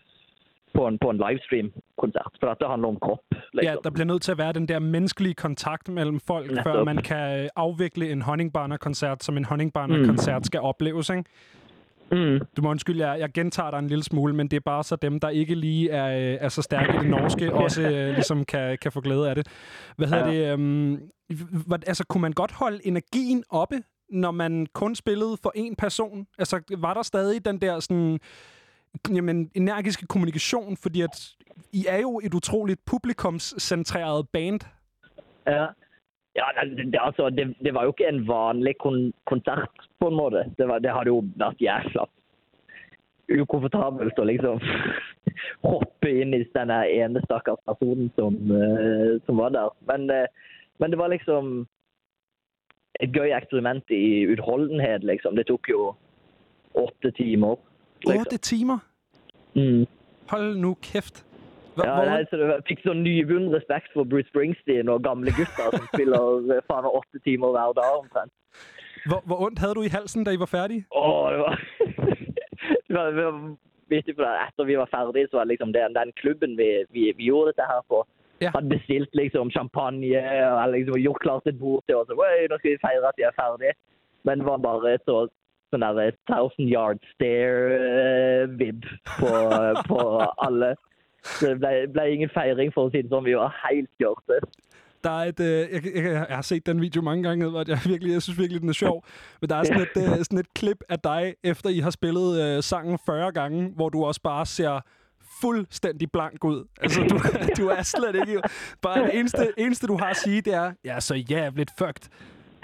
på 0.74 0.88
en, 0.88 0.98
på 1.00 1.10
en 1.10 1.18
livestream-koncert, 1.18 2.32
for 2.40 2.54
det 2.54 2.68
handler 2.70 2.88
om 2.88 2.98
kropp. 3.02 3.22
Ja, 3.32 3.38
Liksom. 3.54 3.78
der 3.84 3.90
bliver 3.90 4.06
nødt 4.06 4.22
til 4.22 4.32
at 4.32 4.38
være 4.38 4.54
den 4.54 4.68
der 4.68 4.80
menneskelige 4.80 5.34
kontakt 5.34 5.90
mellem 5.90 6.20
folk, 6.28 6.50
Netop. 6.50 6.64
før 6.64 6.84
man 6.84 6.98
kan 6.98 7.40
øh, 7.44 7.50
afvikle 7.56 8.12
en 8.12 8.22
honningbarner-koncert, 8.22 9.24
som 9.24 9.38
en 9.38 9.46
honningbarner-koncert 9.46 10.46
skal 10.46 10.60
opleves, 10.60 11.10
ikke? 11.10 11.24
Mm. 12.12 12.40
Du 12.58 12.62
må 12.62 12.70
undskylde, 12.70 13.08
jeg, 13.10 13.20
jeg 13.20 13.32
gentager 13.34 13.72
dig 13.72 13.80
en 13.80 13.88
lille 13.88 14.04
smule, 14.04 14.36
men 14.36 14.48
det 14.48 14.58
er 14.58 14.62
bare 14.66 14.84
så 14.84 14.96
dem, 14.96 15.20
der 15.20 15.30
ikke 15.30 15.56
lige 15.56 15.90
er, 15.90 16.34
øh, 16.34 16.38
er 16.42 16.50
så 16.50 16.62
stærke 16.62 16.94
i 16.96 16.98
det 16.98 17.10
norske, 17.10 17.54
også 17.64 17.82
øh, 17.82 18.14
ligesom 18.14 18.46
kan, 18.46 18.78
kan 18.82 18.92
få 18.92 19.02
glæde 19.02 19.30
af 19.30 19.36
det. 19.36 19.48
Hvad 19.98 20.08
hedder 20.08 20.28
Ja. 20.32 20.48
det? 20.52 20.54
Um, 20.54 21.00
altså, 21.88 22.06
kunne 22.10 22.22
man 22.22 22.32
godt 22.32 22.52
holde 22.52 22.88
energien 22.88 23.44
oppe, 23.50 23.82
når 24.10 24.32
man 24.32 24.68
kun 24.74 24.96
spillede 24.96 25.38
for 25.44 25.54
én 25.58 25.74
person? 25.78 26.26
Altså, 26.38 26.62
var 26.78 26.94
der 26.94 27.02
stadig 27.02 27.46
den 27.46 27.62
der 27.62 27.80
sådan, 27.80 28.20
jamen, 29.16 29.52
energiske 29.56 30.08
kommunikation? 30.08 30.78
Fordi 30.78 31.02
at 31.02 31.30
I 31.74 31.86
er 31.90 32.02
jo 32.02 32.22
et 32.24 32.34
utroligt 32.34 32.86
publikumscentreret 32.86 34.30
band. 34.30 34.60
Ja. 35.48 35.66
Ja, 36.36 36.46
det, 36.64 36.94
det, 36.94 37.00
altså, 37.02 37.30
det, 37.30 37.56
det 37.66 37.74
var 37.74 37.84
jo 37.84 37.94
ikke 37.94 38.08
en 38.10 38.28
vanlig 38.28 38.78
kon 38.78 39.14
koncert, 39.26 39.70
på 40.00 40.08
en 40.08 40.16
måde. 40.16 40.54
Det, 40.58 40.68
var, 40.68 40.80
det 40.80 40.92
har 40.92 41.04
jo 41.06 41.24
været 41.36 41.62
jævla 41.62 42.06
ukomfortabelt 43.42 44.20
å 44.20 44.26
liksom 44.28 44.60
hoppe 45.70 46.10
inn 46.10 46.34
i 46.34 46.42
den 46.56 46.72
der 46.74 46.90
ene 46.90 47.22
stakkars 47.24 47.62
personen 47.70 48.10
som, 48.18 48.36
uh, 48.52 49.20
som 49.26 49.40
var 49.40 49.54
der. 49.56 49.70
Men, 49.90 50.10
uh, 50.10 50.26
men 50.80 50.92
det 50.92 51.00
var 51.00 51.14
liksom 51.14 51.68
et 53.02 53.14
gøy 53.14 53.32
eksperiment 53.34 53.90
i 53.94 54.26
utholdenhet, 54.34 55.04
liksom. 55.04 55.38
Det 55.38 55.48
tok 55.50 55.70
jo 55.70 55.94
åtte 56.78 57.14
timer. 57.18 57.58
Otte 58.08 58.38
timer? 58.38 58.80
Mm. 59.56 59.86
Hold 60.32 60.58
nu 60.58 60.74
kæft. 60.82 61.24
Hvor, 61.76 61.86
Ja, 61.88 61.96
nei, 62.06 62.24
så 62.30 62.38
det 62.38 62.60
fikk 62.68 62.84
sånn 62.86 63.02
nyvunnet 63.04 63.54
respekt 63.56 63.90
for 63.96 64.06
Bruce 64.06 64.30
Springsteen 64.30 64.90
og 64.94 65.02
gamle 65.04 65.32
gutter 65.34 65.72
som 65.74 65.88
spiller 65.94 66.52
eh, 66.54 66.62
faen 66.70 66.86
meg 66.86 66.98
åtte 67.00 67.20
timer 67.26 67.50
hver 67.56 67.74
dag 67.80 67.98
omtrent. 67.98 68.34
hvor, 69.10 69.22
hvor 69.26 69.42
ondt 69.48 69.60
havde 69.60 69.76
du 69.76 69.82
i 69.82 69.90
halsen, 69.94 70.24
da 70.24 70.32
I 70.32 70.40
var 70.40 70.52
færdige? 70.52 70.86
Åh, 70.92 71.32
det 71.34 71.40
var... 71.40 71.56
det 72.88 72.94
var, 72.98 73.06
det 73.18 73.24
var 73.26 73.40
vittig, 73.90 74.16
for 74.16 74.26
etter 74.46 74.64
vi 74.70 74.78
var 74.78 74.90
ferdige, 74.92 75.28
så 75.32 75.38
var 75.38 75.44
det 75.46 75.54
liksom 75.56 75.74
den, 75.74 75.96
den 75.98 76.12
klubben 76.22 76.54
vi, 76.62 76.70
vi, 76.94 77.10
vi 77.18 77.24
gjorde 77.32 77.52
dette 77.54 77.66
her 77.72 77.82
på, 77.90 78.04
Ja. 78.42 78.50
hadde 78.56 78.70
bestilt 78.76 79.10
liksom 79.16 79.52
champagne 79.52 80.20
og 80.52 80.72
liksom 80.74 80.98
gjort 81.00 81.22
klart 81.26 81.46
et 81.48 81.60
bord 81.60 81.84
til 81.88 81.96
oss. 81.96 82.10
og, 82.10 82.18
«Oi, 82.20 82.48
Nå 82.50 82.58
skal 82.60 82.72
vi 82.74 82.82
feire 82.86 83.08
at 83.10 83.18
vi 83.18 83.24
er 83.28 83.36
ferdige. 83.42 83.74
Men 84.26 84.40
det 84.40 84.46
var 84.48 84.58
bare 84.58 84.98
så 85.08 85.28
sånn 85.74 85.86
der 85.98 86.18
thousand 86.30 86.70
yard 86.72 87.02
stare-vib 87.16 88.86
på, 89.18 89.32
på 89.90 90.02
alle. 90.46 90.76
Så 91.24 91.54
det 91.54 91.60
ble, 91.64 91.74
ble 91.96 92.10
ingen 92.12 92.32
feiring, 92.34 92.74
for 92.76 92.88
å 92.88 92.94
si 92.94 93.02
det 93.04 93.12
sånn. 93.12 93.26
Vi 93.28 93.36
var 93.40 93.56
helt 93.64 93.90
kjørte. 94.02 94.40
Der 95.04 95.12
er 95.12 95.32
et, 95.34 95.40
øh, 95.40 95.46
jeg, 95.48 95.82
jeg, 95.96 96.04
jeg 96.06 96.36
har 96.36 96.42
set 96.42 96.66
den 96.66 96.82
video 96.82 97.02
mange 97.02 97.24
gange, 97.24 97.46
Edvard. 97.46 97.68
Jeg, 97.68 97.80
virkelig, 97.86 98.14
jeg 98.14 98.22
synes 98.22 98.40
virkelig, 98.40 98.62
den 98.62 98.70
er 98.70 98.74
sjov. 98.74 99.04
Men 99.42 99.50
der 99.50 99.56
er 99.56 99.64
sådan 99.64 99.82
et, 99.82 99.98
øh, 99.98 100.18
sådan 100.26 100.40
et 100.40 100.54
klip 100.54 100.84
af 100.90 101.00
dig, 101.00 101.36
efter 101.44 101.70
I 101.70 101.80
har 101.80 101.90
spillet 101.90 102.42
øh, 102.42 102.64
sangen 102.64 103.00
40 103.06 103.32
gange, 103.32 103.72
hvor 103.76 103.90
du 103.90 104.06
også 104.06 104.22
bare 104.22 104.46
ser 104.46 104.82
fuldstændig 105.42 106.12
blank 106.12 106.44
ud. 106.44 106.68
Altså, 106.82 107.02
du, 107.02 107.18
du 107.64 107.68
er 107.68 107.84
slet 107.84 108.16
ikke... 108.16 108.42
Bare 108.82 109.04
det 109.04 109.20
eneste, 109.20 109.54
eneste, 109.58 109.88
du 109.88 109.98
har 109.98 110.10
at 110.10 110.18
sige, 110.18 110.42
det 110.42 110.54
er, 110.54 110.72
jeg 110.84 110.96
er 110.96 111.00
så 111.00 111.16
jævligt 111.16 111.72
fucked. 111.78 112.10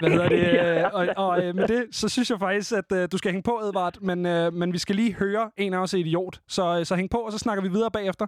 Hvad 0.00 0.10
hedder 0.10 0.28
det? 0.28 0.40
Øh, 0.60 0.84
Og, 0.92 1.08
og 1.16 1.44
øh, 1.44 1.54
med 1.56 1.68
det, 1.68 1.86
så 1.92 2.08
synes 2.08 2.30
jeg 2.30 2.38
faktisk, 2.38 2.72
at 2.72 2.92
øh, 2.92 3.08
du 3.12 3.18
skal 3.18 3.30
hænge 3.30 3.42
på, 3.42 3.60
Edvard. 3.64 4.00
Men, 4.00 4.26
øh, 4.26 4.52
men 4.52 4.72
vi 4.72 4.78
skal 4.78 4.96
lige 4.96 5.14
høre 5.14 5.50
en 5.56 5.74
af 5.74 5.78
os 5.78 5.94
er 5.94 5.98
idiot. 5.98 6.40
Så, 6.48 6.84
så 6.84 6.94
hæng 6.96 7.10
på, 7.10 7.18
og 7.18 7.32
så 7.32 7.38
snakker 7.38 7.62
vi 7.62 7.68
videre 7.68 7.90
bagefter. 7.90 8.26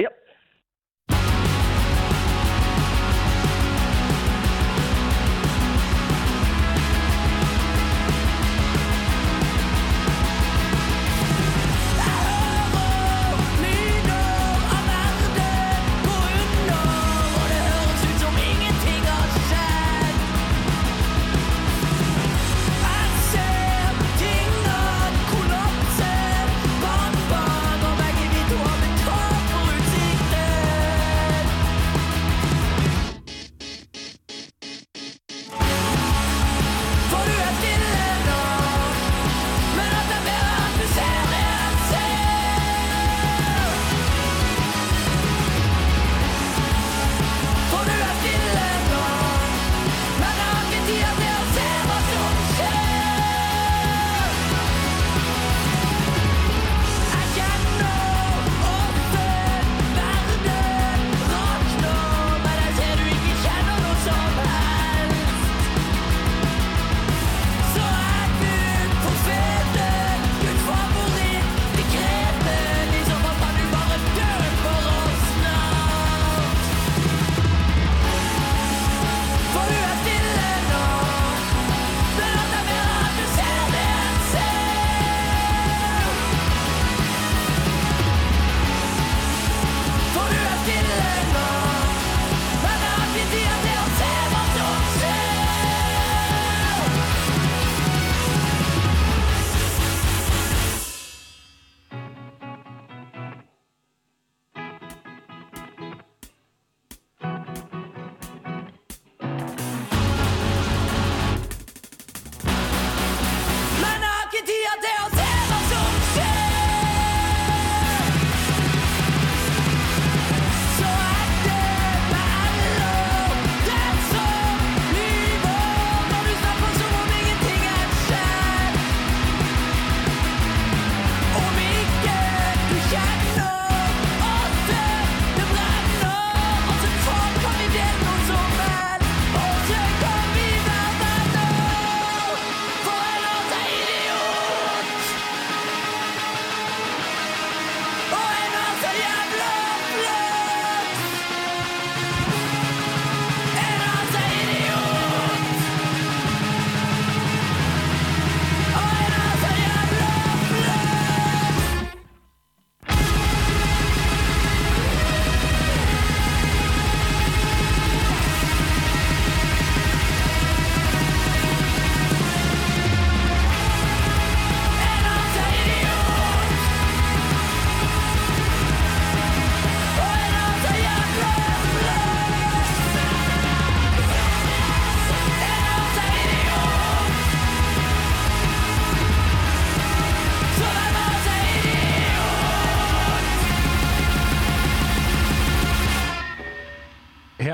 Ja. 0.00 0.06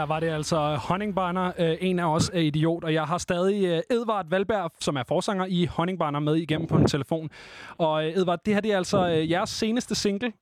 Var 0.08 0.20
det 0.20 0.30
altså 0.30 0.56
Honningbarner, 0.88 1.52
øh, 1.58 1.76
en 1.80 1.98
af 1.98 2.14
os 2.14 2.28
er 2.28 2.40
idiot, 2.40 2.84
og 2.84 2.92
jeg 2.92 3.04
har 3.04 3.18
stadig 3.18 3.66
øh, 3.66 3.96
Edvard 3.96 4.26
Valberg, 4.30 4.70
som 4.80 4.96
er 4.96 5.02
forsanger 5.08 5.46
i 5.48 5.64
Honningbarner, 5.64 6.20
med 6.20 6.36
igennem 6.36 6.68
på 6.68 6.76
en 6.76 6.86
telefon. 6.86 7.30
Og 7.78 8.06
øh, 8.06 8.12
Edvard, 8.12 8.40
det 8.46 8.54
her 8.54 8.60
det 8.60 8.72
er 8.72 8.76
altså 8.76 9.08
øh, 9.08 9.30
jeres 9.30 9.50
seneste 9.50 9.94
single. 9.94 10.32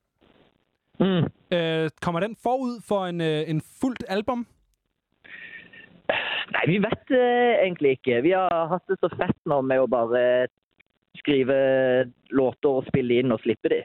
Mm. 0.99 1.23
Øh, 1.57 1.89
kommer 2.01 2.19
den 2.19 2.35
forud 2.43 2.81
for 2.87 3.05
en, 3.05 3.21
øh, 3.21 3.49
en 3.49 3.61
fuldt 3.81 4.03
album? 4.07 4.47
Nei, 6.53 6.65
vi 6.67 6.77
vet 6.77 7.11
eh, 7.11 7.53
egentlig 7.65 7.91
ikke. 7.97 8.21
Vi 8.21 8.31
har 8.31 8.67
hatt 8.71 8.85
det 8.87 8.99
så 9.01 9.09
fett 9.17 9.37
nå 9.49 9.61
med 9.61 9.81
å 9.81 9.89
bare 9.89 10.47
skrive 11.19 11.55
låter 12.29 12.69
og 12.69 12.87
spille 12.89 13.19
inn 13.19 13.33
og 13.33 13.41
slippe 13.43 13.71
de. 13.73 13.81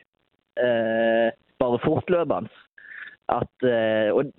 Eh, 0.61 1.28
bare 1.61 1.81
fortløpende. 1.85 2.51
At 3.31 3.66
eh, 3.66 4.11
Og 4.12 4.32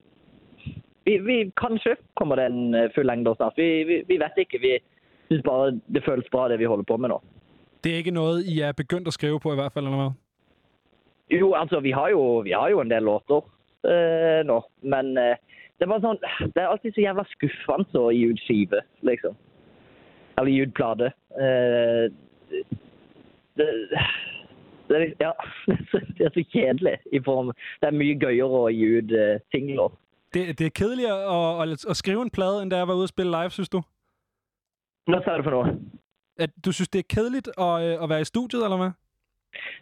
vi, 1.03 1.18
vi, 1.18 1.38
kanskje 1.57 1.95
kommer 2.19 2.36
det 2.36 2.45
en 2.52 2.76
eh, 2.76 2.90
full 2.95 3.07
lengde 3.07 3.36
snart. 3.36 3.57
Vi, 3.57 3.84
vi, 3.90 4.02
vi 4.07 4.18
vet 4.22 4.38
ikke. 4.38 4.60
Vi 4.61 4.73
syns 5.30 5.45
bare 5.45 5.72
det 5.88 6.03
føles 6.06 6.30
bra, 6.32 6.48
det 6.49 6.60
vi 6.60 6.69
holder 6.69 6.88
på 6.88 6.98
med 6.98 7.14
nå. 7.14 7.22
Det 7.84 7.94
er 7.94 8.03
ikke 8.03 8.14
noget, 8.14 8.45
I 8.45 8.60
er 8.61 8.78
begyndt 8.78 9.07
at 9.07 9.14
skrive 9.18 9.40
på 9.40 9.53
i 9.53 9.56
hvert 9.56 9.73
fald, 9.73 9.86
eller 9.86 9.98
hvad? 9.98 10.11
Jo, 11.40 11.53
altså, 11.53 11.80
vi 11.80 11.91
har 11.91 12.10
jo, 12.10 12.40
vi 12.45 12.52
har 12.52 12.69
jo 12.69 12.82
en 12.82 12.91
del 12.91 13.03
låter 13.03 13.41
eh, 13.88 14.41
nå, 14.45 14.60
men 14.82 15.18
eh, 15.18 15.38
det, 15.80 15.88
bare 15.88 16.03
sånn, 16.03 16.19
det 16.53 16.61
er 16.61 16.69
alltid 16.69 16.94
så 16.94 17.06
jævla 17.06 17.26
skuffende 17.32 18.02
å 18.02 18.11
gi 18.14 18.28
ut 18.30 18.44
skive, 18.44 18.84
liksom. 19.07 19.38
Eller 20.38 20.52
gi 20.52 20.68
ut 20.68 20.76
plate. 20.78 21.10
Eh, 21.41 22.03
det, 23.57 23.69
det, 24.91 24.99
ja, 25.23 25.32
det, 25.65 25.80
er 25.80 26.30
så, 26.30 26.30
så 26.36 26.45
kjedelig 26.53 26.98
i 27.11 27.22
form 27.23 27.52
Det 27.82 27.90
er 27.90 27.98
mye 27.98 28.19
gøyere 28.19 28.61
å 28.68 28.69
gi 28.73 28.91
ut 28.99 29.15
eh, 29.18 29.41
singler. 29.56 29.95
Det, 30.33 30.59
det 30.59 30.65
er 30.65 30.69
kedeligere 30.69 31.19
at, 31.35 31.69
at, 31.69 31.85
at 31.89 31.97
skrive 31.97 32.21
en 32.21 32.29
plade, 32.29 32.61
end 32.63 32.71
da 32.71 32.77
jeg 32.77 32.87
var 32.87 32.93
ude 32.93 33.03
at 33.03 33.09
spille 33.09 33.31
live, 33.41 33.49
synes 33.49 33.69
du? 33.69 33.81
Hva 35.11 35.19
sa 35.25 35.37
du 35.37 35.43
for 35.43 35.51
noe? 35.57 35.73
At 36.39 36.49
du 36.65 36.71
synes, 36.71 36.89
det 36.89 36.99
er 36.99 37.09
kedeligt 37.15 37.47
at, 37.57 37.73
øh, 37.85 38.03
at 38.03 38.09
være 38.09 38.21
i 38.21 38.29
studiet, 38.33 38.63
eller 38.63 38.77
hvad? 38.77 38.91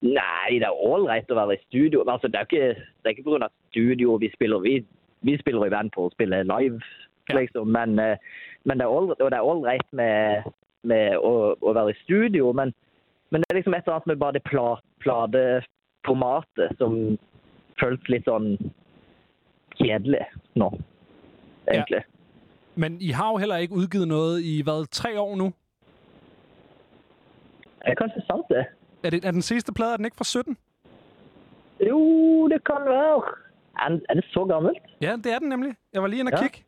Nei, 0.01 0.49
det 0.59 0.65
er 0.65 0.79
ålreit 0.91 1.29
å 1.31 1.35
være 1.37 1.53
i 1.59 1.63
studio. 1.67 2.01
Altså, 2.09 2.27
det 2.27 2.35
er 2.39 2.47
ikke, 2.49 2.69
det 2.79 3.05
er 3.05 3.13
ikke 3.13 3.23
på 3.27 3.33
grunn 3.35 3.45
av 3.45 3.51
studio 3.69 4.15
vi 4.17 4.31
spiller. 4.33 4.59
Vi, 4.65 4.73
vi 5.21 5.37
spiller 5.37 5.65
i 5.65 5.73
band 5.75 5.91
på 5.95 6.07
å 6.07 6.13
spille 6.15 6.41
live, 6.43 6.79
Ja. 7.29 7.35
liksom. 7.37 7.67
Men, 7.69 7.99
eh, 7.99 8.17
men 8.65 8.77
det 8.79 8.85
er 8.87 8.95
all- 8.97 9.13
og 9.13 9.29
det 9.31 9.37
er 9.37 9.45
ålreit 9.51 9.85
med, 9.93 10.43
med 10.83 11.17
å, 11.17 11.53
å 11.61 11.73
være 11.77 11.93
i 11.93 11.99
studio. 12.03 12.49
Men, 12.53 12.73
men 13.29 13.41
det 13.41 13.51
er 13.51 13.59
liksom 13.59 13.73
et 13.77 13.83
eller 13.85 13.93
annet 13.99 14.07
med 14.07 14.17
bare 14.23 14.33
det 14.39 14.43
pla, 14.49 14.79
plateformatet 15.05 16.77
som 16.79 16.95
føles 17.79 18.09
litt 18.09 18.25
sånn 18.25 18.55
kjedelig 19.81 20.25
nå, 20.55 20.69
egentlig. 21.71 22.03
Men 22.75 22.97
I 23.01 23.09
har 23.11 23.31
jo 23.31 23.37
heller 23.37 23.57
ikke 23.57 23.73
udgivet 23.73 24.07
noget 24.07 24.41
i, 24.41 24.61
hvad, 24.63 24.87
tre 24.91 25.19
år 25.19 25.35
nu? 25.35 25.53
Er 27.81 27.95
kanskje 27.95 28.21
sant, 28.27 28.45
det. 28.49 28.65
Er, 29.03 29.09
det, 29.09 29.25
er 29.25 29.31
den 29.31 29.41
sidste 29.41 29.73
plade, 29.73 29.93
er 29.93 29.97
den 29.97 30.05
ikke 30.05 30.17
fra 30.17 30.23
17? 30.23 30.57
Jo, 31.89 31.99
det 32.47 32.63
kan 32.63 32.81
være. 32.85 33.21
Er, 33.79 33.99
er 34.09 34.13
det 34.13 34.25
så 34.29 34.45
gammelt? 34.45 34.77
Ja, 35.01 35.15
det 35.23 35.33
er 35.33 35.39
den 35.39 35.49
nemlig. 35.49 35.75
Jeg 35.93 36.01
var 36.01 36.07
lige 36.07 36.19
inde 36.19 36.29
og 36.33 36.37
Ja. 36.39 36.43
kigge. 36.47 36.63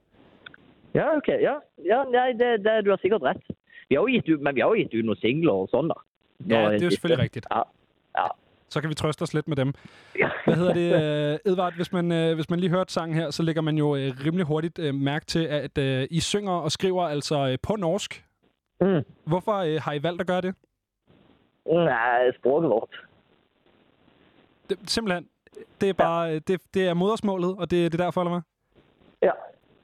Ja, 0.94 1.16
ok. 1.18 1.28
Ja, 1.28 1.56
ja 1.92 2.04
nei, 2.04 2.32
det, 2.34 2.66
det, 2.66 2.86
du 2.86 2.90
har 2.90 2.98
sikkert 3.02 3.22
rett. 3.22 3.44
Vi 3.90 3.96
har 3.96 4.02
jo 4.02 4.06
gitt 4.08 4.30
ut, 4.30 4.42
men 4.42 4.56
vi 4.56 4.62
har 4.62 4.68
jo 4.68 4.74
gitt 4.82 4.94
ut 4.94 5.06
noen 5.06 5.20
singler 5.20 5.54
og 5.64 5.70
sånn, 5.72 5.88
da. 5.92 5.98
Ja, 6.48 6.62
det 6.72 6.82
er 6.82 6.86
jo 6.88 6.90
selvfølgelig 6.96 7.24
rigtigt. 7.24 7.46
Ja. 7.52 7.62
ja. 8.18 8.28
Så 8.72 8.82
kan 8.82 8.90
vi 8.90 8.96
trøste 8.96 9.22
os 9.22 9.34
lidt 9.34 9.48
med 9.48 9.56
dem. 9.56 9.74
ja. 10.20 10.30
Hvad 10.46 10.56
hedder 10.56 10.74
det, 10.74 10.94
øh, 11.44 11.52
Edvard? 11.52 11.76
Hvis 11.76 11.92
man, 11.92 12.12
øh, 12.12 12.36
hvis 12.36 12.50
man 12.50 12.60
lige 12.60 12.70
hørte 12.70 12.94
sangen 12.94 13.18
her, 13.18 13.30
så 13.32 13.44
lægger 13.44 13.62
man 13.62 13.78
jo 13.78 13.96
øh, 13.96 14.12
rimelig 14.26 14.46
hurtigt 14.46 14.80
øh, 14.80 14.96
mærke 14.96 15.26
til, 15.26 15.46
at 15.46 15.78
øh, 15.78 16.08
I 16.12 16.20
synger 16.20 16.52
og 16.52 16.72
skriver 16.72 17.04
altså 17.04 17.48
øh, 17.48 17.58
på 17.64 17.76
norsk. 17.76 18.26
Mm. 18.82 19.04
Hvorfor 19.24 19.54
øh, 19.54 19.82
har 19.82 19.94
I 19.94 20.04
valgt 20.04 20.22
at 20.22 20.28
gøre 20.28 20.42
det? 20.42 20.56
Nei, 21.66 22.32
språket 22.40 22.70
vårt. 22.70 23.06
det 24.70 24.78
simpelthen, 24.88 25.28
det 25.82 25.90
er 25.90 25.94
bare, 25.94 26.36
øh, 26.36 26.42
det, 26.48 26.62
det 26.74 26.88
er 26.88 26.94
modersmålet, 26.94 27.56
og 27.58 27.72
det, 27.72 27.92
det 27.92 28.00
er 28.00 28.04
derfor, 28.04 28.22
eller 28.22 28.32
hvad? 28.32 28.42
Ja. 29.22 29.32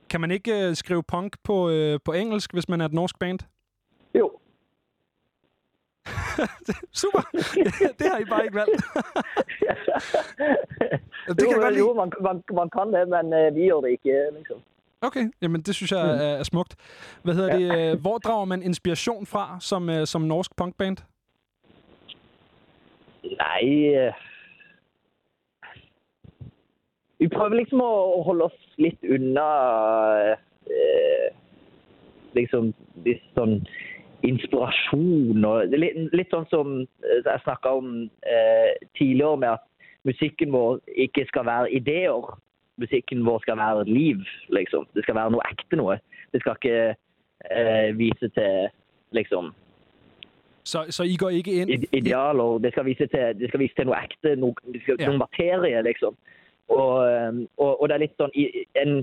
Kan 0.09 0.21
man 0.21 0.31
ikke 0.31 0.67
øh, 0.67 0.75
skrive 0.75 1.03
punk 1.03 1.35
på, 1.43 1.69
øh, 1.69 1.99
på 2.05 2.13
engelsk, 2.13 2.53
hvis 2.53 2.69
man 2.69 2.81
er 2.81 2.85
et 2.85 2.93
norsk 2.93 3.19
band? 3.19 3.39
Jo. 4.15 4.31
Super! 7.01 7.21
det 7.99 8.07
har 8.11 8.19
I 8.19 8.25
bare 8.29 8.43
ikke 8.45 8.55
valgt. 8.55 8.81
det 11.27 11.41
jo, 11.41 11.49
kan 11.49 11.49
jeg 11.49 11.61
godt 11.61 11.73
lide. 11.73 11.85
jo 11.85 11.93
man, 11.93 12.11
man, 12.21 12.43
man 12.53 12.69
kan 12.69 12.93
det, 12.93 13.03
men 13.09 13.33
eh, 13.33 13.55
vi 13.55 13.61
gjør 13.61 13.81
det 13.81 13.91
ikke, 13.91 14.29
liksom. 14.37 14.57
Okay, 15.01 15.31
jamen 15.41 15.61
det 15.61 15.75
synes 15.75 15.91
jeg 15.91 15.99
er, 15.99 16.39
er 16.39 16.43
smukt. 16.43 16.75
Hvad 17.23 17.33
hedder 17.33 17.57
det? 17.57 17.91
øh, 17.91 18.01
Hvor 18.01 18.17
drager 18.17 18.45
man 18.45 18.63
inspiration 18.63 19.25
fra 19.25 19.57
som, 19.59 19.89
øh, 19.89 20.05
som 20.07 20.21
norsk 20.21 20.55
punkband? 20.55 20.97
Nei 23.23 23.95
eh, 23.95 24.13
Vi 27.19 27.27
prøver 27.27 27.55
liksom 27.57 27.81
å 27.81 27.93
å 28.17 28.23
holde 28.23 28.45
oss 28.45 28.57
litt 28.77 29.03
unna 29.03 29.47
eh, 30.69 31.29
liksom 32.37 32.73
litt 33.05 33.23
sånn 33.35 33.55
inspirasjon 34.27 35.45
og 35.47 35.73
litt, 35.77 36.29
sånn 36.33 36.47
som 36.51 36.73
eh, 36.83 37.21
jeg 37.25 37.43
snakka 37.45 37.73
om 37.79 37.91
eh, 38.27 38.73
tidligere, 38.99 39.37
med 39.43 39.49
at 39.57 39.65
musikken 40.07 40.51
vår 40.55 40.79
ikke 41.07 41.25
skal 41.31 41.45
være 41.47 41.71
ideer. 41.79 42.33
Musikken 42.77 43.23
vår 43.25 43.39
skal 43.41 43.57
være 43.57 43.85
liv, 43.89 44.19
liksom. 44.53 44.85
Det 44.93 45.03
skal 45.03 45.15
være 45.17 45.33
noe 45.33 45.45
ekte 45.49 45.79
noe. 45.79 45.95
Det 46.33 46.41
skal 46.43 46.59
ikke 46.59 46.81
eh, 47.49 47.89
vise 47.97 48.29
til 48.35 48.67
liksom 49.17 49.53
Så, 50.67 50.83
så 50.91 51.03
I 51.07 51.15
går 51.15 51.29
ikke 51.39 51.53
ind... 51.61 51.69
ide- 51.69 51.87
idealer. 51.95 52.57
Det 52.59 52.71
skal 52.75 52.85
vise 52.85 53.07
til, 53.07 53.39
det 53.39 53.47
skal 53.49 53.59
vise 53.63 53.75
til 53.77 53.87
noe 53.87 53.99
ekte, 54.03 54.35
noe, 54.35 54.53
det 54.73 54.81
skal, 54.83 54.97
Ja. 54.99 55.07
noen 55.07 55.21
materie, 55.23 55.81
liksom. 55.87 56.17
Og, 56.67 56.95
um, 57.07 57.47
og, 57.57 57.81
og 57.81 57.87
det 57.87 57.95
er 57.95 58.01
litt 58.03 58.17
sånn 58.19 58.33
en, 58.81 58.97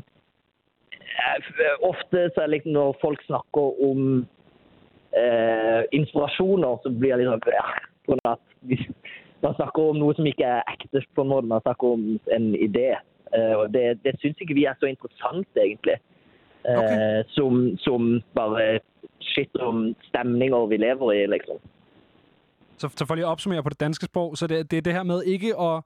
eh, 1.00 1.76
Ofte 1.88 2.26
så 2.34 2.42
er 2.42 2.46
det 2.50 2.52
liksom 2.58 2.74
når 2.76 2.98
folk 3.00 3.22
snakker 3.24 3.80
om 3.88 4.26
eh, 5.20 5.82
inspirasjoner, 5.92 6.78
så 6.82 6.90
blir 6.90 7.14
det 7.14 7.24
litt 7.24 7.32
sånn 7.32 7.54
ja, 7.54 7.66
på 8.06 8.18
at 8.30 8.42
vi, 8.68 8.78
Man 9.44 9.54
snakker 9.58 9.90
om 9.90 9.98
noe 10.00 10.14
som 10.16 10.24
ikke 10.24 10.46
er 10.48 10.62
ekte, 10.72 11.02
på 11.12 11.20
en 11.20 11.28
måte. 11.28 11.48
Man 11.50 11.60
snakker 11.60 11.96
om 11.98 12.04
en 12.32 12.46
idé. 12.56 12.94
Eh, 13.36 13.52
og 13.58 13.74
det, 13.74 13.98
det 14.04 14.14
syns 14.22 14.40
ikke 14.40 14.56
vi 14.56 14.64
er 14.64 14.78
så 14.80 14.88
interessant, 14.88 15.48
egentlig. 15.60 15.98
Eh, 16.64 17.20
som, 17.36 17.74
som 17.84 18.22
bare 18.32 18.80
shit 19.20 19.52
om 19.60 19.90
stemninger 20.08 20.66
vi 20.66 20.76
lever 20.80 21.12
i, 21.12 21.26
liksom. 21.26 21.60
Så, 22.76 22.88
så 22.88 23.06
for 23.06 23.14
lige 23.14 23.26
at 23.26 23.30
opsummere 23.36 23.62
på 23.62 23.68
det 23.68 23.80
danske 23.80 24.06
sprog, 24.06 24.36
så 24.36 24.46
det, 24.46 24.70
det 24.70 24.76
er 24.76 24.82
det 24.82 24.92
her 24.92 25.02
med 25.02 25.22
ikke 25.22 25.60
at 25.60 25.82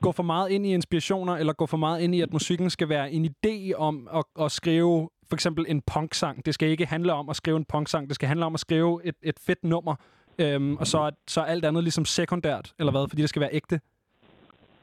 gå 0.00 0.12
for 0.12 0.22
meget 0.22 0.50
ind 0.50 0.66
i 0.66 0.74
inspirationer, 0.74 1.36
eller 1.36 1.52
gå 1.52 1.66
for 1.66 1.76
meget 1.76 2.00
ind 2.00 2.14
i, 2.14 2.20
at 2.20 2.32
musikken 2.32 2.70
skal 2.70 2.88
være 2.88 3.12
en 3.12 3.24
idé 3.24 3.74
om 3.76 4.08
at, 4.14 4.24
at 4.44 4.52
skrive 4.52 5.08
for 5.28 5.34
eksempel 5.36 5.64
en 5.68 5.80
punksang. 5.82 6.46
Det 6.46 6.54
skal 6.54 6.68
ikke 6.68 6.86
handle 6.86 7.12
om 7.12 7.28
at 7.28 7.36
skrive 7.36 7.56
en 7.56 7.64
punksang, 7.64 8.08
det 8.08 8.14
skal 8.14 8.28
handle 8.28 8.44
om 8.46 8.54
at 8.54 8.60
skrive 8.60 9.00
et, 9.04 9.14
et 9.22 9.38
fedt 9.46 9.64
nummer, 9.64 9.94
øhm, 10.38 10.76
og 10.76 10.86
så, 10.86 10.98
er- 10.98 11.10
så 11.28 11.40
er 11.40 11.44
alt 11.44 11.64
andet 11.64 11.82
ligesom 11.84 12.04
sekundært, 12.04 12.72
eller 12.78 12.90
hvad, 12.92 13.08
fordi 13.08 13.22
det 13.22 13.28
skal 13.28 13.40
være 13.40 13.50
ægte. 13.54 13.80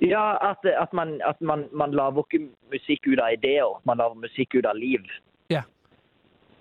Ja, 0.01 0.49
at, 0.49 0.57
at, 0.81 0.93
man, 0.93 1.21
at 1.27 1.41
man, 1.41 1.65
man 1.73 1.91
lager 1.91 2.23
ikke 2.33 2.45
musikk 2.73 2.99
ut 3.07 3.19
av 3.19 3.33
ideer, 3.33 3.81
man 3.85 3.97
lager 3.97 4.13
musikk 4.13 4.55
ut 4.57 4.65
av 4.65 4.75
liv. 4.75 4.99
Ja. 5.49 5.61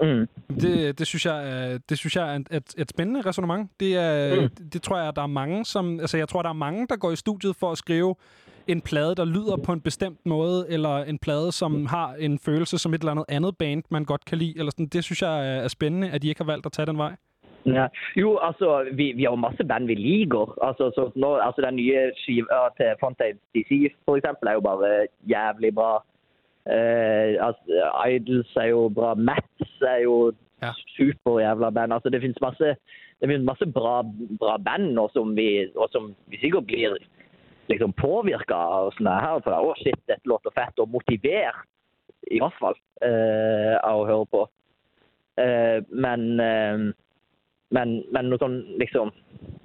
Mm. 0.03 0.29
Det, 0.61 0.99
det 0.99 1.07
synes 1.07 1.27
jeg 1.27 1.39
er, 1.73 1.79
det 1.89 1.99
synes 1.99 2.17
jeg 2.17 2.35
er 2.35 2.39
et, 2.51 2.75
et, 2.79 2.91
spændende 2.91 3.21
resonemang. 3.21 3.71
Det, 3.81 3.97
er, 3.97 4.41
Mm. 4.43 4.49
det, 4.49 4.73
det 4.73 4.83
tror 4.83 4.99
jeg, 4.99 5.17
der 5.17 5.23
er 5.23 5.27
mange, 5.27 5.65
som... 5.65 6.01
Altså, 6.01 6.17
jeg 6.19 6.29
tror, 6.29 6.43
der 6.43 6.49
er 6.49 6.53
mange, 6.53 6.87
der 6.87 6.97
går 6.97 7.11
i 7.11 7.17
studiet 7.17 7.57
for 7.57 7.73
at 7.73 7.79
skrive 7.79 8.15
en 8.73 8.81
plade, 8.91 9.15
der 9.21 9.25
lyder 9.25 9.57
på 9.67 9.73
en 9.73 9.81
bestemt 9.81 10.27
måde, 10.27 10.67
eller 10.75 10.95
en 11.13 11.19
plade, 11.19 11.53
som 11.53 11.87
har 11.87 12.09
en 12.27 12.39
følelse 12.39 12.79
som 12.79 12.95
et 12.95 12.99
eller 13.01 13.11
andet 13.17 13.25
andet 13.29 13.57
band, 13.59 13.83
man 13.91 14.05
godt 14.05 14.25
kan 14.25 14.39
lide. 14.39 14.55
Eller 14.59 14.71
sådan. 14.71 14.87
Det 14.87 15.05
synes 15.05 15.23
jeg 15.23 15.35
er, 15.65 15.69
spændende, 15.69 16.11
at 16.11 16.23
de 16.23 16.29
ikke 16.29 16.41
har 16.45 16.53
valgt 16.53 16.67
at 16.67 16.73
tage 16.73 16.87
den 16.87 16.99
vej. 16.99 17.13
Ja. 17.67 17.87
Jo, 18.17 18.39
altså, 18.43 18.69
vi, 18.93 19.13
vi 19.17 19.23
har 19.23 19.31
jo 19.31 19.37
masse 19.37 19.65
band 19.65 19.87
vi 19.87 19.95
liker. 19.95 20.45
Altså, 20.69 20.85
så 20.97 21.11
nå, 21.17 21.37
altså 21.37 21.61
den 21.67 21.77
nye 21.77 21.97
skiva 22.17 22.61
til 22.77 22.87
Fontaine 23.01 23.39
DC, 23.55 23.93
for 24.05 24.17
eksempel, 24.17 24.49
er 24.49 24.53
jo 24.53 24.61
bare 24.61 25.07
jævlig 25.35 25.75
bra. 25.75 25.93
Eh, 26.75 27.47
altså, 27.47 27.63
Idols 28.15 28.57
er 28.57 28.65
jo 28.75 28.89
bra. 28.95 29.15
Mats 29.15 29.83
er 29.95 30.01
jo 30.05 30.33
Ja. 30.63 30.73
super 30.97 31.39
jævla 31.41 31.71
band. 31.71 31.93
Altså, 31.93 32.09
det 32.09 32.21
finnes 32.21 32.41
masse, 32.41 32.65
det 33.21 33.27
finnes 33.29 33.47
masse 33.51 33.67
bra, 33.67 34.03
bra 34.41 34.57
band 34.57 34.93
nå 34.93 35.09
som 35.13 35.37
vi, 35.37 35.67
og 35.77 35.89
som 35.93 36.15
vi 36.29 36.37
sikkert 36.41 36.67
blir 36.67 36.97
liksom 37.71 37.95
påvirka 37.97 38.57
av 38.79 38.91
sånne 38.97 39.19
her. 39.25 39.43
For 39.47 39.71
å 39.71 39.77
shit, 39.81 40.01
dette 40.11 40.29
låter 40.29 40.55
fett, 40.57 40.83
og 40.83 40.91
motivert, 40.93 41.63
i 42.31 42.41
hvert 42.43 42.59
fall, 42.61 42.77
eh, 43.07 43.77
av 43.81 44.03
å 44.03 44.09
høre 44.09 44.27
på. 44.35 44.43
Eh, 45.41 45.79
men 45.91 46.27
eh, 46.45 46.91
men, 47.71 48.01
men 48.11 48.31
noe 48.31 48.41
sånn 48.43 48.59
liksom 48.81 49.13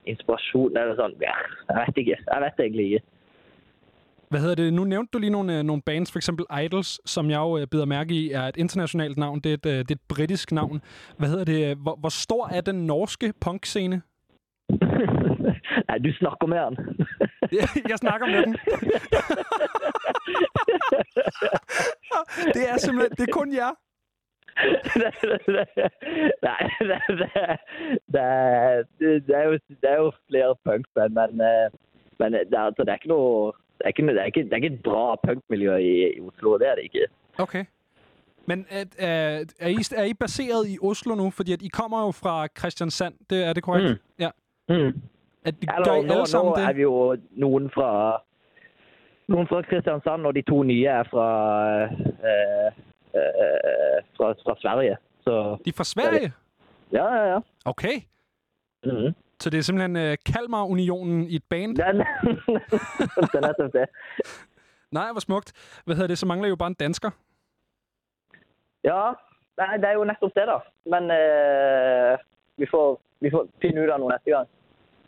inspirasjon 0.09 0.77
eller 0.77 0.97
sånn 0.99 1.15
ja, 1.23 1.33
Jeg 1.69 1.77
vet 1.79 2.01
ikke. 2.03 2.17
Jeg 2.21 2.43
vet 2.43 2.59
egentlig 2.61 2.85
ikke. 2.85 3.05
Hvad 4.29 4.41
hedder 4.41 4.55
det? 4.55 4.73
Nu 4.73 4.83
nævnte 4.83 5.09
du 5.13 5.19
lige 5.19 5.31
nogle, 5.31 5.57
øh, 5.57 5.63
nogle 5.63 5.81
bands, 5.81 6.11
for 6.11 6.19
eksempel 6.19 6.45
Idols, 6.63 6.99
som 7.05 7.29
jeg 7.29 7.37
jo 7.37 7.57
øh, 7.57 7.67
bider 7.71 7.85
mærke 7.85 8.13
i, 8.13 8.31
er 8.31 8.41
et 8.41 8.57
internationalt 8.57 9.17
navn. 9.17 9.39
Det 9.39 9.49
er 9.49 9.53
et, 9.53 9.65
øh, 9.65 9.77
det 9.77 9.91
er 9.91 9.95
et 9.95 10.07
britisk 10.09 10.51
navn. 10.51 10.81
Hvad 11.17 11.29
hedder 11.29 11.45
det? 11.45 11.77
Hvor, 11.77 11.95
hvor 11.95 12.09
stor 12.09 12.47
er 12.47 12.61
den 12.61 12.75
norske 12.75 13.33
punkscene? 13.41 14.01
Nei, 15.89 15.97
du 16.05 16.13
snakker 16.13 16.47
med 16.47 16.57
han. 16.59 16.77
Jeg 17.89 17.97
snakker 17.97 18.25
med 18.25 18.43
den. 18.45 18.55
det 22.55 22.69
er 22.69 22.77
simpelthen, 22.77 23.17
det 23.17 23.29
er 23.29 23.33
kun 23.33 23.53
jer. 23.53 23.71
Nei, 26.47 26.61
det, 26.89 26.99
det, 27.19 27.29
det, 28.13 28.21
er- 28.21 28.83
er 29.39 29.43
jo, 29.43 29.51
det 29.81 29.89
er 29.89 29.97
jo 29.97 30.11
flere 30.29 30.55
punkband, 30.65 31.11
men, 31.19 31.41
eh, 31.41 31.69
men 32.19 32.33
det, 32.33 32.53
er, 32.53 32.59
altså, 32.59 32.83
det 32.83 32.89
er 32.89 32.93
ikke 33.01 33.07
noe 33.07 33.51
det 33.77 33.83
er 33.83 33.87
ikke, 33.87 34.07
det, 34.07 34.19
er 34.21 34.25
ikke, 34.25 34.43
det 34.43 34.51
er 34.51 34.55
ikke 34.55 34.73
et 34.75 34.83
bra 34.83 35.15
punkmiljø 35.27 35.75
i, 35.75 36.17
i 36.17 36.21
Oslo, 36.21 36.57
det 36.57 36.67
er 36.67 36.75
det 36.75 36.83
ikke. 36.83 37.05
Okay. 37.37 37.65
Men 38.45 38.65
at, 38.69 38.87
uh, 38.99 39.05
er, 39.59 39.67
I, 39.67 39.77
er 39.95 40.03
I 40.03 40.13
baseret 40.13 40.67
i 40.67 40.77
Oslo 40.81 41.15
nu? 41.15 41.29
Fordi 41.29 41.53
at 41.53 41.61
I 41.61 41.67
kommer 41.67 42.05
jo 42.05 42.11
fra 42.11 42.47
Kristiansand, 42.47 43.13
det, 43.29 43.45
er 43.45 43.53
det 43.53 43.63
korrekt? 43.63 43.89
Mm. 43.89 43.95
Ja. 44.19 44.29
Mm. 44.69 45.01
At, 45.45 45.55
Eller, 45.61 45.85
gør 45.85 46.01
I 46.01 46.05
nå, 46.05 46.13
alle 46.13 46.27
sammen 46.27 46.51
nå 46.51 46.55
det? 46.55 46.69
er 46.69 46.73
vi 46.73 46.81
jo 46.81 47.17
noen 47.31 47.69
fra 47.69 47.89
noen 49.27 49.47
fra 49.47 49.61
Kristiansand, 49.61 50.25
og 50.25 50.35
de 50.35 50.41
to 50.41 50.63
nye 50.63 50.85
er 50.85 51.03
fra, 51.09 51.27
eh, 52.29 52.71
eh, 53.19 53.99
fra, 54.17 54.33
fra 54.45 54.55
Sverige. 54.61 54.97
Så 55.23 55.57
De 55.65 55.69
er 55.69 55.77
fra 55.77 55.83
Sverige? 55.83 56.33
ja, 56.91 57.05
ja, 57.15 57.23
ja. 57.33 57.39
Okay. 57.65 58.01
Mhm. 58.85 59.15
Så 59.39 59.49
det 59.49 59.57
er 59.57 59.61
simpelthen 59.61 59.95
uh, 59.95 60.15
Kalmar-unionen 60.25 61.27
i 61.29 61.35
et 61.35 61.43
band? 61.49 61.79
Er, 61.79 61.91
det 63.31 63.35
er 63.35 63.47
nettopp 63.47 63.73
det. 63.73 63.85
Nej, 64.91 65.11
hvor 65.11 65.19
smukt. 65.19 65.81
Hvad 65.85 65.95
hedder 65.95 66.07
det? 66.07 66.17
Så 66.17 66.25
mangler 66.25 66.45
I 66.45 66.49
jo 66.49 66.55
bare 66.55 66.67
en 66.67 66.73
dansker. 66.73 67.09
Ja, 68.83 69.01
nei, 69.57 69.77
det 69.77 69.85
er 69.89 69.93
jo 69.93 70.03
nettopp 70.03 70.35
det, 70.35 70.45
da. 70.47 70.57
Men 70.85 71.03
eh, 71.11 72.17
vi, 72.57 72.65
får, 72.71 73.01
vi 73.19 73.31
får 73.31 73.47
finne 73.61 73.83
ut 73.83 73.91
av 73.91 73.99
noe 73.99 74.13
neste 74.13 74.31
gang. 74.31 74.47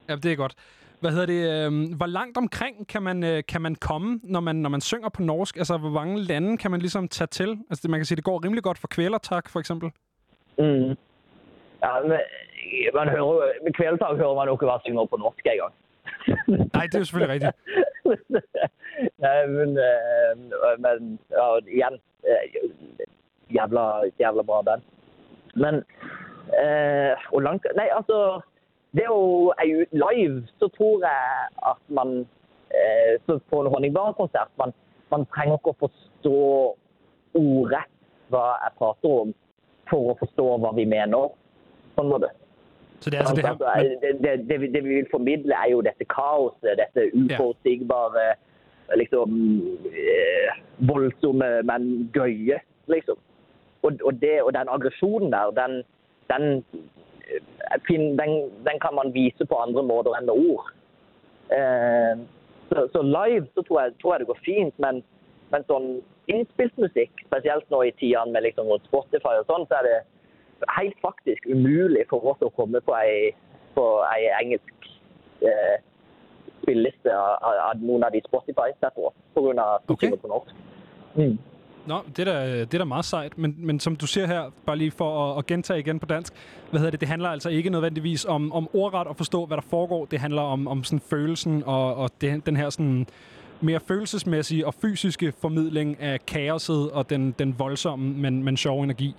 Ja, 0.09 0.15
det 0.15 0.31
er 0.31 0.35
godt. 0.35 0.55
Hvad 0.99 1.11
hedder 1.11 1.25
det? 1.25 1.41
Øh, 1.53 1.97
hvor 1.97 2.05
langt 2.05 2.37
omkring 2.37 2.87
kan 2.87 3.03
man, 3.03 3.23
øh, 3.23 3.43
kan 3.47 3.61
man 3.61 3.75
komme, 3.75 4.19
når 4.23 4.39
man, 4.39 4.55
når 4.55 4.69
man 4.69 4.81
synger 4.81 5.09
på 5.09 5.21
norsk? 5.21 5.57
Altså, 5.57 5.77
hvor 5.77 5.89
mange 5.89 6.21
lande 6.23 6.57
kan 6.57 6.71
man 6.71 6.79
ligesom 6.79 7.07
tage 7.07 7.27
til? 7.27 7.49
Altså, 7.69 7.81
det, 7.81 7.89
man 7.89 7.99
kan 7.99 8.05
sige, 8.05 8.15
det 8.15 8.23
går 8.23 8.43
rimelig 8.45 8.63
godt 8.63 8.77
for 8.77 8.87
kvælertak, 8.87 9.49
for 9.49 9.59
eksempel. 9.59 9.89
Mm. 10.57 10.89
Ja, 11.83 11.91
men 12.03 12.11
man 12.93 13.07
hører, 13.09 13.17
jo- 13.27 13.51
med 13.63 13.73
kveldtak 13.73 14.15
hører 14.17 14.35
man 14.35 14.47
jo 14.47 14.53
ikke 14.55 14.65
hva 14.65 14.77
synger 14.85 15.05
på 15.05 15.17
norsk 15.17 15.45
engang. 15.45 15.73
Nej, 16.75 16.85
det 16.85 16.95
er 16.95 16.99
jo 16.99 17.05
selvfølgelig 17.05 17.33
rigtigt. 17.33 17.55
Nei, 19.23 19.39
men, 19.57 19.69
eh, 19.87 20.31
men 20.85 21.19
ja, 21.39 21.45
igjen 21.75 21.95
eh, 22.29 22.45
jævla, 23.55 23.83
jævla 24.19 24.41
bra 24.49 24.61
band. 24.61 24.81
Men 25.63 25.75
eh, 26.63 27.13
Hvor 27.31 27.41
langt 27.47 27.65
Nei, 27.75 27.87
altså 27.99 28.17
Det 28.97 29.03
er 29.05 29.67
jo 29.69 29.85
live, 30.01 30.41
så 30.59 30.67
tror 30.77 31.03
jeg 31.05 31.47
at 31.71 31.81
man 31.93 32.13
eh, 32.73 33.13
så 33.27 33.37
På 33.51 33.61
en 33.61 33.69
Honningbarn-konsert 33.73 34.49
man, 34.57 34.73
man 35.13 35.25
trenger 35.35 35.59
ikke 35.59 35.73
å 35.75 35.79
forstå 35.85 36.35
ordrett 37.37 37.93
hva 38.33 38.45
jeg 38.63 38.73
prater 38.81 39.13
om, 39.21 39.29
for 39.87 40.11
å 40.11 40.17
forstå 40.19 40.47
hva 40.63 40.71
vi 40.75 40.83
mener. 40.89 41.29
På 41.95 42.03
en 42.03 42.09
måte. 42.11 42.31
Så 42.99 43.11
det 43.13 43.19
er 43.19 43.27
altså 43.27 43.35
det 43.37 43.45
her... 43.45 43.53
Altså, 43.53 43.99
det, 44.01 44.11
det, 44.23 44.33
det, 44.49 44.57
vi- 44.63 44.71
det 44.73 44.81
vi 44.83 44.95
vil 44.97 45.07
formidle, 45.11 45.53
er 45.55 45.71
jo 45.71 45.83
dette 45.85 46.05
kaoset, 46.11 46.73
dette 46.81 47.05
uforutsigbare, 47.13 48.25
liksom 48.99 49.37
eh, 49.91 50.57
voldsomme, 50.89 51.51
men 51.69 51.87
gøye, 52.15 52.57
liksom. 52.91 53.21
Og, 53.85 54.01
og, 54.03 54.13
det, 54.21 54.41
og 54.43 54.51
den 54.57 54.69
aggresjonen 54.73 55.31
der, 55.31 55.53
den, 55.61 55.77
den, 56.33 56.47
den, 58.17 58.33
den 58.65 58.79
kan 58.81 58.95
man 58.95 59.13
vise 59.13 59.45
på 59.45 59.59
andre 59.59 59.83
måter 59.83 60.15
enn 60.17 60.27
med 60.29 60.51
ord. 60.51 60.69
Eh, 61.53 62.19
så, 62.69 62.87
så 62.91 63.01
live 63.01 63.47
så 63.55 63.63
tror 63.63 63.81
jeg, 63.81 63.95
tror 64.01 64.13
jeg 64.13 64.19
det 64.23 64.29
går 64.31 64.45
fint, 64.45 64.79
men, 64.83 65.01
men 65.53 65.65
sånn 65.71 65.89
innspilt 66.27 66.75
musikk, 66.81 67.23
spesielt 67.27 67.67
nå 67.71 67.83
i 67.87 67.93
tidene 67.99 68.35
med 68.35 68.43
liksom 68.47 68.67
rundt 68.67 68.87
Spotify 68.89 69.37
og 69.39 69.47
sånn, 69.47 69.67
så 69.69 69.79
er 69.79 69.87
det 69.87 69.97
helt 70.75 70.97
faktisk 71.05 71.45
umulig 71.47 72.03
for 72.09 72.25
oss 72.33 72.41
å 72.43 72.51
komme 72.57 72.81
på 72.83 72.95
ei, 72.97 73.29
på 73.77 73.85
ei 74.09 74.25
engelsk 74.41 74.89
eh, 75.45 75.77
spilleliste 76.63 77.13
av, 77.13 77.37
av- 77.45 77.83
noen 77.83 78.03
av 78.07 78.15
de 78.15 78.23
Spotify-setterne 78.25 79.13
pga. 79.37 79.67
Okay. 79.93 80.11
på 80.17 80.31
norsk. 80.31 80.51
Mm. 81.15 81.37
Nå, 81.87 82.01
det 82.15 82.27
er, 82.27 82.33
da, 82.33 82.59
det 82.59 82.73
er 82.73 82.77
da 82.77 82.83
meget 82.83 83.05
sejt. 83.05 83.37
Men, 83.37 83.55
men 83.57 83.79
som 83.79 83.95
du 83.95 84.07
siger 84.07 84.27
her, 84.27 84.51
bare 84.65 84.77
lige 84.77 84.91
for 84.91 85.31
at, 85.31 85.37
at 85.37 85.45
gentage 85.45 85.79
igen 85.79 85.99
på 85.99 86.05
dansk, 86.05 86.33
hvad 86.69 86.79
hedder 86.79 86.91
det, 86.91 86.99
det 86.99 87.09
handler 87.09 87.29
altså 87.29 87.49
ikke 87.49 87.69
nødvendigvis 87.69 88.25
om, 88.25 88.51
om 88.51 88.69
ordret 88.73 89.07
at 89.09 89.17
forstå, 89.17 89.45
hvad 89.45 89.57
der 89.57 89.63
foregår. 89.69 90.05
Det 90.05 90.19
handler 90.19 90.41
om, 90.41 90.67
om 90.67 90.83
sådan 90.83 91.01
følelsen 91.09 91.63
og, 91.65 91.95
og 91.95 92.11
det, 92.21 92.45
den 92.45 92.57
her 92.57 92.69
sådan 92.69 93.07
mere 93.61 93.79
følelsesmæssige 93.79 94.67
og 94.67 94.73
fysiske 94.73 95.33
formidling 95.41 96.01
af 96.01 96.25
kaoset 96.25 96.91
og 96.91 97.09
den, 97.09 97.35
den 97.39 97.59
voldsomme, 97.59 98.13
men, 98.13 98.43
men 98.43 98.57
sjove 98.57 98.83
energi. 98.83 99.15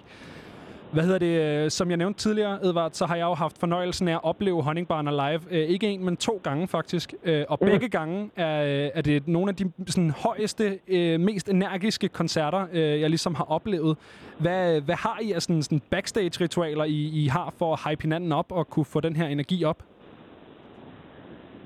Hvad 0.92 1.02
hedder 1.02 1.18
det? 1.18 1.64
øh, 1.64 1.70
Som 1.70 1.88
jeg 1.90 1.96
nævnte 1.96 2.20
tidligere, 2.20 2.58
Edvard, 2.64 2.90
så 2.92 3.06
har 3.06 3.16
jeg 3.16 3.24
jo 3.24 3.34
haft 3.34 3.58
fornøjelsen 3.58 4.08
af 4.08 4.14
at 4.14 4.20
opleve 4.22 4.62
Honningbarner 4.62 5.12
live. 5.30 5.40
Øh, 5.50 5.68
Ikke 5.68 5.86
en, 5.88 6.04
men 6.04 6.16
to 6.16 6.40
gange 6.44 6.68
faktisk. 6.68 7.14
Øh, 7.24 7.44
Og 7.48 7.58
begge 7.58 7.88
gange 7.88 8.30
er, 8.36 8.62
øh, 8.64 8.90
er 8.94 9.02
det 9.02 9.28
nogle 9.28 9.48
af 9.48 9.56
de 9.56 9.72
sådan, 9.86 10.10
højeste, 10.10 10.78
øh, 10.88 11.20
mest 11.20 11.48
energiske 11.48 12.08
koncerter, 12.08 12.66
øh, 12.72 13.00
jeg 13.00 13.10
ligesom 13.10 13.34
har 13.34 13.44
oplevet. 13.50 13.96
Hvad, 14.38 14.80
hvad 14.80 14.94
har 14.94 15.18
I 15.22 15.32
af 15.32 15.42
sådan, 15.42 15.62
sådan 15.62 15.80
backstage-ritualer, 15.90 16.84
I, 16.84 17.10
I 17.24 17.26
har 17.26 17.54
for 17.58 17.72
at 17.72 17.80
hype 17.90 18.02
hinanden 18.02 18.32
op 18.32 18.52
og 18.52 18.68
kunne 18.68 18.84
få 18.84 19.00
den 19.00 19.16
her 19.16 19.26
energi 19.26 19.64
op? 19.64 19.82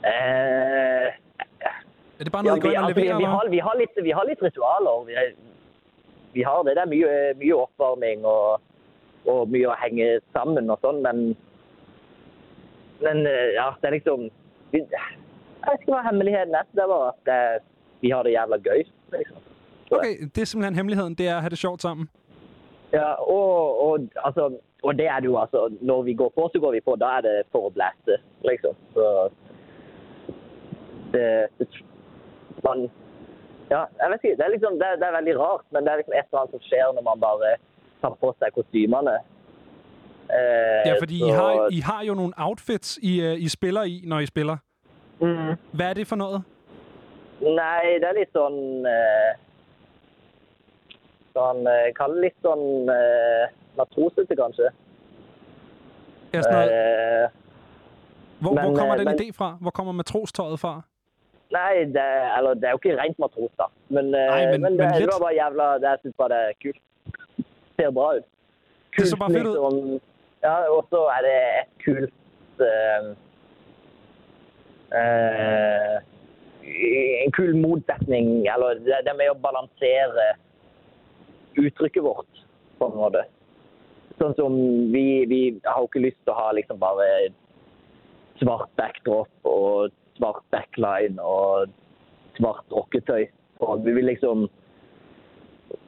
Eh, 0.05 0.11
Er 2.20 2.24
det 2.24 2.32
bare 2.32 2.43
ja, 2.43 2.49
noget, 2.49 2.59
I 2.59 2.61
går 2.61 2.69
vi, 2.69 2.74
ind 2.74 2.82
og 2.82 2.89
altså, 2.89 3.01
vi, 3.01 3.07
leverer? 3.07 3.16
vi, 3.16 3.23
eller? 3.24 3.28
har, 3.36 3.51
vi, 3.51 3.59
har 3.59 3.74
litt, 3.81 4.05
vi 4.05 4.11
har 4.11 4.24
litt 4.28 4.43
ritualer. 4.43 5.05
Vi, 5.07 5.12
vi 6.32 6.43
har 6.43 6.62
det. 6.62 6.73
Det 6.77 6.82
er 6.82 6.86
mye, 6.94 7.09
mye 7.43 7.55
oppvarming 7.65 8.27
og, 8.27 8.61
og 9.31 9.51
mye 9.53 9.69
å 9.70 9.78
henge 9.78 10.09
sammen 10.32 10.70
og 10.70 10.78
sånn, 10.82 11.03
men 11.03 11.36
Men 13.03 13.27
eh, 13.27 13.55
ja, 13.57 13.73
det 13.81 13.89
er 13.89 13.94
liksom 13.97 14.28
vi, 14.70 14.78
Jeg 14.78 15.66
vet 15.66 15.81
ikke 15.82 15.94
hva 15.94 16.03
hemmeligheten 16.07 16.55
er. 16.55 16.66
Det 16.70 16.85
bare 16.86 17.09
at 17.09 17.23
det, 17.27 17.65
vi 18.01 18.11
har 18.11 18.23
det 18.23 18.32
jævla 18.32 18.59
gøy. 18.62 18.85
liksom. 19.12 19.40
Okay, 19.90 20.15
det 20.35 20.43
er 20.43 20.44
simpelthen 20.44 20.74
hemmeligheden, 20.74 21.15
det 21.15 21.27
er 21.28 21.36
at 21.36 21.43
have 21.43 21.51
det 21.51 21.59
sjovt 21.59 21.82
sammen. 21.82 22.09
Ja, 22.93 23.12
og, 23.15 23.81
og, 23.86 24.09
altså, 24.24 24.59
og 24.82 24.99
det 24.99 25.07
er 25.07 25.20
det 25.20 25.27
jo 25.27 25.39
altså 25.39 25.69
Når 25.81 26.03
vi 26.03 26.15
går 26.15 26.32
på, 26.36 26.51
så 26.53 26.61
går 26.61 26.73
vi 26.73 26.81
på. 26.81 26.97
Da 26.97 27.07
er 27.19 27.20
det 27.27 27.36
for 27.53 27.69
å 27.69 27.74
blæste, 27.74 28.19
liksom. 28.44 28.74
Så 28.94 29.05
det, 31.12 31.27
det 31.59 31.69
man, 32.65 32.86
Ja, 33.70 33.85
jeg 34.01 34.11
vet 34.11 34.24
ikke. 34.24 34.36
Det 34.39 34.47
er 34.47 34.55
liksom 34.55 34.78
det, 34.81 34.89
det 35.01 35.07
er 35.09 35.19
veldig 35.19 35.36
rart, 35.40 35.66
men 35.73 35.85
det 35.85 35.93
er 35.93 36.01
liksom 36.01 36.16
et 36.16 36.27
eller 36.28 36.40
annet 36.40 36.57
som 36.57 36.65
skjer 36.69 36.94
når 36.97 37.07
man 37.11 37.20
bare 37.27 37.55
tar 38.02 38.14
på 38.20 38.34
seg 38.38 38.52
kostymene. 38.54 39.14
Eh, 40.30 40.82
Ja, 40.88 40.94
fordi 41.00 41.16
I 41.16 41.20
så- 41.30 41.34
har, 41.36 41.68
I 41.72 41.80
har 41.80 42.02
jo 42.04 42.14
nogle 42.14 42.32
outfits, 42.36 42.98
I, 43.02 43.20
øh, 43.20 43.34
I 43.40 43.48
spiller 43.48 43.82
i, 43.82 44.02
når 44.06 44.18
I 44.18 44.26
spiller. 44.26 44.56
Mm. 45.20 45.56
Hvad 45.72 45.86
er 45.90 45.94
det 45.94 46.06
for 46.06 46.16
noget? 46.16 46.42
Nei, 47.40 47.84
det 48.00 48.06
er 48.08 48.14
litt 48.18 48.30
sånn 48.36 48.86
eh, 48.86 49.32
Sånn 51.34 51.66
eh, 51.66 51.88
Kall 51.96 52.14
det 52.18 52.22
litt 52.26 52.38
sånn 52.44 52.88
eh, 52.92 53.52
matrosete, 53.78 54.36
kanskje. 54.36 54.68
Ja, 56.32 56.42
sådan 56.42 56.54
noget, 56.54 56.72
Eh, 56.72 57.28
hvor, 58.42 58.52
hvor 58.52 58.62
men, 58.68 58.76
kommer 58.76 58.94
øh, 58.94 58.98
den 58.98 59.08
men- 59.10 59.20
idé 59.20 59.28
fra? 59.36 59.48
Hvor 59.60 59.70
kommer 59.70 59.92
matrostøjet 59.92 60.60
fra? 60.60 60.74
Nei, 61.52 61.84
det, 61.96 62.04
eller, 62.38 62.54
det 62.54 62.64
er 62.64 62.70
jo 62.74 62.78
ikke 62.82 62.96
rent 63.02 63.18
matros, 63.18 63.50
da. 63.60 63.66
Men, 63.88 64.04
eh, 64.14 64.26
Nei, 64.34 64.46
men- 64.46 64.60
men, 64.62 64.72
det, 64.72 64.78
men 64.80 64.88
det 64.92 65.00
litt. 65.00 65.10
var 65.12 65.20
bare 65.26 65.34
jævla 65.42 65.66
det, 65.82 65.88
Jeg 65.90 65.98
syns 66.02 66.14
bare 66.18 66.28
det 66.28 66.40
er 66.48 66.52
kult. 66.64 66.80
Ser 67.77 67.90
bra 67.90 68.15
ut. 68.19 68.28
Det 68.99 69.07
så 69.09 69.16
bare 69.16 69.32
fedt 69.32 69.47
ud. 69.47 69.53
liksom. 69.53 70.01
Ja, 70.43 70.55
og 70.74 70.86
så 70.90 71.05
er 71.16 71.27
det 71.27 71.36
et 71.61 71.74
kult 71.85 72.65
eh, 72.66 73.11
eh, 74.99 75.99
En 77.24 77.32
kul 77.32 77.57
motsetning, 77.57 78.47
eller 78.55 78.81
det, 78.82 79.05
det 79.07 79.15
med 79.19 79.31
å 79.32 79.39
balansere 79.39 80.32
uttrykket 81.59 82.05
vårt, 82.05 82.43
på 82.78 82.89
en 82.89 82.99
måte. 82.99 83.23
Sånn 84.20 84.35
som 84.39 84.55
vi, 84.93 85.24
vi 85.31 85.40
har 85.65 85.81
jo 85.82 85.89
ikke 85.89 86.05
lyst 86.05 86.20
til 86.23 86.35
å 86.35 86.39
ha 86.39 86.51
liksom 86.55 86.78
bare 86.82 87.07
svart 88.43 88.70
backdrop 88.78 89.49
og 89.49 89.94
svart 90.19 90.43
backline 90.55 91.19
og 91.23 91.73
svart 92.39 92.66
rocketøy. 92.70 93.27
Og 93.62 93.82
vi 93.86 93.94
vil 93.99 94.11
liksom 94.11 94.47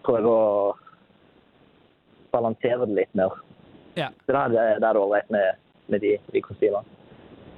prøve 0.06 0.30
å 0.30 0.74
balansere 2.34 2.86
det 2.86 2.94
litt 3.00 3.14
mer. 3.14 3.32
Ja. 3.96 4.08
Så 4.26 4.32
da 4.34 4.38
er 4.46 4.48
det, 4.54 4.66
da 4.82 4.86
er 4.90 4.92
det 4.98 5.02
ålreit 5.06 5.30
med, 5.30 5.46
med 5.88 6.00
de, 6.04 6.16
de 6.34 6.40
kostymene. 6.42 6.84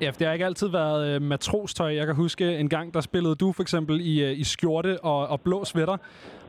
Ja, 0.00 0.10
for 0.10 0.18
det 0.18 0.26
har 0.26 0.32
ikke 0.36 0.44
altid 0.44 0.68
været 0.68 1.06
øh, 1.08 1.22
matrostøj. 1.22 1.94
Jeg 1.94 2.06
kan 2.06 2.14
huske 2.14 2.58
en 2.58 2.68
gang, 2.68 2.94
der 2.94 3.00
spillede 3.00 3.34
du 3.34 3.52
for 3.52 3.62
eksempel 3.62 4.00
i, 4.00 4.24
øh, 4.24 4.38
i 4.38 4.44
skjorte 4.44 4.98
og, 5.04 5.28
og 5.28 5.40
blå 5.40 5.64
sweater. 5.64 5.96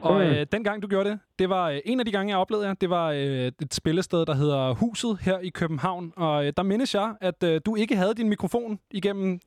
Og 0.02 0.14
Mm. 0.16 0.22
øh, 0.22 0.46
den 0.52 0.64
gang, 0.64 0.82
du 0.82 0.88
gjorde 0.88 1.10
det, 1.10 1.20
det 1.40 1.50
var 1.50 1.70
øh, 1.70 1.80
en 1.86 2.00
af 2.00 2.06
de 2.06 2.12
gange, 2.12 2.32
jeg 2.32 2.38
oplevede 2.40 2.68
jer. 2.68 2.74
Det 2.74 2.90
var 2.90 3.12
øh, 3.12 3.48
et 3.48 3.74
spillested, 3.74 4.26
der 4.26 4.34
hedder 4.36 4.74
Huset 4.74 5.18
her 5.22 5.40
i 5.40 5.50
København. 5.50 6.14
Og 6.18 6.46
øh, 6.46 6.54
der 6.58 6.64
mindes 6.64 6.96
jeg, 6.96 7.14
at 7.22 7.44
øh, 7.44 7.62
du 7.66 7.76
ikke 7.76 7.96
havde 7.96 8.14
din 8.14 8.30
mikrofon 8.30 8.80
igennem 8.92 9.40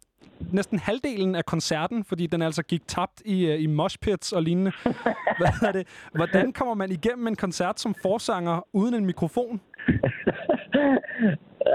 næsten 0.52 0.78
halvdelen 0.78 1.34
af 1.34 1.44
koncerten, 1.44 2.05
fordi 2.05 2.26
den 2.26 2.42
altså 2.42 2.62
gik 2.62 2.82
tabt 2.86 3.22
i, 3.24 3.47
øh, 3.47 3.62
i 3.62 3.66
moshpits 3.66 4.32
og 4.32 4.42
lignende. 4.42 4.72
Hvad 5.40 5.68
er 5.68 5.72
det? 5.72 6.09
Hvordan 6.14 6.52
kommer 6.52 6.74
man 6.74 6.90
igennem 6.90 7.26
en 7.26 7.36
koncert 7.36 7.80
som 7.80 7.94
forsanger 8.02 8.66
uden 8.72 8.94
en 8.94 9.06
mikrofon? 9.06 9.60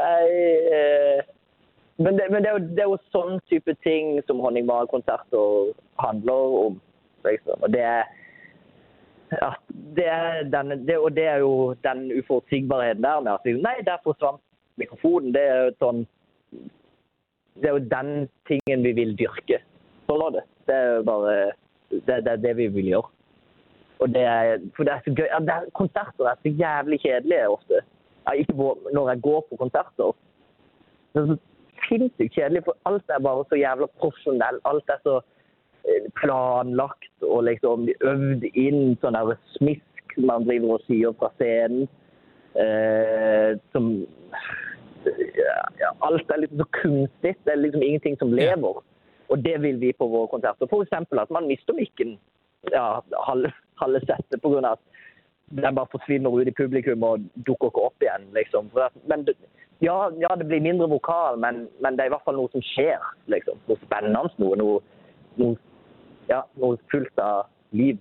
Nei, 0.02 0.28
eh, 0.78 1.20
men, 1.98 2.18
det, 2.18 2.24
men 2.32 2.44
det, 2.44 2.50
er 2.50 2.52
jo, 2.52 2.60
det 2.60 2.80
er 2.80 2.90
jo 2.90 2.98
sånn 3.14 3.40
type 3.50 3.76
ting 3.84 4.20
som 4.28 4.40
Honningbarkonserter 4.44 5.72
handler 6.00 6.58
om. 6.66 6.82
Liksom. 7.26 7.62
Og 7.62 7.72
det 7.74 7.82
er, 7.82 8.04
ja, 9.32 9.52
det 9.98 10.08
er 10.08 10.44
den, 10.56 10.88
det, 10.88 10.98
og 10.98 11.16
det 11.16 11.26
er 11.26 11.38
jo 11.46 11.76
den 11.88 12.12
uforutsigbarheten 12.20 13.04
der 13.04 13.20
med 13.20 13.32
at 13.32 13.46
nei, 13.46 13.78
der 13.86 14.04
forsvant 14.04 14.42
mikrofonen. 14.82 15.34
Det 15.34 15.42
er 15.42 15.64
jo 15.64 15.72
sånn 15.80 16.04
det 17.56 17.70
er 17.70 17.78
jo 17.78 17.90
den 17.92 18.30
tingen 18.50 18.84
vi 18.84 18.94
vil 18.98 19.16
dyrke. 19.20 19.62
Sånn 20.08 20.22
var 20.22 20.36
det. 20.36 20.46
Det 20.68 20.76
er 20.76 20.90
jo 20.98 21.04
bare 21.08 21.36
det, 21.92 22.18
det 22.26 22.32
er 22.34 22.42
det 22.44 22.54
vi 22.60 22.68
vil 22.76 22.92
gjøre. 22.94 23.12
Og 24.04 24.12
det 24.12 24.24
er, 24.28 24.58
for 24.76 24.84
det 24.84 24.94
er 24.94 25.04
så 25.06 25.14
gøy. 25.16 25.28
Ja, 25.32 25.40
det 25.40 25.54
er, 25.56 25.68
konserter 25.80 26.30
er 26.30 26.40
så 26.42 26.52
jævlig 26.52 27.00
kjedelige 27.06 27.50
ofte. 27.50 27.82
Ja, 28.26 28.34
ikke 28.36 28.58
på, 28.60 28.72
når 28.94 29.10
jeg 29.10 29.22
går 29.28 29.46
på 29.50 29.60
konserter. 29.62 30.18
Det 31.14 31.22
er 31.22 31.30
så 31.32 31.38
sinnssykt 31.88 32.36
kjedelig, 32.36 32.66
for 32.66 32.78
alt 32.90 33.14
er 33.14 33.24
bare 33.24 33.46
så 33.50 33.60
jævla 33.60 33.88
profesjonell. 34.02 34.60
Alt 34.68 34.92
er 34.92 35.00
så 35.06 35.20
eh, 35.88 36.10
planlagt 36.20 37.28
og 37.30 37.46
liksom 37.48 37.88
øvd 38.12 38.48
inn 38.52 38.98
sånn 39.02 39.16
der 39.16 39.38
smisk 39.56 40.18
man 40.18 40.48
driver 40.48 40.78
og 40.78 40.84
sier 40.90 41.16
fra 41.20 41.32
scenen. 41.40 41.88
Eh, 42.56 43.56
som 43.76 43.90
alt 46.06 46.32
er 46.32 46.42
liksom 46.44 46.62
så 46.62 46.68
kunstig. 46.82 47.36
Det 47.46 47.54
er 47.54 47.62
liksom 47.62 47.84
ingenting 47.84 48.18
som 48.20 48.34
lever. 48.34 48.82
Og 49.30 49.44
det 49.44 49.62
vil 49.62 49.80
vi 49.82 49.94
på 49.94 50.08
våre 50.08 50.28
konserter. 50.28 50.70
Eksempel 50.82 51.20
at 51.20 51.32
man 51.34 51.48
mister 51.48 51.74
mikken 51.74 52.18
ja, 52.72 53.02
halve, 53.28 53.52
halve 53.82 54.02
settet 54.06 54.46
av 54.46 54.66
at 54.66 54.82
den 55.50 55.76
bare 55.76 55.92
forsvinner 55.92 56.34
ut 56.34 56.48
i 56.48 56.56
publikum 56.58 57.04
og 57.06 57.26
dukker 57.46 57.70
ikke 57.70 57.86
opp 57.90 58.02
igjen. 58.02 58.28
liksom. 58.34 58.70
Men 59.06 59.28
ja, 59.80 60.10
ja, 60.20 60.36
det 60.36 60.48
blir 60.48 60.62
mindre 60.62 60.88
vokal, 60.90 61.40
men, 61.40 61.68
men 61.84 61.98
det 61.98 62.06
er 62.06 62.10
i 62.10 62.16
hvert 62.16 62.26
fall 62.26 62.38
noe 62.40 62.52
som 62.54 62.64
skjer. 62.74 63.02
liksom. 63.28 63.60
Noe 63.68 63.82
spennende, 63.84 64.24
noe, 64.42 64.58
noe, 64.62 64.82
noe, 65.42 65.58
ja, 66.30 66.42
noe 66.62 66.80
fullt 66.92 67.22
av 67.22 67.46
liv. 67.72 68.00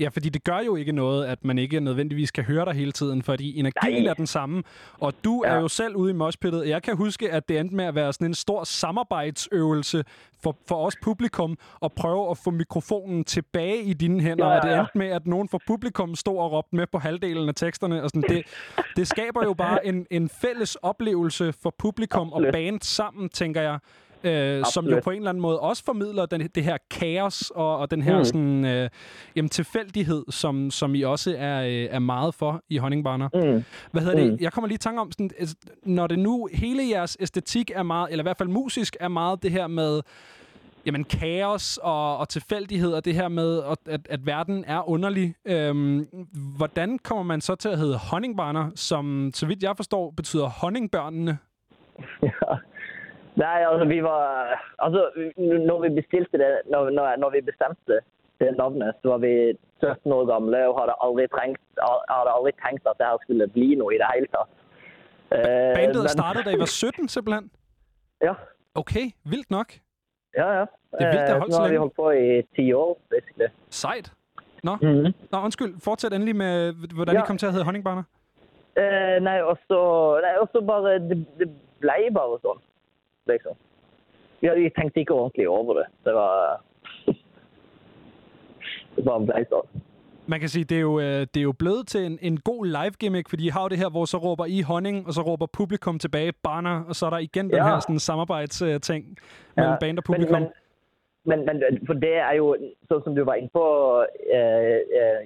Ja, 0.00 0.08
fordi 0.08 0.28
det 0.28 0.44
gør 0.44 0.58
jo 0.58 0.76
ikke 0.76 0.92
noget, 0.92 1.26
at 1.26 1.44
man 1.44 1.58
ikke 1.58 1.80
nødvendigvis 1.80 2.30
kan 2.30 2.44
høre 2.44 2.64
dig 2.64 2.74
hele 2.74 2.92
tiden, 2.92 3.22
fordi 3.22 3.58
energien 3.58 4.02
Nej. 4.02 4.10
er 4.10 4.14
den 4.14 4.26
samme. 4.26 4.62
Og 4.98 5.14
du 5.24 5.42
ja. 5.46 5.50
er 5.50 5.60
jo 5.60 5.68
selv 5.68 5.96
ude 5.96 6.10
i 6.10 6.14
moshpittet. 6.14 6.68
Jeg 6.68 6.82
kan 6.82 6.96
huske, 6.96 7.32
at 7.32 7.48
det 7.48 7.58
endte 7.58 7.74
med 7.74 7.84
at 7.84 7.94
være 7.94 8.12
sådan 8.12 8.26
en 8.26 8.34
stor 8.34 8.64
samarbejdsøvelse 8.64 10.04
for, 10.42 10.56
for 10.68 10.86
os 10.86 10.94
publikum 11.02 11.58
at 11.84 11.92
prøve 11.92 12.30
at 12.30 12.38
få 12.38 12.50
mikrofonen 12.50 13.24
tilbage 13.24 13.82
i 13.82 13.92
dine 13.92 14.20
hænder. 14.20 14.46
Ja, 14.46 14.52
ja, 14.52 14.60
Og 14.60 14.66
det 14.68 14.78
endte 14.78 14.98
med, 14.98 15.06
at 15.06 15.26
nogen 15.26 15.48
fra 15.48 15.58
publikum 15.66 16.14
stod 16.14 16.38
og 16.38 16.52
råbte 16.52 16.76
med 16.76 16.86
på 16.92 16.98
halvdelen 16.98 17.48
af 17.48 17.54
teksterne. 17.54 18.02
Og 18.02 18.10
sådan, 18.10 18.24
det, 18.28 18.42
det 18.96 19.08
skaber 19.08 19.44
jo 19.44 19.54
bare 19.54 19.86
en, 19.86 20.06
en 20.10 20.28
fælles 20.28 20.74
oplevelse 20.74 21.52
for 21.62 21.74
publikum 21.78 22.32
og 22.32 22.42
band 22.52 22.80
sammen, 22.82 23.28
tænker 23.28 23.62
jeg. 23.62 23.78
Øh, 24.24 24.64
som 24.72 24.86
jo 24.86 25.00
på 25.04 25.10
en 25.10 25.16
eller 25.16 25.30
anden 25.30 25.42
måde 25.42 25.60
også 25.60 25.84
formidler 25.84 26.26
den, 26.26 26.40
det 26.54 26.64
her 26.64 26.76
kaos 26.90 27.52
og, 27.54 27.78
og 27.78 27.90
den 27.90 28.02
her 28.02 28.18
mm. 28.18 28.24
Sådan, 28.24 28.64
øh, 28.64 28.90
jamen, 29.36 29.48
tilfældighed, 29.48 30.24
som, 30.30 30.70
som 30.70 30.94
I 30.94 31.02
også 31.02 31.34
er, 31.38 31.62
øh, 31.62 31.88
er 31.90 31.98
meget 31.98 32.34
for 32.34 32.62
i 32.68 32.76
Honningbarner. 32.76 33.28
Mm. 33.34 33.64
Hvad 33.90 34.02
hedder 34.02 34.18
det? 34.18 34.32
Mm. 34.32 34.38
Jeg 34.40 34.52
kommer 34.52 34.68
lige 34.68 34.74
i 34.74 34.78
tanke 34.78 35.00
om, 35.00 35.12
sådan, 35.12 35.30
altså, 35.38 35.56
når 35.82 36.06
det 36.06 36.18
nu 36.18 36.48
hele 36.52 36.88
jeres 36.90 37.16
æstetik 37.20 37.70
er 37.74 37.82
meget, 37.82 38.10
eller 38.10 38.22
i 38.22 38.26
hvert 38.26 38.38
fald 38.38 38.48
musisk 38.48 38.96
er 39.00 39.08
meget 39.08 39.42
det 39.42 39.50
her 39.50 39.66
med 39.66 40.02
jamen, 40.86 41.04
kaos 41.04 41.78
og, 41.82 42.18
og 42.18 42.28
tilfældighed, 42.28 42.92
og 42.92 43.04
det 43.04 43.14
her 43.14 43.28
med, 43.28 43.62
at, 43.62 43.78
at, 43.86 44.00
at 44.10 44.26
verden 44.26 44.64
er 44.66 44.88
underlig. 44.88 45.34
Øhm, 45.44 46.06
hvordan 46.56 46.98
kommer 46.98 47.24
man 47.24 47.40
så 47.40 47.54
til 47.54 47.68
at 47.68 47.78
hedde 47.78 47.96
Honningbarner, 47.96 48.70
som, 48.74 49.30
så 49.34 49.46
vidt 49.46 49.62
jeg 49.62 49.76
forstår, 49.76 50.10
betyder 50.10 50.46
honningbørnene? 50.46 51.38
Ja. 52.22 52.28
Nei, 53.38 53.58
altså 53.70 53.84
vi 53.88 53.98
var 54.02 54.22
Altså, 54.84 55.00
når 55.70 55.78
vi 55.84 55.88
bestilte 56.00 56.38
det, 56.42 56.52
når, 56.72 56.90
når, 56.90 57.16
når 57.22 57.30
vi 57.36 57.40
bestemte 57.50 57.98
det 58.40 58.50
navnet, 58.58 58.94
så 59.02 59.08
var 59.12 59.18
vi 59.18 59.32
17 59.82 60.12
år 60.12 60.24
gamle 60.32 60.58
og 60.68 60.74
hadde 60.80 60.94
aldri, 61.06 61.26
trengt, 61.34 61.60
hadde 62.12 62.30
aldri 62.36 62.52
tenkt 62.64 62.86
at 62.90 62.96
det 62.98 63.06
her 63.06 63.18
skulle 63.24 63.46
bli 63.56 63.68
noe 63.80 63.94
i 63.94 63.98
det 64.02 64.08
hele 64.14 64.28
tatt. 64.34 64.50
Eh, 65.34 65.74
Bandet 65.78 66.02
men- 66.06 66.08
startede, 66.18 66.44
da 66.44 66.50
I 66.56 66.60
var 66.64 66.70
17, 66.82 67.08
simpelthen? 67.08 67.50
Ja. 68.28 68.34
Okay, 68.74 69.04
vildt 69.24 69.50
nok. 69.50 69.70
Ja, 70.36 70.48
ja. 70.58 70.64
Det 70.98 71.06
er 71.06 71.10
vildt, 71.12 71.28
har 71.28 71.34
Eh, 71.34 71.40
holdt 71.40 71.54
så 71.54 71.60
har 71.60 71.68
vi 71.68 71.74
længe. 71.74 71.78
holdt 71.84 71.94
på 71.96 72.10
i 72.10 72.42
ti 72.56 72.72
år, 72.72 72.98
basically. 73.10 73.48
Sejt. 73.70 74.12
Nå, 74.62 74.74
Mhm. 74.82 75.12
Nå 75.32 75.38
undskyld. 75.46 75.74
Fortsæt 75.84 76.12
endelig 76.12 76.36
med, 76.36 76.72
hvordan 76.94 77.14
ja. 77.14 77.22
I 77.22 77.26
kom 77.26 77.38
til 77.38 77.46
at 77.46 77.52
hedde 77.52 77.64
Honningbarner. 77.64 78.02
Eh, 78.76 79.18
nei, 79.22 79.40
og 79.42 79.56
så 79.68 79.78
Nei, 80.24 80.34
og 80.42 80.48
så 80.52 80.60
bare 80.66 80.98
det, 81.08 81.26
det 81.38 81.48
ble 81.80 81.98
bare 82.14 82.38
sånn, 82.44 82.60
liksom. 83.28 83.56
Ja, 84.42 84.54
vi 84.54 84.70
tenkte 84.70 85.00
ikke 85.00 85.14
ordentlig 85.14 85.48
over 85.48 85.74
det. 85.74 85.86
Det 86.04 86.14
var 86.14 86.62
Det 88.96 89.04
bare 89.06 89.20
ble 89.26 89.44
sånn. 89.50 89.82
Man 90.28 90.40
kan 90.40 90.48
sige, 90.52 90.64
det 90.64 90.76
er 90.76 90.80
jo, 90.84 90.98
øh, 91.00 91.20
det 91.34 91.36
er 91.36 91.42
jo 91.42 91.52
blevet 91.52 91.86
til 91.88 92.04
en, 92.06 92.18
en 92.22 92.36
god 92.40 92.66
live 92.66 92.94
gimmick, 93.00 93.28
fordi 93.28 93.46
I 93.46 93.48
har 93.48 93.62
jo 93.62 93.68
det 93.68 93.78
her, 93.78 93.88
hvor 93.90 94.04
så 94.04 94.16
råber 94.18 94.44
I 94.46 94.60
honning, 94.60 95.06
og 95.06 95.12
så 95.14 95.22
råber 95.22 95.46
publikum 95.46 95.98
tilbage 95.98 96.32
barner, 96.42 96.84
og 96.88 96.94
så 96.96 97.06
er 97.06 97.10
der 97.10 97.18
igen 97.18 97.46
den 97.50 97.56
Ja. 97.56 97.68
her 97.68 97.80
sådan, 97.80 97.98
samarbejdsting 97.98 99.04
mellem 99.56 99.72
Ja, 99.72 99.76
band 99.80 99.98
og 99.98 100.04
men- 100.08 100.14
publikum. 100.14 100.40
Men, 100.40 100.48
men, 101.24 101.38
men 101.46 101.86
for 101.86 101.94
det 101.94 102.14
er 102.16 102.32
jo, 102.40 102.56
sånn 102.90 103.02
som 103.04 103.14
du 103.14 103.24
var 103.24 103.34
inne 103.34 103.48
på 103.52 103.64
eh, 104.36 104.78
eh, 104.98 105.20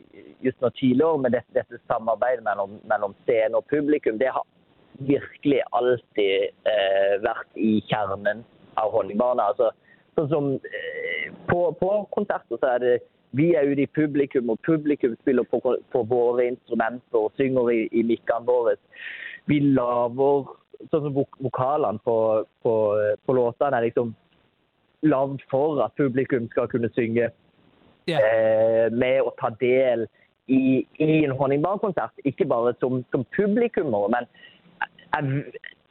just 0.47 0.61
nå 0.61 0.69
tidligere, 0.69 1.19
med 1.19 1.31
dette, 1.31 1.51
dette 1.55 1.79
samarbeidet 1.91 2.43
mellom, 2.49 2.71
mellom 2.93 3.15
scene 3.25 3.57
og 3.57 3.65
publikum, 3.75 4.19
det 4.19 4.29
har 4.37 4.43
virkelig 4.99 5.63
alltid 5.73 6.53
eh, 6.69 7.15
vært 7.25 7.57
i 7.57 7.81
kjernen 7.89 8.45
av 8.81 8.93
Honningbarna. 8.95 9.51
Altså, 9.53 9.71
sånn 10.19 10.31
som 10.33 10.51
eh, 10.57 11.27
på, 11.49 11.65
på 11.81 11.91
konserter 12.15 12.61
så 12.61 12.75
er 12.75 12.85
det 12.85 12.95
vi 13.33 13.55
er 13.57 13.65
ute 13.71 13.87
i 13.87 13.93
publikum, 13.97 14.51
og 14.53 14.61
publikum 14.67 15.15
spiller 15.23 15.47
på, 15.49 15.61
på 15.93 16.03
våre 16.09 16.51
instrumenter 16.51 17.19
og 17.19 17.33
synger 17.41 17.71
i, 17.73 17.79
i 17.97 18.03
mikkene 18.05 18.45
våre. 18.45 18.77
Vi 19.49 19.59
lager 19.73 20.53
sånn 20.91 21.07
som 21.07 21.15
vok 21.17 21.39
vokalene 21.41 22.03
på, 22.05 22.17
på, 22.65 22.75
på 23.25 23.37
låtene 23.37 23.79
er 23.79 23.87
liksom 23.89 24.13
lagd 25.07 25.43
for 25.51 25.81
at 25.85 25.97
publikum 25.99 26.49
skal 26.53 26.69
kunne 26.71 26.91
synge 26.97 27.31
Ja. 28.11 28.19
eh, 28.19 28.89
med 28.91 29.23
å 29.23 29.31
ta 29.39 29.53
del 29.61 30.09
i, 30.51 30.83
i 30.99 31.23
en 31.23 31.37
Honningbarnkonsert. 31.39 32.19
Ikke 32.27 32.49
bare 32.51 32.75
som, 32.81 33.05
som 33.15 33.25
publikummer, 33.37 34.09
men 34.11 34.27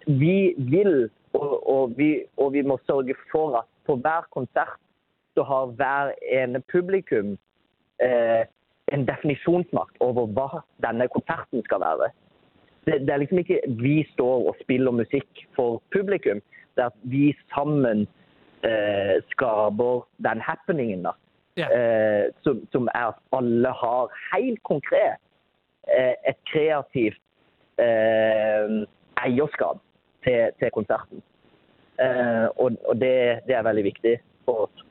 vi 0.07 0.53
vil, 0.57 1.09
og, 1.33 1.69
og, 1.69 1.97
vi, 1.97 2.23
og 2.37 2.53
vi 2.53 2.61
må 2.61 2.79
sørge 2.87 3.15
for 3.31 3.57
at 3.61 3.69
på 3.85 3.95
hver 3.95 4.27
konsert 4.31 4.79
så 5.33 5.43
har 5.43 5.65
hver 5.65 6.11
ene 6.41 6.61
publikum 6.71 7.37
eh, 8.03 8.43
en 8.91 9.05
definisjonsmakt 9.07 9.95
over 9.99 10.27
hva 10.35 10.61
denne 10.83 11.07
konserten 11.13 11.63
skal 11.63 11.79
være. 11.83 12.09
Det, 12.85 13.01
det 13.05 13.13
er 13.13 13.21
liksom 13.21 13.39
ikke 13.39 13.61
vi 13.79 14.01
står 14.13 14.49
og 14.49 14.57
spiller 14.63 14.91
musikk 14.91 15.45
for 15.55 15.81
publikum. 15.95 16.41
Det 16.75 16.83
er 16.83 16.91
at 16.91 16.99
vi 17.13 17.31
sammen 17.53 18.07
eh, 18.67 19.17
skaper 19.31 20.05
den 20.27 20.41
happeningen. 20.41 21.03
da. 21.03 21.11
Ja. 21.57 21.67
Eh, 21.67 22.31
som, 22.43 22.61
som 22.71 22.87
er 22.95 23.11
at 23.11 23.19
alle 23.35 23.71
har 23.83 24.11
helt 24.33 24.63
konkret 24.63 25.19
eh, 25.87 26.15
et 26.29 26.39
kreativt 26.51 27.19
eh, 27.79 28.83
eierskap 29.25 29.77
til, 30.23 30.39
til 30.59 30.67
konserten. 30.73 31.17
Eh, 32.03 32.47
og 32.61 32.71
og 32.87 32.95
det, 32.95 33.13
det 33.47 33.55
er 33.55 33.63
veldig 33.63 33.83
viktig 33.83 34.19
for 34.45 34.63
oss. 34.63 34.85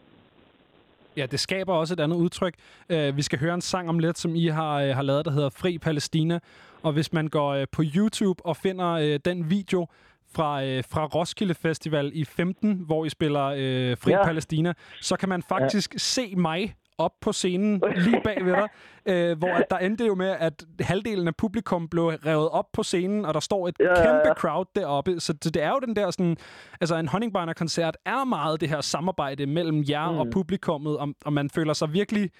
Ja, 1.16 1.26
det 1.26 1.40
skaber 1.40 1.74
også 1.74 1.94
et 1.94 2.00
andet 2.00 2.16
udtryk. 2.16 2.54
Uh, 2.92 3.16
vi 3.16 3.22
skal 3.22 3.38
høre 3.38 3.54
en 3.54 3.60
sang 3.60 3.88
om 3.88 3.98
lidt, 3.98 4.18
som 4.18 4.34
I 4.34 4.46
har, 4.46 4.82
uh, 4.82 4.88
har 4.88 5.02
lavet, 5.02 5.24
der 5.24 5.30
hedder 5.30 5.50
Fri 5.50 5.78
Palæstina. 5.78 6.38
Og 6.82 6.92
hvis 6.92 7.12
man 7.12 7.28
går 7.28 7.56
uh, 7.56 7.64
på 7.72 7.82
YouTube 7.96 8.46
og 8.46 8.56
finder 8.56 8.94
uh, 8.94 9.20
den 9.24 9.50
video 9.50 9.86
fra, 10.34 10.62
uh, 10.62 10.84
fra 10.90 11.04
Roskilde 11.06 11.54
Festival 11.54 12.10
i 12.14 12.24
15, 12.24 12.82
hvor 12.86 13.04
I 13.04 13.08
spiller 13.08 13.46
uh, 13.50 13.98
Fri. 13.98 14.10
Ja. 14.12 14.24
Palæstina, 14.24 14.72
så 15.00 15.16
kan 15.16 15.28
man 15.28 15.42
faktisk 15.42 15.94
ja. 15.94 15.98
se 15.98 16.36
mig 16.36 16.74
op 17.00 17.12
på 17.20 17.32
scenen 17.32 17.82
lige 17.96 18.20
bag 18.24 18.44
ved 18.44 18.52
dig, 18.52 18.68
øh, 19.14 19.38
hvor 19.38 19.48
at 19.48 19.64
der 19.70 19.78
endte 19.78 20.06
jo 20.06 20.14
med, 20.14 20.28
at 20.28 20.64
halvdelen 20.80 21.28
af 21.28 21.36
publikum 21.36 21.88
blev 21.88 22.04
revet 22.04 22.48
op 22.48 22.66
på 22.72 22.82
scenen, 22.82 23.24
og 23.24 23.34
der 23.34 23.40
står 23.40 23.68
et 23.68 23.74
Ja, 23.80 23.94
kæmpe 23.94 24.22
ja. 24.28 24.34
crowd 24.34 24.66
deroppe. 24.76 25.20
Så 25.20 25.32
det 25.32 25.54
det 25.54 25.62
er 25.62 25.70
jo 25.70 25.78
den 25.86 25.96
der 25.96 26.10
sådan... 26.10 26.36
Altså, 26.80 26.96
en 26.96 27.08
Honningbrænder-koncert 27.08 27.96
er 28.04 28.24
meget 28.24 28.60
det 28.60 28.68
her 28.68 28.80
samarbejde 28.80 29.46
mellem 29.46 29.84
jer 29.88 30.10
mm. 30.10 30.18
og 30.18 30.26
publikummet, 30.32 30.98
og, 30.98 31.08
og 31.24 31.32
man 31.32 31.50
føler 31.50 31.72
sig 31.72 31.92
virkelig 31.92 32.30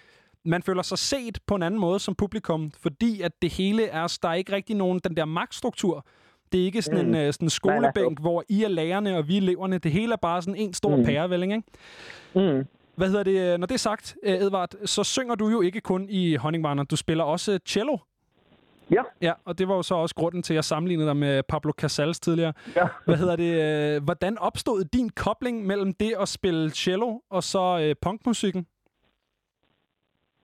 man 0.44 0.62
føler 0.62 0.82
sig 0.82 0.98
set 0.98 1.38
på 1.46 1.54
en 1.54 1.62
anden 1.62 1.80
måde 1.80 1.98
som 1.98 2.14
publikum, 2.14 2.72
fordi 2.82 3.20
at 3.20 3.32
det 3.42 3.52
hele 3.52 3.86
er, 3.86 4.18
der 4.22 4.28
er 4.28 4.34
ikke 4.34 4.52
rigtig 4.52 4.76
nogen, 4.76 5.00
den 5.04 5.16
der 5.16 5.24
magtstruktur. 5.24 6.06
Det 6.52 6.60
er 6.60 6.64
ikke 6.64 6.82
sådan 6.82 7.06
Mm. 7.06 7.14
en 7.14 7.20
øh, 7.20 7.32
sådan 7.32 7.46
en 7.46 7.50
skolebænk, 7.50 8.20
hvor 8.20 8.44
I 8.48 8.64
er 8.64 8.68
lærerne, 8.68 9.16
og 9.16 9.28
vi 9.28 9.34
er 9.36 9.40
eleverne. 9.40 9.78
Det 9.78 9.92
hele 9.92 10.12
er 10.12 10.16
bare 10.16 10.42
sådan 10.42 10.56
en 10.56 10.74
stor. 10.74 10.96
Mm. 10.96 11.04
pærevælling, 11.04 11.52
ikke? 11.52 12.52
Mm. 12.58 12.66
Hvad 13.00 13.08
hedder 13.08 13.22
det? 13.22 13.60
Når 13.60 13.66
det 13.66 13.74
er 13.74 13.78
sagt, 13.78 14.16
øh, 14.22 14.34
Edvard, 14.34 14.70
så 14.84 15.04
synger 15.04 15.34
du 15.34 15.48
jo 15.48 15.60
ikke 15.60 15.80
kun 15.80 16.06
i 16.10 16.34
Honningbarner. 16.34 16.84
Du 16.84 16.96
spiller 16.96 17.24
også 17.24 17.58
cello. 17.66 17.96
Ja. 18.90 19.02
Ja, 19.22 19.32
og 19.44 19.58
det 19.58 19.68
var 19.68 19.74
jo 19.74 19.82
så 19.82 19.94
også 19.94 20.14
grunden 20.14 20.42
til, 20.42 20.52
at 20.52 20.56
jeg 20.56 20.64
sammenlignede 20.64 21.08
dig 21.08 21.16
med 21.16 21.42
Pablo 21.42 21.72
Casals 21.72 22.20
tidligere. 22.20 22.52
Ja. 22.76 22.86
Hvad 23.04 23.16
hedder 23.16 23.36
det? 23.36 23.52
øh, 23.96 24.04
Hvordan 24.04 24.38
opstod 24.38 24.84
din 24.84 25.08
kobling 25.10 25.66
mellem 25.66 25.92
det 25.94 26.12
at 26.20 26.28
spille 26.28 26.70
cello 26.70 27.18
og 27.30 27.42
så 27.42 27.64
øh, 27.82 27.94
punkmusikken? 28.02 28.66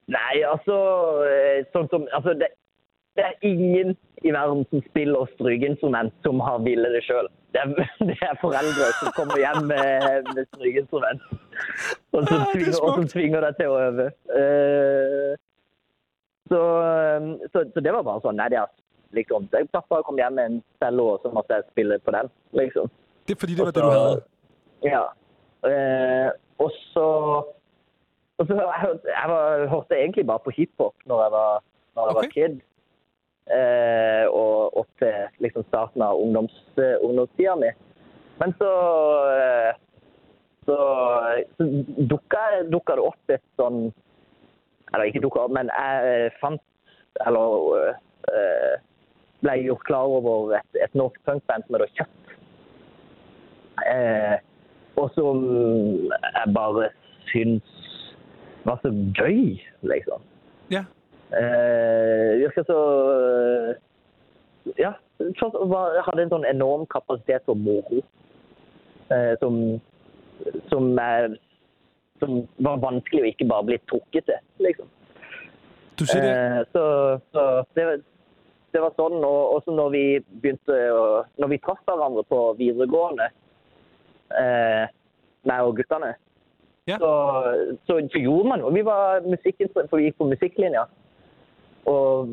Nei, 0.08 0.36
altså 0.52 0.76
eh, 1.30 1.64
Sånn 1.74 1.88
som 1.90 2.06
Altså, 2.16 2.30
det, 2.40 2.48
det 3.16 3.24
er 3.30 3.34
ingen 3.42 3.96
i 4.24 4.30
verden 4.30 4.64
som 4.70 4.82
spiller 4.90 5.26
strykeinstrument 5.34 6.14
som 6.24 6.40
har 6.40 6.58
villet 6.68 6.94
det 6.96 7.02
sjøl. 7.08 7.28
Det, 7.56 7.60
er- 7.64 8.06
det 8.10 8.16
er 8.20 8.36
foreldre 8.42 8.86
som 9.00 9.12
kommer 9.16 9.38
hjem 9.40 9.62
med, 9.70 10.26
med 10.36 10.44
strykeinstrument. 10.52 11.22
Og 12.12 12.26
som, 12.26 12.26
Ah, 12.26 12.26
det 12.28 12.36
er 12.36 12.52
tvinger, 12.52 12.80
og 12.84 12.90
som 12.98 13.06
tvinger 13.14 13.46
deg 13.46 13.56
til 13.60 13.72
å 13.72 13.78
øve. 13.86 14.06
Eh, 14.40 15.32
så, 16.52 16.60
eh, 16.84 17.30
så, 17.54 17.62
så 17.74 17.80
det 17.86 17.94
var 17.96 18.04
bare 18.06 18.20
sånn. 18.26 18.36
Nei, 18.38 18.50
det 18.52 18.60
er 18.60 18.68
liksom 19.16 19.48
jeg 19.54 19.70
Pappa 19.72 20.02
kom 20.04 20.18
hjem 20.20 20.36
med 20.36 20.50
en 20.50 20.58
cello, 20.82 21.08
så 21.22 21.32
måtte 21.32 21.56
jeg 21.56 21.64
spille 21.72 21.96
på 22.04 22.12
den. 22.14 22.28
liksom. 22.60 22.90
Det 23.26 23.34
er 23.36 23.40
fordi, 23.40 23.56
det 23.56 23.64
var 23.64 23.72
Og 23.72 23.74
det, 23.74 23.82
du 23.82 23.88
så- 23.88 23.98
havde. 23.98 24.22
Ja. 24.92 25.04
Eh, 25.66 26.30
og 26.62 26.70
så 26.92 27.06
og 28.36 28.44
så 28.46 28.52
jeg, 28.52 28.98
jeg, 29.08 29.28
var, 29.32 29.66
hørte 29.72 29.96
egentlig 29.96 30.26
bare 30.28 30.42
på 30.44 30.52
hiphop 30.52 30.94
når 31.08 31.22
jeg 31.24 31.32
var, 31.32 31.62
når 31.96 32.02
jeg 32.10 32.16
Ok. 32.16 32.22
var 32.22 32.32
kid. 32.36 32.58
Eh, 33.46 34.24
og 34.26 34.74
opp 34.80 34.88
til 34.98 35.42
liksom 35.44 35.62
starten 35.68 36.02
av 36.02 36.18
ungdoms, 36.18 36.54
eh, 36.82 36.96
ungdomstida 36.98 37.54
mi. 37.60 37.70
Men 38.40 38.54
så 38.58 38.70
eh, 39.30 39.76
så, 40.66 40.76
så 41.56 41.64
dukka, 42.10 42.42
dukka 42.72 42.96
det 42.98 43.04
opp 43.06 43.30
et 43.30 43.44
sånn 43.60 43.86
Eller 44.90 45.06
ikke 45.06 45.22
dukka 45.22 45.44
opp, 45.46 45.54
men 45.54 45.70
jeg 45.70 46.10
eh, 46.26 46.38
fant 46.40 47.22
Eller 47.22 47.94
eh, 48.34 48.74
ble 49.46 49.56
gjort 49.62 49.86
klar 49.86 50.10
over 50.18 50.56
et, 50.58 50.80
et 50.82 50.98
norsk 50.98 51.18
punkband 51.28 51.66
som 51.66 51.76
heter 51.76 51.92
Kjøtt. 52.00 52.30
Eh, 53.86 54.36
og 54.96 55.10
som 55.14 55.42
mm, 55.44 56.06
jeg 56.08 56.54
bare 56.56 56.88
syns 57.28 57.74
var 58.66 58.80
så 58.82 58.90
gøy, 59.14 59.60
liksom. 59.86 60.24
Ja. 60.72 60.82
Eh, 61.32 62.38
virker 62.38 62.64
så 62.68 62.78
eh, 63.70 63.74
Ja. 64.78 64.92
tross 65.38 65.54
alt 65.54 65.68
var- 65.70 66.02
hadde 66.06 66.22
en 66.22 66.30
sånn 66.30 66.44
enorm 66.50 66.86
kapasitet 66.86 67.42
for 67.44 67.54
moro. 67.54 68.02
Eh, 69.10 69.36
som 69.40 69.80
som, 70.70 70.98
er, 70.98 71.38
som 72.20 72.46
var 72.60 72.76
vanskelig 72.76 73.22
å 73.22 73.26
ikke 73.32 73.48
bare 73.48 73.64
bli 73.64 73.78
trukket 73.88 74.26
til, 74.26 74.38
liksom. 74.58 74.86
Du 75.98 76.04
siger 76.04 76.22
det. 76.22 76.66
Så 76.72 77.20
så 77.32 77.64
det, 77.74 77.84
var- 77.86 78.02
det 78.72 78.80
var 78.82 78.90
sånn. 78.98 79.24
Og 79.24 79.54
også 79.56 79.72
når 79.74 79.90
vi 79.90 80.20
begynte 80.42 80.76
å 80.92 81.24
Når 81.38 81.48
vi 81.48 81.58
traff 81.58 81.78
hverandre 81.86 82.22
på 82.28 82.56
videregående, 82.58 83.28
eh, 84.38 84.86
meg 85.44 85.60
og 85.62 85.76
guttene, 85.76 86.14
Ja. 86.86 86.98
så, 86.98 87.10
så, 87.86 87.98
så 88.10 88.18
gjorde 88.20 88.48
man 88.48 88.60
jo 88.60 88.70
Vi 88.70 88.82
var 88.82 89.20
musikkinteressert, 89.20 89.88
for 89.90 89.96
vi 89.96 90.04
gikk 90.10 90.18
på 90.18 90.28
musikklinja. 90.30 90.86
Og 91.86 92.28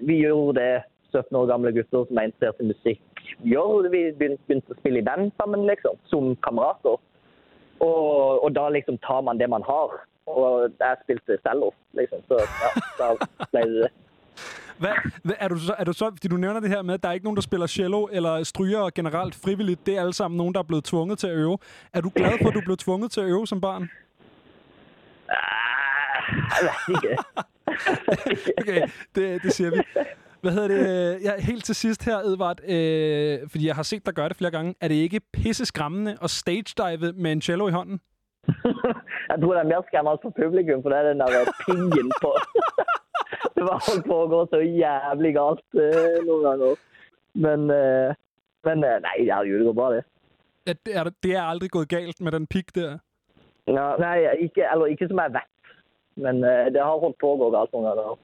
vi 0.00 0.20
gjorde 0.22 0.60
det 0.60 0.82
17 1.12 1.36
år 1.36 1.46
gamle 1.46 1.72
gutter 1.72 2.04
som 2.08 2.18
er 2.18 2.28
interessert 2.28 2.60
i 2.60 2.68
musikk, 2.72 3.22
gjør. 3.44 3.88
Vi 3.92 4.02
begynte, 4.18 4.42
begynte 4.48 4.74
å 4.74 4.80
spille 4.80 5.00
i 5.00 5.06
band 5.06 5.30
sammen, 5.40 5.64
liksom, 5.70 5.96
som 6.12 6.34
kamerater. 6.46 6.98
Og, 7.80 8.42
og 8.44 8.50
da 8.56 8.68
liksom 8.74 8.98
tar 9.06 9.22
man 9.24 9.38
det 9.38 9.48
man 9.50 9.64
har. 9.66 10.00
Og 10.28 10.74
jeg 10.80 10.96
spilte 11.04 11.38
cello, 11.46 11.70
liksom. 11.96 12.20
Så 12.28 12.42
ja, 12.42 12.70
da 12.98 13.14
ble 13.52 13.64
det 13.64 13.82
det. 13.86 13.94
Hvad, 14.78 14.94
hvad, 15.22 15.34
er, 15.38 15.48
du 15.48 15.58
så, 15.58 15.74
er 15.78 15.84
du 15.84 15.92
så, 15.92 16.10
fordi 16.10 16.28
du 16.28 16.36
nævner 16.36 16.60
det 16.60 16.70
her 16.70 16.82
med, 16.82 16.94
at 16.94 17.02
der 17.02 17.08
er 17.08 17.12
ikke 17.12 17.26
nogen, 17.26 17.36
der 17.36 17.42
spiller 17.42 17.66
cello 17.66 18.08
eller 18.12 18.44
stryger 18.44 18.90
generelt 18.94 19.34
frivilligt. 19.44 19.86
Det 19.86 19.96
er 19.96 20.00
alle 20.00 20.12
sammen 20.14 20.38
nogen, 20.38 20.54
der 20.54 20.60
er 20.60 20.64
blevet 20.64 20.84
tvunget 20.84 21.18
til 21.18 21.26
at 21.26 21.36
øve. 21.36 21.58
Er 21.94 22.00
du 22.00 22.10
glad 22.14 22.32
for, 22.42 22.48
at 22.48 22.54
du 22.54 22.60
blev 22.60 22.76
tvunget 22.76 23.10
til 23.10 23.20
at 23.20 23.26
øve 23.26 23.46
som 23.46 23.60
barn? 23.60 23.90
Ah, 25.28 26.34
Jeg 26.62 26.70
vet 26.88 26.96
ikke. 26.96 27.16
Okay, 28.60 28.88
det, 29.14 29.42
det 29.42 29.52
siger 29.52 29.70
vi. 29.70 29.82
Hvad 30.40 30.52
hedder 30.52 30.68
det? 30.68 31.22
Ja, 31.24 31.32
helt 31.40 31.64
til 31.64 31.74
sidst 31.74 32.04
her, 32.04 32.16
Edvard, 32.16 32.60
øh, 32.64 33.48
fordi 33.50 33.66
jeg 33.66 33.74
har 33.74 33.82
set 33.82 34.06
dig 34.06 34.14
gøre 34.14 34.28
det 34.28 34.36
flere 34.36 34.50
gange. 34.50 34.74
Er 34.80 34.88
det 34.88 34.94
ikke 34.94 35.20
pisse 35.32 35.66
skræmmende 35.66 36.16
at 36.22 36.30
stage-dive 36.30 37.12
med 37.12 37.32
en 37.32 37.40
cello 37.40 37.68
i 37.68 37.70
hånden? 37.70 38.00
Jeg 39.30 39.36
tror 39.42 39.52
det 39.54 39.60
er 39.60 39.72
mer 39.72 39.82
skremmende 39.86 40.18
for 40.22 40.32
publikum, 40.42 40.82
for 40.82 40.88
det 40.88 40.98
er 40.98 41.08
den 41.08 41.20
der 41.20 41.52
pingen 41.66 42.12
på. 42.22 42.30
Det 43.54 43.66
var 43.66 43.82
holdt 43.88 44.04
på 44.06 44.16
å 44.22 44.28
gå 44.30 44.40
så 44.52 44.60
jævlig 44.62 45.32
galt 45.34 45.78
eh, 45.82 46.18
noen 46.26 46.44
ganger. 46.46 46.76
Men, 47.44 47.64
eh, 47.74 48.14
men 48.68 48.84
eh, 48.86 49.00
nei, 49.02 49.16
herregud, 49.26 49.58
det 49.58 49.66
går 49.68 49.76
bra, 49.78 49.88
det. 49.96 50.04
At 50.70 50.80
det, 50.86 50.94
er, 50.94 51.10
det 51.26 51.32
er 51.34 51.42
aldrig 51.42 51.70
gået 51.74 51.90
galt 51.90 52.20
med 52.20 52.36
den 52.36 52.46
pik 52.46 52.70
der. 52.76 53.00
Ja, 53.66 53.88
nei, 53.98 54.16
ikke, 54.46 54.62
eller 54.72 54.92
ikke 54.94 55.08
som 55.10 55.20
jeg 55.24 55.34
vet. 55.34 55.50
Men 56.18 56.44
øh, 56.44 56.64
det 56.72 56.80
har 56.82 57.02
holdt 57.04 57.20
på 57.20 57.34
å 57.34 57.38
gå 57.42 57.50
galt 57.54 57.72
noen 57.72 57.88
ganger. 57.88 58.16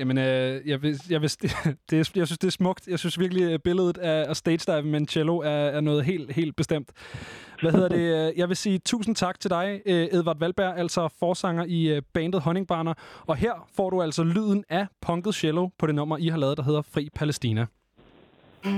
Jamen, 0.00 0.18
øh, 0.18 0.68
jeg, 0.68 0.82
vil, 0.82 1.00
jeg, 1.10 1.20
vil, 1.20 1.30
det 1.90 1.98
er, 1.98 2.10
jeg 2.16 2.26
synes, 2.26 2.38
det 2.38 2.46
er 2.46 2.50
smukt. 2.50 2.88
Jeg 2.88 2.98
synes 2.98 3.18
virkelig, 3.18 3.52
at 3.52 3.62
billedet 3.62 3.98
af 3.98 4.30
at 4.30 4.36
stage 4.36 4.58
dive 4.66 4.82
med 4.82 5.00
en 5.00 5.08
cello 5.08 5.38
er, 5.38 5.48
er 5.48 5.80
noget 5.80 6.04
helt, 6.04 6.32
helt 6.32 6.56
bestemt. 6.56 6.90
Hvad 7.62 7.72
hedder 7.72 7.88
det? 7.88 8.28
Øh, 8.28 8.38
jeg 8.38 8.48
vil 8.48 8.56
sige 8.56 8.78
tusind 8.78 9.16
tak 9.16 9.40
til 9.40 9.50
dig, 9.50 9.80
øh, 9.86 10.08
Edvard 10.12 10.38
Valberg, 10.38 10.78
altså 10.78 11.08
forsanger 11.18 11.64
i 11.68 12.00
bandet 12.14 12.40
Honningbarner. 12.40 12.94
Og 13.26 13.36
her 13.36 13.68
får 13.76 13.90
du 13.90 14.02
altså 14.02 14.24
lyden 14.24 14.64
af 14.68 14.86
punket 15.00 15.34
cello 15.34 15.68
på 15.78 15.86
det 15.86 15.94
nummer, 15.94 16.16
I 16.16 16.28
har 16.28 16.38
lavet, 16.38 16.56
der 16.56 16.62
hedder 16.62 16.82
Fri 16.82 17.08
Palæstina. 17.14 17.66
Fri 18.62 18.70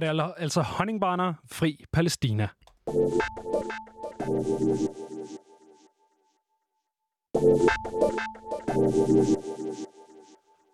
det 0.00 0.32
altså 0.36 0.62
Honningbarner, 0.62 1.34
Fri 1.50 1.84
Palæstina. 1.92 2.48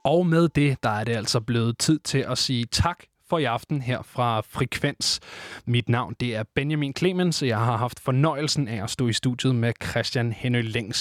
Og 0.05 0.27
med 0.27 0.49
det, 0.49 0.83
der 0.83 0.91
er 0.91 1.05
det 1.05 1.17
altså 1.17 1.41
blevet 1.41 1.79
tid 1.79 1.99
til 1.99 2.19
at 2.19 2.39
sige 2.39 2.65
tak 2.73 3.05
for 3.29 3.39
i 3.39 3.45
aften 3.45 3.83
her 3.83 4.03
fra 4.03 4.41
Frekvens. 4.41 5.21
Mit 5.67 5.89
navn 5.89 6.15
det 6.21 6.37
er 6.37 6.43
Benjamin 6.55 6.93
Clemens, 6.99 7.43
og 7.43 7.49
jeg 7.49 7.59
har 7.59 7.77
haft 7.77 8.01
fornøjelsen 8.01 8.69
af 8.69 8.83
at 8.83 8.91
stå 8.91 9.09
i 9.09 9.13
studiet 9.13 9.55
med 9.55 9.73
Christian 9.91 10.33
Henø 10.33 10.61
Længs. 10.61 10.99